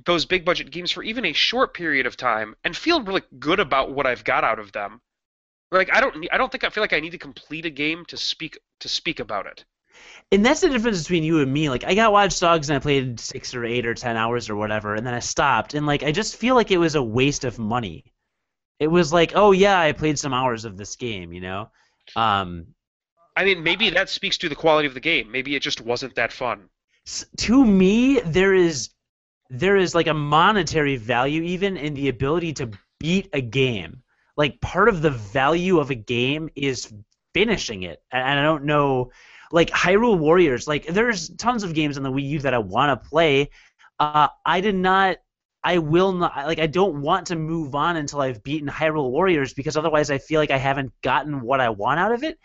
those 0.05 0.27
big 0.27 0.45
budget 0.45 0.71
games 0.71 0.93
for 0.93 1.03
even 1.03 1.25
a 1.25 1.33
short 1.33 1.75
period 1.75 2.07
of 2.07 2.17
time 2.17 2.55
and 2.63 2.77
feel 2.77 3.03
really 3.03 3.23
good 3.39 3.59
about 3.59 3.93
what 3.93 4.07
I've 4.07 4.23
got 4.23 4.45
out 4.45 4.59
of 4.59 4.71
them. 4.73 5.01
Like 5.71 5.91
I 5.93 6.01
don't, 6.01 6.27
I 6.33 6.39
don't 6.39 6.51
think 6.51 6.65
I 6.65 6.71
feel 6.71 6.83
like 6.83 6.93
I 6.93 7.01
need 7.01 7.11
to 7.11 7.19
complete 7.19 7.67
a 7.67 7.71
game 7.71 8.05
to 8.07 8.17
speak 8.17 8.59
to 8.81 8.89
speak 8.89 9.21
about 9.21 9.47
it. 9.47 9.65
And 10.31 10.45
that's 10.45 10.61
the 10.61 10.69
difference 10.69 11.03
between 11.03 11.25
you 11.25 11.41
and 11.41 11.53
me. 11.53 11.69
Like 11.69 11.85
I 11.85 11.95
got 11.95 12.13
Watch 12.13 12.39
Dogs 12.41 12.71
and 12.71 12.77
I 12.77 12.81
played 12.81 13.21
six 13.21 13.55
or 13.55 13.65
eight 13.65 13.87
or 13.87 13.95
ten 13.95 14.17
hours 14.17 14.49
or 14.49 14.57
whatever, 14.57 14.95
and 14.95 15.07
then 15.07 15.15
I 15.15 15.21
stopped. 15.21 15.75
And 15.75 15.87
like 15.87 16.03
I 16.03 16.13
just 16.13 16.37
feel 16.37 16.55
like 16.55 16.71
it 16.71 16.79
was 16.79 16.95
a 16.95 17.03
waste 17.03 17.45
of 17.45 17.59
money. 17.59 18.13
It 18.79 18.89
was 18.89 19.13
like, 19.13 19.33
oh 19.35 19.53
yeah, 19.53 19.79
I 19.79 19.93
played 19.93 20.19
some 20.19 20.33
hours 20.33 20.65
of 20.65 20.77
this 20.77 20.97
game, 20.97 21.33
you 21.33 21.41
know. 21.41 21.71
Um, 22.15 22.69
I 23.37 23.45
mean, 23.45 23.63
maybe 23.63 23.91
that 23.91 24.09
speaks 24.09 24.39
to 24.39 24.49
the 24.49 24.55
quality 24.55 24.89
of 24.89 24.95
the 24.95 25.01
game. 25.01 25.31
Maybe 25.31 25.55
it 25.55 25.63
just 25.63 25.81
wasn't 25.81 26.15
that 26.15 26.33
fun. 26.33 26.69
to 27.39 27.65
me, 27.65 28.21
there 28.21 28.55
is 28.55 28.91
there 29.51 29.77
is 29.77 29.95
like 29.95 30.07
a 30.07 30.15
monetary 30.15 30.97
value 30.97 31.43
even 31.43 31.77
in 31.77 31.95
the 31.95 32.09
ability 32.09 32.53
to 32.55 32.71
beat 33.01 33.29
a 33.33 33.41
game. 33.41 34.03
Like 34.39 34.61
part 34.61 34.89
of 34.89 35.03
the 35.03 35.11
value 35.11 35.81
of 35.81 35.91
a 35.91 35.97
game 35.97 36.49
is 36.55 36.95
finishing 37.35 37.83
it, 37.83 38.01
and 38.13 38.39
I 38.39 38.43
don't 38.43 38.65
know. 38.65 39.11
Like 39.51 39.69
Hyrule 39.71 40.19
Warriors, 40.19 40.69
like 40.69 40.87
there's 40.87 41.31
tons 41.31 41.65
of 41.65 41.75
games 41.75 41.97
on 41.97 42.05
the 42.05 42.13
Wii 42.13 42.29
U 42.31 42.39
that 42.41 42.55
I 42.55 42.59
want 42.59 43.03
to 43.03 43.09
play. 43.09 43.51
Uh, 43.99 44.29
I 44.47 44.61
did 44.61 44.77
not. 44.77 45.17
I 45.65 45.79
will 45.79 46.13
not. 46.13 46.37
Like 46.47 46.61
I 46.61 46.69
don't 46.69 47.03
want 47.03 47.27
to 47.27 47.37
move 47.37 47.75
on 47.75 47.97
until 47.97 48.21
I've 48.21 48.45
beaten 48.45 48.69
Hyrule 48.69 49.11
Warriors 49.11 49.55
because 49.55 49.77
otherwise 49.77 50.09
I 50.09 50.19
feel 50.19 50.41
like 50.41 50.53
I 50.53 50.59
haven't 50.59 50.93
gotten 51.03 51.41
what 51.41 51.61
I 51.61 51.71
want 51.71 51.99
out 51.99 52.13
of 52.13 52.23
it. 52.23 52.39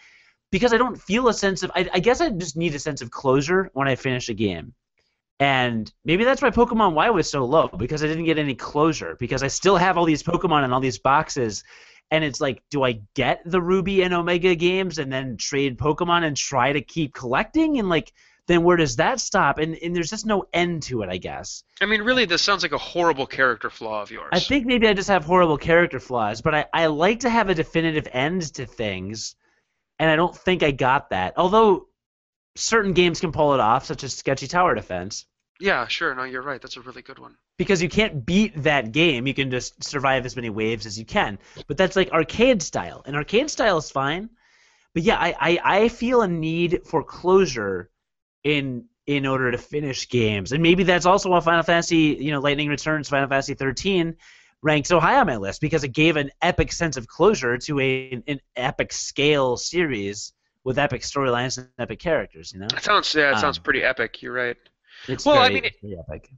Because 0.51 0.73
I 0.73 0.77
don't 0.77 0.99
feel 0.99 1.27
a 1.27 1.33
sense 1.33 1.61
of. 1.61 1.71
I, 1.75 1.87
I 1.93 1.99
guess 1.99 2.21
I 2.21 2.29
just 2.29 2.57
need 2.57 2.73
a 2.73 2.79
sense 2.79 3.03
of 3.03 3.11
closure 3.11 3.69
when 3.73 3.87
I 3.87 3.95
finish 3.95 4.29
a 4.29 4.33
game. 4.33 4.73
And 5.39 5.91
maybe 6.05 6.23
that's 6.23 6.41
why 6.41 6.51
Pokemon 6.51 6.93
Y 6.93 7.09
was 7.09 7.29
so 7.29 7.43
low 7.43 7.67
because 7.67 8.03
I 8.03 8.07
didn't 8.07 8.25
get 8.25 8.37
any 8.37 8.55
closure 8.55 9.17
because 9.19 9.43
I 9.43 9.47
still 9.47 9.77
have 9.77 9.97
all 9.97 10.05
these 10.05 10.23
Pokemon 10.23 10.63
and 10.63 10.73
all 10.73 10.79
these 10.79 10.99
boxes. 10.99 11.63
And 12.11 12.23
it's 12.23 12.39
like, 12.39 12.61
do 12.69 12.83
I 12.83 13.01
get 13.15 13.41
the 13.43 13.61
Ruby 13.61 14.03
and 14.03 14.13
Omega 14.13 14.55
games 14.55 14.99
and 14.99 15.11
then 15.11 15.37
trade 15.37 15.77
Pokemon 15.77 16.23
and 16.23 16.37
try 16.37 16.71
to 16.71 16.81
keep 16.81 17.13
collecting? 17.13 17.79
And 17.79 17.89
like, 17.89 18.13
then 18.47 18.63
where 18.63 18.77
does 18.77 18.97
that 18.97 19.19
stop? 19.19 19.57
And, 19.57 19.75
and 19.75 19.95
there's 19.95 20.09
just 20.09 20.25
no 20.25 20.45
end 20.53 20.83
to 20.83 21.01
it, 21.01 21.09
I 21.09 21.17
guess. 21.17 21.63
I 21.81 21.85
mean, 21.85 22.01
really, 22.01 22.25
this 22.25 22.41
sounds 22.41 22.61
like 22.61 22.73
a 22.73 22.77
horrible 22.77 23.25
character 23.25 23.69
flaw 23.69 24.01
of 24.01 24.11
yours. 24.11 24.29
I 24.31 24.39
think 24.39 24.65
maybe 24.65 24.87
I 24.87 24.93
just 24.93 25.09
have 25.09 25.23
horrible 25.23 25.57
character 25.57 25.99
flaws, 25.99 26.41
but 26.41 26.53
I, 26.53 26.65
I 26.73 26.85
like 26.87 27.21
to 27.21 27.29
have 27.29 27.49
a 27.49 27.55
definitive 27.55 28.07
end 28.11 28.53
to 28.55 28.65
things, 28.65 29.35
and 29.97 30.09
I 30.09 30.15
don't 30.15 30.35
think 30.35 30.61
I 30.61 30.71
got 30.71 31.11
that. 31.11 31.33
Although 31.37 31.87
certain 32.55 32.93
games 32.93 33.19
can 33.19 33.31
pull 33.31 33.53
it 33.53 33.59
off, 33.59 33.85
such 33.85 34.03
as 34.03 34.13
Sketchy 34.13 34.47
Tower 34.47 34.75
Defense. 34.75 35.25
Yeah, 35.59 35.87
sure. 35.87 36.13
No, 36.15 36.23
you're 36.23 36.41
right. 36.41 36.61
That's 36.61 36.77
a 36.77 36.81
really 36.81 37.01
good 37.01 37.19
one. 37.19 37.35
because 37.57 37.81
you 37.81 37.89
can't 37.89 38.25
beat 38.25 38.63
that 38.63 38.91
game. 38.91 39.27
You 39.27 39.33
can 39.33 39.51
just 39.51 39.83
survive 39.83 40.25
as 40.25 40.35
many 40.35 40.49
waves 40.49 40.85
as 40.85 40.97
you 40.99 41.05
can. 41.05 41.39
But 41.67 41.77
that's 41.77 41.95
like 41.95 42.11
arcade 42.11 42.61
style, 42.61 43.03
and 43.05 43.15
arcade 43.15 43.49
style 43.49 43.77
is 43.77 43.91
fine. 43.91 44.29
But 44.93 45.03
yeah, 45.03 45.17
I, 45.17 45.35
I, 45.39 45.59
I 45.63 45.89
feel 45.89 46.21
a 46.21 46.27
need 46.27 46.81
for 46.85 47.03
closure 47.03 47.89
in 48.43 48.85
in 49.05 49.25
order 49.25 49.51
to 49.51 49.57
finish 49.57 50.09
games, 50.09 50.51
and 50.53 50.63
maybe 50.63 50.83
that's 50.83 51.05
also 51.05 51.29
why 51.29 51.39
Final 51.41 51.63
Fantasy, 51.63 52.17
you 52.19 52.31
know, 52.31 52.39
Lightning 52.39 52.69
Returns, 52.69 53.09
Final 53.09 53.27
Fantasy 53.27 53.53
13 53.53 54.15
ranked 54.61 54.87
so 54.87 54.99
high 54.99 55.19
on 55.19 55.27
my 55.27 55.35
list 55.37 55.59
because 55.61 55.83
it 55.83 55.89
gave 55.89 56.15
an 56.15 56.31
epic 56.41 56.71
sense 56.71 56.95
of 56.97 57.07
closure 57.07 57.57
to 57.57 57.79
a 57.79 58.23
an 58.27 58.39
epic 58.55 58.93
scale 58.93 59.57
series 59.57 60.33
with 60.63 60.79
epic 60.79 61.01
storylines 61.01 61.57
and 61.57 61.69
epic 61.79 61.99
characters. 61.99 62.53
You 62.53 62.59
know, 62.59 62.67
It 62.75 62.83
sounds 62.83 63.13
yeah, 63.15 63.31
it 63.31 63.37
sounds 63.37 63.57
Um, 63.57 63.63
pretty 63.63 63.83
epic. 63.83 64.21
You're 64.21 64.33
right. 64.33 64.57
it's 65.07 65.25
Well, 65.25 65.37
I 65.39 65.49
mean, 65.49 65.65
it- 65.65 65.75
very 65.81 65.97
epic. 65.99 66.29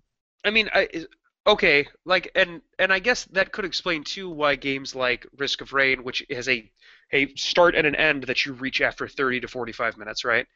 I 0.46 0.52
mean, 0.52 0.70
I, 0.74 1.06
okay, 1.48 1.88
like, 2.06 2.32
and 2.36 2.62
and 2.80 2.94
I 2.94 3.00
guess 3.00 3.26
that 3.26 3.52
could 3.52 3.66
explain 3.66 4.04
too 4.04 4.30
why 4.30 4.56
games 4.56 4.96
like 4.96 5.26
Risk 5.38 5.62
of 5.62 5.74
Rain, 5.74 6.04
which 6.04 6.24
has 6.30 6.48
a 6.50 6.72
a 7.14 7.34
start 7.36 7.76
and 7.76 7.86
an 7.88 7.96
end 7.96 8.24
that 8.26 8.46
you 8.46 8.54
reach 8.54 8.82
after 8.82 9.08
30 9.08 9.40
to 9.42 9.48
45 9.48 9.98
minutes, 9.98 10.24
right? 10.26 10.48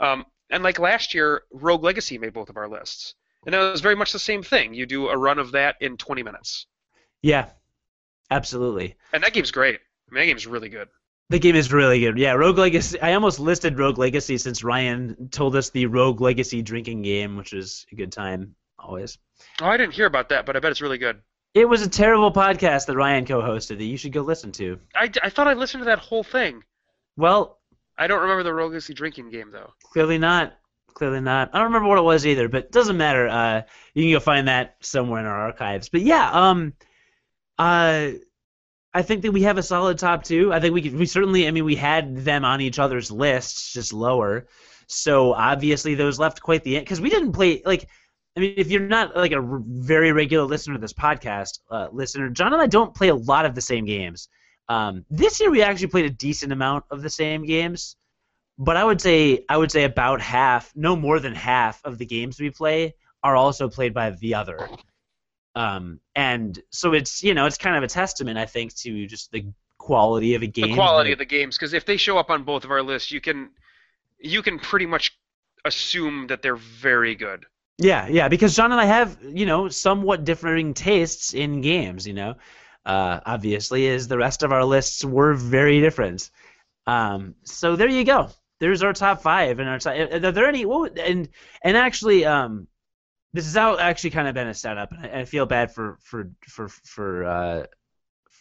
Um, 0.00 0.26
and 0.50 0.62
like 0.64 0.78
last 0.78 1.14
year, 1.14 1.44
Rogue 1.52 1.84
Legacy 1.84 2.18
made 2.18 2.32
both 2.34 2.50
of 2.50 2.56
our 2.58 2.68
lists, 2.68 3.14
and 3.46 3.54
that 3.54 3.72
was 3.72 3.80
very 3.82 3.96
much 3.96 4.12
the 4.12 4.18
same 4.18 4.42
thing. 4.42 4.74
You 4.74 4.86
do 4.86 5.08
a 5.08 5.16
run 5.18 5.38
of 5.38 5.52
that 5.52 5.76
in 5.80 5.96
20 5.98 6.22
minutes, 6.22 6.66
Yeah, 7.22 7.50
absolutely. 8.30 8.96
and 9.12 9.22
that 9.22 9.32
game's 9.32 9.50
great. 9.50 9.80
I 10.10 10.14
mean, 10.14 10.22
that 10.22 10.26
game's 10.26 10.46
really 10.46 10.68
good. 10.68 10.88
The 11.30 11.38
game 11.38 11.54
is 11.54 11.72
really 11.72 12.00
good. 12.00 12.18
Yeah, 12.18 12.32
Rogue 12.32 12.58
Legacy. 12.58 13.00
I 13.00 13.14
almost 13.14 13.38
listed 13.38 13.78
Rogue 13.78 13.98
Legacy 13.98 14.36
since 14.36 14.64
Ryan 14.64 15.28
told 15.30 15.54
us 15.54 15.70
the 15.70 15.86
Rogue 15.86 16.20
Legacy 16.20 16.60
drinking 16.60 17.02
game, 17.02 17.36
which 17.36 17.52
is 17.52 17.86
a 17.92 17.94
good 17.94 18.10
time 18.10 18.56
always. 18.76 19.16
Oh, 19.62 19.66
I 19.66 19.76
didn't 19.76 19.94
hear 19.94 20.06
about 20.06 20.30
that, 20.30 20.44
but 20.44 20.56
I 20.56 20.58
bet 20.58 20.72
it's 20.72 20.80
really 20.80 20.98
good. 20.98 21.20
It 21.54 21.68
was 21.68 21.82
a 21.82 21.88
terrible 21.88 22.32
podcast 22.32 22.86
that 22.86 22.96
Ryan 22.96 23.24
co-hosted 23.26 23.78
that 23.78 23.84
you 23.84 23.96
should 23.96 24.12
go 24.12 24.22
listen 24.22 24.50
to. 24.52 24.80
I, 24.92 25.08
I 25.22 25.30
thought 25.30 25.46
I 25.46 25.54
listened 25.54 25.82
to 25.82 25.84
that 25.86 26.00
whole 26.00 26.24
thing. 26.24 26.64
Well, 27.16 27.60
I 27.96 28.08
don't 28.08 28.22
remember 28.22 28.42
the 28.42 28.52
Rogue 28.52 28.72
Legacy 28.72 28.94
drinking 28.94 29.30
game 29.30 29.52
though. 29.52 29.72
clearly 29.84 30.18
not. 30.18 30.56
Clearly 30.94 31.20
not. 31.20 31.50
I 31.52 31.58
don't 31.58 31.68
remember 31.68 31.88
what 31.88 31.98
it 31.98 32.02
was 32.02 32.26
either, 32.26 32.48
but 32.48 32.64
it 32.64 32.72
doesn't 32.72 32.96
matter. 32.96 33.28
Uh, 33.28 33.62
you 33.94 34.02
can 34.02 34.12
go 34.12 34.20
find 34.20 34.48
that 34.48 34.76
somewhere 34.80 35.20
in 35.20 35.26
our 35.26 35.42
archives. 35.42 35.88
But 35.88 36.00
yeah, 36.00 36.28
um, 36.32 36.72
uh, 37.56 38.10
I 38.92 39.02
think 39.02 39.22
that 39.22 39.32
we 39.32 39.42
have 39.42 39.58
a 39.58 39.62
solid 39.62 39.98
top 39.98 40.24
two. 40.24 40.52
I 40.52 40.60
think 40.60 40.74
we 40.74 40.82
could, 40.82 40.96
we 40.96 41.06
certainly. 41.06 41.46
I 41.46 41.50
mean, 41.50 41.64
we 41.64 41.76
had 41.76 42.16
them 42.16 42.44
on 42.44 42.60
each 42.60 42.78
other's 42.78 43.10
lists, 43.10 43.72
just 43.72 43.92
lower. 43.92 44.46
So 44.86 45.32
obviously, 45.32 45.94
those 45.94 46.18
left 46.18 46.42
quite 46.42 46.64
the 46.64 46.76
end 46.76 46.84
because 46.84 47.00
we 47.00 47.10
didn't 47.10 47.32
play 47.32 47.62
like. 47.64 47.88
I 48.36 48.40
mean, 48.40 48.54
if 48.56 48.70
you're 48.70 48.86
not 48.86 49.16
like 49.16 49.32
a 49.32 49.40
r- 49.40 49.62
very 49.64 50.12
regular 50.12 50.44
listener 50.44 50.74
to 50.74 50.80
this 50.80 50.92
podcast, 50.92 51.58
uh, 51.70 51.88
listener, 51.92 52.30
John 52.30 52.52
and 52.52 52.62
I 52.62 52.66
don't 52.66 52.94
play 52.94 53.08
a 53.08 53.14
lot 53.14 53.44
of 53.44 53.54
the 53.54 53.60
same 53.60 53.84
games. 53.84 54.28
Um, 54.68 55.04
this 55.10 55.40
year, 55.40 55.50
we 55.50 55.62
actually 55.62 55.88
played 55.88 56.04
a 56.04 56.10
decent 56.10 56.52
amount 56.52 56.84
of 56.90 57.02
the 57.02 57.10
same 57.10 57.44
games 57.44 57.96
but 58.60 58.76
I 58.76 58.84
would 58.84 59.00
say 59.00 59.44
I 59.48 59.56
would 59.56 59.72
say 59.72 59.84
about 59.84 60.20
half, 60.20 60.70
no 60.76 60.94
more 60.94 61.18
than 61.18 61.34
half 61.34 61.80
of 61.82 61.96
the 61.96 62.04
games 62.04 62.38
we 62.38 62.50
play 62.50 62.94
are 63.22 63.34
also 63.34 63.68
played 63.70 63.94
by 63.94 64.10
the 64.10 64.34
other. 64.34 64.68
Um, 65.54 66.00
and 66.14 66.58
so 66.70 66.92
it's 66.92 67.22
you 67.22 67.34
know 67.34 67.46
it's 67.46 67.58
kind 67.58 67.76
of 67.76 67.82
a 67.82 67.88
testament 67.88 68.38
I 68.38 68.46
think 68.46 68.74
to 68.76 69.06
just 69.06 69.32
the 69.32 69.46
quality 69.78 70.34
of 70.34 70.42
a 70.42 70.46
game. 70.46 70.68
the 70.68 70.74
quality 70.74 71.10
of 71.12 71.18
the 71.18 71.24
games 71.24 71.56
because 71.56 71.72
if 71.72 71.84
they 71.84 71.96
show 71.96 72.18
up 72.18 72.30
on 72.30 72.44
both 72.44 72.64
of 72.64 72.70
our 72.70 72.82
lists 72.82 73.10
you 73.10 73.20
can 73.20 73.50
you 74.20 74.42
can 74.42 74.58
pretty 74.58 74.86
much 74.86 75.18
assume 75.64 76.28
that 76.28 76.42
they're 76.42 76.54
very 76.54 77.14
good 77.14 77.46
Yeah, 77.80 78.08
yeah, 78.08 78.28
because 78.28 78.54
John 78.54 78.72
and 78.72 78.80
I 78.80 78.84
have 78.84 79.16
you 79.22 79.46
know 79.46 79.68
somewhat 79.68 80.24
differing 80.24 80.74
tastes 80.74 81.32
in 81.32 81.62
games. 81.62 82.06
You 82.06 82.12
know, 82.12 82.34
uh, 82.84 83.20
obviously, 83.24 83.88
as 83.88 84.06
the 84.06 84.18
rest 84.18 84.42
of 84.42 84.52
our 84.52 84.64
lists 84.64 85.02
were 85.02 85.32
very 85.32 85.80
different. 85.80 86.30
Um, 86.86 87.34
so 87.44 87.76
there 87.76 87.88
you 87.88 88.04
go. 88.04 88.28
There's 88.58 88.82
our 88.82 88.92
top 88.92 89.22
five, 89.22 89.60
and 89.60 89.68
our 89.68 89.78
top, 89.78 89.94
are 89.96 90.32
there 90.32 90.46
any? 90.46 90.66
What 90.66 90.98
and 90.98 91.30
and 91.64 91.74
actually, 91.74 92.26
um, 92.26 92.68
this 93.32 93.44
has 93.44 93.56
out 93.56 93.80
actually 93.80 94.10
kind 94.10 94.28
of 94.28 94.34
been 94.34 94.48
a 94.48 94.54
setup, 94.54 94.92
and 94.92 95.06
I, 95.06 95.20
I 95.20 95.24
feel 95.24 95.46
bad 95.46 95.72
for 95.72 95.98
for 96.02 96.30
for 96.46 96.68
for 96.68 97.24
uh, 97.24 97.66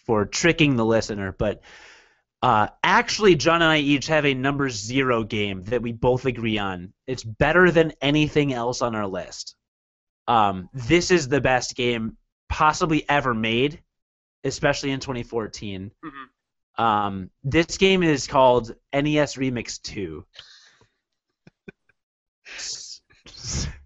for 0.06 0.26
tricking 0.26 0.76
the 0.76 0.86
listener, 0.86 1.34
but. 1.38 1.62
Uh, 2.42 2.70
actually, 2.82 3.36
John 3.36 3.62
and 3.62 3.70
I 3.70 3.80
each 3.80 4.08
have 4.08 4.26
a 4.26 4.34
number 4.34 4.70
zero 4.70 5.26
game 5.26 5.66
that 5.66 5.82
we 5.82 5.92
both 5.92 6.26
agree 6.26 6.58
on. 6.58 6.94
It's 7.06 7.22
better 7.22 7.70
than 7.70 7.92
anything 8.02 8.54
else 8.54 8.82
on 8.82 8.96
our 8.96 9.08
list. 9.08 9.58
Um, 10.26 10.70
this 10.74 11.12
is 11.12 11.28
the 11.28 11.42
best 11.42 11.76
game 11.76 12.16
possibly 12.48 13.04
ever 13.10 13.34
made, 13.34 13.82
especially 14.46 14.92
in 14.92 15.02
2014. 15.02 15.92
Mhm. 16.02 16.82
Um, 16.82 17.30
this 17.44 17.78
game 17.78 18.04
is 18.04 18.28
called 18.28 18.74
NES 18.94 19.36
Remix 19.36 19.82
2. 19.82 20.26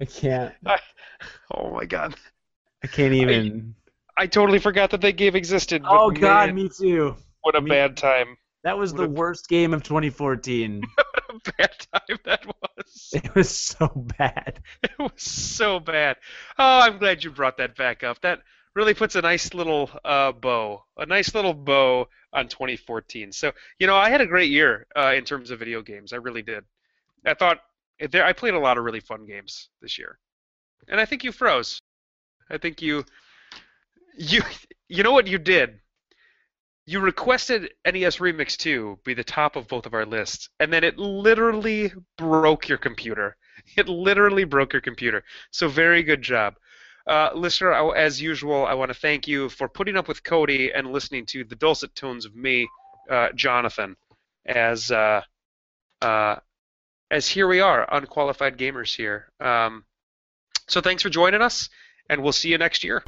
I 0.00 0.04
can't. 0.04 0.54
oh 1.54 1.70
my 1.72 1.84
god 1.84 2.14
I 2.82 2.86
can't 2.86 3.12
even. 3.12 3.74
i 4.16 4.26
totally 4.26 4.58
forgot 4.58 4.90
that 4.90 5.00
that 5.02 5.16
game 5.16 5.36
existed 5.36 5.82
but 5.82 5.90
Oh 5.92 6.10
god, 6.10 6.46
man, 6.46 6.54
me 6.54 6.68
too. 6.68 7.16
what 7.42 7.54
a 7.56 7.60
me- 7.60 7.70
bad 7.70 7.96
time 7.96 8.36
That 8.64 8.78
was 8.78 8.92
the 8.92 9.04
a- 9.04 9.08
worst 9.08 9.48
game 9.48 9.74
of 9.74 9.82
2014. 9.82 10.82
what 10.94 11.06
a 11.28 11.52
bad 11.58 11.86
time 11.92 12.18
that 12.24 12.46
was 12.46 13.10
it 13.12 13.34
was 13.34 13.50
so 13.50 13.88
bad. 14.18 14.60
it 14.82 14.98
was 14.98 15.12
so 15.22 15.78
bad 15.80 16.16
oh 16.58 16.80
i'm 16.80 16.98
glad 16.98 17.22
you 17.22 17.30
brought 17.30 17.58
that 17.58 17.76
back 17.76 18.02
up 18.02 18.20
that 18.22 18.40
really 18.74 18.94
puts 18.94 19.16
a 19.16 19.20
nice 19.22 19.52
little 19.52 19.90
uh, 20.04 20.30
bow 20.32 20.82
a 20.96 21.04
nice 21.06 21.34
little 21.34 21.54
bow 21.54 22.08
on 22.32 22.46
2014 22.48 23.32
so 23.32 23.52
you 23.78 23.86
know 23.86 23.96
i 23.96 24.08
had 24.08 24.20
a 24.20 24.26
great 24.26 24.50
year 24.50 24.86
uh, 24.96 25.12
in 25.14 25.24
terms 25.24 25.50
of 25.50 25.58
video 25.58 25.82
games 25.82 26.12
i 26.12 26.16
really 26.16 26.42
did 26.42 26.64
i 27.26 27.34
thought 27.34 27.58
there 28.10 28.24
i 28.24 28.32
played 28.32 28.54
a 28.54 28.58
lot 28.58 28.78
of 28.78 28.84
really 28.84 29.00
fun 29.00 29.26
games 29.26 29.68
this 29.82 29.98
year 29.98 30.18
and 30.88 31.00
i 31.00 31.04
think 31.04 31.24
you 31.24 31.32
froze 31.32 31.80
i 32.50 32.58
think 32.58 32.80
you 32.80 33.04
you 34.16 34.42
you 34.88 35.02
know 35.02 35.12
what 35.12 35.26
you 35.26 35.38
did 35.38 35.80
you 36.90 36.98
requested 36.98 37.72
NES 37.86 38.16
Remix 38.16 38.56
2 38.56 38.98
be 39.04 39.14
the 39.14 39.22
top 39.22 39.54
of 39.54 39.68
both 39.68 39.86
of 39.86 39.94
our 39.94 40.04
lists, 40.04 40.48
and 40.58 40.72
then 40.72 40.82
it 40.82 40.98
literally 40.98 41.92
broke 42.18 42.68
your 42.68 42.78
computer. 42.78 43.36
It 43.76 43.88
literally 43.88 44.44
broke 44.44 44.72
your 44.72 44.80
computer. 44.80 45.22
So 45.50 45.68
very 45.68 46.02
good 46.02 46.22
job. 46.22 46.54
Uh, 47.06 47.28
listener, 47.34 47.94
as 47.94 48.20
usual, 48.20 48.64
I 48.66 48.72
want 48.72 48.90
to 48.90 48.98
thank 48.98 49.28
you 49.28 49.50
for 49.50 49.68
putting 49.68 49.96
up 49.98 50.08
with 50.08 50.24
Cody 50.24 50.72
and 50.72 50.92
listening 50.92 51.26
to 51.26 51.44
the 51.44 51.56
dulcet 51.56 51.94
tones 51.94 52.24
of 52.24 52.34
me, 52.34 52.66
uh, 53.10 53.28
Jonathan, 53.34 53.96
as 54.46 54.90
uh, 54.90 55.20
uh 56.00 56.36
as 57.10 57.28
here 57.28 57.48
we 57.48 57.60
are, 57.60 57.86
unqualified 57.92 58.56
gamers 58.56 58.94
here. 58.94 59.28
Um, 59.40 59.84
so 60.68 60.80
thanks 60.80 61.02
for 61.02 61.10
joining 61.10 61.42
us, 61.42 61.68
and 62.08 62.22
we'll 62.22 62.32
see 62.32 62.50
you 62.50 62.58
next 62.58 62.84
year. 62.84 63.02